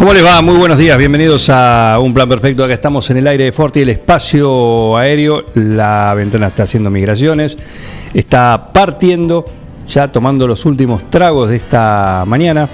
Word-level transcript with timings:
¿Cómo 0.00 0.14
les 0.14 0.24
va? 0.24 0.40
Muy 0.40 0.56
buenos 0.56 0.78
días, 0.78 0.96
bienvenidos 0.96 1.50
a 1.50 1.98
Un 2.00 2.14
Plan 2.14 2.26
Perfecto. 2.26 2.64
Acá 2.64 2.72
estamos 2.72 3.10
en 3.10 3.18
el 3.18 3.26
aire 3.26 3.44
de 3.44 3.52
Forti, 3.52 3.80
el 3.80 3.90
espacio 3.90 4.96
aéreo. 4.96 5.44
La 5.52 6.14
ventana 6.14 6.46
está 6.46 6.62
haciendo 6.62 6.88
migraciones, 6.88 7.58
está 8.14 8.70
partiendo, 8.72 9.44
ya 9.86 10.08
tomando 10.08 10.46
los 10.46 10.64
últimos 10.64 11.10
tragos 11.10 11.50
de 11.50 11.56
esta 11.56 12.24
mañana. 12.26 12.66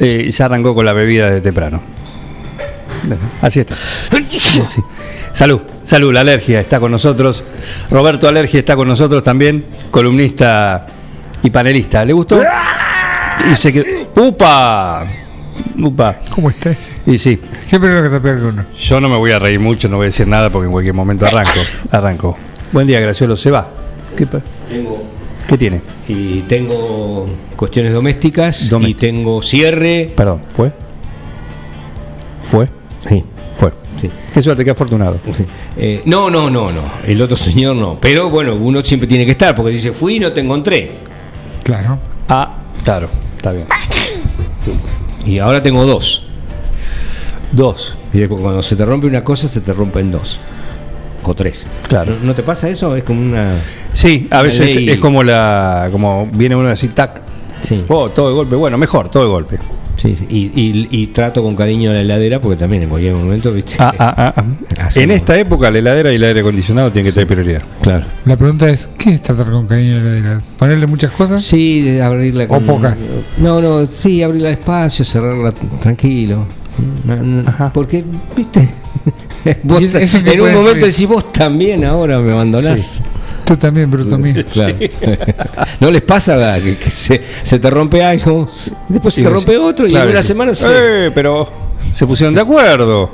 Eh, 0.00 0.28
ya 0.32 0.46
arrancó 0.46 0.74
con 0.74 0.84
la 0.84 0.92
bebida 0.92 1.30
de 1.30 1.40
temprano. 1.40 1.80
Así 3.40 3.60
está. 3.60 3.76
Salud, 5.32 5.60
salud, 5.84 6.12
la 6.12 6.22
alergia 6.22 6.58
está 6.58 6.80
con 6.80 6.90
nosotros. 6.90 7.44
Roberto 7.88 8.26
Alergia 8.26 8.58
está 8.58 8.74
con 8.74 8.88
nosotros 8.88 9.22
también, 9.22 9.64
columnista 9.92 10.88
y 11.44 11.50
panelista. 11.50 12.04
¿Le 12.04 12.14
gustó? 12.14 12.42
Y 13.48 13.54
se 13.54 13.72
quedó. 13.72 13.84
¡Upa! 14.16 15.06
Upa. 15.80 16.20
¿Cómo 16.34 16.50
estás? 16.50 16.96
Y 17.06 17.18
sí, 17.18 17.40
Siempre 17.64 17.90
creo 17.90 18.02
que 18.02 18.06
está 18.08 18.20
peor 18.22 18.38
que 18.38 18.44
uno. 18.46 18.64
yo 18.78 19.00
no 19.00 19.08
me 19.08 19.16
voy 19.16 19.32
a 19.32 19.38
reír 19.38 19.60
mucho, 19.60 19.88
no 19.88 19.96
voy 19.96 20.04
a 20.04 20.08
decir 20.08 20.26
nada 20.28 20.50
porque 20.50 20.66
en 20.66 20.72
cualquier 20.72 20.94
momento 20.94 21.26
arranco. 21.26 21.60
Arranco. 21.90 22.36
Buen 22.72 22.86
día, 22.86 23.00
Graciolo, 23.00 23.36
se 23.36 23.50
va. 23.50 23.68
¿Qué, 24.16 24.26
pa- 24.26 24.40
¿Qué 25.46 25.58
tiene? 25.58 25.80
Y 26.08 26.40
tengo 26.42 27.26
cuestiones 27.56 27.92
domésticas 27.92 28.70
y 28.80 28.94
tengo 28.94 29.42
cierre. 29.42 30.12
Perdón, 30.16 30.42
¿fue? 30.48 30.72
¿Fue? 32.42 32.68
Sí, 32.98 33.24
Fue. 33.54 33.72
sí. 33.96 34.10
Qué 34.32 34.42
suerte, 34.42 34.64
qué 34.64 34.70
afortunado. 34.70 35.18
sí. 35.32 35.44
Eh, 35.76 36.02
no, 36.06 36.30
no, 36.30 36.48
no, 36.50 36.70
no. 36.72 36.82
El 37.06 37.20
otro 37.22 37.36
señor 37.36 37.76
no. 37.76 37.98
Pero 38.00 38.30
bueno, 38.30 38.54
uno 38.54 38.82
siempre 38.82 39.06
tiene 39.08 39.24
que 39.24 39.32
estar 39.32 39.54
porque 39.54 39.72
dice, 39.72 39.92
fui 39.92 40.16
y 40.16 40.20
no 40.20 40.32
te 40.32 40.40
encontré. 40.40 40.90
Claro. 41.62 41.98
Ah, 42.28 42.56
claro, 42.84 43.08
está 43.36 43.52
bien. 43.52 43.66
Y 45.24 45.38
ahora 45.38 45.62
tengo 45.62 45.84
dos. 45.86 46.22
Dos. 47.52 47.96
Y 48.12 48.18
después 48.18 48.40
cuando 48.40 48.62
se 48.62 48.76
te 48.76 48.84
rompe 48.84 49.06
una 49.06 49.22
cosa, 49.24 49.48
se 49.48 49.60
te 49.60 49.72
rompen 49.72 50.10
dos. 50.10 50.38
O 51.24 51.34
tres. 51.34 51.66
Claro. 51.88 52.14
¿No, 52.22 52.34
te 52.34 52.42
pasa 52.42 52.68
eso? 52.68 52.94
Es 52.96 53.04
como 53.04 53.20
una. 53.22 53.54
Sí, 53.92 54.28
a 54.30 54.42
veces 54.42 54.74
ley- 54.76 54.90
es 54.90 54.98
como 54.98 55.22
la. 55.22 55.88
como 55.90 56.28
viene 56.32 56.54
uno 56.54 56.68
así, 56.68 56.88
tac. 56.88 57.22
Sí. 57.62 57.82
Oh, 57.88 58.10
todo 58.10 58.28
de 58.28 58.34
golpe. 58.34 58.56
Bueno, 58.56 58.76
mejor, 58.76 59.08
todo 59.10 59.22
de 59.22 59.28
golpe. 59.30 59.58
Sí, 60.04 60.16
sí. 60.18 60.26
Y, 60.28 60.60
y- 60.60 60.88
y 60.90 61.06
trato 61.08 61.42
con 61.42 61.56
cariño 61.56 61.90
a 61.90 61.94
la 61.94 62.00
heladera 62.02 62.40
porque 62.40 62.56
también 62.56 62.82
en 62.84 62.88
cualquier 62.88 63.14
momento, 63.14 63.52
¿viste? 63.52 63.76
Ah, 63.78 63.92
ah, 63.98 64.34
ah, 64.36 64.88
En 64.96 65.10
esta 65.10 65.38
época 65.38 65.70
la 65.70 65.78
heladera 65.78 66.12
y 66.12 66.16
el 66.16 66.24
aire 66.24 66.40
acondicionado 66.40 66.92
tienen 66.92 67.10
que 67.10 67.14
tener 67.14 67.26
prioridad. 67.26 67.62
Claro. 67.82 68.04
La 68.24 68.36
pregunta 68.36 68.68
es, 68.68 68.90
¿qué 68.98 69.14
es 69.14 69.22
tratar 69.22 69.50
con 69.50 69.66
cariño 69.66 69.94
la 69.94 70.00
heladera? 70.00 70.40
¿Ponerle 70.58 70.86
muchas 70.86 71.12
cosas? 71.12 71.42
Sí, 71.44 71.98
abrirla 72.00 72.44
¿O 72.48 72.60
pocas? 72.60 72.96
No, 73.38 73.60
no, 73.60 73.86
sí, 73.86 74.22
abrirla 74.22 74.50
despacio, 74.50 75.04
cerrarla 75.04 75.52
tranquilo. 75.80 76.46
No, 77.04 77.16
no, 77.16 77.48
Ajá. 77.48 77.72
Porque, 77.72 78.04
viste, 78.36 78.68
vos 79.62 79.80
¿Y 79.80 79.84
eso- 79.84 79.98
eso 79.98 80.22
qué 80.22 80.32
en 80.34 80.40
un 80.40 80.54
momento 80.54 80.84
decís 80.86 81.06
vos 81.08 81.32
también 81.32 81.84
ahora 81.84 82.18
me 82.18 82.32
abandonás. 82.32 83.02
Tú 83.44 83.56
también, 83.56 83.90
bruto 83.90 84.16
mío. 84.18 84.42
Claro. 84.52 84.74
¿No 85.80 85.90
les 85.90 86.02
pasa 86.02 86.34
nada? 86.36 86.60
que, 86.60 86.76
que 86.76 86.90
se, 86.90 87.20
se 87.42 87.58
te 87.58 87.70
rompe 87.70 88.02
algo, 88.02 88.48
después 88.88 89.14
se 89.14 89.22
te 89.22 89.30
rompe 89.30 89.56
otro 89.58 89.86
y 89.86 89.94
en 89.94 90.08
una 90.08 90.22
sí. 90.22 90.28
semana 90.28 90.54
se... 90.54 91.06
Eh, 91.06 91.10
pero 91.14 91.48
se 91.94 92.06
pusieron 92.06 92.34
de 92.34 92.40
acuerdo. 92.40 93.10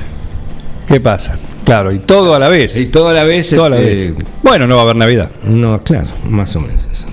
¿Qué 0.88 1.00
pasa? 1.00 1.38
Claro, 1.64 1.92
y 1.92 1.98
todo 2.00 2.34
a 2.34 2.38
la 2.38 2.48
vez. 2.48 2.76
Y 2.76 2.90
la 2.92 3.24
vez... 3.24 3.50
Toda 3.50 3.68
la 3.68 3.78
este, 3.78 4.12
vez. 4.12 4.14
Bueno, 4.42 4.66
no 4.66 4.76
va 4.76 4.80
a 4.82 4.84
haber 4.84 4.96
Navidad. 4.96 5.30
No, 5.44 5.80
claro, 5.82 6.08
más 6.28 6.56
o 6.56 6.60
menos 6.60 6.88
eso. 6.90 7.06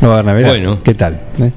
No 0.00 0.08
va 0.08 0.14
a 0.16 0.18
haber 0.20 0.32
Navidad. 0.32 0.48
Bueno. 0.48 0.72
¿Qué 0.82 0.94
tal? 0.94 1.20
¿Eh? 1.38 1.52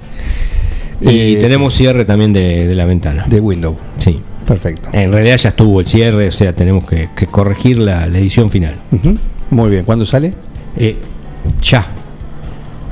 Y 1.01 1.35
Eh, 1.35 1.37
tenemos 1.39 1.73
cierre 1.73 2.05
también 2.05 2.33
de, 2.33 2.67
de 2.67 2.75
la 2.75 2.85
ventana. 2.85 3.25
De 3.27 3.39
Windows. 3.39 3.77
Sí. 3.99 4.21
Perfecto. 4.45 4.89
En 4.91 5.11
realidad 5.13 5.37
ya 5.37 5.49
estuvo 5.49 5.79
el 5.79 5.87
cierre, 5.87 6.27
o 6.27 6.31
sea, 6.31 6.53
tenemos 6.53 6.85
que, 6.85 7.09
que 7.15 7.27
corregir 7.27 7.77
la, 7.79 8.05
la 8.07 8.19
edición 8.19 8.49
final. 8.49 8.75
Ujú. 8.91 9.17
Muy 9.49 9.69
bien. 9.69 9.85
¿Cuándo 9.85 10.05
sale? 10.05 10.33
Eh, 10.77 10.97
ya. 11.61 11.85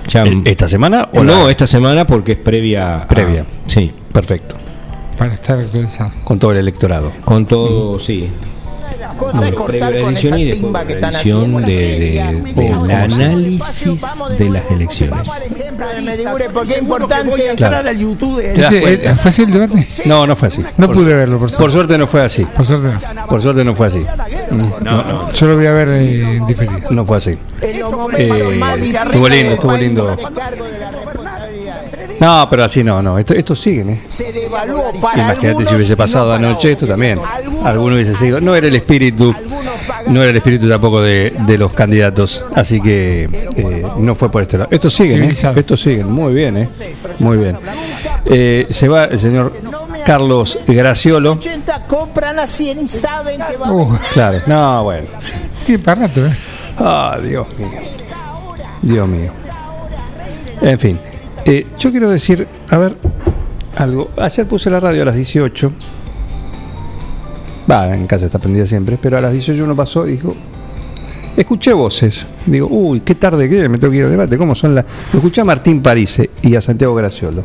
Ya. 0.07 0.23
¿E- 0.25 0.41
¿Esta 0.45 0.67
semana 0.67 1.09
o 1.13 1.23
no, 1.23 1.45
la- 1.45 1.51
esta 1.51 1.67
semana 1.67 2.05
porque 2.05 2.33
es 2.33 2.37
previa. 2.37 3.01
a- 3.03 3.07
Previa. 3.07 3.45
sí. 3.67 3.91
Perfecto. 4.11 4.55
Para 5.17 5.33
estar 5.33 5.57
actualizado. 5.59 6.11
Con 6.23 6.37
todo 6.39 6.51
el 6.51 6.57
electorado. 6.57 7.11
Con 7.23 7.45
todo, 7.45 7.97
sí. 7.99 8.27
Bueno, 9.19 9.65
previo 9.65 9.85
a 9.85 9.89
la 9.91 9.97
edición 10.11 10.37
y 10.39 10.45
después 10.45 10.87
de 10.87 10.99
la 11.01 11.09
edición 11.21 11.61
de, 11.63 11.75
de- 11.75 12.53
del 12.53 12.91
análisis 12.91 14.01
de 14.37 14.49
las 14.49 14.71
elecciones. 14.71 15.27
porque 16.53 16.73
es 16.73 16.81
importante 16.81 17.49
entrar 17.49 17.87
al 17.87 17.97
YouTube. 17.97 18.41
Te 18.41 18.61
das 18.61 18.75
cuenta. 18.75 19.11
eh, 19.11 19.15
¿Fue 19.15 19.29
así 19.29 19.43
el 19.43 19.51
debate? 19.51 19.87
No, 20.05 20.27
no 20.27 20.35
fue 20.35 20.47
así. 20.49 20.63
No 20.77 20.87
Por- 20.87 20.95
pude 20.95 21.13
verlo, 21.13 21.39
por 21.39 21.49
suerte. 21.49 21.63
Por 21.63 21.71
suerte 21.71 21.97
no 21.97 22.07
fue 22.07 22.21
así. 22.21 22.45
Por 22.45 22.65
suerte 22.65 22.87
no. 23.15 23.27
Por 23.27 23.41
suerte 23.41 23.63
no 23.63 23.75
fue 23.75 23.87
así. 23.87 24.05
Yo 25.35 25.47
lo 25.47 25.55
voy 25.55 25.65
a 25.67 25.71
ver 25.71 25.89
eh, 25.91 26.39
diferido. 26.47 26.79
No 26.91 27.05
fue 27.05 27.17
así. 27.17 27.37
Eh, 27.61 27.81
estuvo 29.05 29.27
lindo, 29.29 29.53
estuvo 29.53 29.77
lindo. 29.77 30.17
No 32.21 32.47
pero 32.49 32.63
así 32.63 32.83
no, 32.83 33.01
no. 33.01 33.17
Esto, 33.19 33.33
estos 33.33 33.59
siguen, 33.59 33.89
¿eh? 33.89 34.01
Se 34.07 34.31
devaluó 34.31 34.91
para 35.01 35.23
Imagínate 35.23 35.65
si 35.65 35.75
hubiese 35.75 35.97
pasado 35.97 36.31
anoche 36.31 36.71
esto 36.71 36.87
también. 36.87 37.19
Algunos- 37.19 37.65
Alguno 37.65 37.95
hubiese 37.95 38.15
seguido. 38.15 38.39
No 38.39 38.55
era 38.55 38.67
el 38.67 38.75
espíritu, 38.75 39.33
no 40.07 40.21
era 40.21 40.29
el 40.31 40.37
espíritu 40.37 40.69
tampoco 40.69 41.01
de, 41.01 41.33
de 41.45 41.57
los 41.57 41.73
candidatos. 41.73 42.45
Así 42.55 42.79
que 42.79 43.23
eh, 43.55 43.85
no 43.97 44.15
fue 44.15 44.31
por 44.31 44.43
este 44.43 44.57
lado. 44.57 44.69
Estos 44.71 44.93
siguen, 44.93 45.23
¿eh? 45.23 45.29
Estos 45.55 45.79
siguen. 45.81 46.09
Muy 46.09 46.33
bien, 46.33 46.57
¿eh? 46.57 46.69
Muy 47.19 47.37
bien. 47.37 47.57
Eh, 48.25 48.67
se 48.69 48.87
va 48.87 49.05
el 49.05 49.19
señor 49.19 49.53
Carlos 50.05 50.59
Graciolo. 50.67 51.33
80 51.33 51.85
compran 51.87 52.39
a 52.39 52.47
100 52.47 52.79
y 52.83 52.87
saben 52.87 53.39
que 53.49 53.57
va 53.57 53.67
a 53.67 53.71
Uh, 53.73 53.97
Claro. 54.11 54.39
No, 54.47 54.83
bueno. 54.83 55.07
qué 55.65 55.77
para 55.79 56.01
rato, 56.07 56.25
¿eh? 56.25 56.31
Ah, 56.77 57.17
Dios 57.23 57.47
mío. 57.57 57.79
Dios 58.81 59.07
mío. 59.07 59.31
En 60.61 60.79
fin. 60.79 60.99
Eh, 61.45 61.67
yo 61.77 61.91
quiero 61.91 62.09
decir, 62.09 62.47
a 62.69 62.77
ver, 62.77 62.95
algo. 63.77 64.09
Ayer 64.17 64.47
puse 64.47 64.69
la 64.69 64.79
radio 64.79 65.01
a 65.01 65.05
las 65.05 65.15
18. 65.15 65.71
Va, 67.69 67.93
en 67.93 68.07
casa 68.07 68.25
está 68.25 68.39
prendida 68.39 68.65
siempre, 68.65 68.97
pero 69.01 69.17
a 69.17 69.21
las 69.21 69.33
18 69.33 69.61
uno 69.63 69.75
pasó 69.75 70.07
y 70.07 70.11
dijo. 70.13 70.33
Escuché 71.37 71.71
voces. 71.73 72.25
Digo, 72.45 72.67
uy, 72.69 72.99
qué 72.99 73.15
tarde 73.15 73.49
que 73.49 73.69
me 73.69 73.77
tengo 73.77 73.91
que 73.91 73.99
ir 73.99 74.03
al 74.05 74.11
debate. 74.11 74.37
¿Cómo 74.37 74.53
son 74.55 74.75
las.? 74.75 74.85
Lo 75.13 75.19
escuché 75.19 75.41
a 75.41 75.45
Martín 75.45 75.81
Parise 75.81 76.29
y 76.41 76.55
a 76.55 76.61
Santiago 76.61 76.93
Graciolo. 76.95 77.43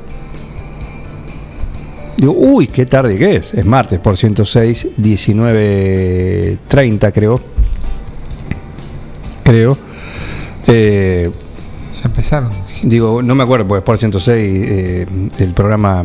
Digo, 2.17 2.33
uy, 2.33 2.67
qué 2.67 2.87
tarde 2.87 3.17
que 3.19 3.37
es. 3.37 3.55
Es 3.55 3.65
martes 3.65 4.01
por 4.01 4.17
106, 4.17 4.89
19.30 4.99 7.13
creo. 7.13 7.41
Creo. 9.45 9.79
Eh, 10.67 11.31
Ya 11.95 12.03
empezaron. 12.05 12.51
Digo, 12.83 13.23
no 13.23 13.35
me 13.35 13.43
acuerdo, 13.43 13.67
porque 13.67 13.79
es 13.79 13.85
por 13.85 13.99
106 13.99 14.37
eh, 14.39 15.07
el 15.39 15.53
programa 15.53 16.05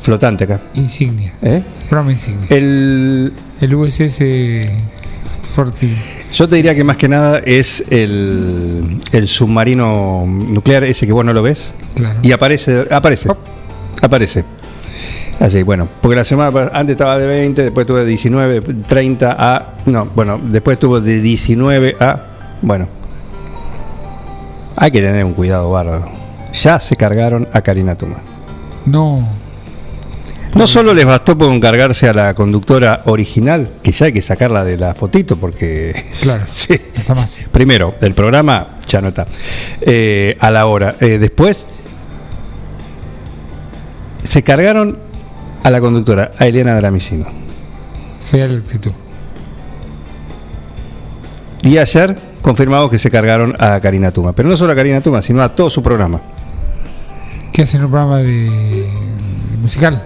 flotante 0.00 0.44
acá. 0.44 0.60
Insignia. 0.74 1.34
¿Eh? 1.42 1.62
Programa 1.88 2.12
insignia. 2.12 2.46
El, 2.50 3.32
El 3.60 3.74
USS 3.74 4.22
Forti. 5.54 5.94
yo 6.32 6.46
te 6.46 6.56
diría 6.56 6.74
que 6.74 6.84
más 6.84 6.96
que 6.96 7.08
nada 7.08 7.40
es 7.44 7.84
el, 7.90 9.00
el 9.12 9.26
submarino 9.26 10.24
nuclear, 10.26 10.84
ese 10.84 11.06
que 11.06 11.12
vos 11.12 11.24
no 11.24 11.32
lo 11.32 11.42
ves. 11.42 11.74
Claro. 11.94 12.20
Y 12.22 12.32
aparece, 12.32 12.86
aparece, 12.90 13.28
aparece. 14.00 14.44
Así, 15.40 15.62
bueno, 15.62 15.88
porque 16.00 16.16
la 16.16 16.24
semana 16.24 16.70
antes 16.72 16.94
estaba 16.94 17.16
de 17.18 17.26
20, 17.26 17.62
después 17.62 17.86
tuve 17.86 18.00
de 18.00 18.06
19, 18.06 18.60
30 18.60 19.36
a... 19.38 19.74
No, 19.86 20.06
bueno, 20.06 20.40
después 20.42 20.78
tuvo 20.78 21.00
de 21.00 21.20
19 21.20 21.96
a... 22.00 22.22
Bueno, 22.60 22.88
hay 24.80 24.90
que 24.90 25.02
tener 25.02 25.24
un 25.24 25.34
cuidado 25.34 25.70
bárbaro. 25.70 26.10
Ya 26.52 26.78
se 26.80 26.96
cargaron 26.96 27.48
a 27.52 27.60
Karina 27.62 27.96
Tuma. 27.96 28.18
No. 28.86 29.26
No 30.54 30.66
solo 30.66 30.94
les 30.94 31.04
bastó 31.04 31.36
con 31.36 31.60
cargarse 31.60 32.08
a 32.08 32.14
la 32.14 32.34
conductora 32.34 33.02
original, 33.06 33.74
que 33.82 33.92
ya 33.92 34.06
hay 34.06 34.12
que 34.12 34.22
sacarla 34.22 34.64
de 34.64 34.78
la 34.78 34.94
fotito 34.94 35.36
porque... 35.36 36.04
Claro. 36.22 36.44
Sí. 36.46 36.74
Está 36.74 37.14
más. 37.14 37.40
Primero, 37.52 37.96
el 38.00 38.14
programa 38.14 38.78
ya 38.86 39.00
no 39.00 39.08
está. 39.08 39.26
Eh, 39.80 40.36
a 40.40 40.50
la 40.50 40.66
hora. 40.66 40.94
Eh, 41.00 41.18
después, 41.18 41.66
se 44.22 44.42
cargaron 44.42 44.98
a 45.64 45.70
la 45.70 45.80
conductora, 45.80 46.32
a 46.38 46.46
Eliana 46.46 46.74
Dramicino. 46.76 47.26
Fea 48.30 48.46
la 48.46 48.58
actitud. 48.58 48.92
Y 51.62 51.76
ayer 51.78 52.27
confirmamos 52.48 52.90
que 52.90 52.98
se 52.98 53.10
cargaron 53.10 53.54
a 53.58 53.78
Karina 53.78 54.10
Tuma. 54.10 54.32
Pero 54.32 54.48
no 54.48 54.56
solo 54.56 54.72
a 54.72 54.74
Karina 54.74 55.02
Tuma, 55.02 55.20
sino 55.20 55.42
a 55.42 55.50
todo 55.54 55.68
su 55.68 55.82
programa. 55.82 56.18
¿Qué 57.52 57.60
hacen 57.60 57.84
un 57.84 57.90
programa 57.90 58.18
de 58.20 58.86
musical? 59.60 60.02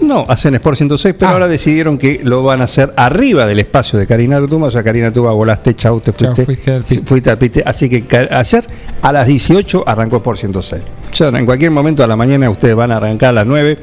No, 0.00 0.24
hacen 0.28 0.54
Sport 0.54 0.76
106, 0.76 1.16
pero 1.18 1.30
Ah. 1.30 1.32
ahora 1.32 1.48
decidieron 1.48 1.98
que 1.98 2.20
lo 2.22 2.44
van 2.44 2.60
a 2.60 2.64
hacer 2.64 2.94
arriba 2.96 3.46
del 3.46 3.58
espacio 3.58 3.98
de 3.98 4.06
Karina 4.06 4.40
Tuma. 4.46 4.68
O 4.68 4.70
sea, 4.70 4.84
Karina 4.84 5.12
Tuma, 5.12 5.32
volaste, 5.32 5.74
chau, 5.74 6.00
te 6.00 6.12
Chau, 6.12 6.36
fuiste. 6.36 6.44
fuiste 6.44 6.70
al 6.72 6.84
piste. 6.84 7.04
fuiste 7.04 7.30
al 7.30 7.38
piste. 7.38 7.62
Así 7.66 7.88
que 7.88 8.04
ayer 8.30 8.64
a 9.02 9.12
las 9.12 9.26
18 9.26 9.82
arrancó 9.88 10.18
Sport 10.18 10.38
106. 10.38 10.82
Ya 11.14 11.28
en 11.30 11.46
cualquier 11.46 11.72
momento 11.72 12.04
a 12.04 12.06
la 12.06 12.14
mañana 12.14 12.48
ustedes 12.48 12.76
van 12.76 12.92
a 12.92 12.98
arrancar 12.98 13.30
a 13.30 13.32
las 13.32 13.46
9 13.46 13.78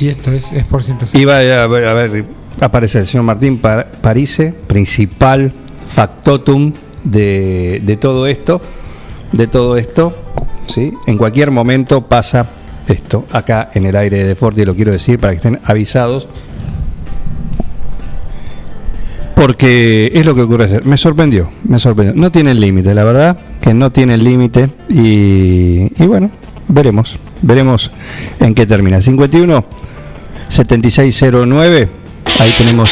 Y 0.00 0.08
esto 0.08 0.32
es, 0.32 0.50
por 0.68 0.82
106. 0.82 1.22
y 1.22 1.24
va 1.24 1.36
a 1.36 1.62
a 1.62 1.66
ver, 1.68 2.24
aparece 2.60 2.98
el 2.98 3.06
señor 3.06 3.22
Martín 3.24 3.58
Pa- 3.58 3.86
Parise, 4.00 4.52
principal 4.66 5.52
factotum 5.94 6.72
de, 7.06 7.80
de 7.84 7.96
todo 7.96 8.26
esto. 8.26 8.60
De 9.32 9.46
todo 9.46 9.76
esto. 9.76 10.14
¿sí? 10.72 10.92
En 11.06 11.16
cualquier 11.16 11.50
momento 11.50 12.02
pasa 12.02 12.46
esto 12.88 13.24
acá 13.32 13.70
en 13.74 13.86
el 13.86 13.96
aire 13.96 14.24
de 14.24 14.36
Forti, 14.36 14.64
lo 14.64 14.74
quiero 14.74 14.92
decir 14.92 15.18
para 15.18 15.32
que 15.32 15.36
estén 15.36 15.60
avisados. 15.64 16.28
Porque 19.34 20.10
es 20.14 20.24
lo 20.24 20.34
que 20.34 20.42
ocurre 20.42 20.64
ayer. 20.64 20.84
Me 20.84 20.96
sorprendió, 20.96 21.50
me 21.64 21.78
sorprendió. 21.78 22.20
No 22.20 22.32
tiene 22.32 22.54
límite, 22.54 22.94
la 22.94 23.04
verdad 23.04 23.38
que 23.60 23.74
no 23.74 23.90
tiene 23.90 24.16
límite. 24.16 24.70
Y, 24.88 25.92
y 26.02 26.06
bueno, 26.06 26.30
veremos. 26.68 27.18
Veremos 27.42 27.90
en 28.40 28.54
qué 28.54 28.64
termina. 28.66 29.00
51 29.00 29.64
7609. 30.48 31.88
Ahí 32.38 32.54
tenemos. 32.56 32.90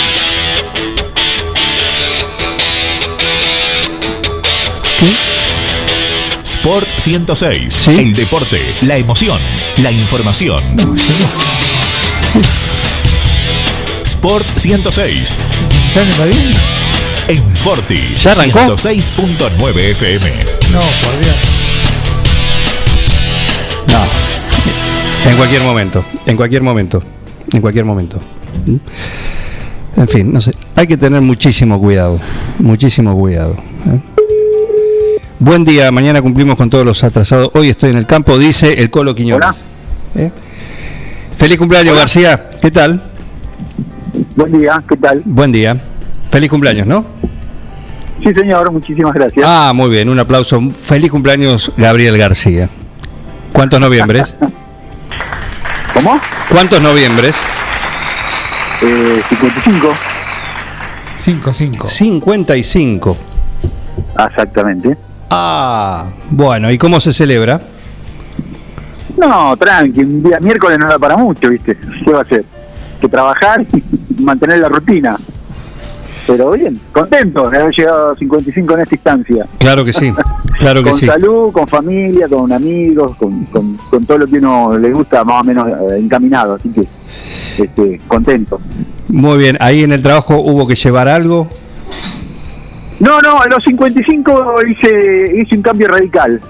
Sport 6.43 6.89
106. 6.99 7.75
Sí. 7.75 7.91
El 7.91 8.15
deporte, 8.15 8.61
la 8.83 8.97
emoción, 8.97 9.39
la 9.79 9.91
información. 9.91 10.62
Sport 14.03 14.49
106. 14.56 15.29
¿Se 15.29 15.89
están 15.89 16.11
invadiendo? 16.11 16.59
En 17.29 17.56
Forti. 17.56 18.15
¿Ya 18.17 18.33
arrancó? 18.33 18.77
106.9 18.77 19.77
FM. 19.93 20.31
No, 20.73 20.81
por 20.81 21.19
Dios. 21.21 21.37
No. 23.89 25.31
En 25.31 25.37
cualquier 25.37 25.62
momento. 25.62 26.05
En 26.27 26.37
cualquier 26.37 26.62
momento. 26.62 27.03
En 27.53 27.61
cualquier 27.61 27.85
momento. 27.85 28.21
En 29.97 30.09
fin, 30.09 30.33
no 30.33 30.41
sé. 30.41 30.55
Hay 30.77 30.87
que 30.87 30.97
tener 30.97 31.21
muchísimo 31.23 31.81
cuidado. 31.81 32.21
Muchísimo 32.59 33.17
cuidado. 33.19 33.56
¿eh? 33.87 34.13
Buen 35.44 35.62
día. 35.62 35.91
Mañana 35.91 36.23
cumplimos 36.23 36.56
con 36.56 36.70
todos 36.70 36.87
los 36.87 37.05
atrasados. 37.05 37.50
Hoy 37.52 37.69
estoy 37.69 37.91
en 37.91 37.99
el 37.99 38.06
campo, 38.06 38.38
dice 38.38 38.81
el 38.81 38.88
Colo 38.88 39.14
Quiñones. 39.14 39.62
¿Eh? 40.14 40.31
Feliz 41.37 41.58
cumpleaños, 41.58 41.94
García. 41.94 42.49
¿Qué 42.62 42.70
tal? 42.70 43.02
Buen 44.35 44.58
día, 44.58 44.82
¿qué 44.88 44.96
tal? 44.96 45.20
Buen 45.26 45.52
día. 45.52 45.76
Feliz 46.31 46.49
cumpleaños, 46.49 46.87
¿no? 46.87 47.05
Sí, 48.23 48.32
señor, 48.32 48.73
muchísimas 48.73 49.12
gracias. 49.12 49.44
Ah, 49.46 49.73
muy 49.75 49.91
bien, 49.91 50.08
un 50.08 50.19
aplauso. 50.19 50.62
Feliz 50.73 51.11
cumpleaños, 51.11 51.73
Gabriel 51.76 52.17
García. 52.17 52.70
¿Cuántos 53.52 53.79
noviembres? 53.79 54.35
¿Cómo? 55.93 56.19
¿Cuántos 56.49 56.81
noviembres? 56.81 57.37
Eh, 58.81 59.23
55. 59.29 59.94
5-5. 61.19 61.87
55. 61.87 63.17
Exactamente. 64.26 64.96
Ah, 65.31 66.06
bueno, 66.31 66.71
¿y 66.71 66.79
cómo 66.79 67.00
se 67.00 67.12
celebra? 67.12 67.61
No, 69.17 69.56
tranqui, 69.56 70.00
un 70.00 70.23
día 70.23 70.38
miércoles 70.41 70.79
no 70.79 70.88
da 70.88 70.99
para 70.99 71.17
mucho, 71.17 71.49
¿viste? 71.49 71.76
¿Qué 72.05 72.11
va 72.11 72.19
a 72.19 72.23
hacer? 72.23 72.44
Que 73.00 73.09
trabajar 73.09 73.65
y 74.19 74.23
mantener 74.23 74.59
la 74.59 74.69
rutina. 74.69 75.17
Pero 76.26 76.53
bien, 76.53 76.81
contento 76.91 77.50
de 77.50 77.59
haber 77.59 77.75
llegado 77.75 78.12
a 78.12 78.17
55 78.17 78.75
en 78.75 78.81
esta 78.81 78.94
instancia. 78.94 79.47
Claro 79.59 79.85
que 79.85 79.93
sí, 79.93 80.11
claro 80.59 80.82
que 80.82 80.91
con 80.91 80.99
sí. 80.99 81.06
salud, 81.06 81.53
con 81.53 81.69
familia, 81.69 82.29
con 82.29 82.50
amigos, 82.50 83.15
con, 83.17 83.44
con, 83.47 83.77
con 83.77 84.06
todo 84.06 84.19
lo 84.19 84.27
que 84.27 84.38
uno 84.38 84.79
le 84.79 84.91
gusta 84.91 85.23
más 85.23 85.43
o 85.43 85.44
menos 85.44 85.69
eh, 85.69 85.99
encaminado. 85.99 86.55
Así 86.55 86.70
que, 86.70 86.87
este, 87.62 88.00
contento. 88.09 88.59
Muy 89.09 89.37
bien, 89.37 89.59
ahí 89.61 89.82
en 89.82 89.93
el 89.93 90.03
trabajo 90.03 90.38
hubo 90.38 90.67
que 90.67 90.75
llevar 90.77 91.09
algo. 91.09 91.47
No, 93.05 93.21
no, 93.21 93.41
a 93.41 93.47
los 93.47 93.62
55 93.65 94.55
hice, 94.71 95.41
hice 95.43 95.55
un 95.56 95.62
cambio 95.62 95.89
radical. 95.89 96.41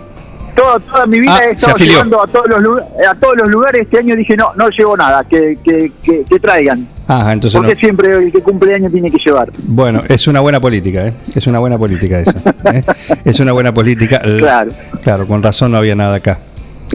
Toda, 0.55 0.79
toda 0.79 1.06
mi 1.06 1.19
vida 1.19 1.37
Ah, 1.37 1.45
he 1.47 1.51
estado 1.53 1.73
afilió. 1.75 1.95
llevando 1.95 2.23
a 2.23 2.27
todos 2.29 2.49
los 2.49 2.62
lugares, 2.62 2.89
a 3.11 3.15
todos 3.17 3.35
los 3.39 3.49
lugares. 3.51 3.83
Este 3.83 3.99
año 3.99 4.15
dije 4.15 4.37
no, 4.37 4.53
no 4.55 4.69
llevo 4.71 4.96
nada, 4.96 5.25
que, 5.25 5.58
que, 5.65 5.91
que, 6.03 6.25
que 6.25 6.39
traigan. 6.39 6.87
Ah, 7.08 7.31
entonces 7.32 7.61
no. 7.61 7.67
Porque 7.67 7.81
siempre 7.81 8.15
el 8.15 8.31
que 8.32 8.41
cumple 8.41 8.73
año 8.75 8.89
tiene 8.89 9.11
que 9.11 9.19
llevar. 9.19 9.51
Bueno, 9.65 10.03
es 10.08 10.29
una 10.29 10.39
buena 10.41 10.61
política, 10.61 11.08
¿eh? 11.08 11.13
Es 11.34 11.46
una 11.49 11.58
buena 11.58 11.77
política 11.77 12.20
esa. 12.20 12.39
¿eh? 12.73 12.84
Es 13.25 13.41
una 13.41 13.51
buena 13.53 13.75
política. 13.75 14.20
Claro. 14.20 14.70
Claro, 15.03 15.27
con 15.27 15.43
razón 15.43 15.73
no 15.73 15.79
había 15.79 15.96
nada 15.96 16.15
acá. 16.17 16.39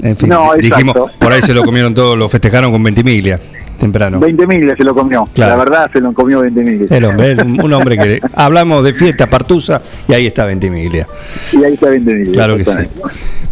En 0.01 0.15
fin, 0.15 0.29
No, 0.29 0.51
dijimos, 0.57 0.95
por 1.19 1.33
ahí 1.33 1.41
se 1.41 1.53
lo 1.53 1.63
comieron 1.63 1.93
todos, 1.93 2.17
lo 2.17 2.29
festejaron 2.29 2.71
con 2.71 2.81
ventimiglia, 2.81 3.39
temprano. 3.79 4.19
20 4.19 4.45
mil 4.47 4.73
se 4.77 4.83
lo 4.83 4.93
comió. 4.93 5.27
Claro. 5.33 5.57
La 5.57 5.63
verdad 5.63 5.89
se 5.91 5.99
lo 6.01 6.13
comió 6.13 6.41
20 6.41 6.61
mil. 6.61 6.87
El 6.89 7.05
hombre, 7.05 7.35
un 7.43 7.73
hombre 7.73 7.97
que 7.97 8.19
hablamos 8.33 8.83
de 8.83 8.93
fiesta, 8.93 9.27
partusa, 9.27 9.81
y 10.07 10.13
ahí 10.13 10.27
está 10.27 10.45
Ventimiglia. 10.45 11.07
Y 11.53 11.63
ahí 11.63 11.73
está 11.73 11.89
20 11.89 12.13
mil. 12.13 12.31
Claro 12.31 12.57
que 12.57 12.65
sí. 12.65 12.71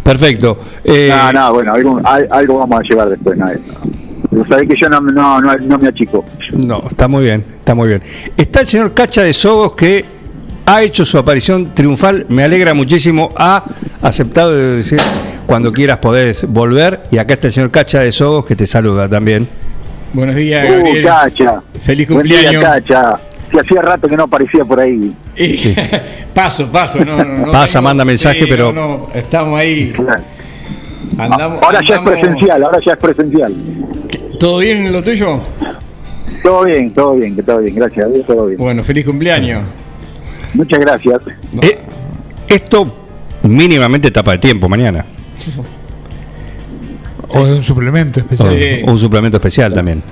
Perfecto. 0.02 0.58
Eh, 0.84 1.08
No, 1.10 1.32
no, 1.32 1.54
bueno, 1.54 1.72
algo, 1.74 2.00
al- 2.04 2.28
algo 2.30 2.58
vamos 2.60 2.80
a 2.80 2.82
llevar 2.82 3.08
después. 3.08 3.36
No, 3.38 4.44
sabés 4.46 4.68
que 4.68 4.74
yo 4.80 4.88
no, 4.88 5.00
no, 5.00 5.40
no, 5.40 5.56
no 5.56 5.78
me 5.78 5.88
achico. 5.88 6.24
No, 6.52 6.82
está 6.88 7.08
muy 7.08 7.24
bien, 7.24 7.44
está 7.58 7.74
muy 7.74 7.88
bien. 7.88 8.02
Está 8.36 8.60
el 8.60 8.66
señor 8.66 8.92
Cacha 8.94 9.22
de 9.22 9.32
Sogos 9.32 9.74
que 9.74 10.04
ha 10.66 10.82
hecho 10.82 11.04
su 11.06 11.16
aparición 11.18 11.74
triunfal, 11.74 12.26
me 12.28 12.44
alegra 12.44 12.74
muchísimo, 12.74 13.30
ha 13.36 13.64
aceptado 14.02 14.52
de 14.54 14.76
decir 14.76 15.00
cuando 15.46 15.72
quieras 15.72 15.96
podés 15.96 16.46
volver 16.46 17.00
y 17.10 17.16
acá 17.16 17.32
está 17.34 17.46
el 17.46 17.52
señor 17.54 17.70
Cacha 17.70 18.00
de 18.00 18.12
Sogos 18.12 18.44
que 18.44 18.54
te 18.54 18.66
saluda 18.66 19.08
también. 19.08 19.48
Buenos 20.12 20.36
días, 20.36 20.64
Uh, 20.68 20.72
Gabriel. 20.72 21.04
Cacha. 21.04 21.62
Feliz 21.82 22.08
Buen 22.08 22.26
día, 22.26 22.36
cumpleaños. 22.50 22.64
Cacha. 22.64 23.14
Que 23.50 23.60
hacía 23.60 23.82
rato 23.82 24.08
que 24.08 24.16
no 24.16 24.24
aparecía 24.24 24.64
por 24.64 24.78
ahí. 24.80 25.12
Sí. 25.36 25.74
paso, 26.34 26.70
paso. 26.70 27.02
No, 27.04 27.16
no, 27.24 27.46
no 27.46 27.52
Pasa, 27.52 27.80
manda 27.80 28.04
mensaje, 28.04 28.46
pero- 28.46 28.72
No, 28.72 28.98
no, 28.98 29.02
estamos 29.14 29.58
ahí. 29.58 29.92
Andamos, 31.16 31.62
ahora 31.62 31.80
ya 31.86 31.96
es 31.96 32.00
presencial, 32.02 32.62
ahora 32.62 32.78
ya 32.84 32.92
es 32.92 32.98
presencial. 32.98 33.54
¿Todo 34.38 34.58
bien 34.58 34.86
en 34.86 34.92
lo 34.92 35.02
tuyo? 35.02 35.40
Todo 36.42 36.64
bien, 36.64 36.92
todo 36.92 37.14
bien, 37.14 37.34
que 37.34 37.42
todo 37.42 37.58
bien, 37.58 37.74
gracias 37.74 38.04
a 38.06 38.08
Dios, 38.08 38.26
todo 38.26 38.46
bien. 38.46 38.58
Bueno, 38.58 38.84
feliz 38.84 39.04
cumpleaños. 39.06 39.62
Muchas 40.54 40.78
gracias. 40.78 41.20
Eh, 41.62 41.78
esto 42.46 42.94
mínimamente 43.42 44.10
tapa 44.10 44.34
el 44.34 44.40
tiempo 44.40 44.68
mañana. 44.68 45.04
O 47.28 47.46
de 47.46 47.54
un 47.54 47.62
suplemento 47.62 48.20
especial. 48.20 48.56
Sí. 48.56 48.82
O 48.86 48.92
un 48.92 48.98
suplemento 48.98 49.36
especial 49.36 49.72
también. 49.72 50.02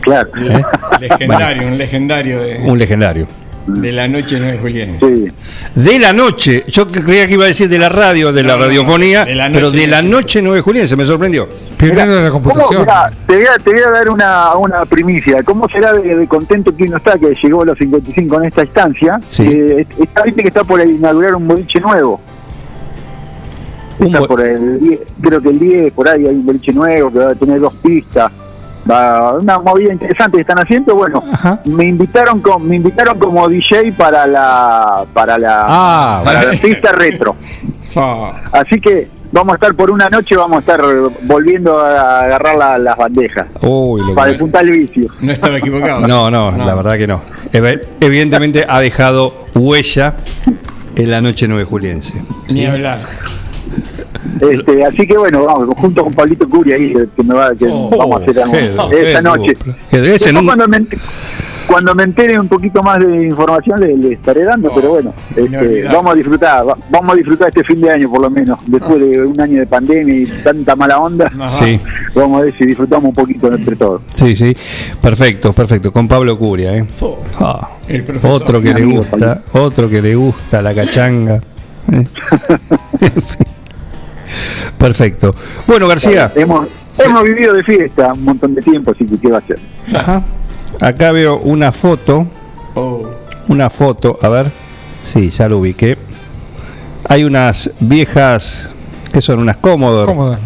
Claro. 0.00 0.28
¿eh? 0.40 0.62
Legendario, 1.00 1.68
un 1.68 1.78
legendario 1.78 2.40
de. 2.40 2.56
Un 2.64 2.78
legendario. 2.78 3.26
De 3.66 3.92
la 3.92 4.08
noche 4.08 4.40
no 4.40 4.48
es 4.48 4.58
Julián. 4.60 4.96
Sí. 4.98 5.26
De 5.74 5.98
la 5.98 6.14
noche, 6.14 6.64
yo 6.68 6.88
creía 6.88 7.26
que 7.28 7.34
iba 7.34 7.44
a 7.44 7.48
decir 7.48 7.68
de 7.68 7.78
la 7.78 7.90
radio, 7.90 8.32
de 8.32 8.42
la 8.42 8.54
No, 8.54 8.60
no, 8.60 8.64
radiofonía, 8.64 9.26
de 9.26 9.34
la 9.34 9.50
pero 9.52 9.66
noche 9.66 9.80
de 9.80 9.86
la 9.88 10.00
no. 10.00 10.08
noche 10.08 10.40
9 10.40 10.60
juliense, 10.62 10.96
me 10.96 11.04
sorprendió. 11.04 11.46
Pionero 11.76 12.16
de 12.16 12.22
la 12.22 12.30
computación. 12.30 12.80
Mirá, 12.80 13.12
te, 13.26 13.36
voy 13.36 13.44
a, 13.44 13.58
te 13.62 13.70
voy 13.70 13.80
a 13.80 13.90
dar 13.90 14.08
una, 14.08 14.54
una 14.56 14.86
primicia. 14.86 15.42
¿Cómo 15.42 15.68
será 15.68 15.92
de, 15.92 16.16
de 16.16 16.26
contento 16.26 16.74
que 16.74 16.84
uno 16.84 16.96
está 16.96 17.18
que 17.18 17.34
llegó 17.34 17.60
a 17.60 17.66
los 17.66 17.76
55 17.78 18.40
en 18.40 18.44
esta 18.46 18.62
instancia? 18.62 19.20
Sí. 19.28 19.42
Eh, 19.46 19.86
está, 20.00 20.22
viste 20.22 20.40
que 20.40 20.48
está 20.48 20.64
por 20.64 20.80
inaugurar 20.80 21.34
un 21.34 21.46
boliche 21.46 21.78
nuevo. 21.78 22.22
Un 24.00 24.06
Está 24.06 24.20
por 24.22 24.40
el 24.40 24.78
10, 24.80 25.00
creo 25.20 25.40
que 25.42 25.48
el 25.48 25.58
10, 25.58 25.92
por 25.92 26.08
ahí 26.08 26.26
hay 26.26 26.34
un 26.34 26.46
boliche 26.46 26.72
nuevo 26.72 27.10
que 27.12 27.18
va 27.18 27.30
a 27.30 27.34
tener 27.34 27.60
dos 27.60 27.74
pistas. 27.74 28.30
Va, 28.90 29.34
una 29.34 29.58
movida 29.58 29.92
interesante 29.92 30.36
que 30.38 30.42
están 30.42 30.58
haciendo. 30.60 30.94
Bueno, 30.94 31.22
Ajá. 31.32 31.60
me 31.66 31.84
invitaron 31.86 32.40
con, 32.40 32.66
me 32.66 32.76
invitaron 32.76 33.18
como 33.18 33.46
DJ 33.48 33.92
para 33.92 34.26
la 34.26 35.04
para 35.12 35.36
la 35.36 35.64
Ah, 35.68 36.22
para 36.24 36.44
la 36.44 36.50
pista 36.52 36.92
retro. 36.92 37.36
Fa. 37.92 38.30
Así 38.52 38.80
que 38.80 39.08
vamos 39.30 39.52
a 39.52 39.54
estar 39.56 39.74
por 39.74 39.90
una 39.90 40.08
noche, 40.08 40.36
vamos 40.36 40.56
a 40.58 40.60
estar 40.60 40.80
volviendo 41.24 41.78
a 41.78 42.20
agarrar 42.22 42.56
la- 42.56 42.78
las 42.78 42.96
bandejas 42.96 43.46
Uy, 43.60 44.00
lo 44.06 44.14
para 44.14 44.30
despuntar 44.30 44.64
el 44.64 44.70
vicio. 44.70 45.10
No 45.20 45.32
estaba 45.32 45.58
equivocado. 45.58 46.06
No, 46.06 46.30
no, 46.30 46.52
la 46.56 46.74
verdad 46.74 46.96
que 46.96 47.06
no. 47.06 47.20
Evidentemente 48.00 48.64
ha 48.66 48.80
dejado 48.80 49.34
huella 49.54 50.14
en 50.96 51.10
la 51.10 51.20
noche 51.20 51.46
9 51.46 51.64
juliense. 51.64 52.22
Ni 52.54 52.64
hablar. 52.64 53.00
Este, 54.40 54.84
así 54.84 55.06
que 55.06 55.16
bueno, 55.16 55.44
vamos, 55.44 55.68
junto 55.76 56.04
con 56.04 56.12
Pablito 56.12 56.48
Curi 56.48 56.72
ahí, 56.72 56.92
que, 57.16 57.22
me 57.22 57.34
va, 57.34 57.54
que 57.54 57.66
Oh, 57.70 57.90
vamos 57.96 58.20
a 58.20 58.22
hacer 58.24 58.38
algo 58.40 58.52
qué- 58.52 58.96
qué 58.96 59.08
esta 59.08 59.22
noche. 59.22 59.52
Qué- 59.90 60.42
cuando, 60.44 60.68
me, 60.68 60.78
ent- 60.78 60.98
cuando 61.66 61.94
me 61.94 62.02
entere 62.04 62.40
un 62.40 62.48
poquito 62.48 62.82
más 62.82 62.98
de 62.98 63.24
información 63.26 63.78
le, 63.80 63.96
le 63.96 64.14
estaré 64.14 64.44
dando, 64.44 64.70
Oh, 64.70 64.74
pero 64.74 64.88
bueno, 64.90 65.12
este, 65.36 65.84
vamos 65.84 66.12
a 66.12 66.14
disfrutar, 66.14 66.66
va- 66.68 66.76
vamos 66.90 67.10
a 67.12 67.14
disfrutar 67.16 67.48
este 67.48 67.62
fin 67.64 67.80
de 67.80 67.90
año 67.90 68.08
por 68.10 68.20
lo 68.22 68.30
menos, 68.30 68.58
después 68.66 68.98
de 69.00 69.20
un 69.22 69.40
año 69.40 69.60
de 69.60 69.66
pandemia 69.66 70.14
y 70.14 70.26
tanta 70.42 70.74
mala 70.76 70.98
onda. 70.98 71.30
Sí, 71.48 71.78
vamos 72.14 72.40
a 72.40 72.44
ver 72.44 72.54
si 72.56 72.64
disfrutamos 72.66 73.08
un 73.10 73.14
poquito 73.14 73.52
entre 73.52 73.76
todos. 73.76 74.00
sí, 74.14 74.34
sí. 74.34 74.54
Perfecto, 75.00 75.52
perfecto. 75.52 75.92
Con 75.92 76.08
Pablo 76.08 76.38
Curia, 76.38 76.74
¿eh? 76.76 76.84
Oh, 77.00 77.18
Ah, 77.40 77.68
El 77.86 78.02
profesor. 78.04 78.42
otro 78.42 78.60
que 78.62 78.72
le 78.74 78.82
Amigo, 78.82 78.98
gusta, 79.02 79.42
otro 79.52 79.88
que 79.90 80.00
le 80.02 80.14
gusta 80.14 80.60
la 80.62 80.74
cachanga. 80.74 81.40
Perfecto. 84.76 85.34
Bueno, 85.66 85.88
García, 85.88 86.32
Hemos, 86.34 86.68
hemos 86.98 87.22
vivido 87.24 87.54
de 87.54 87.62
fiesta 87.62 88.12
un 88.12 88.24
montón 88.24 88.54
de 88.54 88.62
tiempo, 88.62 88.90
así 88.92 89.04
que 89.06 89.18
qué 89.18 89.28
va 89.30 89.38
a 89.38 89.42
ser. 89.46 89.58
ajá. 89.94 90.22
acá 90.80 91.12
veo 91.12 91.38
una 91.38 91.72
foto, 91.72 92.26
Oh, 92.74 93.08
una 93.48 93.70
foto, 93.70 94.18
a 94.22 94.28
ver, 94.28 94.50
sí, 95.02 95.30
ya 95.30 95.48
lo 95.48 95.58
ubiqué. 95.58 95.96
Hay 97.08 97.24
unas 97.24 97.70
viejas, 97.80 98.70
que 99.12 99.20
son? 99.20 99.38
Unas 99.40 99.56
cómodas, 99.56 100.06
Cómoda. 100.06 100.38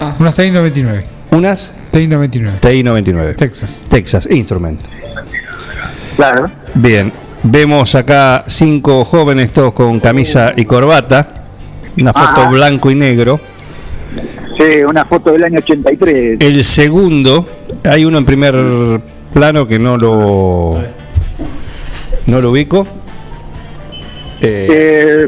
Ah. 0.00 0.16
Unas 0.18 0.34
TI 0.34 0.50
99. 0.50 1.04
unas 1.30 1.74
TI 1.92 2.06
99. 2.08 2.58
TI 2.60 2.82
99, 2.82 3.34
Texas. 3.34 3.82
Texas 3.88 4.26
Instrument. 4.30 4.80
Claro. 6.16 6.50
Bien, 6.74 7.12
vemos 7.42 7.94
acá 7.94 8.44
cinco 8.46 9.04
jóvenes 9.04 9.52
todos 9.52 9.72
con 9.74 10.00
camisa 10.00 10.52
y 10.56 10.64
corbata, 10.64 11.41
una 12.00 12.12
foto 12.12 12.40
Ajá. 12.42 12.50
blanco 12.50 12.90
y 12.90 12.94
negro. 12.94 13.40
Sí, 14.56 14.82
una 14.86 15.04
foto 15.06 15.32
del 15.32 15.44
año 15.44 15.58
83. 15.58 16.36
El 16.40 16.62
segundo, 16.64 17.46
hay 17.84 18.04
uno 18.04 18.18
en 18.18 18.24
primer 18.24 18.54
plano 19.32 19.66
que 19.66 19.78
no 19.78 19.96
lo 19.96 20.82
no 22.26 22.40
lo 22.40 22.50
ubico. 22.50 22.86
Eh, 24.40 24.66
Eh, 24.70 25.26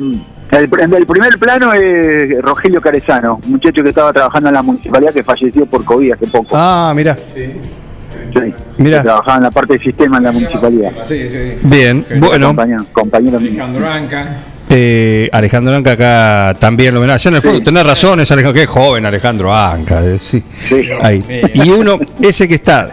el, 0.51 0.95
el 0.95 1.07
primer 1.07 1.39
plano 1.39 1.73
es 1.73 2.41
Rogelio 2.43 2.81
Carezano, 2.81 3.41
un 3.45 3.53
muchacho 3.53 3.83
que 3.83 3.89
estaba 3.89 4.13
trabajando 4.13 4.49
en 4.51 4.55
la 4.55 4.63
municipalidad 4.63 5.13
que 5.13 5.25
falleció 5.25 5.67
por 5.67 5.85
COVID 5.85 6.13
hace 6.13 6.27
poco. 6.27 6.55
ah, 6.57 6.93
mira, 6.95 7.17
Sí, 7.35 8.41
mira. 8.79 9.03
trabajaba 9.03 9.37
en 9.39 9.43
la 9.45 9.51
parte 9.51 9.75
de 9.75 9.79
sistema 9.81 10.19
en 10.19 10.25
la 10.25 10.33
municipalidad. 10.33 10.93
sí, 11.05 11.29
sí. 11.31 11.59
Bien, 11.63 12.05
bueno, 12.19 12.49
Compañero, 12.49 12.85
compañero 12.93 13.41
mío. 13.41 13.51
Alejandro 13.51 13.89
Anca. 13.91 14.37
Eh, 14.71 15.29
Alejandro 15.33 15.75
Anca 15.77 15.93
acá 15.93 16.57
también 16.59 16.95
lo 16.95 17.01
ven. 17.01 17.11
Allá 17.11 17.29
en 17.31 17.37
el 17.37 17.43
fondo, 17.43 17.63
tenés 17.63 17.85
razón, 17.87 18.21
es 18.21 18.31
Alejandro, 18.31 18.61
qué 18.61 18.67
joven 18.67 19.07
Alejandro 19.07 19.55
Anca, 19.55 20.05
eh, 20.05 20.19
sí. 20.21 20.43
Sí. 20.51 20.89
Ahí. 21.03 21.25
Y 21.55 21.71
uno, 21.71 21.99
ese 22.21 22.49
que 22.49 22.55
está, 22.55 22.91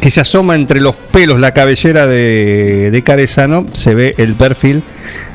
que 0.00 0.10
se 0.10 0.20
asoma 0.20 0.54
entre 0.54 0.80
los 0.80 0.94
pelos, 0.96 1.40
la 1.40 1.52
cabellera 1.52 2.06
de, 2.06 2.90
de 2.90 3.02
Carezano, 3.02 3.66
se 3.72 3.94
ve 3.94 4.14
el 4.18 4.34
perfil 4.34 4.82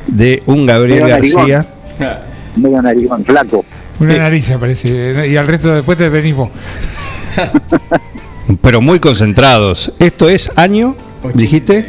de 0.06 0.42
un 0.46 0.66
Gabriel 0.66 1.02
Medio 1.02 1.16
García. 1.16 1.66
Ah, 2.00 2.20
medio 2.56 2.82
narigón, 2.82 3.24
flaco. 3.24 3.64
Una 4.00 4.14
Eh. 4.14 4.18
nariz 4.18 4.50
aparece. 4.50 5.28
Y 5.28 5.36
al 5.36 5.46
resto 5.46 5.74
después 5.74 5.96
te 5.96 6.08
venimos. 6.08 6.50
pero 8.60 8.80
muy 8.80 8.98
concentrados. 9.00 9.92
Esto 9.98 10.28
es 10.28 10.50
año, 10.56 10.96
dijiste, 11.34 11.88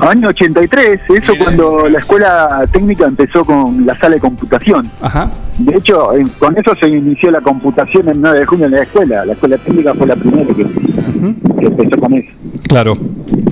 Año 0.00 0.28
83, 0.28 1.00
eso 1.08 1.32
cuando 1.38 1.88
la 1.88 1.98
escuela 1.98 2.64
técnica 2.72 3.06
empezó 3.06 3.44
con 3.44 3.84
la 3.86 3.96
sala 3.96 4.14
de 4.16 4.20
computación. 4.20 4.88
ajá, 5.00 5.30
De 5.58 5.76
hecho, 5.76 6.14
en- 6.14 6.28
con 6.30 6.56
eso 6.58 6.74
se 6.74 6.88
inició 6.88 7.30
la 7.30 7.40
computación 7.40 8.08
el 8.08 8.20
9 8.20 8.40
de 8.40 8.46
junio 8.46 8.66
en 8.66 8.72
la 8.72 8.82
escuela. 8.82 9.24
La 9.24 9.32
escuela 9.34 9.56
técnica 9.58 9.94
fue 9.94 10.06
la 10.06 10.16
primera 10.16 10.46
que, 10.46 10.64
que 10.64 11.66
empezó 11.66 12.00
con 12.00 12.12
eso. 12.14 12.28
claro, 12.68 12.96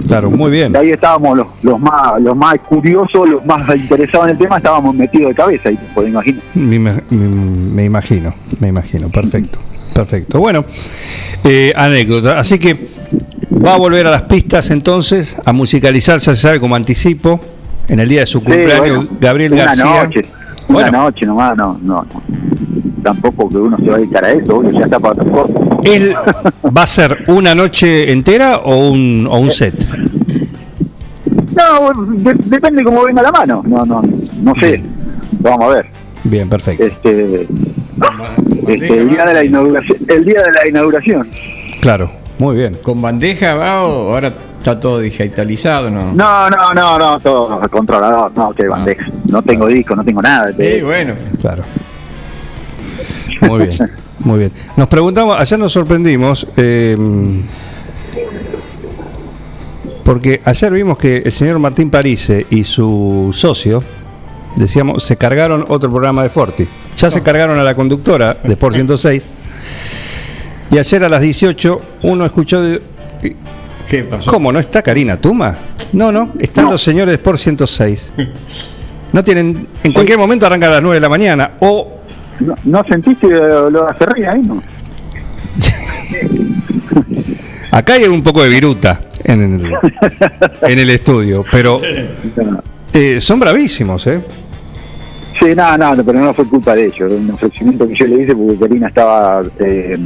claro, 0.08 0.30
muy 0.30 0.50
bien. 0.50 0.76
Ahí 0.76 0.90
estábamos 0.90 1.36
los, 1.38 1.46
los 1.62 1.80
más 1.80 2.20
los 2.20 2.36
más 2.36 2.58
curiosos, 2.60 3.28
los 3.28 3.44
más 3.46 3.62
interesados 3.76 4.26
en 4.26 4.32
el 4.32 4.38
tema, 4.38 4.56
estábamos 4.58 4.94
metidos 4.94 5.28
de 5.28 5.34
cabeza, 5.34 5.70
te 5.70 5.78
puedes 5.94 6.10
imaginar. 6.10 6.42
Me, 6.54 6.78
me- 6.78 7.02
me 7.10 7.84
imagino, 7.84 8.34
me 8.60 8.68
imagino, 8.68 9.08
perfecto, 9.08 9.58
perfecto. 9.94 10.38
Bueno, 10.40 10.64
eh, 11.44 11.72
anécdota. 11.76 12.38
Así 12.38 12.58
que 12.58 12.88
va 13.64 13.74
a 13.74 13.78
volver 13.78 14.06
a 14.06 14.10
las 14.10 14.22
pistas 14.22 14.70
entonces, 14.70 15.36
a 15.44 15.52
musicalizar, 15.52 16.18
ya 16.20 16.34
se 16.34 16.40
sabe 16.40 16.60
como 16.60 16.74
anticipo, 16.76 17.40
en 17.88 18.00
el 18.00 18.08
día 18.08 18.20
de 18.20 18.26
su 18.26 18.38
Sí, 18.38 18.44
cumpleaños, 18.44 18.96
bueno, 18.96 19.10
Gabriel 19.20 19.52
una 19.52 19.64
García. 19.64 20.04
Noche, 20.04 20.22
Bueno. 20.68 20.88
Una 20.90 20.98
noche 20.98 21.26
nomás, 21.26 21.56
no, 21.56 21.78
no. 21.82 22.06
Tampoco 23.02 23.48
que 23.48 23.56
uno 23.56 23.76
se 23.78 23.84
va 23.88 23.96
a 23.96 23.98
dedicar 23.98 24.24
a 24.24 24.30
eso, 24.30 24.56
uno 24.58 24.70
ya 24.70 24.84
está 24.84 24.98
para. 25.00 25.22
¿Él 25.84 26.14
va 26.76 26.82
a 26.84 26.86
ser 26.86 27.24
una 27.26 27.54
noche 27.54 28.12
entera 28.12 28.58
o 28.58 28.90
un, 28.90 29.26
o 29.28 29.38
un 29.38 29.50
set? 29.50 29.74
No, 31.56 31.90
de- 32.14 32.34
depende 32.44 32.82
cómo 32.84 33.04
venga 33.04 33.22
la 33.22 33.32
mano. 33.32 33.62
No, 33.66 33.84
no, 33.84 34.02
no 34.42 34.54
sé. 34.54 34.82
Vamos 35.40 35.64
a 35.64 35.74
ver. 35.74 35.86
Bien, 36.24 36.48
perfecto. 36.48 36.84
Este, 36.84 37.48
este, 38.68 38.98
el 39.00 39.08
día 39.10 39.26
de 39.26 39.34
la 39.34 39.44
inauguración, 39.44 39.98
el 40.08 40.24
día 40.24 40.42
de 40.42 40.52
la 40.52 40.68
inauguración. 40.68 41.28
Claro, 41.80 42.10
muy 42.42 42.56
bien. 42.56 42.76
¿Con 42.82 43.00
bandeja 43.00 43.54
va 43.54 43.84
o 43.84 44.14
ahora 44.14 44.34
está 44.58 44.80
todo 44.80 44.98
digitalizado? 44.98 45.88
No. 45.88 46.12
No, 46.12 46.50
no, 46.50 46.74
no, 46.74 46.98
no, 46.98 47.20
todo 47.20 47.60
controlado, 47.70 48.32
no, 48.34 48.52
que 48.52 48.66
bandeja. 48.66 49.04
No 49.30 49.40
tengo 49.42 49.68
disco, 49.68 49.94
no 49.94 50.02
tengo 50.02 50.20
nada. 50.20 50.52
Sí, 50.58 50.82
bueno. 50.82 51.14
Claro. 51.40 51.62
Muy 53.42 53.60
bien, 53.60 53.90
muy 54.18 54.38
bien. 54.40 54.52
Nos 54.76 54.88
preguntamos, 54.88 55.38
ayer 55.38 55.56
nos 55.56 55.72
sorprendimos, 55.72 56.44
eh, 56.56 56.96
porque 60.02 60.40
ayer 60.44 60.72
vimos 60.72 60.98
que 60.98 61.18
el 61.18 61.30
señor 61.30 61.60
Martín 61.60 61.90
Parise 61.90 62.44
y 62.50 62.64
su 62.64 63.30
socio, 63.32 63.84
decíamos, 64.56 65.04
se 65.04 65.16
cargaron 65.16 65.64
otro 65.68 65.90
programa 65.90 66.24
de 66.24 66.28
Forti. 66.28 66.66
Ya 66.96 67.08
se 67.08 67.22
cargaron 67.22 67.60
a 67.60 67.62
la 67.62 67.76
conductora 67.76 68.36
de 68.42 68.54
Sport 68.54 68.74
106. 68.74 69.28
Y 70.72 70.78
ayer 70.78 71.04
a 71.04 71.08
las 71.08 71.20
18 71.20 71.80
uno 72.02 72.24
escuchó, 72.24 72.62
de- 72.62 72.80
¿Qué 73.88 74.04
pasó? 74.04 74.30
¿cómo? 74.30 74.50
¿No 74.50 74.58
está 74.58 74.82
Karina 74.82 75.20
Tuma? 75.20 75.54
No, 75.92 76.10
no, 76.10 76.32
están 76.40 76.64
los 76.64 76.80
señores 76.82 77.08
de 77.08 77.14
Sport 77.16 77.38
106. 77.38 78.14
No 79.12 79.22
tienen, 79.22 79.68
en 79.84 79.92
cualquier 79.92 80.16
momento 80.16 80.46
arranca 80.46 80.68
a 80.68 80.70
las 80.70 80.82
9 80.82 80.94
de 80.96 81.00
la 81.00 81.08
mañana 81.10 81.52
o 81.60 81.98
¿No, 82.40 82.54
no 82.64 82.82
sentiste 82.88 83.28
lo 83.28 83.68
lo 83.70 83.86
acerré 83.86 84.26
ahí, 84.26 84.40
no? 84.40 84.62
Acá 87.70 87.94
hay 87.94 88.04
un 88.04 88.22
poco 88.22 88.42
de 88.42 88.48
viruta 88.48 89.00
en 89.24 89.42
el, 89.42 89.72
en 90.62 90.78
el 90.78 90.90
estudio, 90.90 91.44
pero 91.52 91.80
eh, 92.92 93.20
son 93.20 93.40
bravísimos, 93.40 94.06
¿eh? 94.06 94.20
Sí, 95.38 95.54
no, 95.54 95.76
no, 95.76 96.04
pero 96.04 96.20
no 96.20 96.32
fue 96.34 96.46
culpa 96.46 96.74
de 96.74 96.86
ellos. 96.86 97.00
Era 97.00 97.14
un 97.14 97.30
ofrecimiento 97.30 97.86
que 97.88 97.94
yo 97.94 98.06
le 98.06 98.22
hice 98.22 98.34
porque 98.34 98.58
Karina 98.58 98.88
estaba 98.88 99.42
eh, 99.58 99.98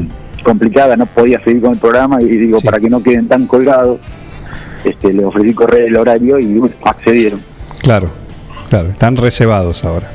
complicada, 0.46 0.96
no 0.96 1.06
podía 1.06 1.42
seguir 1.42 1.60
con 1.60 1.72
el 1.72 1.78
programa 1.78 2.22
y 2.22 2.26
digo, 2.26 2.60
Sí. 2.60 2.64
para 2.66 2.78
que 2.80 2.88
no 2.88 3.02
queden 3.02 3.26
tan 3.28 3.46
colgados, 3.46 3.98
este, 4.84 5.12
le 5.12 5.24
ofrecí 5.24 5.52
correr 5.52 5.88
el 5.88 5.96
horario 5.96 6.38
y 6.38 6.54
bueno, 6.58 6.74
accedieron. 6.84 7.40
Claro, 7.82 8.10
claro, 8.70 8.90
están 8.90 9.16
reservados 9.16 9.84
ahora. 9.84 10.10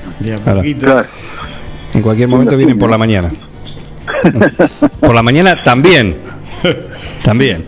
Poquito. 0.45 0.85
Claro. 0.85 1.07
en 1.93 2.01
cualquier 2.01 2.29
momento 2.29 2.55
vienen 2.57 2.77
por 2.77 2.89
la 2.89 2.97
mañana. 2.97 3.29
Por 4.99 5.15
la 5.15 5.23
mañana 5.23 5.61
también. 5.63 6.15
También. 7.23 7.65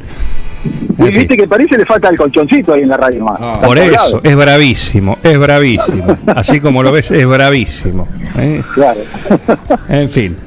Y 0.97 1.03
viste 1.09 1.35
que 1.35 1.47
parece 1.47 1.77
le 1.77 1.85
falta 1.85 2.09
el 2.09 2.17
colchoncito 2.17 2.73
ahí 2.73 2.81
en 2.83 2.89
la 2.89 2.97
radio 2.97 3.23
más. 3.23 3.39
Está 3.55 3.67
Por 3.67 3.77
eso, 3.77 4.21
es 4.23 4.35
bravísimo, 4.35 5.17
es 5.23 5.37
bravísimo. 5.37 6.17
Así 6.27 6.59
como 6.59 6.83
lo 6.83 6.91
ves, 6.91 7.11
es 7.11 7.25
bravísimo. 7.25 8.07
¿eh? 8.37 8.61
Claro. 8.73 8.99
En 9.89 10.09
fin. 10.09 10.37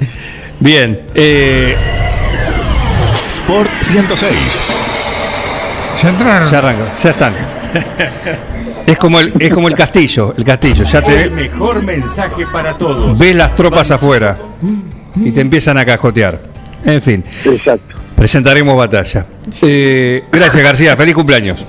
Bien. 0.60 1.00
eh, 1.14 1.76
Sport 3.28 3.70
106. 3.82 4.32
Ya 6.02 6.08
entraron. 6.08 6.50
ya 6.50 6.58
arranco, 6.58 6.84
ya 7.02 7.10
están. 7.10 7.34
Es 8.86 8.98
como 8.98 9.18
el, 9.20 9.32
es 9.38 9.52
como 9.52 9.68
el 9.68 9.75
castillo, 9.75 10.34
el 10.36 10.44
castillo. 10.44 10.84
Ya 10.84 11.02
te 11.02 11.30
mejor 11.30 11.82
mensaje 11.82 12.46
para 12.52 12.76
todos. 12.76 13.18
ves 13.18 13.34
las 13.34 13.54
tropas 13.54 13.90
afuera 13.90 14.36
y 15.16 15.30
te 15.32 15.40
empiezan 15.40 15.78
a 15.78 15.84
cascotear. 15.84 16.38
En 16.84 17.02
fin, 17.02 17.25
Exacto. 17.44 17.96
presentaremos 18.14 18.76
batalla. 18.76 19.26
Eh, 19.62 20.25
gracias 20.30 20.62
García, 20.62 20.96
feliz 20.96 21.14
cumpleaños. 21.14 21.64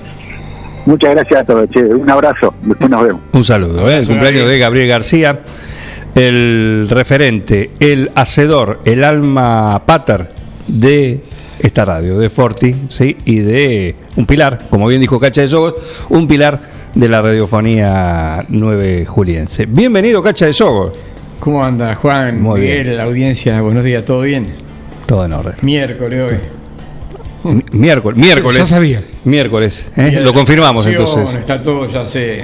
Muchas 0.86 1.10
gracias 1.10 1.40
a 1.40 1.44
todos, 1.44 1.68
che. 1.70 1.80
Un 1.80 2.08
abrazo. 2.08 2.54
Después 2.62 2.88
nos 2.88 3.02
vemos. 3.06 3.20
Un 3.32 3.44
saludo, 3.44 3.90
¿eh? 3.90 3.98
el 3.98 4.06
cumpleaños 4.06 4.48
de 4.48 4.58
Gabriel 4.58 4.88
García, 4.88 5.40
el 6.18 6.88
referente, 6.90 7.70
el 7.80 8.10
hacedor, 8.14 8.80
el 8.84 9.04
alma 9.04 9.82
pater 9.86 10.30
de 10.66 11.20
esta 11.60 11.84
radio, 11.84 12.18
de 12.18 12.28
Forti, 12.30 12.74
¿sí? 12.88 13.16
y 13.24 13.38
de 13.38 13.94
un 14.16 14.26
pilar, 14.26 14.60
como 14.70 14.86
bien 14.88 15.00
dijo 15.00 15.18
Cacha 15.20 15.42
de 15.42 15.48
Sogos, 15.48 15.74
un 16.08 16.26
pilar 16.26 16.60
de 16.94 17.08
la 17.08 17.22
radiofonía 17.22 18.44
9 18.48 19.06
juliense. 19.06 19.66
Bienvenido, 19.66 20.22
Cacha 20.22 20.46
de 20.46 20.52
Sogos. 20.52 20.92
¿Cómo 21.40 21.64
anda, 21.64 21.94
Juan? 21.94 22.40
Muy 22.42 22.60
Miguel, 22.60 22.82
bien. 22.84 22.96
la 22.96 23.04
audiencia, 23.04 23.60
buenos 23.60 23.84
días, 23.84 24.04
¿todo 24.04 24.22
bien? 24.22 24.46
Todo 25.06 25.24
en 25.24 25.32
orden. 25.32 25.54
Miércoles 25.62 26.32
hoy. 26.32 27.52
Mi- 27.54 27.64
Miércoles, 27.72 28.18
miércoles. 28.18 28.58
Ya 28.58 28.66
sabía. 28.66 29.02
Miércoles, 29.24 29.90
¿eh? 29.96 30.18
Lo 30.20 30.32
confirmamos 30.34 30.84
entonces. 30.86 31.34
Está 31.34 31.62
todo, 31.62 31.88
ya 31.88 32.04
sé. 32.06 32.42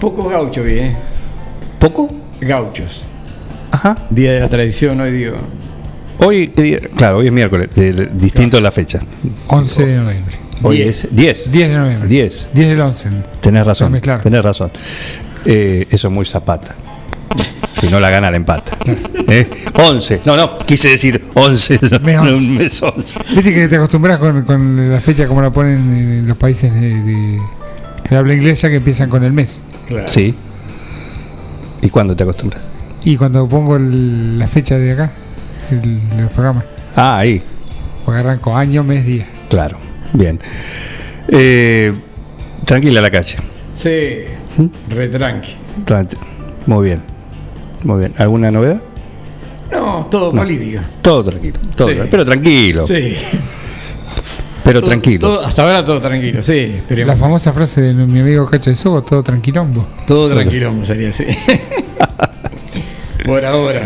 Pocos 0.00 0.30
gauchos 0.30 0.64
vi, 0.64 0.72
¿eh? 0.78 0.96
¿Poco? 1.78 2.08
Gauchos. 2.40 3.04
Ajá. 3.70 3.96
Día 4.10 4.32
de 4.32 4.40
la 4.40 4.48
tradición, 4.48 5.00
hoy 5.00 5.12
digo. 5.12 5.36
Hoy, 6.18 6.48
claro, 6.96 7.18
hoy 7.18 7.26
es 7.26 7.32
miércoles, 7.32 7.68
distinto 8.14 8.60
la 8.60 8.72
fecha. 8.72 9.00
11 9.48 9.86
de 9.86 9.96
noviembre. 9.96 10.36
Hoy 10.62 10.78
Diez. 10.78 11.04
es 11.04 11.14
10. 11.14 11.52
10 11.52 11.68
de 11.68 11.76
noviembre. 11.76 12.08
10. 12.08 12.48
10 12.52 12.68
del 12.68 12.80
11. 12.80 13.08
Tenés 13.40 13.64
razón, 13.66 14.00
tenés 14.22 14.42
razón. 14.44 14.70
Eh, 15.44 15.86
eso 15.90 16.08
es 16.08 16.14
muy 16.14 16.24
zapata. 16.24 16.74
Si 17.80 17.86
no 17.86 18.00
la 18.00 18.10
gana, 18.10 18.28
la 18.32 18.36
empata. 18.36 18.72
¿Eh? 19.28 19.48
11. 19.76 20.22
No, 20.24 20.36
no, 20.36 20.58
quise 20.58 20.88
decir 20.88 21.24
11. 21.34 21.78
Mes 22.02 22.18
11. 22.18 22.34
Un 22.34 22.54
mes 22.56 22.82
11. 22.82 23.18
Viste 23.36 23.54
que 23.54 23.68
te 23.68 23.76
acostumbras 23.76 24.18
con, 24.18 24.42
con 24.42 24.90
la 24.90 25.00
fecha 25.00 25.28
como 25.28 25.40
la 25.40 25.52
ponen 25.52 25.74
en 25.96 26.26
los 26.26 26.36
países 26.36 26.74
de, 26.74 27.02
de- 27.02 27.38
de 28.10 28.16
habla 28.16 28.34
inglesa 28.34 28.68
que 28.70 28.76
empiezan 28.76 29.08
con 29.08 29.22
el 29.22 29.32
mes. 29.32 29.60
Claro. 29.86 30.08
Sí. 30.08 30.34
¿Y 31.82 31.90
cuándo 31.90 32.14
te 32.16 32.24
acostumbras? 32.24 32.62
Y 33.04 33.16
cuando 33.16 33.48
pongo 33.48 33.76
el- 33.76 34.38
la 34.38 34.48
fecha 34.48 34.76
de 34.78 34.92
acá, 34.92 35.10
el, 35.70 36.00
programas, 36.34 36.64
Ah, 36.96 37.18
ahí. 37.18 37.40
porque 38.04 38.20
arranco 38.20 38.56
año, 38.56 38.82
mes, 38.82 39.04
día. 39.06 39.26
Claro. 39.48 39.78
Bien. 40.12 40.38
Eh, 41.28 41.92
tranquila 42.64 43.00
la 43.00 43.10
calle. 43.10 43.36
Sí, 43.74 44.24
¿Mm? 44.56 44.66
re 44.90 45.08
tranqui. 45.08 45.54
Tranqui. 45.84 46.16
Muy 46.66 46.86
bien. 46.86 47.02
Muy 47.84 47.98
bien. 48.00 48.14
¿Alguna 48.18 48.50
novedad? 48.50 48.82
No, 49.70 50.06
todo 50.10 50.30
política. 50.32 50.82
Todo 51.02 51.22
tranquilo. 51.24 51.58
Todo 51.76 51.88
Sí. 51.88 51.94
tranquilo. 51.94 52.08
Pero 52.10 52.24
tranquilo. 52.24 52.86
Sí. 52.86 53.16
Pero 54.68 54.80
Todo- 54.80 54.90
tranquilo. 54.90 55.20
todo- 55.20 55.46
hasta 55.46 55.62
ahora 55.62 55.84
todo 55.84 56.00
tranquilo, 56.00 56.42
sí. 56.42 56.66
La 56.68 56.76
Esperemos. 56.76 57.18
famosa 57.18 57.52
frase 57.52 57.80
de 57.80 57.94
mi 57.94 58.20
amigo 58.20 58.46
Cacho 58.46 58.70
de 58.70 58.76
Sogo, 58.76 59.02
todo 59.02 59.22
tranquilombo. 59.22 59.86
Todo 60.06 60.28
tranquilo, 60.28 60.72
sería 60.84 61.08
así. 61.08 61.24
Por 63.24 63.44
ahora. 63.44 63.82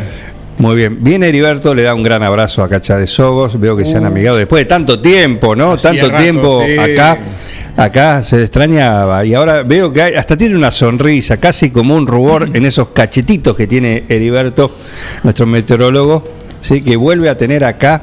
Muy 0.58 0.76
bien. 0.76 0.98
Viene 1.02 1.28
Heriberto, 1.28 1.74
le 1.74 1.82
da 1.82 1.94
un 1.94 2.02
gran 2.02 2.22
abrazo 2.22 2.62
a 2.62 2.68
Cacha 2.68 2.96
de 2.96 3.06
Sogos. 3.06 3.58
Veo 3.58 3.76
que 3.76 3.84
se 3.84 3.96
han 3.96 4.04
amigado 4.04 4.36
después 4.36 4.60
de 4.60 4.66
tanto 4.66 5.00
tiempo, 5.00 5.56
¿no? 5.56 5.76
Tanto 5.76 6.08
rato, 6.08 6.22
tiempo 6.22 6.62
sí. 6.66 6.78
acá. 6.78 7.18
Acá 7.75 8.23
se 8.23 8.42
extrañaba 8.42 9.25
y 9.25 9.32
ahora 9.32 9.62
veo 9.62 9.90
que 9.92 10.02
hay- 10.02 10.14
hasta 10.14 10.36
tiene 10.36 10.54
una 10.56 10.71
sonrisa, 10.71 11.38
casi 11.38 11.71
como 11.71 11.97
un 11.97 12.06
rubor 12.06 12.50
en 12.52 12.66
esos 12.66 12.88
cachetitos 12.88 13.56
que 13.56 13.66
tiene 13.66 14.04
Heriberto, 14.10 14.76
nuestro 15.23 15.47
meteorólogo, 15.47 16.23
¿sí? 16.60 16.82
que 16.82 16.97
vuelve 16.97 17.30
a 17.30 17.38
tener 17.38 17.64
acá 17.64 18.02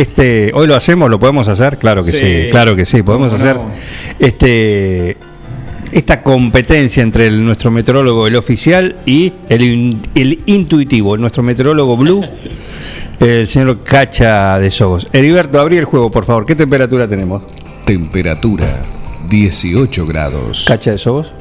este. 0.00 0.50
Hoy 0.54 0.66
lo 0.66 0.74
hacemos, 0.74 1.10
lo 1.10 1.18
podemos 1.18 1.48
hacer, 1.48 1.78
claro 1.78 2.04
que 2.04 2.12
sí, 2.12 2.18
Sí. 2.18 2.48
claro 2.50 2.74
que 2.76 2.84
sí, 2.86 3.02
podemos 3.02 3.32
¿Cómo 3.32 3.42
hacer 3.42 3.56
no? 3.56 3.70
este 4.18 5.16
esta 5.92 6.22
competencia 6.22 7.02
entre 7.02 7.26
el- 7.28 7.42
nuestro 7.44 7.70
meteorólogo, 7.70 8.26
el 8.26 8.36
oficial, 8.36 8.96
y 9.06 9.32
el, 9.48 9.96
el 10.14 10.38
intuitivo, 10.46 11.16
nuestro 11.16 11.42
meteorólogo 11.42 11.96
blue, 11.96 12.22
el 13.20 13.46
señor 13.46 13.82
Cacha 13.84 14.58
de 14.58 14.70
Sogos. 14.70 15.08
Heriberto, 15.14 15.58
abrí 15.58 15.78
el 15.78 15.86
juego, 15.86 16.10
por 16.10 16.26
favor. 16.26 16.44
¿Qué 16.44 16.54
temperatura 16.54 17.08
tenemos? 17.08 17.42
Temperatura 17.86 18.82
18 19.30 20.06
grados. 20.06 20.66
Cacha 20.68 20.90
de 20.90 20.98
Sogos. 20.98 21.32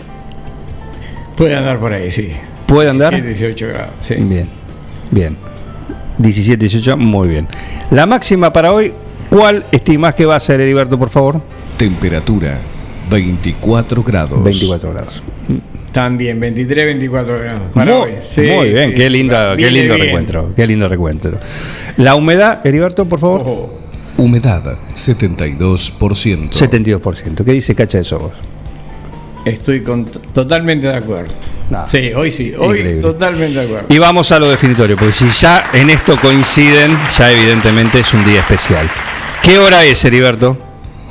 Puede 1.36 1.54
andar 1.56 1.78
por 1.80 1.92
ahí, 1.92 2.10
sí. 2.10 2.32
¿Puede 2.68 2.90
andar? 2.90 3.14
17, 3.14 3.48
18 3.54 3.68
grados, 3.68 3.94
sí. 4.02 4.16
Bien, 4.16 4.48
bien. 5.12 5.36
17, 6.18 6.58
18, 6.58 6.98
muy 6.98 7.28
bien. 7.28 7.48
La 7.92 8.06
máxima 8.06 8.52
para 8.52 8.72
hoy, 8.72 8.92
¿cuál 9.30 9.66
estimás 9.72 10.14
que 10.16 10.26
va 10.26 10.36
a 10.36 10.40
ser, 10.40 10.60
Heriberto, 10.62 10.98
por 10.98 11.10
favor? 11.10 11.42
Temperatura 11.78 12.58
24 13.10 14.04
grados. 14.04 14.44
24 14.44 14.94
grados. 14.94 15.24
También, 15.92 16.40
23, 16.40 16.86
24 16.86 17.40
grados. 17.40 17.62
Para 17.74 17.92
Muy, 17.92 18.02
hoy. 18.02 18.12
Sí, 18.22 18.42
muy 18.42 18.70
bien, 18.70 18.90
sí. 18.90 18.96
qué 18.96 19.10
linda, 19.10 19.56
qué 19.56 19.72
lindo 19.72 19.96
bien. 19.96 20.06
recuentro, 20.08 20.52
qué 20.56 20.68
lindo 20.68 20.88
recuentro. 20.88 21.40
La 21.98 22.16
humedad, 22.16 22.66
Heriberto, 22.66 23.06
por 23.08 23.20
favor. 23.20 23.42
Ojo. 23.42 23.80
Humedad 24.18 24.64
72%. 24.96 26.50
72%. 26.52 27.44
¿Qué 27.44 27.52
dice 27.52 27.76
Cacha 27.76 28.00
de 28.00 28.04
Sogos? 28.04 28.34
Estoy 29.46 29.82
con- 29.82 30.06
totalmente 30.06 30.88
de 30.88 30.96
acuerdo. 30.96 31.34
No. 31.70 31.86
Sí, 31.88 32.12
hoy 32.16 32.32
sí, 32.32 32.54
hoy 32.58 32.78
Increíble. 32.80 33.02
totalmente 33.02 33.60
de 33.60 33.66
acuerdo. 33.66 33.86
Y 33.90 33.98
vamos 33.98 34.32
a 34.32 34.40
lo 34.40 34.50
definitorio, 34.50 34.96
porque 34.96 35.14
si 35.14 35.28
ya 35.30 35.70
en 35.74 35.90
esto 35.90 36.18
coinciden, 36.20 36.98
ya 37.18 37.32
evidentemente 37.32 38.00
es 38.00 38.14
un 38.14 38.24
día 38.26 38.40
especial. 38.42 38.90
¿Qué 39.44 39.58
hora 39.60 39.84
es, 39.84 40.04
Heriberto? 40.06 40.58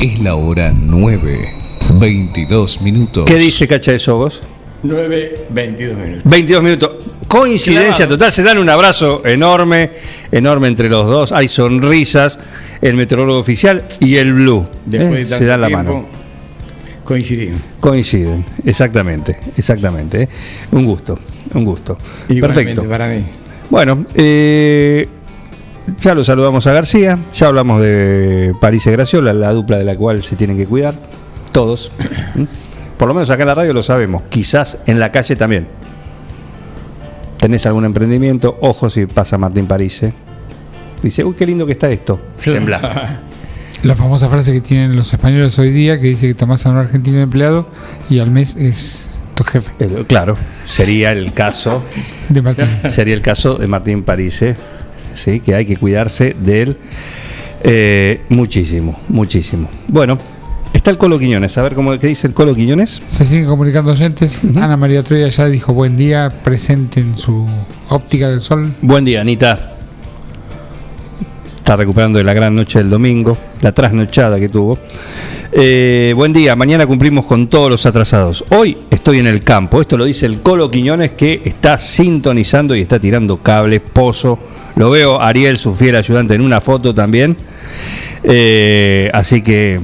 Es 0.00 0.18
la 0.20 0.34
hora 0.34 0.72
9. 0.74 1.54
22 1.94 2.80
minutos. 2.82 3.24
¿Qué 3.26 3.36
dice 3.36 3.66
Cacha 3.68 3.92
de 3.92 3.98
Sogos? 3.98 4.42
9, 4.82 5.46
22 5.50 5.96
minutos. 5.96 6.22
22 6.24 6.62
minutos. 6.62 6.90
Coincidencia 7.28 8.06
Claro. 8.06 8.10
total, 8.18 8.32
se 8.32 8.42
dan 8.42 8.58
un 8.58 8.68
abrazo 8.68 9.22
enorme, 9.24 9.90
enorme 10.30 10.68
entre 10.68 10.88
los 10.88 11.06
dos. 11.06 11.32
Hay 11.32 11.48
sonrisas, 11.48 12.38
el 12.80 12.94
meteorólogo 12.96 13.38
oficial 13.40 13.84
y 14.00 14.16
el 14.16 14.32
blue. 14.32 14.66
Después 14.84 15.12
¿eh? 15.12 15.16
de 15.16 15.24
tanto 15.24 15.38
Se 15.38 15.44
dan 15.46 15.60
la 15.60 15.66
tiempo, 15.66 15.84
mano. 15.92 16.08
Coincidimos. 17.06 17.60
Coinciden, 17.80 18.44
exactamente, 18.64 19.36
exactamente. 19.56 20.24
¿eh? 20.24 20.28
Un 20.72 20.84
gusto, 20.84 21.18
un 21.54 21.64
gusto. 21.64 21.96
Igualmente 22.28 22.74
Perfecto. 22.74 22.88
para 22.88 23.08
mí. 23.08 23.24
Bueno, 23.70 24.04
eh, 24.14 25.08
ya 26.00 26.14
lo 26.14 26.22
saludamos 26.22 26.66
a 26.66 26.72
García, 26.72 27.18
ya 27.32 27.46
hablamos 27.46 27.80
de 27.80 28.52
París 28.60 28.86
y 28.86 28.90
Graciola, 28.90 29.32
la 29.32 29.52
dupla 29.52 29.78
de 29.78 29.84
la 29.84 29.96
cual 29.96 30.22
se 30.22 30.36
tienen 30.36 30.56
que 30.56 30.66
cuidar, 30.66 30.94
todos. 31.52 31.90
Por 32.98 33.08
lo 33.08 33.14
menos 33.14 33.30
acá 33.30 33.42
en 33.42 33.48
la 33.48 33.54
radio 33.54 33.72
lo 33.72 33.82
sabemos, 33.82 34.22
quizás 34.28 34.78
en 34.86 35.00
la 35.00 35.12
calle 35.12 35.36
también. 35.36 35.66
¿Tenés 37.38 37.66
algún 37.66 37.84
emprendimiento? 37.84 38.56
Ojo 38.60 38.90
si 38.90 39.06
pasa 39.06 39.38
Martín 39.38 39.66
Parise. 39.66 40.12
Dice, 41.02 41.22
uy, 41.24 41.34
qué 41.34 41.46
lindo 41.46 41.66
que 41.66 41.72
está 41.72 41.90
esto. 41.90 42.18
Tembla. 42.42 43.20
La 43.82 43.94
famosa 43.94 44.28
frase 44.28 44.52
que 44.52 44.60
tienen 44.60 44.96
los 44.96 45.12
españoles 45.12 45.58
hoy 45.58 45.70
día 45.70 46.00
que 46.00 46.08
dice 46.08 46.26
que 46.28 46.34
tomás 46.34 46.66
a 46.66 46.70
un 46.70 46.76
argentino 46.76 47.20
empleado 47.20 47.68
y 48.10 48.18
al 48.18 48.30
mes 48.30 48.56
es 48.56 49.08
tu 49.34 49.44
jefe. 49.44 49.70
Eh, 49.78 50.04
Claro, 50.08 50.36
sería 50.66 51.12
el 51.12 51.32
caso 51.32 51.84
De 52.28 52.42
Martín. 52.42 52.66
sería 52.88 53.14
el 53.14 53.20
caso 53.20 53.56
de 53.56 53.66
Martín 53.66 54.02
Parise, 54.02 54.56
¿sí? 55.14 55.40
que 55.40 55.54
hay 55.54 55.66
que 55.66 55.76
cuidarse 55.76 56.34
de 56.42 56.62
él 56.62 56.78
eh, 57.62 58.22
muchísimo, 58.28 58.98
muchísimo. 59.08 59.68
Bueno, 59.88 60.18
está 60.72 60.90
el 60.90 60.98
Colo 60.98 61.18
Quiñones, 61.18 61.56
a 61.58 61.62
ver 61.62 61.74
cómo 61.74 61.96
qué 61.98 62.06
dice 62.08 62.26
el 62.26 62.34
Colo 62.34 62.54
Quiñones. 62.54 63.02
Se 63.08 63.24
siguen 63.24 63.46
comunicando 63.46 63.92
oyentes. 63.92 64.42
Ana 64.56 64.76
María 64.76 65.02
Troya 65.02 65.28
ya 65.28 65.46
dijo 65.46 65.74
buen 65.74 65.96
día, 65.96 66.32
presente 66.42 67.00
en 67.00 67.16
su 67.16 67.46
óptica 67.88 68.30
del 68.30 68.40
sol. 68.40 68.72
Buen 68.82 69.04
día, 69.04 69.20
Anita. 69.20 69.75
Está 71.66 71.74
recuperando 71.74 72.18
de 72.18 72.24
la 72.24 72.33
gran 72.33 72.55
noche 72.55 72.79
del 72.79 72.90
domingo, 72.90 73.37
la 73.61 73.72
trasnochada 73.72 74.38
que 74.38 74.48
tuvo. 74.48 74.79
Eh, 75.50 76.12
buen 76.14 76.33
día, 76.33 76.55
mañana 76.55 76.87
cumplimos 76.87 77.24
con 77.24 77.48
todos 77.48 77.68
los 77.68 77.85
atrasados. 77.87 78.44
Hoy 78.50 78.79
estoy 78.88 79.18
en 79.18 79.26
el 79.26 79.42
campo, 79.42 79.81
esto 79.81 79.96
lo 79.96 80.05
dice 80.05 80.26
el 80.26 80.42
Colo 80.42 80.70
Quiñones 80.70 81.11
que 81.11 81.42
está 81.44 81.76
sintonizando 81.81 82.76
y 82.76 82.83
está 82.83 83.00
tirando 83.00 83.38
cables, 83.38 83.81
pozo. 83.81 84.38
Lo 84.76 84.90
veo 84.90 85.20
Ariel, 85.20 85.59
su 85.59 85.74
fiel 85.74 85.96
ayudante, 85.96 86.37
en 86.37 86.42
una 86.42 86.61
foto 86.61 86.94
también. 86.94 87.37
Eh, 88.22 89.11
así 89.12 89.42
que 89.42 89.81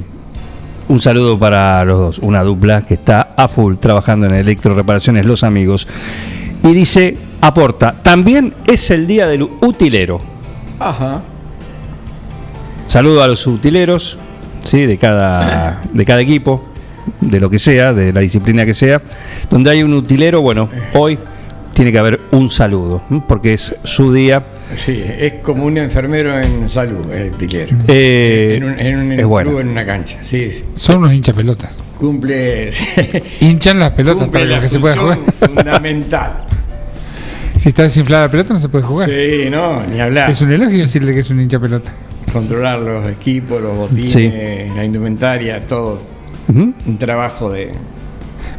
un 0.86 1.00
saludo 1.00 1.36
para 1.36 1.84
los 1.84 1.98
dos, 1.98 2.18
una 2.20 2.44
dupla 2.44 2.86
que 2.86 2.94
está 2.94 3.34
a 3.36 3.48
full 3.48 3.74
trabajando 3.78 4.28
en 4.28 4.34
electro 4.34 4.76
reparaciones 4.76 5.26
Los 5.26 5.42
Amigos. 5.42 5.88
Y 6.62 6.74
dice, 6.74 7.16
aporta, 7.40 7.92
también 8.00 8.54
es 8.68 8.88
el 8.92 9.08
día 9.08 9.26
del 9.26 9.42
utilero. 9.60 10.20
Ajá. 10.78 11.22
Saludo 12.86 13.22
a 13.22 13.26
los 13.26 13.46
utileros, 13.46 14.18
¿sí? 14.64 14.86
de, 14.86 14.98
cada, 14.98 15.80
de 15.92 16.04
cada 16.04 16.20
equipo, 16.20 16.64
de 17.20 17.40
lo 17.40 17.48
que 17.50 17.58
sea, 17.58 17.92
de 17.92 18.12
la 18.12 18.20
disciplina 18.20 18.66
que 18.66 18.74
sea. 18.74 19.00
Donde 19.50 19.70
hay 19.70 19.82
un 19.82 19.94
utilero, 19.94 20.42
bueno, 20.42 20.68
hoy 20.94 21.18
tiene 21.72 21.90
que 21.92 21.98
haber 21.98 22.20
un 22.32 22.50
saludo, 22.50 23.02
¿m? 23.10 23.22
porque 23.26 23.54
es 23.54 23.74
su 23.84 24.12
día. 24.12 24.42
Sí, 24.76 25.02
es 25.04 25.34
como 25.34 25.64
un 25.64 25.78
enfermero 25.78 26.38
en 26.38 26.68
salud, 26.68 27.10
el 27.10 27.32
utilero. 27.32 27.76
Eh, 27.88 28.54
en 28.56 28.64
un, 28.64 28.78
en 28.78 28.98
un 28.98 29.12
es 29.12 29.18
club, 29.20 29.28
bueno. 29.30 29.60
en 29.60 29.68
una 29.68 29.84
cancha. 29.84 30.18
Sí, 30.20 30.50
sí. 30.50 30.64
Son 30.74 30.98
unos 30.98 31.12
hinchas 31.12 31.34
pelotas. 31.34 31.74
Cumple, 31.98 32.70
Hinchan 33.40 33.78
las 33.78 33.92
pelotas 33.92 34.28
para 34.28 34.44
la 34.44 34.60
que 34.60 34.68
se 34.68 34.80
pueda 34.80 34.96
jugar. 34.96 35.18
fundamental. 35.40 36.32
Si 37.58 37.68
está 37.68 37.84
desinflada 37.84 38.24
la 38.24 38.30
pelota 38.30 38.54
no 38.54 38.58
se 38.58 38.68
puede 38.68 38.82
jugar. 38.82 39.08
Sí, 39.08 39.48
no, 39.48 39.86
ni 39.86 40.00
hablar. 40.00 40.28
Es 40.28 40.40
un 40.40 40.50
elogio 40.50 40.78
decirle 40.78 41.12
que 41.14 41.20
es 41.20 41.30
un 41.30 41.40
hincha 41.40 41.60
pelota. 41.60 41.92
Controlar 42.32 42.78
los 42.80 43.06
equipos, 43.08 43.60
los 43.60 43.76
botines, 43.76 44.10
Sí. 44.12 44.32
la 44.74 44.84
indumentaria, 44.84 45.60
todo. 45.66 46.00
Un 46.48 46.96
trabajo 46.98 47.50
de. 47.50 47.72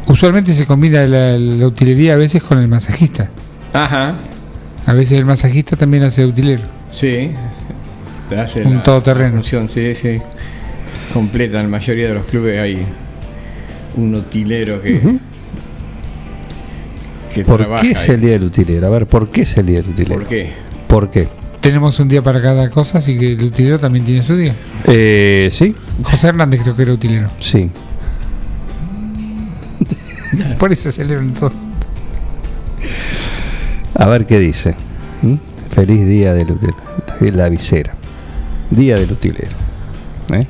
Usualmente 0.06 0.52
se 0.52 0.66
combina 0.66 1.06
la, 1.06 1.38
la 1.38 1.66
utilería 1.66 2.14
a 2.14 2.16
veces 2.16 2.42
con 2.42 2.58
el 2.58 2.68
masajista. 2.68 3.30
Ajá, 3.72 4.14
A 4.86 4.92
veces 4.92 5.18
el 5.18 5.24
masajista 5.26 5.76
también 5.76 6.02
hace 6.04 6.24
utilero. 6.24 6.62
sí. 6.90 7.30
Hace 8.36 8.62
Un 8.62 8.76
la- 8.76 8.82
todoterreno. 8.82 9.28
la 9.28 9.34
función, 9.42 9.68
sí, 9.68 9.94
sí. 9.94 10.18
Completa, 11.12 11.58
en 11.58 11.64
la 11.64 11.68
mayoría 11.68 12.08
de 12.08 12.14
los 12.14 12.24
clubes 12.26 12.58
hay 12.58 12.78
un 13.96 14.14
utilero 14.14 14.80
que. 14.80 14.98
que 17.34 17.44
¿Por 17.44 17.58
trabaja 17.58 17.82
qué 17.82 17.90
es 17.92 18.08
ahí. 18.08 18.14
el 18.14 18.20
día 18.20 18.30
del 18.32 18.44
utilero? 18.44 18.86
A 18.86 18.90
ver, 18.90 19.06
¿por 19.06 19.28
qué 19.28 19.42
es 19.42 19.56
el 19.58 19.66
día 19.66 19.82
del 19.82 19.90
utilero? 19.90 20.20
¿Por 20.20 20.28
qué? 20.28 20.52
¿Por 20.88 21.10
qué? 21.10 21.28
Tenemos 21.64 21.98
un 21.98 22.08
día 22.08 22.20
para 22.20 22.42
cada 22.42 22.68
cosa, 22.68 22.98
así 22.98 23.18
que 23.18 23.32
el 23.32 23.42
utilero 23.42 23.78
también 23.78 24.04
tiene 24.04 24.22
su 24.22 24.36
día. 24.36 24.54
Eh, 24.84 25.48
sí, 25.50 25.74
José 26.02 26.28
Hernández 26.28 26.60
creo 26.60 26.76
que 26.76 26.82
era 26.82 26.92
utilero. 26.92 27.30
sí. 27.38 27.70
Por 30.58 30.72
eso 30.72 30.90
celebran 30.90 31.32
todo. 31.32 31.52
A 33.94 34.06
ver 34.08 34.26
qué 34.26 34.38
dice. 34.38 34.74
¿Mm? 35.22 35.36
Feliz 35.74 36.06
día 36.06 36.34
del 36.34 36.52
utilero. 36.52 36.76
La 37.34 37.48
visera. 37.48 37.94
Día 38.70 38.96
del 38.96 39.12
utilero. 39.12 39.56
¿Eh? 40.34 40.46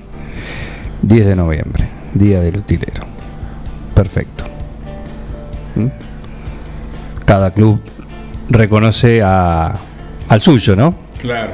10 1.03 1.27
de 1.27 1.37
noviembre. 1.37 1.89
Día 2.13 2.41
del 2.41 2.57
utilero. 2.57 3.05
Perfecto. 3.95 4.45
¿Mm? 5.77 5.87
Cada 7.25 7.53
club 7.53 7.81
reconoce 8.49 9.23
a, 9.23 9.79
al 10.29 10.43
suyo, 10.43 10.75
¿no? 10.75 11.04
Claro. 11.25 11.53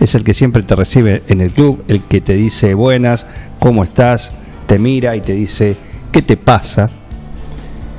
Es 0.00 0.14
el 0.14 0.22
que 0.22 0.34
siempre 0.34 0.62
te 0.62 0.76
recibe 0.76 1.22
en 1.28 1.40
el 1.40 1.50
club, 1.50 1.82
el 1.88 2.02
que 2.02 2.20
te 2.20 2.34
dice 2.34 2.74
buenas, 2.74 3.26
cómo 3.58 3.82
estás, 3.82 4.32
te 4.66 4.78
mira 4.78 5.16
y 5.16 5.22
te 5.22 5.32
dice 5.32 5.76
qué 6.12 6.20
te 6.20 6.36
pasa. 6.36 6.90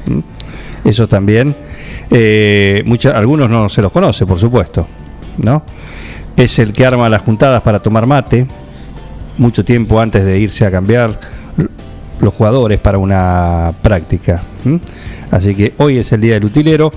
¿Mm? 0.06 0.20
Eso 0.88 1.08
también. 1.08 1.56
eh, 2.12 2.84
mucha- 2.86 3.18
algunos 3.18 3.50
no 3.50 3.68
se 3.70 3.82
los 3.82 3.92
conoce, 3.92 4.26
por 4.28 4.38
supuesto. 4.40 4.88
¿no? 5.38 5.64
Es 6.36 6.60
el 6.60 6.72
que 6.74 6.86
arma 6.86 7.10
las 7.10 7.24
juntadas 7.24 7.62
para 7.62 7.80
tomar 7.82 8.06
mate, 8.06 8.46
mucho 9.40 9.66
tiempo 9.66 10.00
antes 10.00 10.24
de 10.24 10.38
irse 10.40 10.66
a 10.66 10.72
cambiar 10.72 11.20
los 12.22 12.34
jugadores 12.34 12.78
para 12.80 12.98
una 13.00 13.74
práctica. 13.82 14.44
Así 15.32 15.54
que 15.56 15.74
hoy 15.80 15.98
es 15.98 16.12
el 16.12 16.22
Día 16.22 16.36
del 16.36 16.46
Utilero 16.46 16.92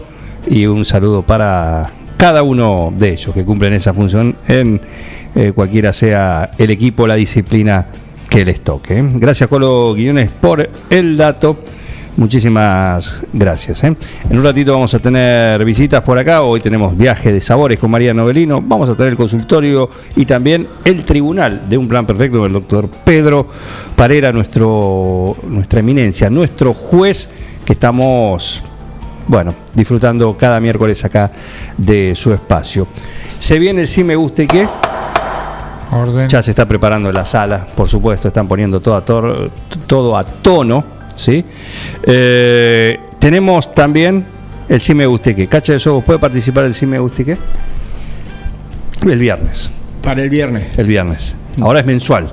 y 0.48 0.66
un 0.66 0.84
saludo 0.84 1.22
para 1.22 1.90
cada 2.20 2.42
uno 2.42 2.92
de 2.94 3.12
ellos 3.14 3.32
que 3.32 3.46
cumplen 3.46 3.72
esa 3.72 3.94
función 3.94 4.36
en 4.46 4.78
eh, 5.34 5.52
cualquiera 5.54 5.90
sea 5.94 6.50
el 6.58 6.70
equipo, 6.70 7.06
la 7.06 7.14
disciplina 7.14 7.86
que 8.28 8.44
les 8.44 8.60
toque. 8.60 8.98
¿eh? 8.98 9.10
Gracias 9.14 9.48
Colo 9.48 9.94
Guillones 9.94 10.28
por 10.28 10.68
el 10.90 11.16
dato. 11.16 11.56
Muchísimas 12.18 13.24
gracias. 13.32 13.84
¿eh? 13.84 13.96
En 14.28 14.36
un 14.36 14.44
ratito 14.44 14.74
vamos 14.74 14.92
a 14.92 14.98
tener 14.98 15.64
visitas 15.64 16.02
por 16.02 16.18
acá. 16.18 16.42
Hoy 16.42 16.60
tenemos 16.60 16.94
viaje 16.94 17.32
de 17.32 17.40
sabores 17.40 17.78
con 17.78 17.90
María 17.90 18.12
Novelino. 18.12 18.60
Vamos 18.60 18.90
a 18.90 18.94
tener 18.94 19.12
el 19.12 19.16
consultorio 19.16 19.88
y 20.14 20.26
también 20.26 20.66
el 20.84 21.02
tribunal 21.04 21.70
de 21.70 21.78
un 21.78 21.88
plan 21.88 22.04
perfecto 22.04 22.36
con 22.36 22.48
el 22.48 22.52
doctor 22.52 22.90
Pedro 23.02 23.48
Parera, 23.96 24.30
nuestro, 24.30 25.38
nuestra 25.48 25.80
eminencia, 25.80 26.28
nuestro 26.28 26.74
juez 26.74 27.30
que 27.64 27.72
estamos, 27.72 28.62
bueno, 29.30 29.54
disfrutando 29.74 30.36
cada 30.36 30.58
miércoles 30.60 31.04
acá 31.04 31.30
de 31.76 32.14
su 32.16 32.32
espacio. 32.32 32.88
Se 33.38 33.58
viene 33.60 33.82
el 33.82 33.88
sí 33.88 34.02
me 34.02 34.16
guste 34.16 34.46
qué. 34.48 34.68
Orden. 35.92 36.28
Ya 36.28 36.42
se 36.42 36.50
está 36.50 36.66
preparando 36.66 37.12
la 37.12 37.24
sala, 37.24 37.64
por 37.74 37.88
supuesto, 37.88 38.26
están 38.28 38.46
poniendo 38.48 38.80
todo 38.80 38.96
a, 38.96 39.04
tor- 39.04 39.50
todo 39.86 40.16
a 40.16 40.24
tono. 40.24 40.82
¿sí? 41.14 41.44
Eh, 42.02 42.98
tenemos 43.20 43.72
también 43.74 44.24
el 44.68 44.80
Sí 44.80 44.94
Me 44.94 45.06
Guste 45.06 45.34
Que. 45.34 45.46
Cacha 45.46 45.72
de 45.74 45.78
Sobos, 45.78 46.02
¿puede 46.04 46.18
participar 46.18 46.64
del 46.64 46.74
Sí 46.74 46.86
Me 46.86 46.98
Guste 46.98 47.24
Que? 47.24 47.36
El 49.08 49.18
viernes. 49.18 49.70
Para 50.02 50.22
el 50.22 50.30
viernes. 50.30 50.76
El 50.78 50.86
viernes. 50.86 51.34
Ahora 51.60 51.80
es 51.80 51.86
mensual. 51.86 52.32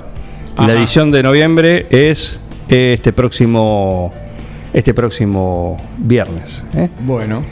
La 0.58 0.72
edición 0.72 1.12
de 1.12 1.22
noviembre 1.22 1.86
es 1.90 2.40
este 2.68 3.12
próximo, 3.12 4.12
este 4.72 4.94
próximo 4.94 5.76
viernes. 5.98 6.62
¿eh? 6.74 6.88
Bueno, 7.00 7.42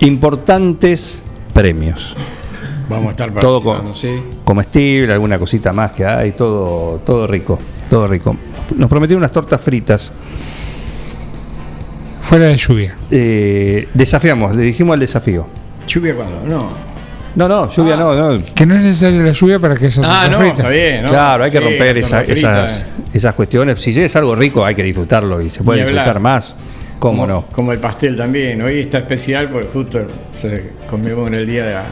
Importantes 0.00 1.22
premios. 1.52 2.14
vamos 2.88 3.08
a 3.08 3.10
estar 3.10 3.32
Todo 3.34 3.62
con- 3.62 3.94
sí. 3.94 4.22
comestible, 4.44 5.12
alguna 5.12 5.38
cosita 5.38 5.72
más 5.72 5.92
que 5.92 6.04
hay, 6.04 6.32
todo, 6.32 6.98
todo 7.04 7.26
rico, 7.26 7.58
todo 7.88 8.06
rico. 8.06 8.36
Nos 8.76 8.88
prometieron 8.90 9.20
unas 9.22 9.32
tortas 9.32 9.60
fritas. 9.60 10.12
Fuera 12.20 12.46
de 12.46 12.56
lluvia. 12.56 12.96
Eh, 13.10 13.88
desafiamos, 13.94 14.56
le 14.56 14.62
dijimos 14.62 14.94
el 14.94 15.00
desafío. 15.00 15.46
¿Lluvia 15.86 16.14
cuando? 16.16 16.40
No. 16.46 16.68
No, 17.34 17.48
no, 17.48 17.68
lluvia 17.68 17.96
no, 17.96 18.14
no. 18.14 18.42
Que 18.54 18.64
no 18.64 18.74
es 18.76 18.82
necesario 18.82 19.22
la 19.22 19.32
lluvia 19.32 19.58
para 19.58 19.74
que 19.76 19.86
eso 19.86 20.02
Ah, 20.04 20.28
no, 20.30 20.40
está 20.42 20.68
bien. 20.68 21.02
¿no? 21.02 21.08
Claro, 21.08 21.44
hay 21.44 21.50
que 21.50 21.58
Sí, 21.58 21.64
romper 21.64 21.96
la 21.96 22.00
esa- 22.02 22.18
torta 22.18 22.32
frita, 22.32 22.64
esas, 22.66 22.86
esas 23.12 23.34
cuestiones. 23.34 23.80
Si 23.80 24.00
es 24.00 24.14
algo 24.16 24.36
rico, 24.36 24.64
hay 24.64 24.74
que 24.74 24.82
disfrutarlo 24.84 25.40
y 25.42 25.50
se 25.50 25.62
puede 25.64 25.80
Ni 25.82 25.88
hablar. 25.88 26.04
disfrutar 26.04 26.20
más. 26.22 26.54
¿Cómo 27.00 27.22
como, 27.22 27.26
no? 27.26 27.46
Como 27.52 27.72
el 27.72 27.78
pastel 27.80 28.16
también. 28.16 28.62
Hoy 28.62 28.80
está 28.80 28.98
especial 28.98 29.50
porque 29.50 29.68
justo 29.72 30.06
se 30.34 30.70
conmemora 30.88 31.36
el 31.36 31.46
día 31.46 31.66
de 31.66 31.72
la, 31.74 31.82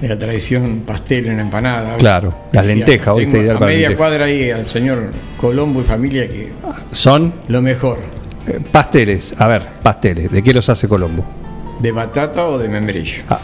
de 0.00 0.08
la 0.08 0.18
tradición 0.18 0.80
pastel 0.86 1.26
en 1.26 1.40
empanada. 1.40 1.96
Claro, 1.98 2.34
las 2.50 2.66
lentejas, 2.66 3.08
hoy 3.14 3.24
está 3.24 3.32
tengo 3.32 3.44
ideal 3.44 3.56
a 3.56 3.58
para 3.60 3.70
media 3.70 3.88
lentejas. 3.90 4.08
cuadra 4.08 4.24
ahí 4.24 4.50
al 4.50 4.66
señor 4.66 5.10
Colombo 5.36 5.82
y 5.82 5.84
familia 5.84 6.26
que 6.28 6.50
Son 6.90 7.32
lo 7.48 7.60
mejor. 7.62 7.98
eh, 8.48 8.58
pasteles. 8.72 9.34
A 9.38 9.46
ver, 9.46 9.62
pasteles. 9.82 10.32
¿De 10.32 10.42
qué 10.42 10.52
los 10.54 10.68
hace 10.70 10.88
Colombo? 10.88 11.24
¿De 11.80 11.92
batata 11.92 12.46
o 12.46 12.58
de 12.58 12.68
membrillo? 12.68 13.22
Ah, 13.28 13.38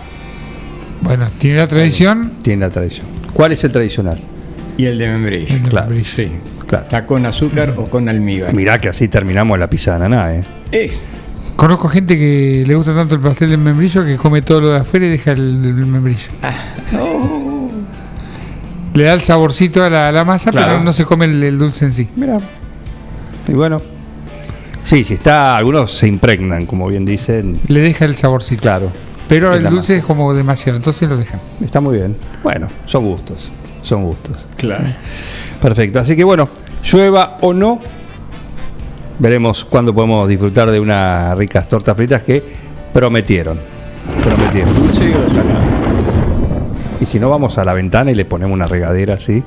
Bueno, 1.02 1.28
tiene 1.38 1.58
la 1.58 1.66
tradición. 1.68 2.32
tiene 2.42 2.60
la 2.66 2.70
tradición. 2.70 3.06
¿Cuál 3.32 3.52
es 3.52 3.64
el 3.64 3.72
tradicional? 3.72 4.20
Y 4.76 4.84
el 4.86 4.98
de 4.98 5.08
membrillo. 5.08 5.54
El 5.54 5.62
de 5.62 5.68
Claro. 5.68 5.86
membrillo. 5.88 6.10
Sí. 6.10 6.30
Claro. 6.66 6.84
¿Está 6.84 7.06
con 7.06 7.26
azúcar 7.26 7.74
o 7.76 7.86
con 7.86 8.08
almíbar? 8.08 8.52
Mirá 8.54 8.80
que 8.80 8.88
así 8.88 9.08
terminamos 9.08 9.58
la 9.58 9.68
pizza 9.68 9.94
de 9.94 9.98
naná, 10.00 10.34
¿eh? 10.36 10.44
Es. 10.70 11.02
Conozco 11.56 11.88
gente 11.88 12.16
que 12.16 12.64
le 12.66 12.74
gusta 12.74 12.94
tanto 12.94 13.14
el 13.16 13.20
pastel 13.20 13.50
de 13.50 13.56
membrillo 13.56 14.04
que 14.04 14.16
come 14.16 14.40
todo 14.40 14.60
lo 14.60 14.70
de 14.70 14.78
afuera 14.78 15.06
y 15.06 15.10
deja 15.10 15.32
el, 15.32 15.62
el 15.64 15.74
membrillo. 15.86 16.28
Le 18.94 19.04
da 19.04 19.12
el 19.14 19.20
saborcito 19.20 19.84
a 19.84 19.90
la, 19.90 20.08
a 20.08 20.12
la 20.12 20.24
masa, 20.24 20.50
Claro. 20.50 20.68
pero 20.72 20.82
no 20.84 20.92
se 20.92 21.04
come 21.04 21.24
el, 21.26 21.42
el 21.42 21.58
dulce 21.58 21.84
en 21.84 21.92
sí. 21.92 22.08
Mira. 22.16 22.38
Y 23.48 23.52
bueno. 23.52 23.80
Sí, 24.82 25.04
si 25.04 25.14
está, 25.14 25.56
algunos 25.56 25.92
se 25.92 26.08
impregnan, 26.08 26.66
como 26.66 26.88
bien 26.88 27.04
dicen. 27.04 27.60
Le 27.68 27.80
deja 27.80 28.04
el 28.04 28.16
saborcito. 28.16 28.62
Claro. 28.62 28.90
Pero 29.30 29.54
el 29.54 29.62
dulce 29.62 29.98
es 29.98 30.04
como 30.04 30.34
demasiado, 30.34 30.76
entonces 30.76 31.08
lo 31.08 31.16
dejan. 31.16 31.38
Está 31.64 31.80
muy 31.80 31.96
bien. 31.96 32.16
Bueno, 32.42 32.66
son 32.84 33.06
gustos. 33.06 33.52
Son 33.80 34.02
gustos. 34.02 34.44
Claro. 34.56 34.84
Perfecto. 35.62 36.00
Así 36.00 36.16
que 36.16 36.24
bueno, 36.24 36.48
llueva 36.82 37.38
o 37.40 37.54
no, 37.54 37.80
veremos 39.20 39.64
cuándo 39.64 39.94
podemos 39.94 40.28
disfrutar 40.28 40.72
de 40.72 40.80
unas 40.80 41.38
ricas 41.38 41.68
tortas 41.68 41.96
fritas 41.96 42.24
que 42.24 42.42
prometieron. 42.92 43.60
Prometieron. 44.24 44.74
Dulce 44.74 45.16
o 45.16 45.30
salado. 45.30 45.60
Y 47.00 47.06
si 47.06 47.20
no, 47.20 47.30
vamos 47.30 47.56
a 47.56 47.62
la 47.62 47.72
ventana 47.72 48.10
y 48.10 48.16
le 48.16 48.24
ponemos 48.24 48.52
una 48.52 48.66
regadera 48.66 49.14
así. 49.14 49.44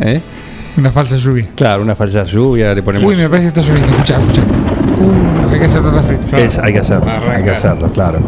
¿Eh? 0.00 0.22
Una 0.78 0.90
falsa 0.90 1.16
lluvia. 1.16 1.48
Claro, 1.54 1.82
una 1.82 1.94
falsa 1.94 2.24
lluvia, 2.24 2.74
le 2.74 2.82
ponemos. 2.82 3.06
Uy, 3.06 3.16
me 3.16 3.28
parece 3.28 3.52
que 3.52 3.60
está 3.60 3.70
lloviendo. 3.70 3.92
Escucha, 3.92 4.18
escucha. 4.18 4.42
Uh, 4.42 5.35
hay 5.56 5.60
que 5.60 5.66
hacer 5.66 5.82
tortas 5.82 6.06
fritas. 6.06 6.40
Es- 6.40 6.58
hay 6.58 6.72
que 6.72 6.78
hacerlo, 6.80 7.10
hay 7.10 7.42
que 7.42 7.50
hacerlo, 7.50 7.88
claro. 7.92 8.18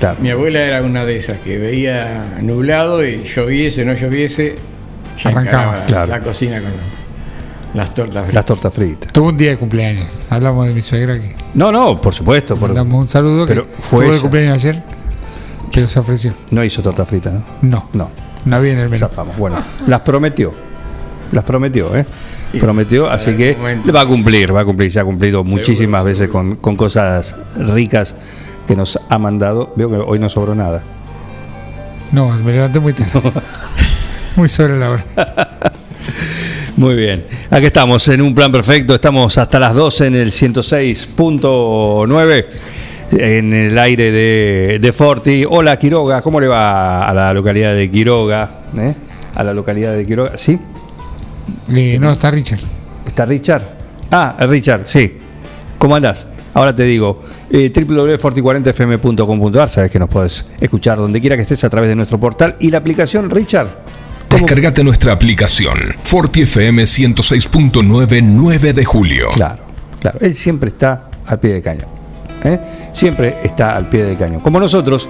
claro. 0.00 0.16
Mi 0.20 0.30
abuela 0.30 0.60
era 0.62 0.82
una 0.82 1.04
de 1.04 1.16
esas 1.16 1.38
que 1.38 1.58
veía 1.58 2.22
nublado 2.40 3.04
y 3.06 3.22
lloviese, 3.24 3.84
no 3.84 3.94
lloviese, 3.94 4.56
ya 5.22 5.30
Arrancaba. 5.30 5.76
la, 5.78 5.86
Claro. 5.86 6.06
la 6.12 6.20
cocina 6.20 6.60
con 6.60 6.70
las 7.74 7.94
tortas 7.94 8.14
fritas. 8.24 8.34
Las 8.34 8.44
tortas 8.44 8.74
fritas. 8.74 9.12
Tuvo 9.12 9.28
un 9.28 9.36
día 9.36 9.50
de 9.50 9.56
cumpleaños. 9.56 10.06
Hablamos 10.30 10.66
de 10.68 10.74
mi 10.74 10.82
suegra 10.82 11.14
que 11.14 11.34
No, 11.54 11.70
no, 11.72 12.00
por 12.00 12.14
supuesto. 12.14 12.56
por- 12.56 12.70
mandamos 12.70 12.94
un 13.02 13.08
saludo. 13.08 13.46
pero 13.46 13.66
que 13.70 13.76
fue 13.82 14.04
tuvo 14.04 14.12
ella. 14.12 14.20
cumpleaños 14.22 14.54
ayer, 14.54 14.82
pero 15.72 15.88
se 15.88 15.98
ofreció. 15.98 16.32
no 16.50 16.62
hizo 16.64 16.82
torta 16.82 17.04
frita, 17.04 17.30
¿no? 17.30 17.42
No, 17.62 17.88
No. 17.92 18.10
no 18.44 18.56
había 18.56 18.72
en 18.72 18.78
el 18.78 18.88
menú. 18.88 19.00
Zafamos. 19.00 19.36
Bueno, 19.36 19.56
las 19.86 20.00
prometió. 20.00 20.52
Las 21.32 21.44
prometió, 21.44 21.96
¿eh? 21.96 22.04
Y 22.52 22.58
Prometió, 22.58 23.10
así 23.10 23.34
que 23.34 23.56
momento. 23.56 23.92
va 23.92 24.02
a 24.02 24.06
cumplir, 24.06 24.54
va 24.54 24.60
a 24.60 24.64
cumplir. 24.64 24.92
Se 24.92 25.00
ha 25.00 25.04
cumplido 25.04 25.42
muchísimas 25.42 26.00
seguro. 26.00 26.04
veces 26.04 26.28
con, 26.28 26.56
con 26.56 26.76
cosas 26.76 27.34
ricas 27.56 28.14
que 28.66 28.76
nos 28.76 28.98
ha 29.08 29.18
mandado. 29.18 29.72
Veo 29.76 29.90
que 29.90 29.96
hoy 29.96 30.18
no 30.20 30.28
sobró 30.28 30.54
nada. 30.54 30.82
No, 32.12 32.28
me 32.30 32.52
levanté 32.52 32.78
muy 32.78 32.92
tarde. 32.92 33.10
muy 34.36 34.48
sobre 34.48 34.78
la 34.78 34.90
hora. 34.90 35.04
Muy 36.76 36.96
bien. 36.96 37.24
Aquí 37.50 37.66
estamos 37.66 38.08
en 38.08 38.20
un 38.20 38.34
plan 38.34 38.50
perfecto. 38.50 38.96
Estamos 38.96 39.38
hasta 39.38 39.60
las 39.60 39.76
12 39.76 40.06
en 40.08 40.14
el 40.16 40.32
106.9 40.32 42.44
en 43.12 43.52
el 43.52 43.78
aire 43.78 44.10
de, 44.10 44.78
de 44.80 44.92
Forti. 44.92 45.44
Hola 45.48 45.76
Quiroga, 45.76 46.20
¿cómo 46.20 46.40
le 46.40 46.48
va 46.48 47.08
a 47.08 47.14
la 47.14 47.32
localidad 47.32 47.74
de 47.76 47.88
Quiroga? 47.90 48.50
¿Eh? 48.76 48.92
A 49.36 49.44
la 49.44 49.54
localidad 49.54 49.94
de 49.96 50.04
Quiroga. 50.04 50.36
¿Sí? 50.36 50.58
Eh, 51.68 51.98
no, 52.00 52.12
está 52.12 52.30
Richard. 52.30 52.60
¿Está 53.06 53.24
Richard? 53.24 53.62
Ah, 54.10 54.36
Richard, 54.40 54.86
sí. 54.86 55.18
¿Cómo 55.78 55.96
andás? 55.96 56.26
Ahora 56.54 56.74
te 56.74 56.84
digo, 56.84 57.20
eh, 57.50 57.70
www.forti40fm.com.ar, 57.74 59.68
sabes 59.68 59.90
que 59.90 59.98
nos 59.98 60.08
puedes 60.08 60.46
escuchar 60.60 60.98
donde 60.98 61.20
quiera 61.20 61.36
que 61.36 61.42
estés 61.42 61.64
a 61.64 61.70
través 61.70 61.88
de 61.88 61.96
nuestro 61.96 62.18
portal 62.18 62.56
y 62.60 62.70
la 62.70 62.78
aplicación 62.78 63.28
Richard. 63.28 63.66
¿cómo? 64.28 64.46
Descargate 64.46 64.84
nuestra 64.84 65.12
aplicación 65.12 65.76
Forti 66.04 66.42
FM 66.42 66.84
106.9 66.84 68.22
9 68.22 68.72
de 68.72 68.84
julio. 68.84 69.30
Claro, 69.34 69.64
claro. 70.00 70.18
Él 70.20 70.34
siempre 70.34 70.68
está 70.68 71.10
al 71.26 71.40
pie 71.40 71.54
de 71.54 71.62
cañón. 71.62 71.88
¿eh? 72.44 72.60
Siempre 72.92 73.38
está 73.42 73.74
al 73.74 73.88
pie 73.88 74.04
de 74.04 74.14
cañón. 74.16 74.40
Como 74.40 74.60
nosotros, 74.60 75.08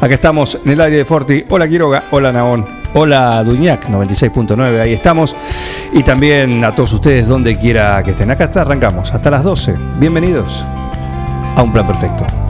acá 0.00 0.14
estamos 0.14 0.58
en 0.64 0.72
el 0.72 0.80
aire 0.80 0.96
de 0.96 1.04
Forti. 1.04 1.44
Hola 1.50 1.68
Quiroga, 1.68 2.06
hola 2.10 2.32
Naón, 2.32 2.79
hola 2.94 3.42
Duñac 3.44 3.88
96.9, 3.88 4.80
ahí 4.80 4.92
estamos. 4.92 5.36
Y 5.92 6.02
también 6.02 6.64
a 6.64 6.74
todos 6.74 6.92
ustedes 6.92 7.28
donde 7.28 7.56
quiera 7.56 8.02
que 8.02 8.12
estén. 8.12 8.30
Acá 8.30 8.44
está, 8.44 8.62
arrancamos 8.62 9.12
hasta 9.12 9.30
las 9.30 9.42
12. 9.42 9.76
Bienvenidos 9.98 10.64
a 11.56 11.62
un 11.62 11.72
plan 11.72 11.86
perfecto. 11.86 12.49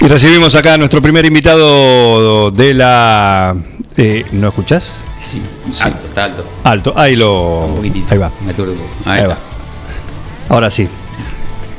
Y 0.00 0.06
recibimos 0.06 0.54
acá 0.54 0.74
a 0.74 0.78
nuestro 0.78 1.02
primer 1.02 1.26
invitado 1.26 2.50
de 2.52 2.72
la... 2.74 3.56
eh, 3.96 4.24
¿No 4.32 4.48
escuchás? 4.48 4.92
Sí, 5.20 5.42
alto, 5.80 6.06
está 6.06 6.24
alto. 6.24 6.44
Alto, 6.62 6.92
ahí 6.96 7.16
lo... 7.16 7.66
Un 7.66 7.76
poquitito. 7.76 8.06
Ahí 8.12 8.18
va. 8.18 8.30
Me. 8.44 8.52
Ahí, 8.52 9.20
Ahí, 9.20 9.26
va. 9.26 9.36
Ahora 10.48 10.70
sí. 10.70 10.88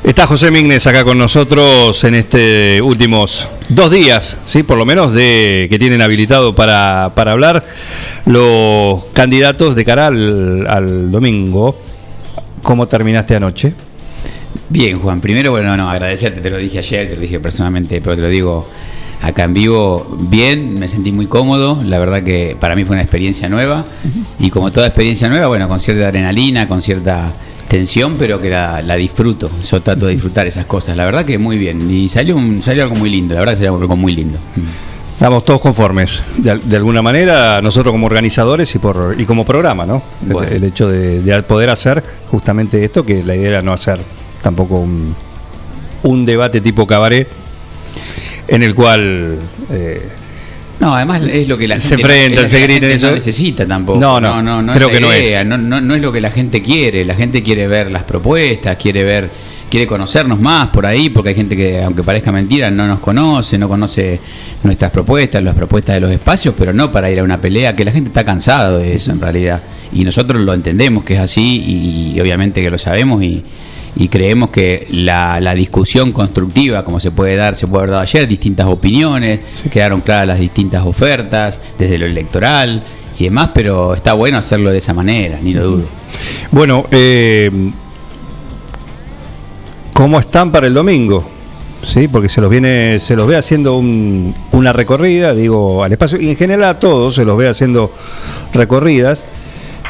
Está 0.04 0.26
José 0.26 0.50
Mignes 0.50 0.86
acá 0.86 1.04
con 1.04 1.18
nosotros 1.18 2.04
en 2.04 2.14
este 2.14 2.80
últimos 2.80 3.48
dos 3.68 3.90
días, 3.90 4.38
sí, 4.46 4.62
por 4.62 4.78
lo 4.78 4.86
menos, 4.86 5.12
de 5.12 5.66
que 5.68 5.78
tienen 5.78 6.00
habilitado 6.00 6.54
para, 6.54 7.12
para 7.14 7.32
hablar 7.32 7.64
los 8.24 9.04
candidatos 9.12 9.74
de 9.74 9.84
cara 9.84 10.06
al, 10.06 10.66
al 10.66 11.10
domingo. 11.10 11.76
¿Cómo 12.62 12.88
terminaste 12.88 13.36
anoche? 13.36 13.74
Bien, 14.70 14.98
Juan. 14.98 15.20
Primero, 15.20 15.50
bueno, 15.50 15.76
no, 15.76 15.88
agradecerte, 15.88 16.40
te 16.40 16.48
lo 16.50 16.56
dije 16.58 16.78
ayer, 16.78 17.08
te 17.10 17.16
lo 17.16 17.20
dije 17.22 17.40
personalmente, 17.40 18.00
pero 18.00 18.14
te 18.16 18.22
lo 18.22 18.28
digo 18.28 18.68
acá 19.20 19.44
en 19.44 19.52
vivo. 19.54 20.16
Bien, 20.20 20.78
me 20.78 20.86
sentí 20.86 21.10
muy 21.12 21.26
cómodo. 21.26 21.82
La 21.84 21.98
verdad 21.98 22.22
que 22.22 22.56
para 22.58 22.76
mí 22.76 22.84
fue 22.84 22.94
una 22.94 23.02
experiencia 23.02 23.48
nueva. 23.48 23.84
Y 24.38 24.50
como 24.50 24.70
toda 24.70 24.86
experiencia 24.86 25.28
nueva, 25.28 25.48
bueno, 25.48 25.68
con 25.68 25.80
cierta 25.80 26.06
adrenalina, 26.08 26.68
con 26.68 26.80
cierta 26.82 27.32
tensión, 27.66 28.14
pero 28.16 28.40
que 28.40 28.48
la, 28.50 28.80
la 28.82 28.94
disfruto. 28.94 29.50
Yo 29.68 29.82
trato 29.82 30.06
de 30.06 30.12
disfrutar 30.12 30.46
esas 30.46 30.66
cosas. 30.66 30.96
La 30.96 31.04
verdad 31.04 31.24
que 31.24 31.36
muy 31.38 31.58
bien. 31.58 31.90
Y 31.90 32.08
salió, 32.08 32.36
un, 32.36 32.62
salió 32.62 32.84
algo 32.84 32.94
muy 32.94 33.10
lindo. 33.10 33.34
La 33.34 33.40
verdad 33.40 33.54
que 33.54 33.64
salió 33.64 33.76
algo 33.76 33.96
muy 33.96 34.12
lindo. 34.14 34.38
Estamos 35.14 35.44
todos 35.44 35.60
conformes, 35.60 36.22
de, 36.38 36.52
al- 36.52 36.66
de 36.66 36.76
alguna 36.76 37.02
manera, 37.02 37.60
nosotros 37.60 37.92
como 37.92 38.06
organizadores 38.06 38.74
y, 38.74 38.78
por, 38.78 39.16
y 39.18 39.26
como 39.26 39.44
programa, 39.44 39.84
¿no? 39.84 40.02
El, 40.50 40.64
hecho 40.64 40.88
de, 40.88 41.20
de 41.20 41.42
poder 41.42 41.68
hacer 41.68 42.02
justamente 42.30 42.82
esto, 42.82 43.04
que 43.04 43.22
la 43.22 43.34
idea 43.36 43.48
era 43.48 43.62
no 43.62 43.74
hacer 43.74 43.98
tampoco 44.42 44.76
un, 44.80 45.14
un 46.02 46.24
debate 46.24 46.60
tipo 46.60 46.86
cabaret, 46.86 47.28
en 48.48 48.62
el 48.62 48.74
cual... 48.74 49.38
eh, 49.70 50.02
No, 50.80 50.94
además 50.94 51.22
es 51.22 51.46
lo 51.48 51.56
que 51.58 51.68
la 51.68 51.78
Se 51.78 51.96
gente, 51.96 52.02
enfrentan, 52.02 52.48
se 52.48 52.58
que 52.58 52.62
gritan, 52.64 52.90
eso- 52.90 53.08
no 53.08 53.14
necesita 53.14 53.66
tampoco. 53.66 54.00
No, 54.00 54.20
no, 54.20 54.72
creo 54.72 54.88
es 54.88 54.94
que 54.94 55.00
la 55.00 55.06
no 55.06 55.12
es. 55.12 55.46
No, 55.46 55.58
no- 55.58 55.80
no 55.80 55.94
es 55.94 56.00
lo 56.02 56.10
que 56.12 56.20
la 56.20 56.30
gente 56.30 56.62
quiere. 56.62 57.04
La 57.04 57.14
gente 57.14 57.42
quiere 57.42 57.66
ver 57.66 57.90
las 57.90 58.02
propuestas, 58.04 58.76
quiere 58.76 59.04
ver, 59.04 59.30
quiere 59.70 59.86
conocernos 59.86 60.40
más 60.40 60.68
por 60.70 60.86
ahí, 60.86 61.10
porque 61.10 61.28
hay 61.30 61.34
gente 61.34 61.56
que, 61.56 61.82
aunque 61.82 62.02
parezca 62.02 62.32
mentira, 62.32 62.70
no 62.70 62.86
nos 62.88 62.98
conoce, 63.00 63.56
no 63.58 63.68
conoce 63.68 64.18
nuestras 64.64 64.90
propuestas, 64.90 65.42
las 65.42 65.54
propuestas 65.54 65.94
de 65.96 66.00
los 66.00 66.10
espacios, 66.10 66.54
pero 66.58 66.72
no 66.72 66.90
para 66.90 67.10
ir 67.10 67.20
a 67.20 67.24
una 67.24 67.40
pelea, 67.40 67.76
que 67.76 67.84
la 67.84 67.92
gente 67.92 68.08
está 68.08 68.24
cansado 68.24 68.78
de 68.78 68.94
eso 68.96 69.12
en 69.12 69.20
realidad. 69.20 69.62
Y 69.92 70.02
nosotros 70.04 70.40
lo 70.42 70.54
entendemos 70.54 71.04
que 71.04 71.14
es 71.14 71.20
así 71.20 71.62
y, 71.66 72.12
y 72.16 72.20
obviamente 72.20 72.62
que 72.62 72.70
lo 72.70 72.78
sabemos 72.78 73.22
y, 73.22 73.44
y 73.96 74.08
creemos 74.08 74.50
que 74.50 74.86
la, 74.90 75.40
la 75.40 75.54
discusión 75.54 76.12
constructiva, 76.12 76.84
como 76.84 77.00
se 77.00 77.10
puede 77.10 77.36
dar, 77.36 77.56
se 77.56 77.66
puede 77.66 77.82
haber 77.82 77.90
dado 77.90 78.02
ayer, 78.02 78.26
distintas 78.28 78.66
opiniones, 78.66 79.40
quedaron 79.70 80.00
claras 80.00 80.28
las 80.28 80.38
distintas 80.38 80.84
ofertas, 80.86 81.60
desde 81.78 81.98
lo 81.98 82.06
electoral 82.06 82.82
y 83.18 83.24
demás, 83.24 83.50
pero 83.52 83.94
está 83.94 84.12
bueno 84.14 84.38
hacerlo 84.38 84.70
de 84.70 84.78
esa 84.78 84.94
manera, 84.94 85.38
ni 85.42 85.52
lo 85.52 85.64
dudo. 85.64 85.84
Bueno, 86.50 86.86
eh, 86.90 87.50
¿cómo 89.92 90.18
están 90.18 90.50
para 90.52 90.66
el 90.66 90.74
domingo? 90.74 91.28
Sí, 91.82 92.08
porque 92.08 92.28
se 92.28 92.40
los 92.40 92.50
viene, 92.50 92.98
se 93.00 93.16
los 93.16 93.26
ve 93.26 93.36
haciendo 93.36 93.76
un- 93.78 94.34
una 94.52 94.72
recorrida, 94.72 95.34
digo, 95.34 95.82
al 95.82 95.90
espacio, 95.92 96.20
y 96.20 96.28
en 96.28 96.36
general 96.36 96.64
a 96.64 96.78
todos 96.78 97.14
se 97.14 97.24
los 97.24 97.36
ve 97.38 97.48
haciendo 97.48 97.90
recorridas, 98.52 99.24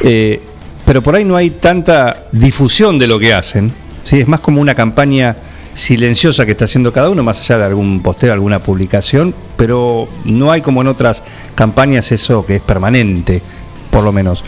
eh, 0.05 0.41
pero 0.85 1.03
por 1.03 1.17
ahí 1.17 1.25
no 1.25 1.37
hay 1.37 1.51
tanta 1.51 2.27
difusión 2.33 2.99
de 2.99 3.07
lo 3.09 3.19
que 3.19 3.35
hacen, 3.35 3.73
¿sí? 4.03 4.21
es 4.21 4.29
más 4.29 4.41
como 4.41 4.61
una 4.61 4.75
campaña 4.75 5.37
silenciosa 5.75 6.45
que 6.45 6.53
está 6.53 6.65
haciendo 6.65 6.93
cada 6.93 7.11
uno, 7.11 7.23
más 7.23 7.41
allá 7.41 7.59
de 7.59 7.65
algún 7.65 8.03
posteo, 8.03 8.33
alguna 8.33 8.59
publicación, 8.59 9.35
pero 9.57 10.09
no 10.25 10.51
hay 10.51 10.61
como 10.61 10.81
en 10.81 10.89
otras 10.89 11.23
campañas 11.55 12.13
eso 12.13 12.45
que 12.45 12.57
es 12.57 12.61
permanente, 12.61 13.41
por 13.91 14.03
lo 14.03 14.13
menos. 14.13 14.45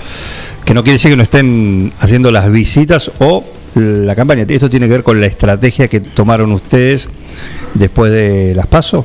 Que 0.65 0.75
no 0.75 0.83
quiere 0.83 0.95
decir 0.95 1.11
que 1.11 1.17
no 1.17 1.23
estén 1.23 1.93
haciendo 2.01 2.31
las 2.31 2.51
visitas 2.51 3.11
o 3.19 3.45
la 3.75 4.15
campaña. 4.15 4.45
Esto 4.49 4.71
tiene 4.71 4.87
que 4.87 4.93
ver 4.93 5.03
con 5.03 5.21
la 5.21 5.27
estrategia 5.27 5.89
que 5.89 6.01
tomaron 6.01 6.53
ustedes 6.53 7.09
después 7.75 8.13
de 8.13 8.55
las 8.55 8.67
pasos. 8.67 9.05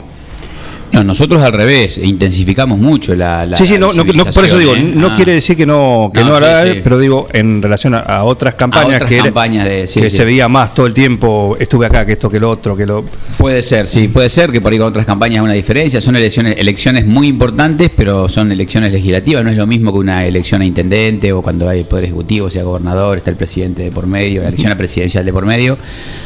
No, 0.92 1.04
nosotros 1.04 1.42
al 1.44 1.54
revés, 1.54 1.98
intensificamos 1.98 2.80
mucho 2.80 3.14
la, 3.16 3.46
la 3.46 3.58
sí, 3.58 3.66
sí, 3.66 3.78
no, 3.78 3.92
no, 3.94 4.04
no, 4.04 4.26
por 4.26 4.46
eso 4.46 4.58
digo, 4.58 4.76
¿eh? 4.76 4.82
no 4.96 5.08
Ah. 5.10 5.14
quiere 5.16 5.34
decir 5.34 5.56
que 5.58 5.66
no, 5.66 6.10
que 6.14 6.22
No, 6.22 6.38
sí, 6.38 6.44
hará, 6.44 6.66
sí. 6.66 6.80
pero 6.84 6.98
digo, 6.98 7.28
en 7.34 7.62
relación 7.62 7.94
a, 7.94 8.00
a 8.00 8.24
otras 8.24 8.56
campañas 8.56 8.96
otras 8.96 9.10
que, 9.10 9.16
era- 9.16 9.26
campañas 9.26 9.66
de- 9.66 9.86
sí, 9.88 10.00
que 10.00 10.10
se 10.10 10.24
veía 10.26 10.48
más 10.48 10.74
todo 10.74 10.86
el 10.88 10.94
tiempo, 10.94 11.56
estuve 11.60 11.86
acá, 11.86 12.06
que 12.06 12.14
esto, 12.14 12.30
que 12.30 12.40
lo 12.40 12.50
otro, 12.50 12.76
que 12.76 12.86
lo... 12.86 13.04
Puede 13.38 13.62
ser, 13.64 13.86
sí, 13.88 14.08
puede 14.08 14.30
ser 14.30 14.52
que 14.52 14.62
por 14.62 14.72
ahí 14.72 14.78
con 14.80 14.88
otras 14.88 15.06
campañas 15.06 15.40
hay 15.40 15.44
una 15.46 15.54
diferencia. 15.54 16.00
Son 16.02 16.16
elecciones, 16.16 16.56
elecciones 16.58 17.06
muy 17.06 17.28
importantes, 17.28 17.90
pero 17.96 18.28
son 18.30 18.52
elecciones 18.52 18.92
legislativas. 18.92 19.44
No 19.44 19.50
es 19.52 19.58
lo 19.58 19.68
mismo 19.68 19.92
que 19.92 20.00
una 20.00 20.26
elección 20.26 20.62
a 20.62 20.66
intendente 20.66 21.32
o 21.34 21.42
cuando 21.42 21.68
hay 21.70 21.84
poder 21.84 22.06
ejecutivo, 22.06 22.50
sea 22.50 22.64
gobernador, 22.64 23.18
está 23.18 23.30
el 23.30 23.36
presidente 23.38 23.84
de 23.84 23.92
por 23.92 24.08
medio, 24.08 24.42
la 24.42 24.48
elección 24.48 24.72
a 24.72 24.78
presidencial 24.78 25.24
de 25.26 25.34
por 25.34 25.46
medio. 25.46 25.78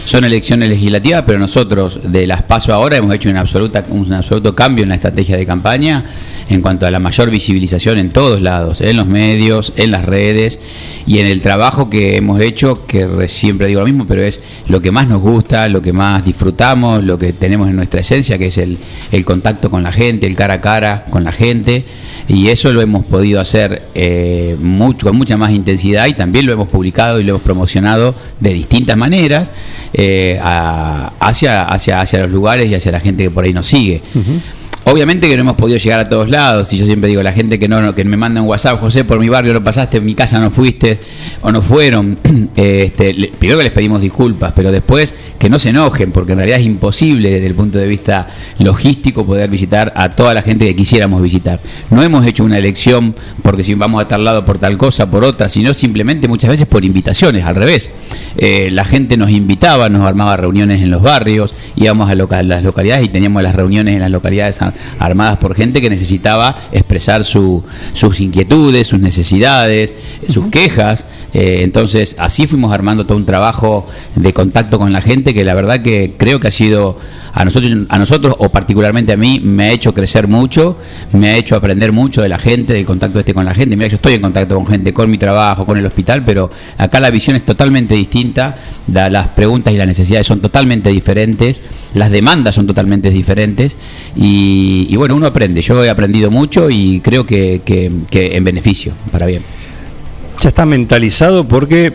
Son 0.06 0.24
elecciones 0.24 0.70
legislativas, 0.70 1.24
pero 1.26 1.40
nosotros 1.40 2.00
de 2.04 2.28
las 2.28 2.44
paso 2.44 2.74
ahora 2.74 2.98
hemos 2.98 3.14
hecho 3.14 3.30
un, 3.30 3.38
absoluta, 3.38 3.84
un 3.90 4.12
absoluto 4.14 4.51
cambio 4.56 4.84
en 4.84 4.90
la 4.90 4.96
estrategia 4.96 5.38
de 5.38 5.46
campaña 5.46 6.04
en 6.50 6.62
cuanto 6.62 6.86
a 6.86 6.92
la 6.92 7.00
mayor 7.00 7.30
visibilización 7.30 7.98
en 7.98 8.10
todos 8.10 8.42
lados, 8.42 8.82
en 8.82 8.98
los 8.98 9.08
medios, 9.08 9.72
en 9.78 9.92
las 9.92 10.04
redes 10.04 10.60
y 11.08 11.20
en 11.20 11.28
el 11.28 11.40
trabajo 11.40 11.90
que 11.90 12.18
hemos 12.18 12.42
hecho, 12.42 12.86
que 12.86 13.08
re- 13.08 13.30
siempre 13.30 13.68
digo 13.68 13.80
lo 13.80 13.86
mismo, 13.88 14.06
pero 14.06 14.22
es 14.22 14.42
lo 14.68 14.82
que 14.82 14.92
más 14.92 15.08
nos 15.08 15.22
gusta, 15.22 15.70
lo 15.70 15.82
que 15.82 15.94
más 15.94 16.26
disfrutamos, 16.26 17.06
lo 17.06 17.18
que 17.18 17.32
tenemos 17.32 17.70
en 17.70 17.78
nuestra 17.78 18.02
esencia, 18.02 18.38
que 18.38 18.48
es 18.48 18.58
el, 18.58 18.78
el 19.14 19.24
contacto 19.24 19.70
con 19.70 19.82
la 19.84 19.94
gente, 19.94 20.28
el 20.28 20.36
cara 20.36 20.56
a 20.56 20.62
cara 20.62 21.06
con 21.10 21.24
la 21.24 21.32
gente. 21.32 21.86
Y 22.34 22.48
eso 22.48 22.72
lo 22.72 22.82
hemos 22.82 23.06
podido 23.06 23.42
hacer 23.42 23.82
eh, 23.94 24.56
mucho, 24.58 25.08
con 25.08 25.18
mucha 25.18 25.36
más 25.36 25.52
intensidad 25.52 26.08
y 26.08 26.14
también 26.14 26.46
lo 26.46 26.54
hemos 26.54 26.70
publicado 26.70 27.20
y 27.20 27.26
lo 27.26 27.32
hemos 27.32 27.42
promocionado 27.42 28.16
de 28.40 28.54
distintas 28.54 28.96
maneras 28.96 29.52
eh, 29.92 30.40
hacia, 30.42 31.64
hacia, 31.66 32.00
hacia 32.00 32.20
los 32.20 32.32
lugares 32.32 32.70
y 32.70 32.76
hacia 32.76 32.94
la 32.94 33.02
gente 33.02 33.24
que 33.24 33.32
por 33.32 33.44
ahí 33.44 33.52
nos 33.52 33.68
sigue. 33.68 34.02
Obviamente 34.84 35.30
que 35.30 35.36
no 35.36 35.42
hemos 35.42 35.56
podido 35.56 35.78
llegar 35.78 36.00
a 36.00 36.10
todos 36.10 36.30
lados 36.30 36.74
y 36.74 36.78
yo 36.78 36.86
siempre 36.86 37.10
digo, 37.10 37.22
la 37.22 37.34
gente 37.34 37.60
que 37.60 37.68
no 37.68 37.94
que 37.94 38.04
me 38.04 38.18
manda 38.18 38.42
un 38.42 38.48
WhatsApp, 38.48 38.80
José, 38.80 39.04
por 39.04 39.20
mi 39.20 39.30
barrio 39.30 39.54
no 39.54 39.64
pasaste, 39.64 39.98
en 39.98 40.06
mi 40.06 40.16
casa 40.16 40.40
no 40.40 40.50
fuiste 40.50 41.00
o 41.42 41.52
no 41.52 41.62
fueron, 41.62 42.18
eh, 42.56 42.84
este, 42.86 43.32
primero 43.38 43.60
que 43.60 43.66
les 43.66 43.74
pedimos 43.74 44.02
disculpas, 44.02 44.54
pero 44.56 44.72
después 44.72 45.14
que 45.38 45.50
no 45.50 45.60
se 45.60 45.70
enojen, 45.70 46.12
porque 46.12 46.34
en 46.34 46.40
realidad 46.40 46.60
es 46.60 46.66
imposible 46.66 47.32
desde 47.32 47.48
el 47.48 47.56
punto 47.56 47.78
de 47.78 47.88
vista 47.88 48.28
logístico 48.60 49.26
poder 49.26 49.50
visitar 49.50 49.94
a 49.96 50.10
toda 50.10 50.34
la 50.34 50.42
gente 50.42 50.66
que 50.66 50.76
quisiéramos 50.76 51.22
visitar. 51.22 51.60
No 51.90 52.04
hemos 52.04 52.26
hecho 52.26 52.44
una 52.44 52.58
elección 52.58 53.16
porque 53.42 53.64
si 53.64 53.74
vamos 53.74 54.04
a 54.04 54.08
tal 54.08 54.24
lado 54.24 54.46
por 54.46 54.60
tal 54.60 54.78
cosa, 54.78 55.10
por 55.10 55.24
otra, 55.24 55.50
sino 55.50 55.74
simplemente 55.74 56.28
muchas 56.28 56.50
veces 56.50 56.68
por 56.68 56.86
invitaciones, 56.86 57.46
al 57.46 57.56
revés. 57.56 57.92
Eh, 58.38 58.70
la 58.72 58.86
gente 58.86 59.18
nos 59.18 59.32
invitaba, 59.32 59.90
nos 59.90 60.02
armaba 60.04 60.38
reuniones 60.38 60.82
en 60.82 60.92
los 60.92 61.02
barrios, 61.02 61.56
íbamos 61.76 62.10
a 62.10 62.16
las 62.16 62.64
localidades 62.64 63.06
y 63.06 63.10
teníamos 63.10 63.42
las 63.42 63.56
reuniones 63.56 63.96
en 63.96 64.02
las 64.02 64.12
localidades 64.12 64.62
ar- 65.00 65.12
armadas 65.12 65.38
por 65.38 65.56
gente 65.56 65.82
que 65.82 65.90
necesitaba 65.90 66.56
expresar 66.72 67.24
su- 67.24 67.64
sus 67.94 68.20
inquietudes, 68.20 68.88
sus 68.88 69.00
necesidades, 69.00 69.94
sus 70.30 70.48
quejas. 70.48 71.06
Eh, 71.34 71.60
entonces, 71.64 72.16
así 72.20 72.48
fuimos 72.48 72.72
armando 72.74 73.06
todo 73.06 73.18
un 73.18 73.26
trabajo 73.26 73.86
de 74.16 74.34
contacto 74.34 74.78
con 74.80 74.92
la 74.94 75.02
gente 75.02 75.34
que 75.34 75.46
la 75.46 75.54
verdad 75.54 75.82
que 75.82 76.14
creo 76.18 76.40
que 76.40 76.48
ha 76.48 76.52
sido 76.52 76.98
a 77.34 77.46
nosotros, 77.46 77.72
a 77.90 77.98
nosotros 77.98 78.36
o 78.40 78.50
particularmente 78.50 79.14
a 79.14 79.18
mí 79.18 79.40
me 79.44 79.66
ha 79.66 79.72
hecho 79.72 79.94
crecer 79.94 80.28
mucho, 80.28 80.78
me 81.14 81.30
ha 81.30 81.38
hecho 81.38 81.56
aprender 81.56 81.92
mucho 81.92 82.22
de 82.22 82.30
la 82.30 82.38
gente, 82.38 82.74
del 82.74 82.86
contacto 82.86 83.20
este 83.20 83.34
con 83.34 83.46
la 83.46 83.54
gente. 83.54 83.76
Mira, 83.76 83.88
yo 83.90 83.96
estoy 83.96 84.14
en 84.16 84.22
contacto 84.22 84.56
con 84.56 84.68
gente, 84.68 84.94
con 84.94 85.10
mi 85.10 85.18
trabajo, 85.18 85.66
con 85.66 85.78
el 85.78 85.86
hospital, 85.86 86.24
pero 86.26 86.50
acá 86.78 87.00
la 87.00 87.10
visión 87.10 87.36
es 87.36 87.44
totalmente 87.46 87.96
distinta, 87.96 88.58
la- 88.92 89.10
las 89.10 89.30
preguntas 89.30 89.74
y 89.74 89.78
las 89.78 89.88
necesidades 89.88 90.28
son 90.28 90.42
totalmente 90.42 90.90
diferentes, 90.90 91.62
las 91.94 92.12
demandas 92.12 92.56
son 92.56 92.68
totalmente 92.68 93.10
diferentes 93.10 93.78
y, 94.16 94.94
bueno, 94.96 95.16
uno 95.16 95.28
aprende. 95.28 95.62
Yo 95.62 95.84
he 95.84 95.90
aprendido 95.90 96.32
mucho 96.32 96.70
y 96.70 97.00
creo 97.02 97.26
que 97.26 97.62
en 98.12 98.44
beneficio, 98.44 98.94
para 99.12 99.26
bien. 99.26 99.44
Ya 100.42 100.50
está 100.50 100.66
mentalizado 100.66 101.48
porque 101.48 101.94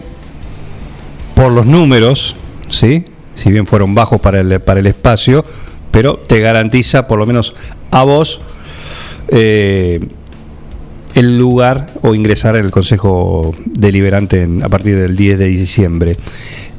por 1.34 1.52
los 1.52 1.66
números, 1.66 2.36
¿sí? 2.70 3.04
Si 3.36 3.52
bien 3.52 3.66
fueron 3.66 3.94
bajos 3.94 4.20
para 4.20 4.40
el, 4.40 4.58
para 4.60 4.80
el 4.80 4.86
espacio, 4.88 5.44
pero 5.92 6.16
te 6.16 6.40
garantiza, 6.40 7.06
por 7.06 7.18
lo 7.20 7.26
menos 7.26 7.54
a 7.92 8.02
vos, 8.02 8.40
eh, 9.28 10.00
el 11.14 11.38
lugar 11.38 11.90
o 12.02 12.14
ingresar 12.14 12.56
en 12.56 12.64
el 12.64 12.70
Consejo 12.70 13.54
Deliberante 13.64 14.42
en- 14.42 14.62
a 14.64 14.68
partir 14.68 14.98
del 14.98 15.16
10 15.16 15.38
de 15.38 15.46
diciembre. 15.46 16.16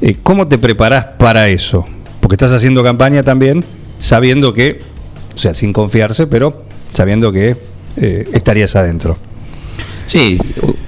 Eh, 0.00 0.16
¿Cómo 0.22 0.46
te 0.46 0.58
preparás 0.58 1.06
para 1.06 1.48
eso? 1.48 1.86
Porque 2.20 2.34
estás 2.34 2.52
haciendo 2.52 2.84
campaña 2.84 3.22
también 3.22 3.64
sabiendo 3.98 4.52
que, 4.54 4.80
o 5.34 5.38
sea, 5.38 5.54
sin 5.54 5.72
confiarse, 5.72 6.26
pero 6.28 6.62
sabiendo 6.92 7.32
que 7.32 7.56
eh, 7.96 8.28
estarías 8.32 8.76
adentro. 8.76 9.16
Sí, 10.08 10.38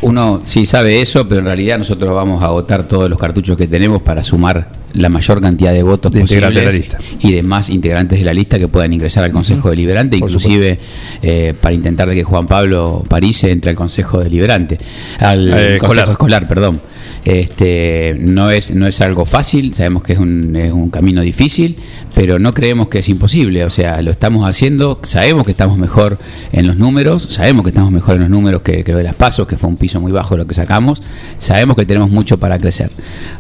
uno 0.00 0.40
sí 0.42 0.64
sabe 0.66 1.00
eso, 1.00 1.28
pero 1.28 1.40
en 1.40 1.46
realidad 1.46 1.78
nosotros 1.78 2.12
vamos 2.14 2.42
a 2.42 2.48
votar 2.48 2.88
todos 2.88 3.08
los 3.08 3.18
cartuchos 3.18 3.56
que 3.56 3.66
tenemos 3.68 4.02
para 4.02 4.22
sumar 4.22 4.68
la 4.94 5.08
mayor 5.08 5.40
cantidad 5.40 5.72
de 5.72 5.82
votos 5.84 6.10
De 6.10 6.20
posibles 6.22 6.52
de 6.54 6.64
la 6.64 6.72
lista. 6.72 6.98
y 7.20 7.32
de 7.32 7.42
más 7.44 7.70
integrantes 7.70 8.18
de 8.18 8.24
la 8.24 8.34
lista 8.34 8.58
que 8.58 8.66
puedan 8.66 8.92
ingresar 8.92 9.22
al 9.22 9.30
Consejo 9.30 9.70
Deliberante, 9.70 10.18
Por 10.18 10.28
inclusive 10.30 10.78
eh, 11.22 11.54
para 11.60 11.74
intentar 11.74 12.08
de 12.08 12.16
que 12.16 12.24
Juan 12.24 12.48
Pablo 12.48 13.04
París 13.08 13.44
entre 13.44 13.70
al 13.70 13.76
Consejo 13.76 14.18
Deliberante, 14.20 14.78
al 15.20 15.46
Eh, 15.48 15.52
Consejo 15.78 15.84
escolar. 15.84 16.08
escolar, 16.10 16.48
perdón. 16.48 16.80
Este, 17.24 18.16
no 18.18 18.50
es 18.50 18.74
no 18.74 18.86
es 18.86 19.00
algo 19.02 19.26
fácil, 19.26 19.74
sabemos 19.74 20.02
que 20.02 20.14
es 20.14 20.18
un, 20.18 20.56
es 20.56 20.72
un 20.72 20.88
camino 20.88 21.20
difícil, 21.20 21.76
pero 22.14 22.38
no 22.38 22.54
creemos 22.54 22.88
que 22.88 23.00
es 23.00 23.08
imposible, 23.08 23.64
o 23.64 23.70
sea, 23.70 24.00
lo 24.00 24.10
estamos 24.10 24.48
haciendo, 24.48 24.98
sabemos 25.02 25.44
que 25.44 25.50
estamos 25.50 25.76
mejor 25.76 26.18
en 26.52 26.66
los 26.66 26.76
números, 26.76 27.26
sabemos 27.30 27.64
que 27.64 27.70
estamos 27.70 27.92
mejor 27.92 28.16
en 28.16 28.22
los 28.22 28.30
números 28.30 28.62
que, 28.62 28.82
que 28.84 28.92
lo 28.92 28.98
de 28.98 29.04
las 29.04 29.14
pasos, 29.14 29.46
que 29.46 29.58
fue 29.58 29.68
un 29.68 29.76
piso 29.76 30.00
muy 30.00 30.12
bajo 30.12 30.36
lo 30.36 30.46
que 30.46 30.54
sacamos, 30.54 31.02
sabemos 31.38 31.76
que 31.76 31.84
tenemos 31.84 32.10
mucho 32.10 32.38
para 32.38 32.58
crecer. 32.58 32.90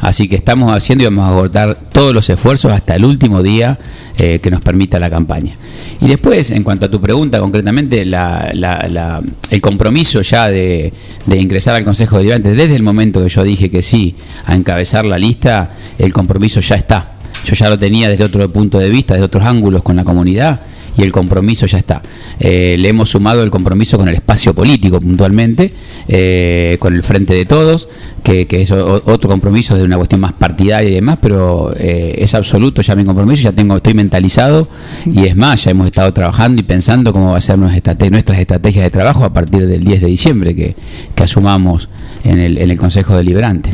Así 0.00 0.28
que 0.28 0.36
estamos 0.36 0.72
haciendo 0.76 1.04
y 1.04 1.06
vamos 1.06 1.24
a 1.24 1.28
agotar 1.28 1.78
todos 1.92 2.12
los 2.14 2.28
esfuerzos 2.28 2.72
hasta 2.72 2.96
el 2.96 3.04
último 3.04 3.42
día 3.42 3.78
eh, 4.18 4.38
que 4.40 4.50
nos 4.50 4.60
permita 4.60 5.00
la 5.00 5.08
campaña. 5.08 5.56
Y 6.02 6.08
después, 6.08 6.50
en 6.50 6.62
cuanto 6.62 6.86
a 6.86 6.90
tu 6.90 7.00
pregunta 7.00 7.40
concretamente, 7.40 8.02
el 8.02 9.60
compromiso 9.60 10.22
ya 10.22 10.48
de, 10.48 10.92
de 11.26 11.36
ingresar 11.38 11.74
al 11.76 11.84
Consejo 11.84 12.16
Deliberante, 12.16 12.54
desde 12.54 12.76
el 12.76 12.82
momento 12.82 13.22
que 13.22 13.28
yo 13.28 13.42
dije 13.44 13.69
que 13.70 13.82
sí 13.82 14.16
a 14.46 14.54
encabezar 14.54 15.04
la 15.04 15.18
lista, 15.18 15.70
el 15.98 16.12
compromiso 16.12 16.60
ya 16.60 16.76
está. 16.76 17.12
Yo 17.44 17.54
ya 17.54 17.68
lo 17.68 17.78
tenía 17.78 18.08
desde 18.08 18.24
otro 18.24 18.50
punto 18.52 18.78
de 18.78 18.90
vista, 18.90 19.14
desde 19.14 19.26
otros 19.26 19.44
ángulos 19.44 19.82
con 19.82 19.96
la 19.96 20.04
comunidad 20.04 20.60
y 21.00 21.02
el 21.02 21.12
compromiso 21.12 21.64
ya 21.64 21.78
está. 21.78 22.02
Eh, 22.38 22.76
le 22.78 22.90
hemos 22.90 23.08
sumado 23.08 23.42
el 23.42 23.50
compromiso 23.50 23.96
con 23.96 24.08
el 24.08 24.14
espacio 24.14 24.54
político 24.54 25.00
puntualmente, 25.00 25.72
eh, 26.08 26.76
con 26.78 26.94
el 26.94 27.02
Frente 27.02 27.32
de 27.32 27.46
Todos, 27.46 27.88
que, 28.22 28.46
que 28.46 28.60
es 28.60 28.70
otro 28.70 29.30
compromiso 29.30 29.76
de 29.76 29.84
una 29.84 29.96
cuestión 29.96 30.20
más 30.20 30.34
partidaria 30.34 30.90
y 30.90 30.94
demás, 30.94 31.18
pero 31.22 31.72
eh, 31.78 32.16
es 32.18 32.34
absoluto 32.34 32.82
ya 32.82 32.94
mi 32.96 33.06
compromiso, 33.06 33.42
ya 33.42 33.52
tengo, 33.52 33.76
estoy 33.76 33.94
mentalizado 33.94 34.68
y 35.06 35.24
es 35.24 35.36
más, 35.36 35.64
ya 35.64 35.70
hemos 35.70 35.86
estado 35.86 36.12
trabajando 36.12 36.60
y 36.60 36.64
pensando 36.64 37.14
cómo 37.14 37.32
va 37.32 37.38
a 37.38 37.40
ser 37.40 37.56
nuestras 37.56 38.38
estrategias 38.38 38.84
de 38.84 38.90
trabajo 38.90 39.24
a 39.24 39.32
partir 39.32 39.66
del 39.66 39.82
10 39.82 40.02
de 40.02 40.06
diciembre 40.06 40.54
que, 40.54 40.76
que 41.14 41.22
asumamos 41.22 41.88
en 42.24 42.38
el, 42.40 42.58
en 42.58 42.70
el 42.70 42.78
Consejo 42.78 43.16
Deliberante. 43.16 43.70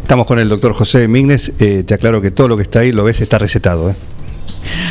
Estamos 0.00 0.26
con 0.26 0.38
el 0.38 0.48
doctor 0.48 0.72
José 0.72 1.06
Mignes. 1.06 1.52
te 1.58 1.92
aclaro 1.92 2.22
que 2.22 2.30
todo 2.30 2.48
lo 2.48 2.56
que 2.56 2.62
está 2.62 2.80
ahí, 2.80 2.92
lo 2.92 3.04
ves, 3.04 3.20
está 3.20 3.36
recetado. 3.36 3.94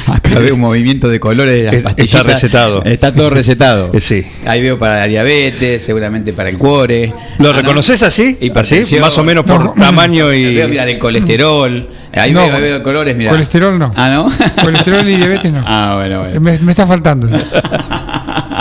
Acá 0.07 0.39
veo 0.39 0.55
un 0.55 0.61
movimiento 0.61 1.09
de 1.09 1.19
colores 1.19 1.55
de 1.55 1.63
las 1.63 1.75
pastillitas. 1.83 2.19
está 2.21 2.23
recetado. 2.33 2.83
Está 2.83 3.13
todo 3.13 3.29
recetado. 3.29 3.91
Eh, 3.93 4.01
sí. 4.01 4.23
Ahí 4.47 4.61
veo 4.61 4.77
para 4.79 4.97
la 4.99 5.07
diabetes, 5.07 5.83
seguramente 5.83 6.31
para 6.33 6.49
el 6.49 6.57
cuore. 6.57 7.07
¿Lo 7.39 7.49
Ah, 7.49 7.53
¿no? 7.53 7.53
reconoces 7.53 8.03
así? 8.03 8.37
Hipertensión. 8.41 8.83
¿Así? 8.83 8.99
Más 8.99 9.17
o 9.17 9.23
menos 9.23 9.43
por 9.45 9.73
tamaño 9.75 10.33
y. 10.33 10.55
Veo, 10.55 10.67
mira, 10.67 10.85
del 10.85 10.99
colesterol. 10.99 11.89
Ahí 12.13 12.31
No, 12.31 12.47
veo, 12.47 12.61
veo 12.61 12.83
colores, 12.83 13.15
mira. 13.17 13.31
Colesterol 13.31 13.77
no. 13.77 13.91
Ah, 13.95 14.09
¿no? 14.09 14.31
Colesterol 14.63 15.07
y 15.09 15.17
diabetes 15.17 15.51
no. 15.51 15.63
Ah, 15.65 15.95
bueno, 15.99 16.19
bueno. 16.23 16.39
Me, 16.41 16.57
me 16.59 16.71
está 16.71 16.87
faltando. 16.87 17.27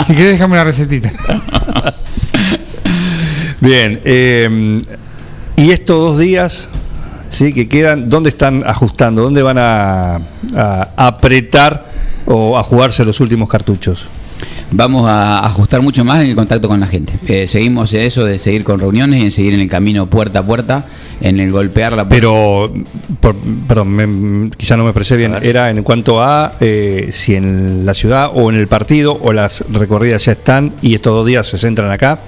si 0.05 0.13
querés, 0.13 0.33
déjame 0.33 0.53
una 0.53 0.63
recetita. 0.65 1.11
Bien. 3.61 3.99
eh, 4.03 4.77
y 5.57 5.71
estos 5.71 5.97
dos 5.97 6.19
días, 6.19 6.69
sí, 7.35 7.53
que 7.53 7.67
quedan, 7.67 8.09
¿dónde 8.09 8.29
están 8.29 8.63
ajustando? 8.65 9.21
¿Dónde 9.21 9.41
van 9.43 9.57
a, 9.59 10.15
a 10.55 10.89
apretar 10.95 11.85
o 12.25 12.57
a 12.57 12.63
jugarse 12.63 13.05
los 13.05 13.19
últimos 13.19 13.49
cartuchos? 13.49 14.09
Vamos 14.71 15.07
a 15.07 15.45
ajustar 15.45 15.81
mucho 15.81 16.03
más 16.03 16.21
en 16.21 16.27
el 16.31 16.35
contacto 16.35 16.67
con 16.67 16.79
la 16.79 16.87
gente. 16.87 17.13
Eh, 17.27 17.47
seguimos 17.47 17.93
en 17.93 18.01
eso 18.01 18.25
de 18.25 18.37
seguir 18.37 18.63
con 18.63 18.79
reuniones 18.79 19.21
y 19.21 19.25
en 19.25 19.31
seguir 19.31 19.53
en 19.53 19.61
el 19.61 19.69
camino 19.69 20.09
puerta 20.09 20.39
a 20.39 20.45
puerta, 20.45 20.85
en 21.21 21.39
el 21.39 21.51
golpear 21.51 21.93
la 21.93 22.03
puerta. 22.09 22.15
Pero, 22.15 22.73
por- 23.21 23.35
perdón, 23.67 23.89
me- 23.89 24.49
quizá 24.57 24.75
no 24.75 24.83
me 24.83 24.89
expresé 24.89 25.15
bien. 25.15 25.35
Era 25.41 25.69
en 25.69 25.81
cuanto 25.83 26.21
a 26.21 26.55
eh, 26.59 27.09
si 27.11 27.35
en 27.35 27.85
la 27.85 27.93
ciudad 27.93 28.31
o 28.33 28.49
en 28.49 28.57
el 28.57 28.67
partido 28.67 29.17
o 29.21 29.31
las 29.31 29.63
recorridas 29.71 30.25
ya 30.25 30.33
están 30.33 30.73
y 30.81 30.95
estos 30.95 31.13
dos 31.13 31.25
días 31.25 31.47
se 31.47 31.57
centran 31.57 31.91
acá. 31.91 32.19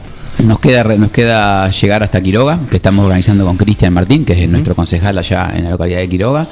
Nos 0.44 0.60
queda, 0.60 0.84
nos 0.84 1.10
queda 1.10 1.68
llegar 1.72 2.04
hasta 2.04 2.22
Quiroga, 2.22 2.60
que 2.70 2.76
estamos 2.76 3.04
organizando 3.04 3.44
con 3.46 3.58
Cristian 3.58 3.92
Martín, 3.92 4.24
que 4.24 4.34
es 4.34 4.48
nuestro 4.48 4.76
concejal 4.76 5.18
allá 5.18 5.52
en 5.56 5.64
la 5.64 5.72
localidad 5.72 5.98
de 6.00 6.08
Quiroga. 6.08 6.48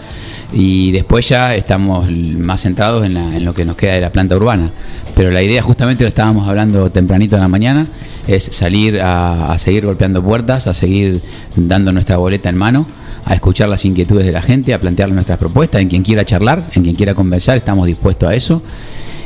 Y 0.52 0.92
después 0.92 1.30
ya 1.30 1.54
estamos 1.56 2.10
más 2.10 2.62
centrados 2.62 3.06
en, 3.06 3.14
la- 3.14 3.36
en 3.36 3.46
lo 3.46 3.54
que 3.54 3.64
nos 3.64 3.76
queda 3.76 3.94
de 3.94 4.02
la 4.02 4.12
planta 4.12 4.36
urbana. 4.36 4.72
Pero 5.16 5.30
la 5.30 5.44
idea, 5.44 5.62
justamente 5.62 6.04
lo 6.04 6.08
estábamos 6.08 6.48
hablando 6.48 6.90
tempranito 6.92 7.36
en 7.36 7.42
la 7.44 7.48
mañana, 7.48 7.88
es 8.28 8.44
salir 8.44 9.00
a, 9.02 9.52
a 9.54 9.58
seguir 9.60 9.86
golpeando 9.86 10.24
puertas, 10.24 10.66
a 10.66 10.74
seguir 10.74 11.22
dando 11.56 11.92
nuestra 11.92 12.18
boleta 12.18 12.50
en 12.50 12.58
mano, 12.58 12.88
a 13.24 13.36
escuchar 13.36 13.70
las 13.70 13.86
inquietudes 13.86 14.26
de 14.26 14.32
la 14.32 14.42
gente, 14.42 14.74
a 14.74 14.80
plantearle 14.82 15.14
nuestras 15.14 15.38
propuestas. 15.38 15.82
En 15.82 15.90
quien 15.90 16.02
quiera 16.02 16.26
charlar, 16.26 16.70
en 16.74 16.84
quien 16.84 16.96
quiera 16.96 17.14
conversar, 17.14 17.56
estamos 17.58 17.86
dispuestos 17.86 18.28
a 18.30 18.34
eso. 18.34 18.64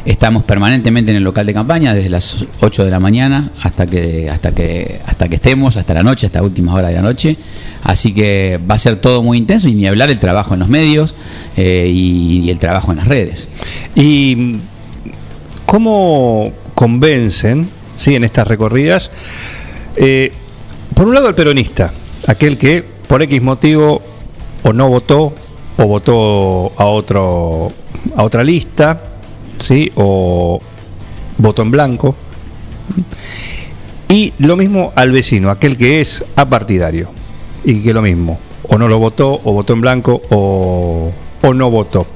Estamos 0.05 0.43
permanentemente 0.43 1.11
en 1.11 1.17
el 1.17 1.23
local 1.23 1.45
de 1.45 1.53
campaña 1.53 1.93
desde 1.93 2.09
las 2.09 2.45
8 2.61 2.85
de 2.85 2.91
la 2.91 2.99
mañana 2.99 3.51
hasta 3.61 3.85
que 3.85 4.29
hasta 4.29 4.51
que 4.51 5.01
hasta 5.05 5.27
que 5.27 5.35
estemos, 5.35 5.77
hasta 5.77 5.93
la 5.93 6.03
noche, 6.03 6.25
hasta 6.25 6.41
últimas 6.41 6.75
horas 6.75 6.91
de 6.91 6.95
la 6.95 7.01
noche. 7.01 7.37
Así 7.83 8.13
que 8.13 8.59
va 8.69 8.75
a 8.75 8.79
ser 8.79 8.95
todo 8.97 9.23
muy 9.23 9.37
intenso 9.37 9.67
y 9.67 9.73
ni 9.73 9.87
hablar 9.87 10.09
el 10.09 10.19
trabajo 10.19 10.53
en 10.53 10.61
los 10.61 10.69
medios 10.69 11.15
eh, 11.57 11.89
y, 11.91 12.49
el 12.49 12.59
trabajo 12.59 12.91
en 12.91 12.97
las 12.97 13.07
redes. 13.07 13.47
¿Y 13.95 14.57
cómo 15.65 16.51
convencen 16.75 17.69
¿sí? 17.97 18.15
en 18.15 18.23
estas 18.23 18.47
recorridas? 18.47 19.11
eh, 19.95 20.31
por 20.95 21.07
un 21.07 21.13
lado, 21.13 21.29
el 21.29 21.35
peronista, 21.35 21.91
aquel 22.27 22.57
que 22.57 22.83
por 23.07 23.21
X 23.21 23.41
motivo 23.41 24.01
o 24.63 24.73
no 24.73 24.89
votó 24.89 25.33
o 25.77 25.85
votó 25.85 26.73
a, 26.75 26.85
otro, 26.85 27.71
a 28.15 28.23
otra 28.23 28.43
lista, 28.43 29.01
¿sí? 29.59 29.91
o 29.95 30.61
votó 31.37 31.61
en 31.61 31.71
blanco. 31.71 32.15
Y 34.07 34.33
lo 34.39 34.55
mismo 34.57 34.91
al 34.95 35.11
vecino, 35.11 35.51
aquel 35.51 35.77
que 35.77 36.01
es 36.01 36.25
apartidario 36.35 37.09
y 37.63 37.81
que 37.81 37.93
lo 37.93 38.01
mismo, 38.01 38.39
o 38.67 38.77
no 38.77 38.87
lo 38.87 38.97
votó, 38.97 39.39
o 39.43 39.53
votó 39.53 39.73
en 39.73 39.81
blanco, 39.81 40.21
o, 40.31 41.11
o 41.43 41.53
no 41.53 41.69
votó. 41.69 42.07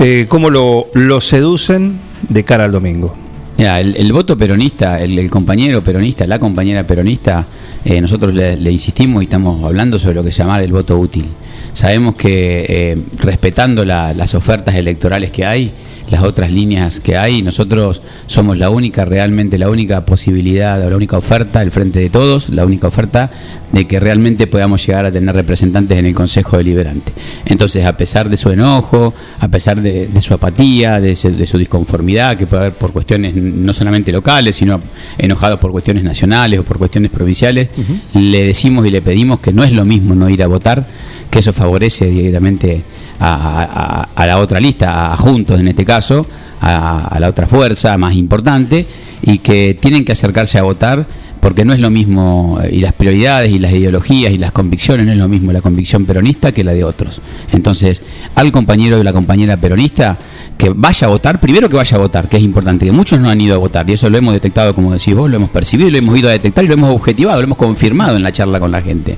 Eh, 0.00 0.26
¿Cómo 0.28 0.50
lo, 0.50 0.86
lo 0.94 1.20
seducen 1.20 1.98
de 2.28 2.44
cara 2.44 2.64
al 2.64 2.72
domingo? 2.72 3.14
Mira, 3.56 3.78
el, 3.78 4.12
voto 4.12 4.38
peronista, 4.38 5.00
el, 5.02 5.28
compañero 5.28 5.84
peronista, 5.84 6.26
la 6.26 6.38
compañera 6.38 6.86
peronista, 6.86 7.46
eh, 7.84 8.00
nosotros 8.00 8.34
le, 8.34 8.54
insistimos 8.72 9.22
y 9.22 9.26
estamos 9.26 9.62
hablando 9.62 9.98
sobre 9.98 10.14
lo 10.14 10.24
que 10.24 10.32
se 10.32 10.38
llama 10.38 10.58
el 10.62 10.72
voto 10.72 10.98
útil. 10.98 11.26
Sabemos 11.74 12.14
que 12.14 12.64
eh, 12.66 12.98
respetando 13.18 13.84
la- 13.84 14.14
las 14.14 14.34
ofertas 14.34 14.74
electorales 14.74 15.30
que 15.30 15.44
hay, 15.44 15.72
las 16.10 16.22
otras 16.24 16.50
líneas 16.50 16.98
que 17.00 17.16
hay, 17.16 17.40
nosotros 17.42 18.02
somos 18.26 18.58
la 18.58 18.68
única, 18.70 19.04
realmente 19.04 19.58
la 19.58 19.70
única 19.70 20.04
posibilidad, 20.04 20.84
o 20.84 20.90
la 20.90 20.96
única 20.96 21.16
oferta, 21.16 21.62
el 21.62 21.70
frente 21.70 22.00
de 22.00 22.10
todos, 22.10 22.48
la 22.48 22.64
única 22.66 22.88
oferta 22.88 23.30
de 23.72 23.86
que 23.86 24.00
realmente 24.00 24.46
podamos 24.48 24.84
llegar 24.84 25.06
a 25.06 25.12
tener 25.12 25.34
representantes 25.34 25.96
en 25.96 26.06
el 26.06 26.14
Consejo 26.14 26.56
Deliberante. 26.56 27.12
Entonces, 27.44 27.86
a 27.86 27.96
pesar 27.96 28.28
de 28.28 28.36
su 28.36 28.50
enojo, 28.50 29.14
a 29.38 29.48
pesar 29.48 29.80
de, 29.80 30.08
de 30.08 30.20
su 30.20 30.34
apatía, 30.34 31.00
de, 31.00 31.14
su- 31.14 31.30
de 31.30 31.46
su 31.46 31.58
disconformidad, 31.58 32.36
que 32.36 32.46
puede 32.46 32.62
haber 32.64 32.74
por 32.78 32.92
cuestiones 32.92 33.34
no 33.36 33.72
solamente 33.72 34.10
locales, 34.10 34.56
sino 34.56 34.80
enojados 35.18 35.60
por 35.60 35.70
cuestiones 35.70 36.02
nacionales 36.02 36.58
o 36.58 36.64
por 36.64 36.78
cuestiones 36.78 37.10
provinciales, 37.12 37.70
le 38.14 38.44
decimos 38.44 38.86
y 38.86 38.90
le 38.90 39.00
pedimos 39.02 39.38
que 39.40 39.52
no 39.52 39.62
es 39.62 39.72
lo 39.72 39.84
mismo 39.84 40.14
no 40.16 40.28
ir 40.28 40.42
a 40.42 40.48
votar, 40.48 40.86
que 41.30 41.38
eso 41.38 41.52
favorece 41.52 42.06
directamente 42.06 42.82
a, 43.20 44.08
a- 44.16 44.26
la 44.26 44.38
otra 44.38 44.58
lista, 44.60 45.12
a 45.12 45.16
Juntos 45.16 45.60
en 45.60 45.68
este 45.68 45.84
caso, 45.84 46.26
a, 46.60 47.06
a 47.08 47.20
la 47.20 47.28
otra 47.28 47.46
fuerza 47.46 47.96
más 47.98 48.14
importante, 48.14 48.86
y 49.22 49.38
que 49.38 49.78
tienen 49.80 50.04
que 50.04 50.12
acercarse 50.12 50.58
a 50.58 50.62
votar 50.62 51.06
porque 51.40 51.64
no 51.64 51.72
es 51.72 51.80
lo 51.80 51.90
mismo, 51.90 52.60
y 52.70 52.80
las 52.80 52.92
prioridades 52.92 53.50
y 53.50 53.58
las 53.58 53.72
ideologías 53.72 54.32
y 54.32 54.38
las 54.38 54.52
convicciones 54.52 55.06
no 55.06 55.12
es 55.12 55.18
lo 55.18 55.28
mismo 55.28 55.52
la 55.52 55.62
convicción 55.62 56.04
peronista 56.04 56.52
que 56.52 56.64
la 56.64 56.72
de 56.72 56.84
otros. 56.84 57.20
Entonces, 57.52 58.02
al 58.34 58.52
compañero 58.52 59.00
y 59.00 59.04
la 59.04 59.12
compañera 59.12 59.56
peronista 59.56 60.18
que 60.58 60.70
vaya 60.74 61.06
a 61.06 61.10
votar, 61.10 61.40
primero 61.40 61.70
que 61.70 61.76
vaya 61.76 61.96
a 61.96 62.00
votar, 62.00 62.28
que 62.28 62.36
es 62.36 62.42
importante, 62.42 62.84
que 62.84 62.92
muchos 62.92 63.18
no 63.18 63.30
han 63.30 63.40
ido 63.40 63.54
a 63.54 63.58
votar, 63.58 63.88
y 63.88 63.94
eso 63.94 64.10
lo 64.10 64.18
hemos 64.18 64.34
detectado, 64.34 64.74
como 64.74 64.92
decís 64.92 65.14
vos, 65.14 65.30
lo 65.30 65.36
hemos 65.36 65.48
percibido, 65.48 65.90
lo 65.90 65.96
hemos 65.96 66.18
ido 66.18 66.28
a 66.28 66.32
detectar 66.32 66.64
y 66.64 66.68
lo 66.68 66.74
hemos 66.74 66.94
objetivado, 66.94 67.38
lo 67.38 67.44
hemos 67.44 67.56
confirmado 67.56 68.16
en 68.16 68.22
la 68.22 68.32
charla 68.32 68.60
con 68.60 68.70
la 68.70 68.82
gente. 68.82 69.16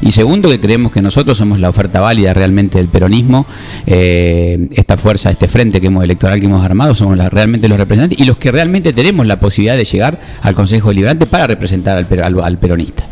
Y 0.00 0.12
segundo, 0.12 0.48
que 0.48 0.60
creemos 0.60 0.92
que 0.92 1.02
nosotros 1.02 1.36
somos 1.36 1.58
la 1.58 1.68
oferta 1.68 2.00
válida 2.00 2.32
realmente 2.32 2.78
del 2.78 2.86
peronismo, 2.86 3.46
eh, 3.86 4.68
esta 4.72 4.96
fuerza, 4.96 5.30
este 5.30 5.48
frente 5.48 5.80
que 5.80 5.88
hemos 5.88 6.04
electoral 6.04 6.38
que 6.38 6.46
hemos 6.46 6.64
armado, 6.64 6.94
somos 6.94 7.18
realmente 7.18 7.68
los 7.68 7.78
representantes 7.78 8.20
y 8.20 8.24
los 8.24 8.36
que 8.36 8.52
realmente 8.52 8.92
tenemos 8.92 9.26
la 9.26 9.40
posibilidad 9.40 9.76
de 9.76 9.84
llegar 9.84 10.20
al 10.42 10.54
Consejo 10.54 10.90
Deliberante 10.90 11.26
para 11.26 11.48
representar 11.48 11.63
al, 11.72 12.06
per- 12.06 12.22
al- 12.22 12.40
al 12.40 12.58
peronista. 12.58 13.04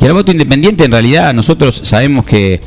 Y 0.00 0.04
al 0.06 0.12
voto 0.14 0.30
independiente, 0.32 0.84
en 0.84 0.92
realidad, 0.92 1.32
nosotros 1.34 1.80
sabemos 1.84 2.24
que, 2.24 2.60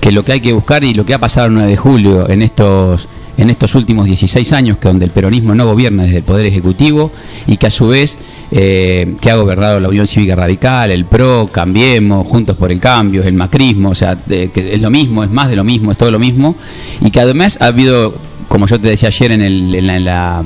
que 0.00 0.12
lo 0.12 0.24
que 0.24 0.32
hay 0.32 0.40
que 0.40 0.52
buscar 0.52 0.84
y 0.84 0.94
lo 0.94 1.04
que 1.04 1.14
ha 1.14 1.18
pasado 1.18 1.46
el 1.48 1.54
9 1.54 1.70
de 1.70 1.76
julio 1.76 2.28
en 2.28 2.42
estos 2.42 3.08
en 3.36 3.50
estos 3.50 3.74
últimos 3.74 4.06
16 4.06 4.52
años, 4.52 4.78
que 4.78 4.86
donde 4.86 5.04
el 5.06 5.10
peronismo 5.10 5.56
no 5.56 5.66
gobierna 5.66 6.04
desde 6.04 6.18
el 6.18 6.22
Poder 6.22 6.46
Ejecutivo 6.46 7.10
y 7.48 7.56
que 7.56 7.66
a 7.66 7.70
su 7.72 7.88
vez 7.88 8.16
eh, 8.52 9.16
que 9.20 9.28
ha 9.28 9.34
gobernado 9.34 9.80
la 9.80 9.88
Unión 9.88 10.06
Cívica 10.06 10.36
Radical, 10.36 10.92
el 10.92 11.04
PRO, 11.04 11.48
Cambiemos, 11.50 12.24
Juntos 12.28 12.56
por 12.56 12.70
el 12.70 12.78
Cambio, 12.78 13.24
el 13.24 13.34
Macrismo, 13.34 13.88
o 13.90 13.94
sea, 13.96 14.14
que 14.24 14.52
es 14.54 14.80
lo 14.80 14.88
mismo, 14.88 15.24
es 15.24 15.30
más 15.30 15.48
de 15.48 15.56
lo 15.56 15.64
mismo, 15.64 15.90
es 15.90 15.98
todo 15.98 16.12
lo 16.12 16.20
mismo, 16.20 16.54
y 17.00 17.10
que 17.10 17.18
además 17.18 17.58
ha 17.60 17.66
habido, 17.66 18.14
como 18.46 18.68
yo 18.68 18.80
te 18.80 18.86
decía 18.86 19.08
ayer 19.08 19.32
en, 19.32 19.40
el, 19.42 19.74
en 19.74 20.04
la 20.04 20.44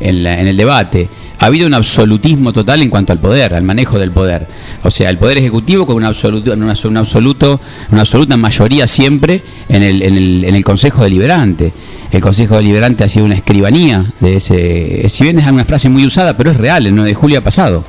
en, 0.00 0.22
la- 0.22 0.40
en 0.40 0.46
el 0.46 0.56
debate. 0.56 1.08
Ha 1.38 1.46
habido 1.46 1.66
un 1.66 1.74
absolutismo 1.74 2.52
total 2.52 2.80
en 2.82 2.88
cuanto 2.90 3.12
al 3.12 3.18
poder, 3.18 3.54
al 3.54 3.62
manejo 3.64 3.98
del 3.98 4.12
poder. 4.12 4.46
O 4.82 4.90
sea, 4.90 5.10
el 5.10 5.18
poder 5.18 5.38
ejecutivo 5.38 5.84
con 5.86 5.96
un 5.96 6.04
absoluto, 6.04 6.52
una, 6.52 6.74
un 6.84 6.96
absoluto, 6.96 7.60
una 7.90 8.00
absoluta 8.02 8.36
mayoría 8.36 8.86
siempre 8.86 9.42
en 9.68 9.82
el, 9.82 10.02
en, 10.02 10.16
el, 10.16 10.44
en 10.44 10.54
el 10.54 10.64
Consejo 10.64 11.02
Deliberante. 11.02 11.72
El 12.12 12.20
Consejo 12.20 12.56
Deliberante 12.56 13.02
ha 13.04 13.08
sido 13.08 13.24
una 13.26 13.34
escribanía 13.34 14.04
de 14.20 14.36
ese, 14.36 15.08
si 15.08 15.24
bien 15.24 15.38
es 15.38 15.46
una 15.50 15.64
frase 15.64 15.88
muy 15.88 16.06
usada, 16.06 16.36
pero 16.36 16.50
es 16.50 16.56
real, 16.56 16.86
el 16.86 16.94
9 16.94 17.08
de 17.10 17.14
julio 17.14 17.38
ha 17.40 17.42
pasado. 17.42 17.84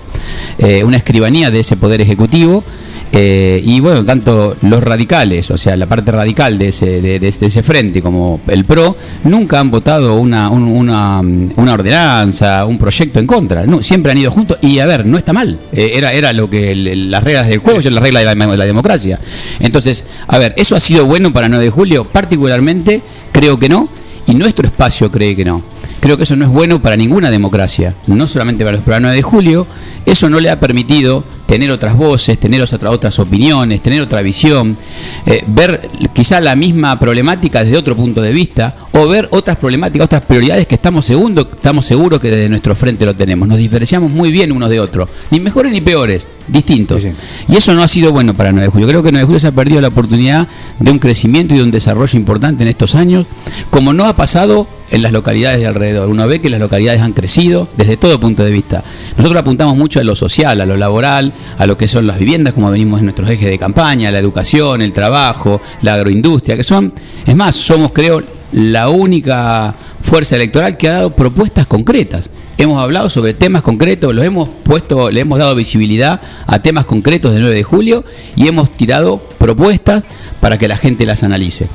Eh, 0.58 0.84
una 0.84 0.98
escribanía 0.98 1.52
de 1.52 1.60
ese 1.60 1.76
poder 1.78 2.02
ejecutivo 2.02 2.64
eh, 3.12 3.62
y 3.64 3.80
bueno, 3.80 4.04
tanto 4.04 4.58
los 4.62 4.84
radicales, 4.84 5.50
o 5.52 5.58
sea, 5.58 5.78
la 5.78 5.86
parte 5.86 6.12
radical 6.12 6.58
de 6.58 6.70
ese, 6.70 7.02
de, 7.02 7.28
ese 7.28 7.64
frente 7.64 8.02
como 8.02 8.42
el 8.48 8.66
PRO, 8.66 8.98
nunca 9.24 9.60
han 9.60 9.72
votado 9.72 10.16
una, 10.16 10.50
un- 10.50 10.64
una, 10.68 11.20
una 11.22 11.74
ordenanza, 11.74 12.66
un 12.66 12.78
proyecto 12.78 13.20
en 13.20 13.28
contra. 13.28 13.66
No, 13.66 13.82
siempre 13.82 14.12
han 14.12 14.18
ido 14.18 14.32
juntos 14.32 14.58
y 14.62 14.80
a 14.80 14.86
ver, 14.86 15.06
no 15.06 15.18
está 15.18 15.32
mal. 15.34 15.60
Eh, 15.72 15.92
era, 15.96 16.12
era 16.14 16.34
lo 16.34 16.50
que 16.50 16.72
el- 16.72 17.12
las 17.12 17.24
reglas 17.24 17.48
del 17.48 17.60
juego, 17.60 17.82
son 17.82 17.94
las 17.96 18.04
reglas 18.04 18.24
de 18.26 18.36
la, 18.36 18.46
de 18.48 18.58
la 18.58 18.66
democracia. 18.66 19.20
Entonces, 19.60 20.06
a 20.28 20.38
ver, 20.38 20.54
¿eso 20.58 20.76
ha 20.76 20.80
sido 20.80 21.06
bueno 21.06 21.32
para 21.32 21.48
9 21.48 21.64
de 21.64 21.70
julio? 21.70 22.06
Particularmente, 22.06 23.02
creo 23.32 23.58
que 23.60 23.70
no, 23.70 23.88
y 24.28 24.34
nuestro 24.36 24.66
espacio 24.68 25.12
cree 25.12 25.36
que 25.36 25.46
no. 25.46 25.62
Creo 26.00 26.18
que 26.18 26.24
eso 26.24 26.36
no 26.36 26.46
es 26.46 26.52
bueno 26.52 26.82
para 26.82 26.96
ninguna 26.96 27.32
democracia, 27.32 27.96
no 28.08 28.28
solamente 28.28 28.64
para 28.64 28.78
los 28.78 28.86
9 28.86 29.16
de 29.16 29.22
julio. 29.24 29.66
Eso 30.06 30.30
no 30.30 30.40
le 30.40 30.52
ha 30.52 30.60
permitido 30.60 31.24
tener 31.48 31.72
otras 31.72 31.96
voces, 31.96 32.38
tener 32.40 32.62
otra- 32.62 32.92
otras 32.92 33.18
opiniones, 33.18 33.82
tener 33.82 34.02
otra 34.02 34.22
visión, 34.22 34.78
eh, 35.26 35.44
ver 35.48 35.90
quizá 36.14 36.40
la 36.42 36.56
misma 36.56 37.00
problemática 37.00 37.64
desde 37.64 37.78
otro 37.78 37.96
punto 37.96 38.22
de 38.22 38.32
vista 38.32 38.76
o 38.92 39.08
ver 39.08 39.28
otras 39.32 39.58
problemáticas, 39.58 40.06
otras 40.06 40.22
prioridades 40.26 40.68
que 40.68 40.76
estamos 40.76 41.06
seguros, 41.08 41.48
estamos 41.52 41.86
seguros 41.86 42.20
que 42.20 42.30
desde 42.30 42.50
nuestro 42.50 42.76
frente 42.76 43.06
lo 43.06 43.16
tenemos. 43.16 43.48
Nos 43.48 43.58
diferenciamos 43.58 44.12
muy 44.12 44.32
bien 44.32 44.52
unos 44.52 44.70
de 44.70 44.80
otros, 44.80 45.10
ni 45.32 45.40
mejores 45.40 45.72
ni 45.72 45.82
peores, 45.82 46.28
distintos. 46.48 47.06
Y 47.48 47.56
eso 47.56 47.74
no 47.74 47.84
ha 47.84 47.88
sido 47.88 48.12
bueno 48.12 48.34
para 48.34 48.52
9 48.52 48.68
de 48.68 48.72
julio. 48.72 48.88
Creo 48.88 49.04
que 49.04 49.12
9 49.12 49.22
de 49.22 49.26
julio 49.26 49.40
se 49.40 49.48
ha 49.48 49.52
perdido 49.52 49.82
la 49.82 49.90
oportunidad 49.90 50.48
de 50.80 50.92
un 50.92 51.00
crecimiento 51.00 51.54
y 51.54 51.58
de 51.58 51.64
un 51.64 51.72
desarrollo 51.72 52.18
importante 52.18 52.64
en 52.64 52.70
estos 52.70 52.96
años, 52.96 53.26
como 53.70 53.94
no 53.94 54.06
ha 54.06 54.16
pasado 54.16 54.68
en 54.92 55.02
las 55.02 55.12
localidades 55.12 55.60
de 55.60 55.68
alrededor. 55.68 56.10
Uno 56.10 56.28
ve 56.28 56.42
que 56.42 56.50
las 56.50 56.60
localidades 56.60 57.02
han 57.02 57.14
crecido 57.14 57.68
desde 57.78 57.98
todo 57.98 58.20
punto 58.20 58.44
de 58.44 58.52
vista. 58.52 58.84
Nosotros 59.18 59.42
apuntamos 59.42 59.76
mucho 59.76 60.00
a 60.00 60.04
lo 60.04 60.16
social, 60.16 60.62
a 60.62 60.66
lo 60.66 60.78
laboral, 60.78 61.34
a 61.58 61.66
lo 61.66 61.78
que 61.78 61.88
son 61.88 62.08
las 62.08 62.20
viviendas, 62.20 62.54
como 62.54 62.70
venimos 62.70 63.00
en 63.00 63.06
nuestros 63.06 63.30
ejes 63.30 63.50
de 63.50 63.58
campaña, 63.58 64.12
la 64.12 64.20
educación, 64.20 64.82
el 64.82 64.94
trabajo, 64.94 65.62
la 65.82 65.96
agroindustria, 65.96 66.56
que 66.56 66.64
son, 66.64 66.94
es 67.26 67.36
más, 67.36 67.56
somos 67.56 67.92
creo 67.92 68.24
la 68.52 68.90
única 68.90 69.76
fuerza 70.02 70.36
electoral 70.36 70.78
que 70.78 70.88
ha 70.88 70.94
dado 70.94 71.10
propuestas 71.10 71.66
concretas. 71.66 72.30
Hemos 72.58 72.82
hablado 72.82 73.10
sobre 73.10 73.34
temas 73.34 73.62
concretos, 73.62 74.16
los 74.16 74.24
hemos 74.24 74.48
puesto, 74.64 75.12
le 75.12 75.20
hemos 75.20 75.40
dado 75.40 75.56
visibilidad 75.56 76.22
a 76.48 76.60
temas 76.60 76.86
concretos 76.86 77.34
del 77.34 77.42
9 77.42 77.56
de 77.56 77.64
julio 77.64 78.06
y 78.38 78.48
hemos 78.48 78.72
tirado 78.72 79.22
propuestas 79.38 80.06
para 80.40 80.58
que 80.58 80.70
la 80.70 80.78
gente 80.78 81.06
las 81.06 81.24
analice. 81.24 81.68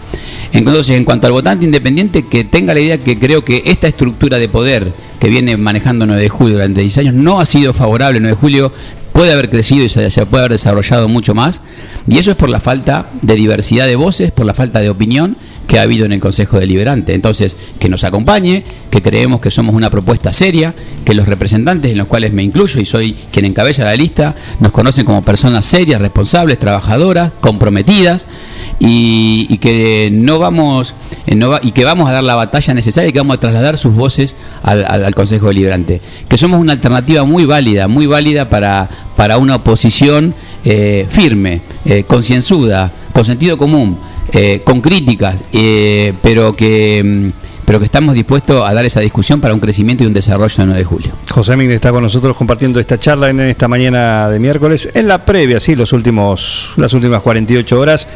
Entonces, 0.53 0.97
en 0.97 1.05
cuanto 1.05 1.27
al 1.27 1.35
votante 1.35 1.67
independiente, 1.67 2.27
que 2.27 2.45
tenga 2.45 2.73
la 2.73 2.81
idea 2.81 2.99
que 2.99 3.19
creo 3.19 3.45
que 3.45 3.63
esta 3.67 3.89
estructura 3.89 4.39
de 4.39 4.49
poder 4.49 4.95
que 5.21 5.29
viene 5.29 5.59
manejando 5.59 6.07
9 6.07 6.23
de 6.23 6.29
julio 6.31 6.55
durante 6.55 6.81
10 6.81 6.99
años 6.99 7.15
no 7.15 7.41
ha 7.41 7.47
sido 7.47 7.75
favorable. 7.75 8.19
9 8.21 8.35
de 8.35 8.41
julio 8.41 8.73
puede 9.13 9.33
haber 9.33 9.51
crecido 9.51 9.85
y 9.85 9.91
se, 9.91 10.11
se 10.11 10.25
puede 10.25 10.45
haber 10.45 10.53
desarrollado 10.53 11.09
mucho 11.09 11.35
más. 11.35 11.61
Y 12.09 12.19
eso 12.19 12.31
es 12.31 12.39
por 12.39 12.49
la 12.49 12.59
falta 12.59 13.11
de 13.21 13.37
diversidad 13.37 13.87
de 13.87 13.97
voces, 13.97 14.33
por 14.33 14.47
la 14.47 14.55
falta 14.55 14.81
de 14.81 14.89
opinión 14.89 15.37
que 15.71 15.79
ha 15.79 15.83
habido 15.83 16.05
en 16.05 16.11
el 16.11 16.19
Consejo 16.19 16.59
Deliberante. 16.59 17.15
Entonces, 17.15 17.57
que 17.79 17.89
nos 17.89 18.03
acompañe, 18.03 18.65
que 18.91 19.03
creemos 19.03 19.41
que 19.41 19.53
somos 19.53 19.73
una 19.73 19.89
propuesta 19.89 20.33
seria, 20.33 20.75
que 21.05 21.15
los 21.15 21.29
representantes 21.29 21.93
en 21.93 21.99
los 21.99 22.09
cuales 22.09 22.33
me 22.33 22.43
incluyo 22.43 22.81
y 22.81 22.85
soy 22.85 23.17
quien 23.31 23.45
encabeza 23.45 23.85
la 23.85 23.95
lista, 23.95 24.35
nos 24.59 24.73
conocen 24.73 25.05
como 25.05 25.23
personas 25.23 25.65
serias, 25.65 26.01
responsables, 26.01 26.59
trabajadoras, 26.59 27.31
comprometidas 27.41 28.27
y, 28.81 29.59
que 29.59 30.11
no 30.13 30.41
vamos 30.41 30.97
eh, 31.29 31.37
no 31.37 31.61
y 31.63 31.71
que 31.71 31.85
vamos 31.85 32.09
a 32.09 32.15
dar 32.15 32.25
la 32.25 32.35
batalla 32.35 32.75
necesaria 32.75 33.11
y 33.11 33.13
que 33.13 33.21
vamos 33.21 33.37
a 33.37 33.41
trasladar 33.41 33.79
sus 33.79 33.95
voces 33.95 34.35
al 34.65 35.15
Consejo 35.15 35.47
Deliberante. 35.47 36.01
Que 36.27 36.37
somos 36.37 36.59
una 36.59 36.73
alternativa 36.73 37.23
muy 37.23 37.45
válida, 37.45 37.87
muy 37.87 38.07
válida 38.07 38.51
para, 38.51 38.91
para 39.15 39.39
una 39.39 39.55
oposición 39.55 40.35
eh, 40.65 41.07
firme, 41.09 41.61
eh, 41.85 42.03
concienzuda, 42.03 42.91
con 43.13 43.25
sentido 43.25 43.57
común, 43.57 43.99
eh, 44.33 44.63
con 44.65 44.81
críticas, 44.81 45.37
eh, 45.53 46.13
pero 46.23 46.55
que 46.55 47.03
mm, 47.05 47.51
pero 47.65 47.79
que 47.79 47.85
estamos 47.85 48.17
dispuestos 48.17 48.69
a 48.69 48.75
dar 48.75 48.85
esa 48.85 48.99
discusión 48.99 49.41
para 49.41 49.55
un 49.55 49.61
crecimiento 49.61 50.03
y 50.03 50.09
un 50.09 50.13
desarrollo 50.13 50.55
el 50.59 50.67
9 50.67 50.79
de 50.81 50.85
julio. 50.85 51.13
José 51.31 51.57
Ming 51.57 51.71
está 51.71 51.93
con 51.93 52.03
nosotros 52.03 52.37
compartiendo 52.37 52.81
esta 52.81 52.99
charla 52.99 53.31
en 53.31 53.39
esta 53.39 53.69
mañana 53.69 54.29
de 54.29 54.41
miércoles. 54.41 54.89
En 54.93 55.07
la 55.07 55.25
previa, 55.25 55.61
sí, 55.61 55.77
los 55.77 55.93
últimos, 55.93 56.73
las 56.79 56.93
últimas 56.95 57.23
48 57.23 57.79
horas. 57.79 58.09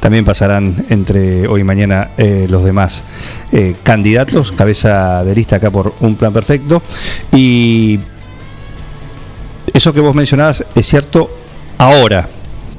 También 0.00 0.24
pasarán 0.24 0.86
entre 0.88 1.46
hoy 1.46 1.60
y 1.60 1.64
mañana 1.64 2.10
eh, 2.18 2.46
los 2.50 2.64
demás 2.64 3.04
candidatos, 3.84 4.50
cabeza 4.50 5.22
de 5.22 5.34
lista 5.36 5.56
acá 5.56 5.70
por 5.70 5.94
un 6.00 6.16
plan 6.16 6.32
perfecto. 6.32 6.82
Y 7.32 8.00
eso 9.72 9.92
que 9.92 10.00
vos 10.00 10.16
mencionabas 10.16 10.64
es 10.74 10.84
cierto 10.84 11.30
ahora, 11.78 12.28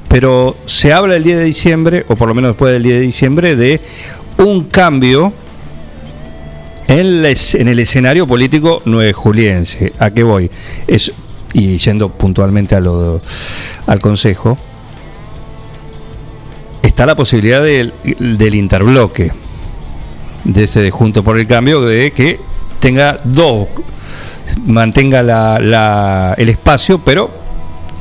pero 0.08 0.56
se 0.66 0.92
habla 0.92 1.16
el 1.16 1.22
10 1.22 1.38
de 1.38 1.44
diciembre, 1.44 2.04
o 2.08 2.16
por 2.16 2.28
lo 2.28 2.34
menos 2.34 2.50
después 2.50 2.72
del 2.72 2.82
10 2.82 2.96
de 2.96 3.02
diciembre, 3.02 3.56
de 3.56 3.80
un 4.38 4.64
cambio 4.64 5.32
en, 6.86 7.22
la 7.22 7.28
es- 7.28 7.54
en 7.54 7.68
el 7.68 7.78
escenario 7.78 8.26
político 8.26 8.80
nueve 8.86 9.12
juliense. 9.12 9.92
¿A 9.98 10.10
qué 10.10 10.22
voy? 10.22 10.50
Es, 10.86 11.12
y 11.52 11.76
yendo 11.76 12.08
puntualmente 12.10 12.74
a 12.74 12.80
lo, 12.80 13.20
al 13.86 13.98
Consejo, 14.00 14.56
está 16.82 17.06
la 17.06 17.14
posibilidad 17.16 17.62
del, 17.62 17.92
del 18.18 18.54
interbloque, 18.54 19.32
de 20.44 20.64
ese 20.64 20.80
de 20.82 20.90
Junto 20.90 21.22
por 21.22 21.38
el 21.38 21.46
Cambio, 21.46 21.82
de 21.82 22.12
que 22.12 22.40
tenga 22.80 23.16
dos, 23.24 23.68
mantenga 24.64 25.22
la- 25.22 25.58
la- 25.60 26.34
el 26.38 26.48
espacio, 26.48 26.98
pero 27.04 27.30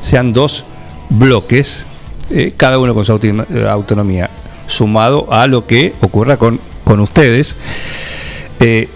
sean 0.02 0.32
dos 0.32 0.64
bloques, 1.10 1.86
eh, 2.32 2.54
cada 2.58 2.80
uno 2.80 2.94
con 2.94 3.04
su 3.06 3.14
auti- 3.14 3.66
autonomía, 3.68 4.30
sumado 4.66 5.28
a 5.32 5.48
lo 5.48 5.66
que 5.66 5.94
ocurra 6.02 6.38
con, 6.38 6.60
con 6.84 7.00
ustedes. 7.00 7.56
Eh, 8.60 8.90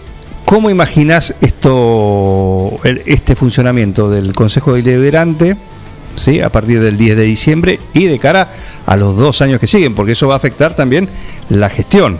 ¿Cómo 0.45 0.69
imaginas 0.69 1.33
esto, 1.41 2.77
el- 2.83 3.03
este 3.05 3.35
funcionamiento 3.35 4.09
del 4.09 4.33
Consejo 4.33 4.73
Deliberante 4.73 5.55
¿sí? 6.15 6.41
a 6.41 6.49
partir 6.51 6.81
del 6.81 6.97
10 6.97 7.15
de 7.15 7.23
diciembre 7.23 7.79
y 7.93 8.05
de 8.05 8.19
cara 8.19 8.49
a 8.85 8.97
los 8.97 9.15
dos 9.15 9.41
años 9.41 9.59
que 9.61 9.67
siguen? 9.67 9.95
Porque 9.95 10.11
eso 10.11 10.27
va 10.27 10.33
a 10.33 10.37
afectar 10.37 10.75
también 10.75 11.07
la 11.49 11.69
gestión. 11.69 12.17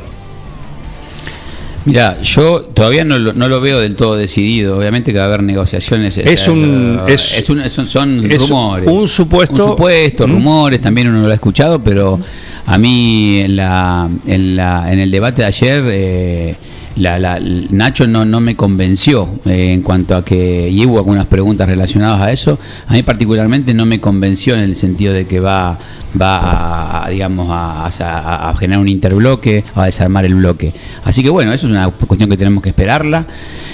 Mira, 1.86 2.22
yo 2.22 2.62
todavía 2.62 3.04
no 3.04 3.18
lo, 3.18 3.34
no 3.34 3.48
lo 3.50 3.60
veo 3.60 3.80
del 3.80 3.96
todo 3.96 4.16
decidido. 4.16 4.78
Obviamente 4.78 5.12
que 5.12 5.18
va 5.18 5.26
a 5.26 5.28
haber 5.28 5.42
negociaciones. 5.44 6.18
Es 6.18 6.48
eh, 6.48 6.52
un- 6.52 7.00
eh, 7.08 7.14
es- 7.14 7.50
un- 7.50 7.68
son, 7.70 7.88
son 7.88 8.26
es 8.32 8.48
rumores. 8.50 8.88
un 8.88 9.08
supuesto- 9.08 9.64
Un 9.66 9.70
supuesto, 9.72 10.28
¿Mm? 10.28 10.32
rumores, 10.32 10.80
también 10.82 11.08
uno 11.10 11.22
lo 11.26 11.32
ha 11.32 11.34
escuchado, 11.34 11.84
pero 11.84 12.20
a 12.68 12.78
mí 12.78 13.40
en, 13.40 13.56
la, 13.56 14.08
en, 14.28 14.56
la, 14.56 14.92
en 14.92 15.00
el 15.00 15.10
debate 15.10 15.42
de 15.42 15.48
ayer, 15.48 15.84
eh, 15.88 16.56
la, 16.96 17.18
la- 17.20 17.40
Nacho 17.40 18.06
no, 18.08 18.26
no 18.26 18.40
me 18.40 18.56
convenció 18.56 19.30
eh, 19.46 19.74
en 19.74 19.82
cuanto 19.82 20.16
a 20.16 20.26
que, 20.26 20.70
y 20.70 20.86
hubo 20.86 20.98
algunas 20.98 21.26
preguntas 21.26 21.68
relacionadas 21.68 22.22
a 22.22 22.32
eso, 22.32 22.60
a 22.88 22.94
mí 22.94 23.04
particularmente 23.04 23.74
no 23.74 23.86
me 23.86 24.00
convenció 24.00 24.54
en 24.56 24.62
el 24.62 24.76
sentido 24.76 25.14
de 25.14 25.26
que 25.26 25.40
va, 25.40 25.80
va 26.20 27.06
a, 27.06 27.10
digamos, 27.10 27.48
a- 27.50 28.50
a 28.50 28.56
generar 28.56 28.82
un 28.82 28.90
interbloque, 28.90 29.64
a 29.76 29.86
desarmar 29.86 30.26
el 30.26 30.36
bloque. 30.36 30.74
Así 31.04 31.24
que 31.24 31.30
bueno, 31.30 31.54
eso 31.54 31.68
es 31.68 31.72
una 31.72 31.90
cuestión 31.90 32.30
que 32.30 32.38
tenemos 32.38 32.62
que 32.64 32.70
esperarla. 32.70 33.26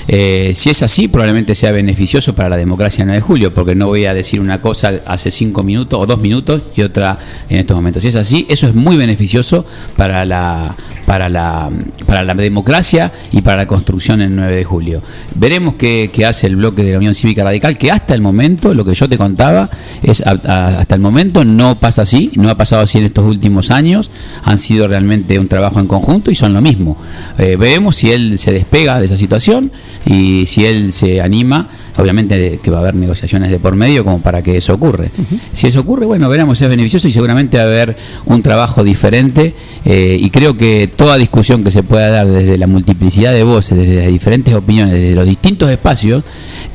Eh, 0.07 0.53
si 0.55 0.69
es 0.69 0.83
así, 0.83 1.07
probablemente 1.07 1.53
sea 1.55 1.71
beneficioso 1.71 2.33
para 2.33 2.49
la 2.49 2.57
democracia 2.57 3.01
el 3.01 3.07
9 3.07 3.21
de 3.21 3.21
julio, 3.21 3.53
porque 3.53 3.75
no 3.75 3.87
voy 3.87 4.05
a 4.05 4.13
decir 4.13 4.39
una 4.39 4.61
cosa 4.61 5.01
hace 5.05 5.31
cinco 5.31 5.63
minutos 5.63 5.99
o 5.99 6.05
dos 6.05 6.19
minutos 6.19 6.63
y 6.75 6.81
otra 6.81 7.19
en 7.49 7.59
estos 7.59 7.75
momentos. 7.75 8.03
Si 8.03 8.09
es 8.09 8.15
así, 8.15 8.45
eso 8.49 8.67
es 8.67 8.75
muy 8.75 8.95
beneficioso 8.95 9.65
para 9.97 10.25
la, 10.25 10.75
para 11.05 11.29
la, 11.29 11.69
para 12.05 12.23
la 12.23 12.33
democracia 12.35 13.11
y 13.31 13.41
para 13.41 13.57
la 13.57 13.67
construcción 13.67 14.21
el 14.21 14.35
9 14.35 14.55
de 14.55 14.63
julio. 14.63 15.01
Veremos 15.35 15.75
qué, 15.75 16.09
hace 16.27 16.47
el 16.47 16.55
bloque 16.55 16.83
de 16.83 16.91
la 16.91 16.97
Unión 16.97 17.15
Cívica 17.15 17.43
Radical, 17.43 17.77
que 17.77 17.91
hasta 17.91 18.13
el 18.13 18.21
momento, 18.21 18.73
lo 18.73 18.85
que 18.85 18.93
yo 18.93 19.07
te 19.07 19.17
contaba, 19.17 19.69
es 20.03 20.21
hasta 20.21 20.95
el 20.95 21.01
momento 21.01 21.43
no 21.45 21.79
pasa 21.79 22.01
así, 22.01 22.31
no 22.35 22.49
ha 22.49 22.55
pasado 22.55 22.81
así 22.81 22.97
en 22.97 23.05
estos 23.05 23.25
últimos 23.25 23.71
años, 23.71 24.11
han 24.43 24.57
sido 24.57 24.87
realmente 24.87 25.39
un 25.39 25.47
trabajo 25.47 25.79
en 25.79 25.87
conjunto 25.87 26.31
y 26.31 26.35
son 26.35 26.53
lo 26.53 26.61
mismo. 26.61 26.97
Eh, 27.37 27.55
veremos 27.57 27.95
si 27.95 28.11
él 28.11 28.37
se 28.37 28.51
despega 28.51 28.99
de 28.99 29.05
esa 29.05 29.17
situación 29.17 29.71
y 30.07 30.45
si 30.45 30.65
él 30.65 30.93
se 30.93 31.21
anima, 31.21 31.67
obviamente 31.97 32.59
que 32.61 32.71
va 32.71 32.77
a 32.77 32.81
haber 32.81 32.95
negociaciones 32.95 33.51
de 33.51 33.59
por 33.59 33.75
medio 33.75 34.03
como 34.03 34.21
para 34.21 34.41
que 34.41 34.57
eso 34.57 34.73
ocurre. 34.73 35.11
Si 35.51 35.67
eso 35.67 35.81
ocurre, 35.81 36.05
bueno, 36.05 36.29
veremos 36.29 36.57
si 36.57 36.63
es 36.63 36.69
beneficioso 36.69 37.07
y 37.07 37.11
seguramente 37.11 37.57
va 37.57 37.63
a 37.63 37.67
haber 37.67 37.97
un 38.25 38.41
trabajo 38.41 38.83
diferente 38.83 39.53
eh, 39.83 40.17
y 40.19 40.29
creo 40.29 40.55
que 40.55 40.87
toda 40.87 41.17
discusión 41.17 41.63
que 41.63 41.71
se 41.71 41.83
pueda 41.83 42.09
dar 42.09 42.27
desde 42.27 42.57
la 42.57 42.67
multiplicidad 42.67 43.33
de 43.33 43.43
voces, 43.43 43.77
desde 43.77 43.95
las 43.95 44.07
diferentes 44.07 44.53
opiniones, 44.53 44.93
desde 44.93 45.15
los 45.15 45.27
distintos 45.27 45.69
espacios, 45.69 46.23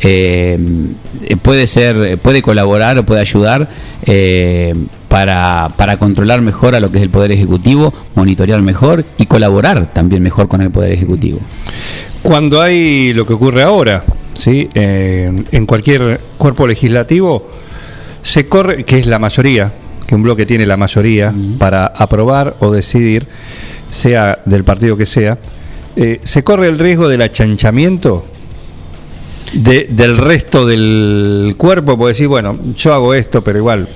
eh, 0.01 0.59
puede 1.41 1.67
ser, 1.67 2.19
puede 2.19 2.43
colaborar 2.43 2.99
o 2.99 3.07
puede 3.07 3.21
ayudar 3.21 3.71
eh, 4.05 4.75
para, 5.09 5.71
para 5.77 5.99
controlar 5.99 6.41
mejor 6.43 6.75
a 6.75 6.81
lo 6.81 6.91
que 6.91 6.99
es 6.99 7.03
el 7.03 7.11
Poder 7.11 7.33
Ejecutivo, 7.33 7.95
monitorear 8.15 8.61
mejor 8.61 9.05
y 9.19 9.27
colaborar 9.27 9.93
también 9.93 10.23
mejor 10.23 10.49
con 10.49 10.61
el 10.61 10.71
Poder 10.71 10.93
Ejecutivo. 10.93 11.39
Cuando 12.23 12.61
hay 12.61 13.13
lo 13.15 13.27
que 13.27 13.33
ocurre 13.33 13.63
ahora, 13.63 14.05
¿sí? 14.35 14.69
Eh, 14.75 15.45
en 15.51 15.67
cualquier 15.67 16.21
cuerpo 16.39 16.67
legislativo, 16.67 17.51
se 18.23 18.47
corre, 18.49 18.85
que 18.85 18.99
es 19.01 19.07
la 19.07 19.19
mayoría, 19.19 19.73
que 20.07 20.15
un 20.15 20.23
bloque 20.23 20.47
tiene 20.47 20.65
la 20.67 20.77
mayoría 20.77 21.35
para 21.59 21.87
aprobar 21.87 22.57
o 22.61 22.71
decidir, 22.71 23.27
sea 23.91 24.39
del 24.45 24.63
partido 24.65 24.97
que 24.97 25.07
sea, 25.07 25.39
eh, 25.97 26.21
se 26.23 26.45
corre 26.45 26.69
el 26.69 26.79
riesgo 26.79 27.09
del 27.09 27.23
achanchamiento 27.23 28.25
de- 29.53 29.89
del 29.91 30.17
resto 30.17 30.65
del 30.65 31.55
cuerpo, 31.59 31.99
porque 31.99 32.13
decir, 32.13 32.29
bueno, 32.29 32.59
yo 32.77 32.95
hago 32.95 33.15
esto, 33.15 33.43
pero 33.43 33.59
igual. 33.59 33.89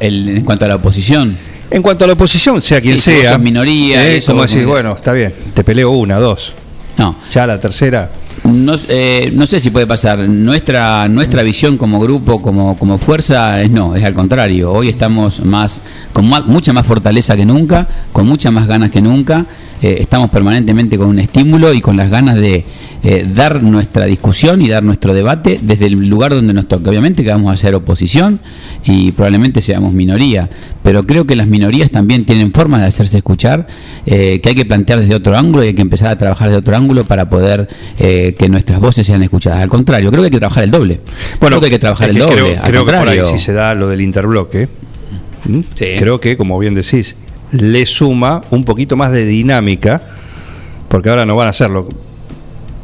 en 0.00 0.44
cuanto 0.44 0.64
a 0.64 0.68
la 0.68 0.74
oposición. 0.76 1.36
En 1.70 1.82
cuanto 1.82 2.04
a 2.04 2.08
la 2.08 2.14
oposición, 2.14 2.60
sea 2.62 2.80
quien 2.80 2.98
Sí, 2.98 3.12
si 3.14 3.20
sea. 3.22 3.32
sos 3.32 3.40
minoría, 3.40 4.06
eh, 4.08 4.16
eso 4.18 4.32
como 4.32 4.42
como- 4.42 4.48
bueno, 4.66 4.92
está 4.94 5.12
bien, 5.12 5.32
te 5.54 5.62
peleo 5.64 5.90
una, 5.90 6.18
dos. 6.18 6.54
No. 6.98 7.14
Ya 7.30 7.46
la 7.46 7.58
tercera. 7.58 8.10
No, 8.44 8.74
eh, 8.88 9.30
no 9.34 9.46
sé 9.46 9.60
si 9.60 9.70
puede 9.70 9.86
pasar. 9.86 10.18
Nuestra, 10.28 11.08
nuestra 11.08 11.42
visión 11.42 11.76
como 11.76 12.00
grupo, 12.00 12.42
como, 12.42 12.76
como 12.76 12.98
fuerza, 12.98 13.62
es 13.62 13.70
no, 13.70 13.94
es 13.94 14.04
al 14.04 14.14
contrario. 14.14 14.72
Hoy 14.72 14.88
estamos 14.88 15.44
más, 15.44 15.82
con 16.12 16.26
mucha 16.26 16.72
más 16.72 16.86
fortaleza 16.86 17.36
que 17.36 17.46
nunca, 17.46 17.86
con 18.12 18.26
muchas 18.26 18.52
más 18.52 18.66
ganas 18.66 18.90
que 18.90 19.00
nunca. 19.00 19.46
Eh, 19.82 19.98
estamos 20.00 20.30
permanentemente 20.30 20.98
con 20.98 21.08
un 21.08 21.18
estímulo 21.18 21.72
y 21.72 21.80
con 21.80 21.96
las 21.96 22.10
ganas 22.10 22.36
de 22.36 22.64
eh, 23.04 23.24
dar 23.32 23.62
nuestra 23.62 24.06
discusión 24.06 24.60
y 24.60 24.68
dar 24.68 24.82
nuestro 24.82 25.14
debate 25.14 25.60
desde 25.62 25.86
el 25.86 26.08
lugar 26.08 26.34
donde 26.34 26.52
nos 26.52 26.66
toque. 26.66 26.90
Obviamente 26.90 27.22
que 27.22 27.30
vamos 27.30 27.52
a 27.52 27.56
ser 27.56 27.76
oposición 27.76 28.40
y 28.84 29.12
probablemente 29.12 29.60
seamos 29.60 29.92
minoría, 29.92 30.50
pero 30.82 31.04
creo 31.04 31.24
que 31.24 31.36
las 31.36 31.46
minorías 31.46 31.92
también 31.92 32.24
tienen 32.24 32.52
formas 32.52 32.80
de 32.80 32.88
hacerse 32.88 33.18
escuchar, 33.18 33.68
eh, 34.04 34.40
que 34.40 34.48
hay 34.48 34.54
que 34.56 34.64
plantear 34.64 34.98
desde 34.98 35.14
otro 35.14 35.36
ángulo 35.36 35.62
y 35.62 35.68
hay 35.68 35.74
que 35.74 35.82
empezar 35.82 36.08
a 36.08 36.18
trabajar 36.18 36.48
desde 36.48 36.58
otro 36.58 36.76
ángulo 36.76 37.04
para 37.04 37.28
poder 37.28 37.68
eh, 38.00 38.34
que 38.36 38.48
nuestras 38.48 38.80
voces 38.80 39.06
sean 39.06 39.22
escuchadas. 39.22 39.60
Al 39.60 39.68
contrario, 39.68 40.10
creo 40.10 40.22
que 40.22 40.26
hay 40.26 40.32
que 40.32 40.38
trabajar 40.38 40.64
el 40.64 40.72
doble. 40.72 40.98
creo 41.38 41.60
que 41.60 41.66
hay 41.66 41.72
que 41.72 41.78
trabajar 41.78 42.10
es 42.10 42.16
el 42.16 42.22
doble. 42.22 42.34
Creo, 42.34 42.46
al 42.62 42.68
creo 42.68 42.84
que 42.84 42.92
por 42.92 42.94
ahí 42.94 43.18
contrario. 43.18 43.26
si 43.26 43.38
se 43.38 43.52
da 43.52 43.76
lo 43.76 43.88
del 43.88 44.00
interbloque, 44.00 44.68
creo 45.76 46.20
que, 46.20 46.36
como 46.36 46.58
bien 46.58 46.74
decís, 46.74 47.14
le 47.52 47.86
suma 47.86 48.42
un 48.50 48.64
poquito 48.64 48.96
más 48.96 49.12
de 49.12 49.24
dinámica, 49.26 50.02
porque 50.88 51.10
ahora 51.10 51.24
no 51.26 51.36
van 51.36 51.46
a 51.46 51.50
hacerlo. 51.50 51.88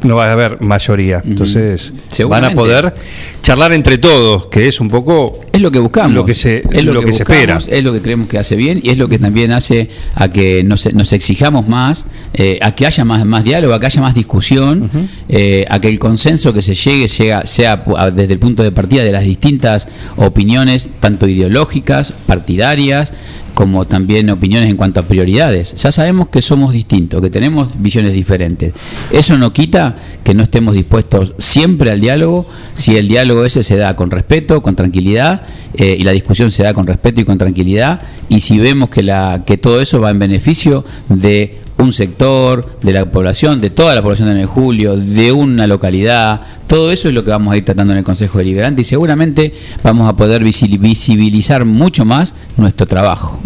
No 0.03 0.17
va 0.17 0.27
a 0.27 0.33
haber 0.33 0.61
mayoría, 0.61 1.19
entonces 1.25 1.91
van 2.29 2.43
a 2.43 2.49
poder 2.51 2.93
charlar 3.41 3.73
entre 3.73 3.97
todos, 3.97 4.45
que 4.47 4.67
es 4.67 4.79
un 4.79 4.87
poco 4.89 5.39
es 5.51 5.59
lo 5.61 5.71
que 5.71 5.79
buscamos, 5.79 6.13
lo 6.13 6.23
que 6.25 6.35
se, 6.35 6.57
es 6.71 6.83
lo, 6.83 6.93
lo 6.93 6.99
que, 6.99 7.07
que 7.07 7.13
se 7.13 7.23
espera. 7.23 7.57
es 7.67 7.83
lo 7.83 7.91
que 7.91 8.01
creemos 8.03 8.27
que 8.27 8.37
hace 8.37 8.55
bien 8.55 8.79
y 8.83 8.89
es 8.89 8.99
lo 8.99 9.07
que 9.09 9.17
también 9.17 9.51
hace 9.51 9.89
a 10.13 10.27
que 10.29 10.63
nos, 10.63 10.93
nos 10.93 11.11
exijamos 11.11 11.67
más, 11.67 12.05
eh, 12.35 12.59
a 12.61 12.75
que 12.75 12.85
haya 12.85 13.03
más, 13.03 13.25
más 13.25 13.43
diálogo, 13.45 13.73
a 13.73 13.79
que 13.79 13.87
haya 13.87 14.01
más 14.01 14.13
discusión, 14.13 14.91
eh, 15.27 15.65
a 15.71 15.79
que 15.79 15.87
el 15.87 15.97
consenso 15.97 16.53
que 16.53 16.61
se 16.61 16.75
llegue 16.75 17.07
sea 17.07 17.41
pu- 17.83 17.95
a- 17.97 18.11
desde 18.11 18.33
el 18.33 18.39
punto 18.39 18.61
de 18.61 18.71
partida 18.71 19.03
de 19.03 19.11
las 19.11 19.23
distintas 19.23 19.87
opiniones, 20.17 20.87
tanto 20.99 21.27
ideológicas, 21.27 22.13
partidarias, 22.27 23.11
como 23.55 23.87
también 23.87 24.29
opiniones 24.29 24.69
en 24.69 24.77
cuanto 24.77 24.99
a 24.99 25.03
prioridades. 25.03 25.73
Ya 25.75 25.91
sabemos 25.91 26.27
que 26.27 26.41
somos 26.43 26.73
distintos, 26.73 27.21
que 27.21 27.31
tenemos 27.31 27.81
visiones 27.81 28.13
diferentes. 28.13 28.73
Eso 29.09 29.37
no 29.37 29.51
quita 29.51 29.95
que 30.23 30.35
no 30.35 30.43
estemos 30.43 30.75
dispuestos 30.75 31.33
siempre 31.39 31.89
al 31.89 32.01
diálogo, 32.01 32.45
si 32.75 32.97
el 32.97 33.07
diálogo 33.07 33.45
ese 33.45 33.63
se 33.63 33.77
da 33.77 33.95
con 33.95 34.11
respeto, 34.11 34.61
con 34.61 34.75
tranquilidad, 34.75 35.41
eh, 35.75 35.95
y 35.99 36.03
la 36.03 36.11
discusión 36.11 36.51
se 36.51 36.63
da 36.63 36.73
con 36.73 36.85
respeto 36.85 37.21
y 37.21 37.25
con 37.25 37.37
tranquilidad, 37.37 38.01
y 38.29 38.41
si 38.41 38.59
vemos 38.59 38.89
que, 38.89 39.01
la, 39.01 39.43
que 39.45 39.57
todo 39.57 39.81
eso 39.81 40.01
va 40.01 40.11
en 40.11 40.19
beneficio 40.19 40.85
de 41.09 41.64
un 41.77 41.91
sector, 41.91 42.77
de 42.81 42.93
la 42.93 43.05
población, 43.05 43.59
de 43.61 43.69
toda 43.69 43.95
la 43.95 44.01
población 44.01 44.27
de 44.29 44.33
9 44.35 44.47
de 44.47 44.53
julio, 44.53 44.95
de 44.97 45.31
una 45.31 45.67
localidad, 45.67 46.41
todo 46.67 46.91
eso 46.91 47.07
es 47.09 47.13
lo 47.13 47.23
que 47.23 47.29
vamos 47.31 47.53
a 47.53 47.57
ir 47.57 47.65
tratando 47.65 47.91
en 47.93 47.99
el 47.99 48.03
Consejo 48.05 48.37
Deliberante 48.39 48.81
y 48.81 48.85
seguramente 48.85 49.53
vamos 49.83 50.07
a 50.09 50.15
poder 50.15 50.41
visi- 50.43 50.79
visibilizar 50.79 51.65
mucho 51.65 52.05
más 52.05 52.33
nuestro 52.57 52.87
trabajo. 52.87 53.39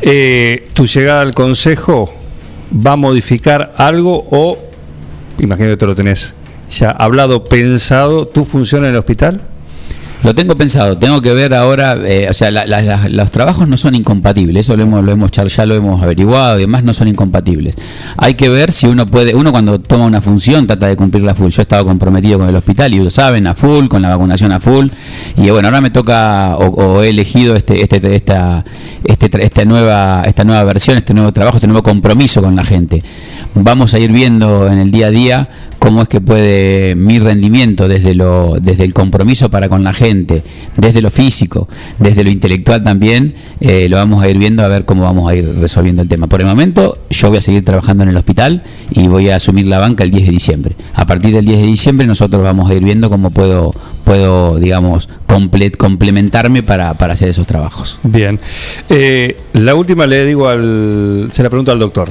Eh, 0.00 0.64
¿Tu 0.72 0.86
llegada 0.86 1.20
al 1.20 1.34
Consejo 1.34 2.12
va 2.74 2.92
a 2.92 2.96
modificar 2.96 3.74
algo 3.76 4.26
o, 4.30 4.58
imagino 5.38 5.68
que 5.70 5.76
te 5.76 5.86
lo 5.86 5.94
tenés 5.94 6.34
ya 6.70 6.90
hablado, 6.90 7.44
pensado, 7.44 8.26
tu 8.26 8.44
función 8.46 8.84
en 8.84 8.92
el 8.92 8.96
hospital? 8.96 9.42
Lo 10.22 10.34
tengo 10.36 10.54
pensado, 10.56 10.96
tengo 10.96 11.20
que 11.20 11.32
ver 11.32 11.52
ahora, 11.52 11.96
eh, 12.04 12.28
o 12.30 12.34
sea, 12.34 12.50
la- 12.52 13.08
los 13.08 13.30
trabajos 13.32 13.66
no 13.68 13.76
son 13.76 13.96
incompatibles, 13.96 14.60
eso 14.66 14.76
lo 14.76 14.84
hemos, 14.84 15.04
lo 15.04 15.10
hemos 15.10 15.30
ya 15.32 15.66
lo 15.66 15.74
hemos 15.74 16.00
averiguado 16.00 16.58
y 16.58 16.60
demás, 16.62 16.84
no 16.84 16.94
son 16.94 17.08
incompatibles. 17.08 17.74
Hay 18.16 18.34
que 18.34 18.48
ver 18.48 18.70
si 18.70 18.86
uno 18.86 19.06
puede, 19.06 19.34
uno 19.34 19.50
cuando 19.50 19.80
toma 19.80 20.04
una 20.06 20.20
función 20.20 20.66
trata 20.68 20.86
de 20.86 20.94
cumplirla 20.96 21.34
full. 21.34 21.48
Yo 21.50 21.60
he 21.60 21.64
estado 21.64 21.84
comprometido 21.84 22.38
con 22.38 22.48
el 22.48 22.54
hospital 22.54 22.94
y 22.94 23.00
lo 23.00 23.10
saben, 23.10 23.48
a 23.48 23.54
full, 23.54 23.88
con 23.88 24.00
la 24.00 24.10
vacunación 24.10 24.52
a 24.52 24.60
full, 24.60 24.86
y 25.36 25.50
bueno, 25.50 25.66
ahora 25.68 25.80
me 25.80 25.90
toca 25.90 26.56
o, 26.56 26.66
o 26.68 27.02
he 27.02 27.08
elegido 27.10 27.56
este, 27.56 27.82
este, 27.82 28.14
esta, 28.14 28.64
este, 29.04 29.44
esta 29.44 29.64
nueva, 29.64 30.22
esta 30.24 30.44
nueva 30.44 30.62
versión, 30.62 30.98
este 30.98 31.14
nuevo 31.14 31.32
trabajo, 31.32 31.56
este 31.56 31.66
nuevo 31.66 31.82
compromiso 31.82 32.40
con 32.40 32.54
la 32.54 32.62
gente. 32.64 33.02
Vamos 33.54 33.92
a 33.92 33.98
ir 33.98 34.12
viendo 34.12 34.66
en 34.70 34.78
el 34.78 34.90
día 34.90 35.08
a 35.08 35.10
día 35.10 35.48
cómo 35.78 36.00
es 36.00 36.08
que 36.08 36.20
puede 36.22 36.94
mi 36.94 37.18
rendimiento 37.18 37.86
desde 37.86 38.14
lo 38.14 38.56
desde 38.60 38.84
el 38.84 38.94
compromiso 38.94 39.50
para 39.50 39.68
con 39.68 39.84
la 39.84 39.92
gente, 39.92 40.42
desde 40.76 41.02
lo 41.02 41.10
físico, 41.10 41.68
desde 41.98 42.24
lo 42.24 42.30
intelectual 42.30 42.82
también, 42.82 43.34
eh, 43.60 43.88
lo 43.90 43.96
vamos 43.98 44.22
a 44.24 44.28
ir 44.30 44.38
viendo 44.38 44.64
a 44.64 44.68
ver 44.68 44.86
cómo 44.86 45.02
vamos 45.02 45.30
a 45.30 45.34
ir 45.34 45.46
resolviendo 45.60 46.00
el 46.00 46.08
tema. 46.08 46.28
Por 46.28 46.40
el 46.40 46.46
momento 46.46 46.96
yo 47.10 47.28
voy 47.28 47.38
a 47.38 47.42
seguir 47.42 47.62
trabajando 47.62 48.04
en 48.04 48.08
el 48.10 48.16
hospital 48.16 48.62
y 48.90 49.06
voy 49.08 49.28
a 49.28 49.36
asumir 49.36 49.66
la 49.66 49.80
banca 49.80 50.02
el 50.04 50.10
10 50.10 50.24
de 50.26 50.32
diciembre. 50.32 50.76
A 50.94 51.04
partir 51.04 51.34
del 51.34 51.44
10 51.44 51.58
de 51.60 51.66
diciembre 51.66 52.06
nosotros 52.06 52.42
vamos 52.42 52.70
a 52.70 52.74
ir 52.74 52.82
viendo 52.82 53.10
cómo 53.10 53.30
puedo 53.30 53.74
puedo 54.04 54.58
digamos 54.58 55.08
comple- 55.28 55.76
complementarme 55.76 56.62
para, 56.62 56.94
para 56.94 57.12
hacer 57.12 57.28
esos 57.28 57.46
trabajos. 57.46 57.98
Bien. 58.02 58.40
Eh, 58.88 59.36
la 59.52 59.74
última 59.74 60.06
le 60.06 60.24
digo 60.24 60.48
al. 60.48 61.28
Se 61.32 61.42
la 61.42 61.50
pregunto 61.50 61.70
al 61.70 61.78
doctor. 61.80 62.10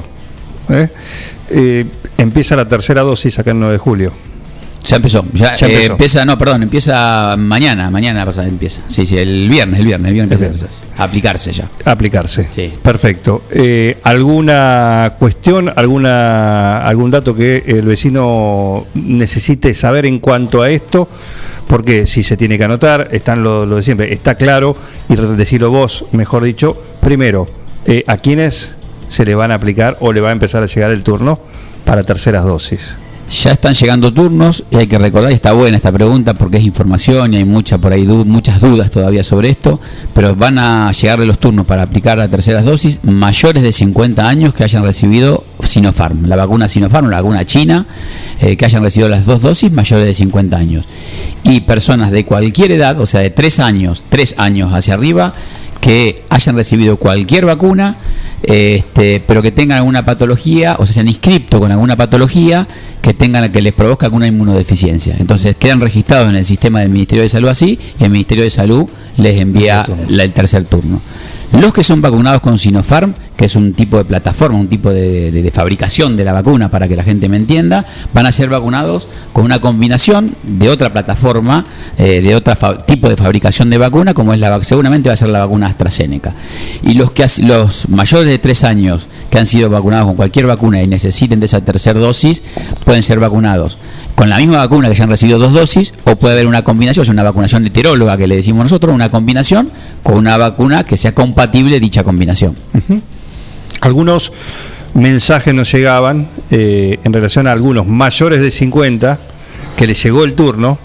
¿Eh? 0.68 0.88
Eh, 1.50 1.84
empieza 2.18 2.56
la 2.56 2.66
tercera 2.66 3.02
dosis 3.02 3.38
acá 3.38 3.50
el 3.50 3.58
9 3.58 3.72
de 3.72 3.78
julio. 3.78 4.12
Ya 4.84 4.96
empezó, 4.96 5.24
ya, 5.32 5.54
Ya 5.54 5.68
eh, 5.68 5.86
empieza, 5.86 6.24
no, 6.24 6.36
perdón, 6.36 6.64
empieza 6.64 7.36
mañana, 7.38 7.88
mañana 7.90 8.24
pasa, 8.24 8.44
empieza. 8.44 8.82
Sí, 8.88 9.06
sí, 9.06 9.16
el 9.16 9.48
viernes, 9.48 9.78
el 9.78 9.86
viernes, 9.86 10.08
el 10.08 10.14
viernes 10.14 10.40
empieza 10.40 10.66
a 10.98 11.04
aplicarse 11.04 11.52
ya. 11.52 11.68
Aplicarse. 11.84 12.48
Sí. 12.48 12.72
Perfecto. 12.82 13.44
Eh, 13.50 13.98
¿Alguna 14.02 15.14
cuestión, 15.20 15.72
alguna, 15.76 16.78
algún 16.84 17.12
dato 17.12 17.34
que 17.34 17.62
el 17.66 17.82
vecino 17.82 18.86
necesite 18.94 19.72
saber 19.72 20.04
en 20.04 20.18
cuanto 20.18 20.62
a 20.62 20.70
esto? 20.70 21.08
Porque 21.68 22.06
si 22.06 22.24
se 22.24 22.36
tiene 22.36 22.58
que 22.58 22.64
anotar, 22.64 23.08
están 23.12 23.44
lo, 23.44 23.64
lo 23.64 23.76
de 23.76 23.82
siempre. 23.82 24.12
Está 24.12 24.34
claro, 24.34 24.76
y 25.08 25.14
decirlo 25.14 25.70
vos, 25.70 26.06
mejor 26.10 26.42
dicho, 26.42 26.76
primero, 27.00 27.46
¿a 28.08 28.16
quiénes 28.16 28.76
se 29.12 29.24
le 29.26 29.34
van 29.34 29.50
a 29.50 29.56
aplicar 29.56 29.98
o 30.00 30.12
le 30.12 30.20
va 30.20 30.30
a 30.30 30.32
empezar 30.32 30.62
a 30.62 30.66
llegar 30.66 30.90
el 30.90 31.02
turno 31.02 31.38
para 31.84 32.02
terceras 32.02 32.44
dosis? 32.44 32.96
Ya 33.42 33.52
están 33.52 33.72
llegando 33.72 34.12
turnos 34.12 34.64
y 34.70 34.76
hay 34.76 34.86
que 34.86 34.98
recordar, 34.98 35.30
y 35.30 35.34
está 35.34 35.52
buena 35.52 35.76
esta 35.76 35.90
pregunta 35.90 36.34
porque 36.34 36.58
es 36.58 36.64
información 36.64 37.32
y 37.32 37.38
hay 37.38 37.44
mucha 37.46 37.78
por 37.78 37.92
ahí 37.92 38.04
muchas 38.04 38.60
dudas 38.60 38.90
todavía 38.90 39.24
sobre 39.24 39.48
esto, 39.48 39.80
pero 40.12 40.36
van 40.36 40.58
a 40.58 40.92
llegarle 40.92 41.24
los 41.24 41.38
turnos 41.38 41.64
para 41.64 41.82
aplicar 41.82 42.18
las 42.18 42.28
terceras 42.28 42.64
dosis 42.64 43.00
mayores 43.04 43.62
de 43.62 43.72
50 43.72 44.28
años 44.28 44.52
que 44.52 44.64
hayan 44.64 44.82
recibido 44.82 45.44
Sinopharm, 45.64 46.26
la 46.26 46.36
vacuna 46.36 46.68
Sinopharm, 46.68 47.08
la 47.08 47.22
vacuna 47.22 47.46
china, 47.46 47.86
eh, 48.38 48.56
que 48.56 48.66
hayan 48.66 48.82
recibido 48.82 49.08
las 49.08 49.24
dos 49.24 49.40
dosis 49.40 49.72
mayores 49.72 50.06
de 50.06 50.14
50 50.14 50.56
años. 50.56 50.86
Y 51.44 51.60
personas 51.62 52.10
de 52.10 52.26
cualquier 52.26 52.72
edad, 52.72 53.00
o 53.00 53.06
sea, 53.06 53.20
de 53.20 53.30
3 53.30 53.60
años, 53.60 54.04
3 54.10 54.34
años 54.38 54.74
hacia 54.74 54.94
arriba, 54.94 55.32
que 55.82 56.22
hayan 56.30 56.54
recibido 56.54 56.96
cualquier 56.96 57.44
vacuna, 57.44 57.96
este, 58.44 59.20
pero 59.26 59.42
que 59.42 59.50
tengan 59.50 59.78
alguna 59.78 60.04
patología, 60.04 60.76
o 60.78 60.86
sea, 60.86 60.94
se 60.94 61.00
han 61.00 61.08
inscrito 61.08 61.58
con 61.58 61.72
alguna 61.72 61.96
patología 61.96 62.66
que 63.02 63.12
tengan 63.14 63.50
que 63.50 63.60
les 63.60 63.72
provoque 63.72 64.06
alguna 64.06 64.28
inmunodeficiencia. 64.28 65.16
Entonces 65.18 65.56
quedan 65.56 65.80
registrados 65.80 66.28
en 66.30 66.36
el 66.36 66.44
sistema 66.44 66.78
del 66.80 66.88
Ministerio 66.90 67.24
de 67.24 67.28
Salud 67.28 67.48
así 67.48 67.80
y 67.98 68.04
el 68.04 68.10
Ministerio 68.10 68.44
de 68.44 68.50
Salud 68.50 68.86
les 69.16 69.40
envía 69.40 69.84
la- 70.08 70.22
el 70.22 70.32
tercer 70.32 70.64
turno. 70.66 71.00
Los 71.60 71.72
que 71.72 71.82
son 71.82 72.00
vacunados 72.00 72.40
con 72.40 72.58
Sinopharm, 72.58 73.12
que 73.36 73.46
es 73.46 73.56
un 73.56 73.72
tipo 73.74 73.96
de 73.96 74.04
plataforma, 74.04 74.58
un 74.58 74.68
tipo 74.68 74.90
de, 74.90 75.50
fabricación 75.52 76.16
de 76.16 76.24
la 76.24 76.32
vacuna, 76.32 76.70
para 76.70 76.88
que 76.88 76.96
la 76.96 77.04
gente 77.04 77.28
me 77.28 77.36
entienda, 77.36 77.84
van 78.14 78.26
a 78.26 78.32
ser 78.32 78.48
vacunados 78.48 79.08
con 79.32 79.44
una 79.44 79.60
combinación 79.60 80.34
de 80.42 80.68
otra 80.68 80.92
plataforma, 80.92 81.64
eh, 81.98 82.20
de 82.20 82.34
otro 82.34 82.54
tipo 82.86 83.08
de 83.08 83.16
fabricación 83.16 83.70
de 83.70 83.78
vacuna, 83.78 84.14
como 84.14 84.32
es 84.32 84.40
la 84.40 84.62
seguramente 84.62 85.08
va 85.08 85.14
a 85.14 85.16
ser 85.16 85.28
la 85.28 85.40
vacuna 85.40 85.66
AstraZeneca. 85.66 86.34
Y 86.82 86.94
los 86.94 87.10
que 87.10 87.26
los 87.42 87.88
mayores 87.88 88.26
de 88.26 88.38
tres 88.38 88.64
años 88.64 89.06
que 89.30 89.38
han 89.38 89.46
sido 89.46 89.70
vacunados 89.70 90.06
con 90.06 90.16
cualquier 90.16 90.46
vacuna 90.46 90.82
y 90.82 90.86
necesiten 90.86 91.40
de 91.40 91.46
esa 91.46 91.64
tercera 91.64 91.98
dosis, 91.98 92.42
pueden 92.84 93.02
ser 93.02 93.18
vacunados 93.18 93.78
con 94.14 94.28
la 94.28 94.36
misma 94.36 94.58
vacuna 94.58 94.88
que 94.88 94.94
ya 94.94 95.04
han 95.04 95.10
recibido 95.10 95.38
dos 95.38 95.52
dosis, 95.52 95.94
o 96.04 96.16
puede 96.16 96.34
haber 96.34 96.46
una 96.46 96.62
combinación, 96.62 97.04
sea, 97.04 97.12
una 97.12 97.22
vacunación 97.22 97.66
heteróloga 97.66 98.16
que 98.16 98.26
le 98.26 98.36
decimos 98.36 98.64
nosotros, 98.64 98.94
una 98.94 99.10
combinación 99.10 99.70
con 100.02 100.16
una 100.16 100.36
vacuna 100.36 100.84
que 100.84 100.96
sea 100.96 101.14
compatible 101.14 101.80
dicha 101.80 102.04
combinación. 102.04 102.56
Algunos 103.82 104.32
mensajes 104.94 105.52
nos 105.52 105.72
llegaban 105.72 106.28
eh, 106.50 106.98
en 107.02 107.12
relación 107.12 107.48
a 107.48 107.52
algunos 107.52 107.86
mayores 107.86 108.40
de 108.40 108.50
50 108.50 109.18
que 109.76 109.86
les 109.88 110.00
llegó 110.02 110.22
el 110.22 110.34
turno, 110.34 110.78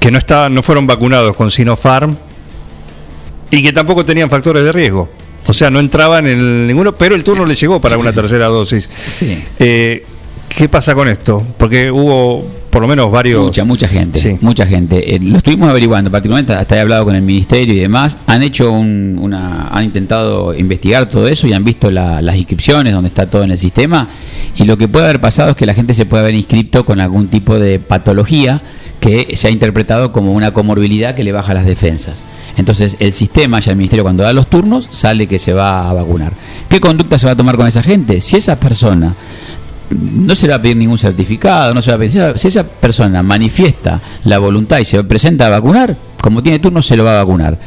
que 0.00 0.10
no, 0.10 0.16
estaban, 0.16 0.54
no 0.54 0.62
fueron 0.62 0.86
vacunados 0.86 1.36
con 1.36 1.50
Sinopharm 1.50 2.16
y 3.50 3.62
que 3.62 3.72
tampoco 3.72 4.04
tenían 4.04 4.30
factores 4.30 4.64
de 4.64 4.72
riesgo. 4.72 5.10
O 5.46 5.52
sea, 5.52 5.70
no 5.70 5.78
entraban 5.78 6.26
en 6.26 6.66
ninguno, 6.66 6.96
pero 6.96 7.14
el 7.14 7.22
turno 7.22 7.44
les 7.44 7.60
llegó 7.60 7.82
para 7.82 7.98
una 7.98 8.14
tercera 8.14 8.46
dosis. 8.46 8.88
Sí. 9.06 9.44
Eh, 9.58 10.06
¿Qué 10.48 10.70
pasa 10.70 10.94
con 10.94 11.06
esto? 11.06 11.46
Porque 11.58 11.90
hubo 11.90 12.48
por 12.70 12.82
lo 12.82 12.88
menos 12.88 13.10
varios... 13.10 13.42
Mucha, 13.46 13.64
mucha 13.64 13.88
gente, 13.88 14.38
mucha 14.40 14.66
gente. 14.66 15.14
Eh, 15.14 15.18
lo 15.20 15.38
estuvimos 15.38 15.68
averiguando, 15.68 16.10
particularmente 16.10 16.52
hasta 16.52 16.76
he 16.76 16.80
hablado 16.80 17.04
con 17.04 17.14
el 17.14 17.22
ministerio 17.22 17.74
y 17.74 17.78
demás. 17.78 18.18
Han 18.26 18.42
hecho 18.42 18.70
un- 18.72 19.16
una, 19.20 19.68
han 19.68 19.84
intentado 19.84 20.54
investigar 20.54 21.08
todo 21.08 21.26
eso 21.28 21.46
y 21.46 21.52
han 21.52 21.64
visto 21.64 21.90
la- 21.90 22.20
las 22.22 22.36
inscripciones 22.36 22.92
donde 22.92 23.08
está 23.08 23.28
todo 23.30 23.44
en 23.44 23.50
el 23.50 23.58
sistema. 23.58 24.08
Y 24.56 24.64
lo 24.64 24.76
que 24.78 24.88
puede 24.88 25.06
haber 25.06 25.20
pasado 25.20 25.50
es 25.50 25.56
que 25.56 25.66
la 25.66 25.74
gente 25.74 25.94
se 25.94 26.06
puede 26.06 26.22
haber 26.24 26.34
inscrito 26.34 26.84
con 26.84 27.00
algún 27.00 27.28
tipo 27.28 27.58
de 27.58 27.78
patología 27.78 28.60
que 29.00 29.36
se 29.36 29.48
ha 29.48 29.50
interpretado 29.50 30.12
como 30.12 30.32
una 30.32 30.52
comorbilidad 30.52 31.14
que 31.14 31.24
le 31.24 31.32
baja 31.32 31.54
las 31.54 31.66
defensas. 31.66 32.14
Entonces 32.56 32.96
el 33.00 33.12
sistema, 33.12 33.60
ya 33.60 33.72
el 33.72 33.76
ministerio 33.76 34.02
cuando 34.02 34.22
da 34.22 34.32
los 34.32 34.48
turnos, 34.48 34.88
sale 34.90 35.26
que 35.26 35.38
se 35.38 35.52
va 35.52 35.90
a 35.90 35.92
vacunar. 35.92 36.32
¿Qué 36.70 36.80
conducta 36.80 37.18
se 37.18 37.26
va 37.26 37.32
a 37.32 37.36
tomar 37.36 37.56
con 37.56 37.66
esa 37.66 37.82
gente? 37.82 38.20
Si 38.22 38.36
esa 38.36 38.58
persona 38.58 39.14
no 39.90 40.34
se 40.34 40.46
le 40.46 40.50
va 40.52 40.56
a 40.56 40.62
pedir 40.62 40.76
ningún 40.76 40.98
certificado, 40.98 41.74
no 41.74 41.82
se 41.82 41.90
va 41.90 41.96
a 41.96 41.98
pedir. 41.98 42.38
Si 42.38 42.48
esa, 42.48 42.64
persona 42.64 43.22
manifiesta 43.22 44.00
la 44.24 44.38
voluntad 44.38 44.78
y 44.78 44.84
se 44.84 45.02
presenta 45.04 45.46
a 45.46 45.50
vacunar, 45.50 45.96
como 46.20 46.42
tiene 46.42 46.58
turno, 46.58 46.82
se 46.82 46.96
lo 46.96 47.04
va 47.04 47.12
a 47.12 47.24
vacunar. 47.24 47.58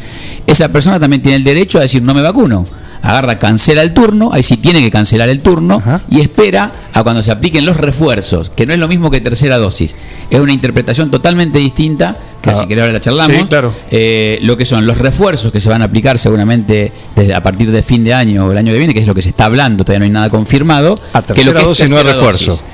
Esa 0.46 0.70
persona 0.70 1.00
también 1.00 1.22
tiene 1.22 1.38
el 1.38 1.44
derecho 1.44 1.78
a 1.78 1.82
decir 1.82 2.04
no 2.04 2.14
me 2.14 2.22
vacuno. 2.22 2.66
Agarra, 3.02 3.40
cancela 3.40 3.82
el 3.82 3.94
turno, 3.94 4.32
ahí 4.34 4.44
sí 4.44 4.58
tiene 4.58 4.82
que 4.82 4.92
cancelar 4.92 5.30
el 5.30 5.40
turno 5.40 5.82
y 6.10 6.20
espera 6.20 6.72
a 6.94 7.02
cuando 7.02 7.24
se 7.24 7.32
apliquen 7.32 7.66
los 7.66 7.78
refuerzos, 7.78 8.50
que 8.50 8.66
no 8.66 8.74
es 8.74 8.80
lo 8.80 8.88
mismo 8.90 9.10
que 9.10 9.22
tercera 9.22 9.58
dosis. 9.58 9.96
Es 10.30 10.40
una 10.40 10.52
interpretación 10.52 11.10
totalmente 11.10 11.60
distinta, 11.60 12.18
que 12.42 12.50
Ah. 12.50 12.56
si 12.56 12.68
querés 12.68 12.82
ahora 12.82 12.94
la 12.94 13.02
charlamos. 13.02 13.38
Sí, 13.38 13.44
claro. 13.46 13.74
Eh, 13.90 14.40
lo 14.42 14.58
que 14.58 14.66
son 14.66 14.86
los 14.86 14.98
refuerzos 14.98 15.52
que 15.52 15.62
se 15.62 15.70
van 15.70 15.82
a 15.82 15.86
aplicar 15.86 16.18
seguramente 16.18 16.92
desde 17.16 17.34
a 17.34 17.42
partir 17.42 17.72
de 17.72 17.84
fin 17.84 18.04
de 18.04 18.14
año 18.14 18.46
o 18.46 18.52
el 18.52 18.58
año 18.58 18.74
que 18.74 18.78
viene, 18.80 18.94
que 18.94 19.00
es 19.00 19.08
lo 19.08 19.14
que 19.16 19.22
se 19.22 19.30
está 19.30 19.46
hablando, 19.46 19.86
todavía 19.86 20.00
no 20.00 20.06
hay 20.06 20.12
nada 20.12 20.30
confirmado. 20.30 20.96
A 21.14 21.22
que 21.22 21.28
tercera 21.34 21.46
lo 21.48 21.54
que 21.54 21.60
es 21.62 21.66
dosis 21.68 21.90
no 21.90 21.98
hay 21.98 22.04
refuerzo. 22.04 22.46
dosis. 22.52 22.66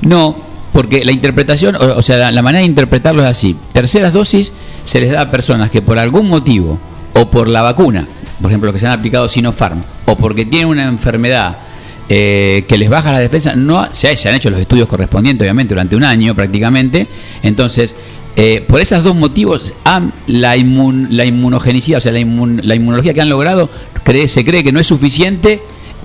No, 0.00 0.36
porque 0.72 1.04
la 1.04 1.12
interpretación, 1.12 1.76
o, 1.76 1.98
o 1.98 2.02
sea, 2.02 2.16
la, 2.16 2.30
la 2.32 2.42
manera 2.42 2.60
de 2.60 2.66
interpretarlo 2.66 3.22
es 3.22 3.28
así. 3.28 3.56
Terceras 3.72 4.12
dosis 4.14 4.52
se 4.86 5.00
les 5.00 5.12
da 5.12 5.20
a 5.22 5.30
personas 5.30 5.70
que 5.70 5.82
por 5.82 5.98
algún 5.98 6.28
motivo, 6.28 6.78
o 7.14 7.30
por 7.30 7.48
la 7.48 7.62
vacuna, 7.62 8.06
por 8.40 8.50
ejemplo, 8.50 8.72
que 8.72 8.78
se 8.78 8.86
han 8.86 8.92
aplicado 8.92 9.28
Sinopharm, 9.28 9.82
o 10.06 10.16
porque 10.16 10.44
tienen 10.44 10.68
una 10.68 10.84
enfermedad 10.84 11.58
eh, 12.08 12.64
que 12.68 12.78
les 12.78 12.88
baja 12.88 13.12
la 13.12 13.18
defensa, 13.18 13.56
no 13.56 13.86
se, 13.92 14.16
se 14.16 14.28
han 14.28 14.34
hecho 14.34 14.50
los 14.50 14.60
estudios 14.60 14.86
correspondientes, 14.86 15.44
obviamente, 15.44 15.74
durante 15.74 15.96
un 15.96 16.04
año 16.04 16.34
prácticamente. 16.34 17.06
Entonces, 17.42 17.96
eh, 18.36 18.64
por 18.68 18.80
esos 18.80 19.02
dos 19.02 19.16
motivos, 19.16 19.74
la, 20.26 20.54
la 21.10 21.24
inmunogenicidad, 21.24 21.98
o 21.98 22.00
sea, 22.00 22.12
la, 22.12 22.20
inmun- 22.20 22.60
la 22.62 22.74
inmunología 22.74 23.14
que 23.14 23.22
han 23.22 23.28
logrado, 23.28 23.70
se 24.28 24.44
cree 24.44 24.62
que 24.62 24.72
no 24.72 24.78
es 24.78 24.86
suficiente 24.86 25.60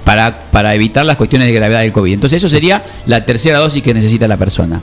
para, 0.05 0.49
para 0.49 0.73
evitar 0.73 1.05
las 1.05 1.17
cuestiones 1.17 1.47
de 1.47 1.53
gravedad 1.53 1.81
del 1.81 1.91
COVID. 1.91 2.13
Entonces, 2.13 2.37
eso 2.37 2.49
sería 2.49 2.83
la 3.05 3.25
tercera 3.25 3.59
dosis 3.59 3.83
que 3.83 3.93
necesita 3.93 4.27
la 4.27 4.37
persona. 4.37 4.81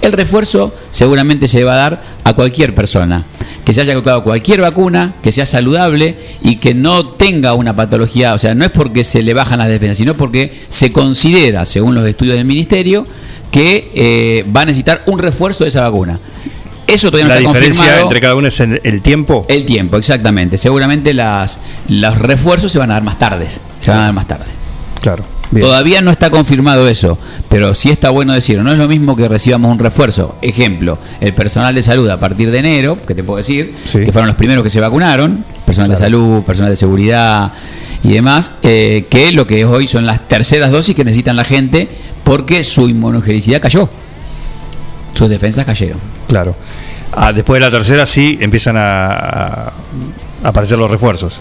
El 0.00 0.12
refuerzo 0.12 0.74
seguramente 0.90 1.48
se 1.48 1.64
va 1.64 1.74
a 1.74 1.76
dar 1.76 2.02
a 2.24 2.32
cualquier 2.34 2.74
persona 2.74 3.24
que 3.64 3.72
se 3.72 3.80
haya 3.80 3.94
colocado 3.94 4.22
cualquier 4.24 4.60
vacuna, 4.60 5.14
que 5.22 5.32
sea 5.32 5.46
saludable 5.46 6.16
y 6.42 6.56
que 6.56 6.74
no 6.74 7.06
tenga 7.06 7.54
una 7.54 7.74
patología, 7.74 8.34
o 8.34 8.38
sea, 8.38 8.54
no 8.54 8.64
es 8.64 8.70
porque 8.70 9.04
se 9.04 9.22
le 9.22 9.34
bajan 9.34 9.58
las 9.58 9.68
defensas, 9.68 9.98
sino 9.98 10.14
porque 10.16 10.52
se 10.68 10.92
considera, 10.92 11.64
según 11.64 11.94
los 11.94 12.04
estudios 12.06 12.36
del 12.36 12.44
ministerio, 12.44 13.06
que 13.50 13.90
eh, 13.94 14.44
va 14.54 14.62
a 14.62 14.64
necesitar 14.66 15.02
un 15.06 15.18
refuerzo 15.18 15.64
de 15.64 15.68
esa 15.68 15.80
vacuna. 15.82 16.20
Eso 16.86 17.10
todavía 17.10 17.28
no 17.28 17.34
La 17.34 17.40
está 17.40 17.48
diferencia 17.48 17.80
confirmado. 17.80 18.02
entre 18.02 18.20
cada 18.20 18.34
uno 18.34 18.48
es 18.48 18.60
en 18.60 18.80
el 18.84 19.00
tiempo. 19.00 19.46
El 19.48 19.64
tiempo, 19.64 19.96
exactamente. 19.96 20.58
Seguramente 20.58 21.14
las, 21.14 21.58
los 21.88 22.18
refuerzos 22.18 22.70
se 22.70 22.78
van 22.78 22.90
a 22.90 22.94
dar 22.94 23.02
más 23.02 23.18
tardes. 23.18 23.60
Se 23.80 23.90
van 23.90 24.00
a 24.00 24.04
dar 24.04 24.12
más 24.12 24.28
tarde. 24.28 24.44
Claro. 25.00 25.24
Todavía 25.60 26.00
no 26.00 26.10
está 26.10 26.30
confirmado 26.30 26.88
eso, 26.88 27.18
pero 27.48 27.74
sí 27.74 27.90
está 27.90 28.10
bueno 28.10 28.32
decirlo. 28.32 28.62
No 28.62 28.72
es 28.72 28.78
lo 28.78 28.88
mismo 28.88 29.16
que 29.16 29.28
recibamos 29.28 29.70
un 29.70 29.78
refuerzo. 29.78 30.36
Ejemplo, 30.42 30.98
el 31.20 31.34
personal 31.34 31.74
de 31.74 31.82
salud 31.82 32.08
a 32.08 32.18
partir 32.18 32.50
de 32.50 32.58
enero, 32.58 32.98
que 33.06 33.14
te 33.14 33.22
puedo 33.22 33.38
decir, 33.38 33.74
que 33.92 34.12
fueron 34.12 34.26
los 34.26 34.36
primeros 34.36 34.64
que 34.64 34.70
se 34.70 34.80
vacunaron, 34.80 35.44
personal 35.64 35.90
de 35.90 35.96
salud, 35.96 36.42
personal 36.42 36.70
de 36.70 36.76
seguridad 36.76 37.52
y 38.02 38.12
demás, 38.12 38.52
eh, 38.62 39.06
que 39.08 39.32
lo 39.32 39.46
que 39.46 39.64
hoy 39.64 39.86
son 39.86 40.06
las 40.06 40.26
terceras 40.28 40.70
dosis 40.70 40.94
que 40.94 41.04
necesitan 41.04 41.36
la 41.36 41.44
gente 41.44 41.88
porque 42.24 42.64
su 42.64 42.88
inmunogenicidad 42.88 43.60
cayó. 43.60 43.88
Sus 45.14 45.28
defensas 45.28 45.64
cayeron. 45.64 45.98
Claro. 46.28 46.56
Ah, 47.12 47.32
después 47.32 47.60
de 47.60 47.66
la 47.66 47.70
tercera 47.70 48.06
sí 48.06 48.38
empiezan 48.40 48.76
a, 48.76 48.82
a 48.82 49.72
aparecer 50.42 50.78
los 50.78 50.90
refuerzos. 50.90 51.40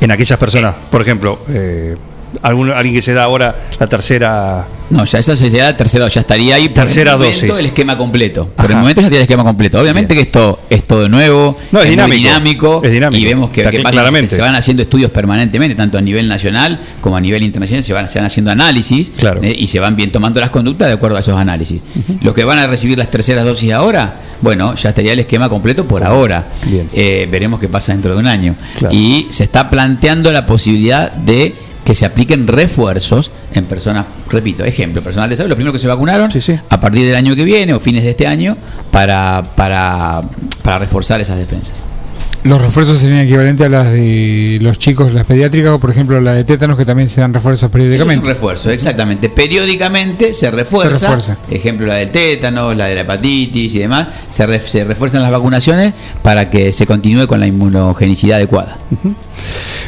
En 0.00 0.10
aquellas 0.10 0.38
personas, 0.38 0.74
por 0.90 1.02
ejemplo, 1.02 1.38
eh, 1.48 1.96
algún, 2.42 2.70
alguien 2.70 2.94
que 2.94 3.02
se 3.02 3.12
da 3.14 3.24
ahora 3.24 3.54
la 3.78 3.86
tercera... 3.86 4.66
No, 4.88 5.04
ya 5.04 5.18
esa 5.18 5.34
se 5.34 5.50
da 5.50 5.76
tercera, 5.76 6.06
ya 6.06 6.20
estaría 6.20 6.54
ahí 6.54 6.68
por 6.68 6.84
Tercera 6.84 7.14
el 7.14 7.18
momento 7.18 7.40
dosis. 7.46 7.58
el 7.58 7.66
esquema 7.66 7.98
completo. 7.98 8.46
Por 8.54 8.66
el 8.66 8.70
Ajá. 8.72 8.80
momento 8.80 9.00
ya 9.00 9.08
tiene 9.08 9.16
el 9.16 9.22
esquema 9.22 9.42
completo. 9.42 9.80
Obviamente 9.80 10.14
que 10.14 10.20
esto 10.20 10.60
es 10.70 10.84
todo 10.84 11.08
nuevo, 11.08 11.58
No, 11.72 11.80
es 11.80 11.90
dinámico. 11.90 12.16
dinámico, 12.16 12.80
Es 12.84 12.92
dinámico. 12.92 13.20
y 13.20 13.24
vemos 13.24 13.50
que, 13.50 13.62
que 13.68 13.80
pasa, 13.80 14.08
se 14.28 14.40
van 14.40 14.54
haciendo 14.54 14.84
estudios 14.84 15.10
permanentemente, 15.10 15.74
tanto 15.74 15.98
a 15.98 16.00
nivel 16.00 16.28
nacional 16.28 16.78
como 17.00 17.16
a 17.16 17.20
nivel 17.20 17.42
internacional, 17.42 17.82
se 17.82 17.92
van, 17.94 18.08
se 18.08 18.20
van 18.20 18.26
haciendo 18.26 18.52
análisis 18.52 19.10
eh, 19.42 19.56
y 19.58 19.66
se 19.66 19.80
van 19.80 19.96
bien 19.96 20.12
tomando 20.12 20.38
las 20.38 20.50
conductas 20.50 20.86
de 20.86 20.94
acuerdo 20.94 21.16
a 21.16 21.20
esos 21.20 21.36
análisis. 21.36 21.80
Los 22.20 22.32
que 22.32 22.44
van 22.44 22.60
a 22.60 22.68
recibir 22.68 22.96
las 22.96 23.10
terceras 23.10 23.44
dosis 23.44 23.72
ahora, 23.72 24.20
bueno, 24.40 24.76
ya 24.76 24.90
estaría 24.90 25.14
el 25.14 25.18
esquema 25.18 25.48
completo 25.48 25.84
por 25.88 26.04
ahora. 26.04 26.46
Eh, 26.92 27.26
veremos 27.28 27.58
qué 27.58 27.68
pasa 27.68 27.90
dentro 27.90 28.12
de 28.14 28.20
un 28.20 28.28
año. 28.28 28.54
Y 28.92 29.26
se 29.30 29.42
está 29.42 29.68
planteando 29.68 30.30
la 30.30 30.46
posibilidad 30.46 31.10
de 31.10 31.56
que 31.86 31.94
se 31.94 32.04
apliquen 32.04 32.46
refuerzos 32.48 33.30
en 33.54 33.64
personas, 33.64 34.04
repito, 34.28 34.64
ejemplo, 34.64 35.00
personal 35.02 35.30
de 35.30 35.36
salud, 35.36 35.48
los 35.50 35.56
primeros 35.56 35.72
que 35.72 35.78
se 35.78 35.86
vacunaron 35.88 36.28
a 36.68 36.80
partir 36.80 37.06
del 37.06 37.14
año 37.14 37.34
que 37.36 37.44
viene 37.44 37.72
o 37.72 37.80
fines 37.80 38.02
de 38.02 38.10
este 38.10 38.26
año 38.26 38.56
para, 38.90 39.52
para, 39.54 40.20
para 40.62 40.78
reforzar 40.80 41.20
esas 41.20 41.38
defensas. 41.38 41.76
Los 42.42 42.60
refuerzos 42.62 42.98
serían 42.98 43.20
equivalentes 43.22 43.66
a 43.66 43.68
las 43.68 43.90
de 43.92 44.58
los 44.62 44.78
chicos, 44.78 45.12
las 45.14 45.26
pediátricas, 45.26 45.72
o 45.72 45.80
por 45.80 45.90
ejemplo 45.90 46.20
la 46.20 46.32
de 46.34 46.44
tétanos, 46.44 46.76
que 46.76 46.84
también 46.84 47.08
se 47.08 47.20
dan 47.20 47.32
refuerzos 47.34 47.64
es 47.64 47.70
periódicamente. 47.72 48.20
un 48.20 48.26
refuerzo, 48.26 48.70
exactamente. 48.70 49.28
Periódicamente 49.30 50.32
se 50.34 50.50
refuerza, 50.52 50.94
Se 50.96 51.04
refuerza. 51.06 51.38
ejemplo 51.50 51.86
la 51.86 51.94
del 51.94 52.10
tétano, 52.10 52.72
la 52.74 52.86
de 52.86 52.94
la 52.96 53.00
hepatitis 53.00 53.74
y 53.74 53.78
demás, 53.80 54.08
se, 54.30 54.46
re- 54.46 54.60
se 54.60 54.84
refuerzan 54.84 55.22
las 55.22 55.30
vacunaciones 55.32 55.94
para 56.22 56.48
que 56.50 56.72
se 56.72 56.86
continúe 56.86 57.26
con 57.26 57.40
la 57.40 57.46
inmunogenicidad 57.48 58.36
adecuada. 58.36 58.78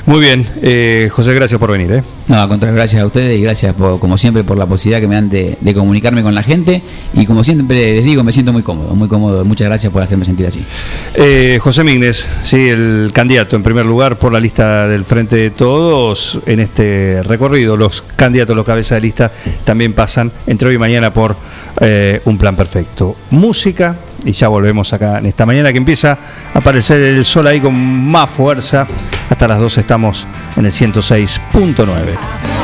Muy 0.06 0.20
bien, 0.20 0.46
eh, 0.62 1.08
José, 1.12 1.34
gracias 1.34 1.60
por 1.60 1.70
venir. 1.70 1.92
¿eh? 1.92 2.02
No, 2.28 2.40
al 2.40 2.48
contrario, 2.48 2.74
gracias 2.74 3.02
a 3.02 3.06
ustedes 3.06 3.38
y 3.38 3.42
gracias 3.42 3.74
por, 3.74 3.98
como 3.98 4.16
siempre 4.16 4.44
por 4.44 4.56
la 4.56 4.66
posibilidad 4.66 5.00
que 5.00 5.08
me 5.08 5.14
dan 5.14 5.28
de, 5.28 5.58
de 5.60 5.74
comunicarme 5.74 6.22
con 6.22 6.34
la 6.34 6.42
gente 6.42 6.82
y 7.14 7.26
como 7.26 7.44
siempre 7.44 7.94
les 7.94 8.04
digo, 8.04 8.24
me 8.24 8.32
siento 8.32 8.52
muy 8.52 8.62
cómodo, 8.62 8.94
muy 8.94 9.08
cómodo. 9.08 9.44
Muchas 9.44 9.66
gracias 9.68 9.92
por 9.92 10.02
hacerme 10.02 10.24
sentir 10.24 10.46
así. 10.46 10.64
Eh, 11.14 11.58
José 11.60 11.84
Mignes, 11.84 12.26
sí, 12.44 12.68
el 12.68 13.10
candidato 13.12 13.56
en 13.56 13.62
primer 13.62 13.86
lugar 13.86 14.18
por 14.18 14.32
la 14.32 14.40
lista 14.40 14.88
del 14.88 15.04
Frente 15.04 15.36
de 15.36 15.50
Todos 15.50 16.38
en 16.46 16.60
este 16.60 17.22
recorrido. 17.22 17.76
Los 17.76 18.02
candidatos, 18.02 18.56
los 18.56 18.64
cabezas 18.64 18.96
de 18.96 19.00
lista 19.02 19.32
también 19.64 19.92
pasan 19.92 20.32
entre 20.46 20.68
hoy 20.68 20.76
y 20.76 20.78
mañana 20.78 21.12
por 21.12 21.36
eh, 21.80 22.20
un 22.24 22.38
plan 22.38 22.56
perfecto. 22.56 23.16
Música, 23.30 23.96
y 24.24 24.32
ya 24.32 24.48
volvemos 24.48 24.92
acá 24.92 25.18
en 25.18 25.26
esta 25.26 25.46
mañana 25.46 25.72
que 25.72 25.78
empieza 25.78 26.18
a 26.52 26.58
aparecer 26.58 27.00
el 27.00 27.24
sol 27.24 27.46
ahí 27.46 27.60
con 27.60 27.74
más 27.74 28.30
fuerza. 28.30 28.86
Hasta 29.30 29.48
las 29.48 29.58
12 29.58 29.80
estamos 29.80 30.26
en 30.56 30.66
el 30.66 30.72
106.9. 30.72 32.57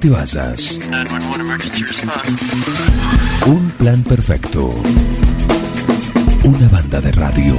te 0.00 0.08
vayas. 0.08 0.78
Un 3.46 3.70
plan 3.78 4.02
perfecto. 4.02 4.70
Una 6.42 6.68
banda 6.68 7.00
de 7.02 7.12
radio. 7.12 7.54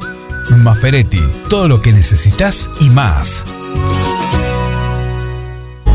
Maferetti, 0.58 1.22
todo 1.50 1.68
lo 1.68 1.82
que 1.82 1.92
necesitas 1.92 2.70
y 2.80 2.90
más. 2.90 3.44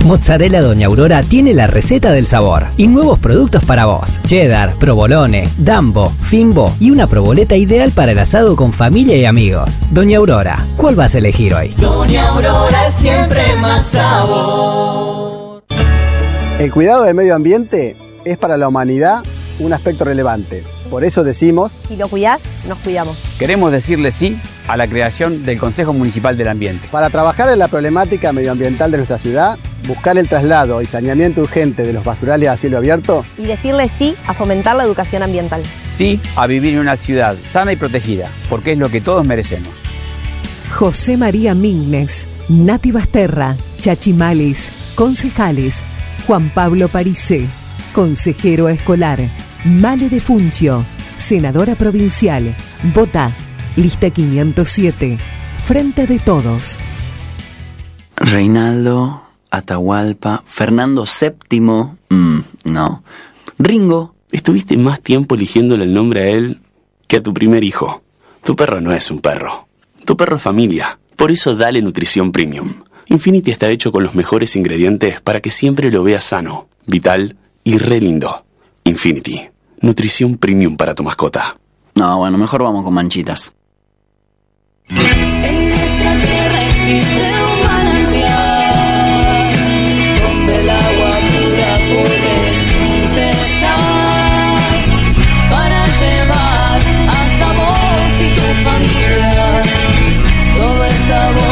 Mozzarella 0.05 0.63
Doña 0.63 0.87
Aurora 0.87 1.23
tiene 1.23 1.55
la 1.55 1.67
receta 1.67 2.11
del 2.11 2.27
sabor 2.27 2.67
y 2.77 2.89
nuevos 2.89 3.19
productos 3.19 3.63
para 3.65 3.85
vos. 3.85 4.21
Cheddar, 4.25 4.77
provolone, 4.77 5.49
dambo, 5.59 6.11
fimbo 6.11 6.75
y 6.81 6.91
una 6.91 7.07
proboleta 7.07 7.57
ideal 7.57 7.93
para 7.93 8.13
el 8.13 8.19
asado 8.19 8.57
con 8.57 8.73
familia 8.73 9.17
y 9.17 9.27
amigos. 9.27 9.81
Doña 9.91 10.19
Aurora, 10.19 10.65
¿cuál 10.77 10.95
vas 10.95 11.15
a 11.15 11.19
elegir 11.19 11.55
hoy? 11.55 11.69
Doña 11.77 12.29
Aurora 12.29 12.89
es 12.89 12.95
siempre 12.95 13.55
más 13.57 13.87
sabor. 13.87 15.63
El 16.59 16.73
cuidado 16.73 17.05
del 17.05 17.15
medio 17.15 17.35
ambiente 17.35 17.97
es 18.25 18.39
para 18.39 18.57
la 18.57 18.69
humanidad 18.69 19.23
un 19.61 19.73
aspecto 19.73 20.05
relevante. 20.05 20.65
Por 20.91 21.05
eso 21.05 21.23
decimos, 21.23 21.73
Si 21.89 21.97
lo 21.97 22.09
cuidás, 22.09 22.41
nos 22.69 22.79
cuidamos. 22.79 23.17
Queremos 23.39 23.71
decirle 23.73 24.11
sí 24.13 24.39
a 24.67 24.77
la 24.77 24.89
creación 24.89 25.45
del 25.45 25.59
Consejo 25.59 25.93
Municipal 25.93 26.37
del 26.37 26.49
Ambiente. 26.49 26.89
para 26.91 27.11
trabajar 27.11 27.49
en 27.51 27.59
la 27.59 27.69
problemática 27.69 28.33
medioambiental 28.33 28.91
de 28.91 28.99
nuestra 28.99 29.19
ciudad, 29.19 29.59
buscar 29.87 30.19
el 30.19 30.29
traslado 30.29 30.83
y 30.83 30.87
saneamiento 30.87 31.41
urgente 31.41 31.83
de 31.83 31.93
los 31.93 32.05
basurales 32.05 32.49
a 32.49 32.57
cielo 32.57 32.79
abierto? 32.79 33.25
Y 33.39 33.43
decirle 33.43 33.89
sí 33.89 34.15
a 34.27 34.35
fomentar 34.35 34.77
la 34.77 34.85
educación 34.85 35.23
ambiental. 35.23 35.63
Sí 35.91 36.21
a 36.37 36.47
vivir 36.47 36.75
en 36.75 36.81
una 36.81 36.97
ciudad 36.97 37.37
sana 37.51 37.73
y 37.73 37.77
protegida, 37.77 38.29
porque 38.49 38.73
es 38.73 38.79
lo 38.79 38.89
que 38.89 39.01
todos 39.01 39.27
merecemos. 39.27 39.71
José 40.77 41.17
María 41.17 41.55
Mignes, 41.55 42.27
Nati 42.49 42.93
Basterra, 42.93 43.57
Chachimalis, 43.81 44.69
concejales, 44.95 45.77
Juan 46.27 46.51
Pablo 46.51 46.89
Parise, 46.89 47.47
consejero 47.93 48.69
escolar, 48.69 49.19
Male 49.65 50.09
de 50.09 50.21
Funcio, 50.21 50.87
senadora 51.19 51.75
provincial, 51.75 52.57
Vota, 52.95 53.31
lista 53.77 54.09
507, 54.09 55.19
Frente 55.67 56.07
de 56.07 56.19
Todos. 56.19 56.79
Reinaldo, 58.17 59.23
Atahualpa, 59.51 60.43
Fernando 60.47 61.05
VII, 61.05 61.61
mm, 61.61 62.39
no. 62.65 63.03
Ringo, 63.59 64.15
estuviste 64.33 64.79
más 64.79 65.03
tiempo 65.03 65.35
eligiéndole 65.35 65.85
el 65.85 65.93
nombre 65.93 66.23
a 66.23 66.29
él 66.29 66.63
que 67.07 67.19
a 67.19 67.23
tu 67.23 67.35
primer 67.35 67.63
hijo. 67.63 68.03
Tu 68.43 68.57
perro 68.57 68.81
no 68.81 68.93
es 68.93 69.11
un 69.11 69.19
perro. 69.19 69.69
Tu 70.07 70.17
perro 70.17 70.37
es 70.37 70.43
familia. 70.43 70.99
Por 71.17 71.31
eso 71.31 71.55
dale 71.55 71.83
nutrición 71.83 72.33
premium. 72.33 72.85
Infinity 73.09 73.51
está 73.51 73.69
hecho 73.69 73.93
con 73.93 74.05
los 74.05 74.15
mejores 74.15 74.57
ingredientes 74.57 75.21
para 75.21 75.41
que 75.41 75.51
siempre 75.51 75.91
lo 75.91 76.03
veas 76.03 76.25
sano, 76.25 76.69
vital 76.87 77.37
y 77.63 77.77
re 77.77 78.01
lindo. 78.01 78.47
Infinity. 78.85 79.49
Nutrición 79.81 80.37
premium 80.37 80.77
para 80.77 80.95
tu 80.95 81.03
mascota. 81.03 81.57
No, 81.95 82.19
bueno, 82.19 82.39
mejor 82.39 82.63
vamos 82.63 82.85
con 82.85 82.95
manchitas. 82.95 83.53
En 84.89 85.71
nuestra 85.71 86.21
tierra 86.21 86.69
existe 86.69 87.33
un 87.53 87.63
manantial 87.65 89.55
donde 90.21 90.61
el 90.61 90.71
agua 90.71 91.21
pura 91.31 91.79
corre 91.91 92.57
sin 92.57 93.09
cesar 93.09 94.61
para 95.51 95.87
llevar 96.01 96.81
hasta 97.09 97.53
vos 97.53 98.21
y 98.21 98.29
tu 98.35 98.47
familia 98.65 99.63
todo 100.57 100.85
el 100.85 100.99
sabor 100.99 101.50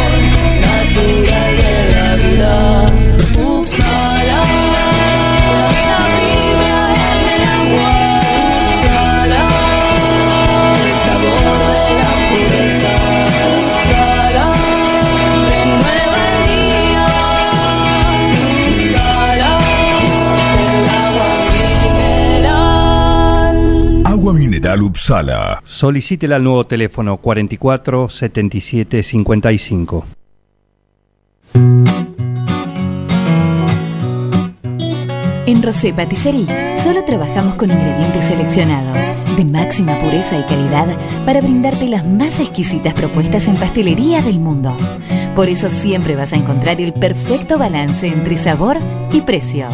Solicítela 25.65 26.37
al 26.37 26.45
nuevo 26.45 26.65
teléfono 26.65 27.17
44 27.17 28.09
77 28.09 29.03
55. 29.03 30.07
En 35.47 35.63
Rosé 35.63 35.95
Patisserie 35.95 36.77
solo 36.77 37.05
trabajamos 37.05 37.55
con 37.55 37.71
ingredientes 37.71 38.27
seleccionados 38.27 39.11
de 39.37 39.45
máxima 39.47 39.99
pureza 39.99 40.39
y 40.39 40.43
calidad 40.43 40.95
para 41.25 41.41
brindarte 41.41 41.89
las 41.89 42.05
más 42.05 42.39
exquisitas 42.39 42.93
propuestas 42.93 43.49
en 43.49 43.57
pastelería 43.57 44.21
del 44.21 44.39
mundo. 44.39 44.77
Por 45.35 45.49
eso 45.49 45.71
siempre 45.71 46.17
vas 46.17 46.35
a 46.35 46.37
encontrar 46.37 46.81
el 46.81 46.93
perfecto 46.93 47.57
balance 47.57 48.07
entre 48.07 48.37
sabor 48.37 48.79
y 49.11 49.23
precio. 49.23 49.69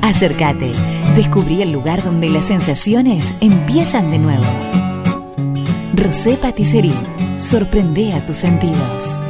Acércate, 0.00 0.72
descubrí 1.18 1.62
el 1.62 1.72
lugar 1.72 2.04
donde 2.04 2.28
las 2.28 2.44
sensaciones 2.44 3.34
empiezan 3.40 4.12
de 4.12 4.20
nuevo. 4.20 4.44
Rosé 5.92 6.36
Patisserie, 6.36 6.94
sorprende 7.36 8.12
a 8.12 8.24
tus 8.24 8.36
sentidos. 8.36 9.20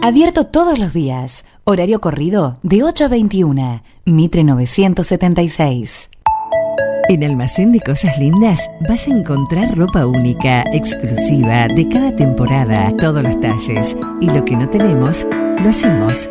Abierto 0.00 0.46
todos 0.46 0.78
los 0.78 0.92
días. 0.92 1.44
Horario 1.64 2.00
corrido 2.00 2.58
de 2.62 2.84
8 2.84 3.06
a 3.06 3.08
21. 3.08 3.82
Mitre 4.04 4.44
976. 4.44 6.10
En 7.08 7.24
Almacén 7.24 7.72
de 7.72 7.80
Cosas 7.80 8.16
Lindas 8.20 8.70
vas 8.88 9.08
a 9.08 9.10
encontrar 9.10 9.76
ropa 9.76 10.06
única, 10.06 10.62
exclusiva, 10.72 11.66
de 11.66 11.88
cada 11.88 12.14
temporada, 12.14 12.96
todos 12.98 13.24
los 13.24 13.40
talles. 13.40 13.96
Y 14.20 14.26
lo 14.30 14.44
que 14.44 14.54
no 14.54 14.68
tenemos, 14.70 15.26
lo 15.60 15.70
hacemos. 15.70 16.30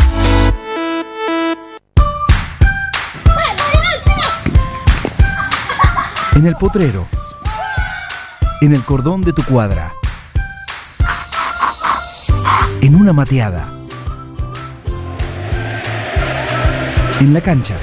En 6.41 6.47
el 6.47 6.55
potrero. 6.55 7.05
En 8.61 8.73
el 8.73 8.83
cordón 8.83 9.21
de 9.21 9.31
tu 9.31 9.43
cuadra. 9.43 9.93
En 12.81 12.95
una 12.95 13.13
mateada. 13.13 13.71
En 17.19 17.31
la 17.31 17.41
cancha. 17.41 17.75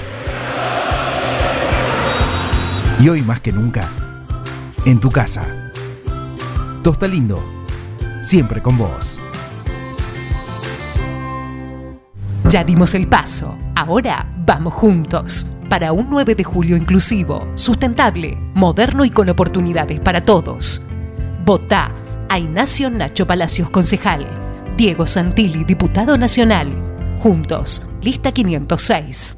Y 2.98 3.08
hoy 3.08 3.22
más 3.22 3.40
que 3.40 3.52
nunca, 3.52 3.88
en 4.84 4.98
tu 4.98 5.08
casa. 5.08 5.44
Tosta 6.82 7.06
Lindo, 7.06 7.40
siempre 8.20 8.60
con 8.60 8.76
vos. 8.76 9.20
Ya 12.48 12.64
dimos 12.64 12.96
el 12.96 13.06
paso, 13.06 13.56
ahora 13.76 14.26
vamos 14.44 14.74
juntos 14.74 15.46
para 15.68 15.92
un 15.92 16.08
9 16.10 16.34
de 16.34 16.44
julio 16.44 16.76
inclusivo, 16.76 17.46
sustentable, 17.54 18.36
moderno 18.54 19.04
y 19.04 19.10
con 19.10 19.28
oportunidades 19.28 20.00
para 20.00 20.20
todos. 20.20 20.82
Votá 21.44 21.94
a 22.28 22.38
Ignacio 22.38 22.90
Nacho 22.90 23.26
Palacios 23.26 23.70
Concejal, 23.70 24.26
Diego 24.76 25.06
Santilli 25.06 25.64
Diputado 25.64 26.18
Nacional. 26.18 26.72
Juntos, 27.20 27.82
lista 28.02 28.32
506. 28.32 29.37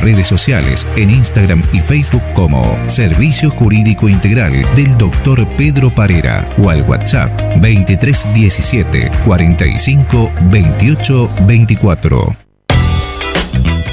redes 0.00 0.26
sociales 0.26 0.86
en 0.96 1.10
Instagram 1.10 1.62
y 1.72 1.80
Facebook 1.80 2.22
como 2.34 2.78
Servicio 2.88 3.50
Jurídico 3.50 4.08
Integral 4.08 4.66
del 4.74 4.96
Dr. 4.98 5.46
Pedro 5.56 5.94
Parera 5.94 6.48
o 6.58 6.70
al 6.70 6.82
WhatsApp 6.82 7.30
2317 7.56 9.10
45 9.24 10.30
28 10.50 11.30
24. 11.46 12.41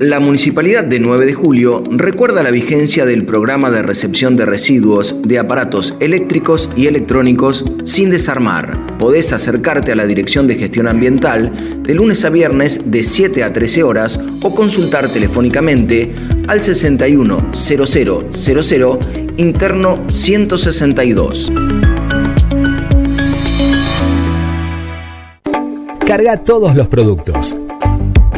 La 0.00 0.18
Municipalidad 0.18 0.82
de 0.84 0.98
9 0.98 1.26
de 1.26 1.34
Julio 1.34 1.84
recuerda 1.90 2.42
la 2.42 2.50
vigencia 2.50 3.04
del 3.04 3.26
programa 3.26 3.70
de 3.70 3.82
recepción 3.82 4.34
de 4.34 4.46
residuos 4.46 5.20
de 5.20 5.38
aparatos 5.38 5.94
eléctricos 6.00 6.70
y 6.74 6.86
electrónicos 6.86 7.66
sin 7.84 8.08
desarmar. 8.08 8.96
Podés 8.96 9.34
acercarte 9.34 9.92
a 9.92 9.96
la 9.96 10.06
Dirección 10.06 10.46
de 10.46 10.54
Gestión 10.54 10.88
Ambiental 10.88 11.82
de 11.82 11.94
lunes 11.94 12.24
a 12.24 12.30
viernes 12.30 12.90
de 12.90 13.02
7 13.02 13.44
a 13.44 13.52
13 13.52 13.82
horas 13.82 14.18
o 14.40 14.54
consultar 14.54 15.12
telefónicamente 15.12 16.10
al 16.48 16.62
610000 16.62 18.98
interno 19.36 20.02
162. 20.08 21.52
Carga 26.06 26.38
todos 26.38 26.74
los 26.74 26.88
productos. 26.88 27.54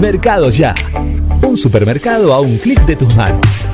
Mercado 0.00 0.50
Ya. 0.50 0.74
Un 1.42 1.56
supermercado 1.56 2.34
a 2.34 2.40
un 2.40 2.58
clic 2.58 2.78
de 2.84 2.96
tus 2.96 3.16
manos. 3.16 3.70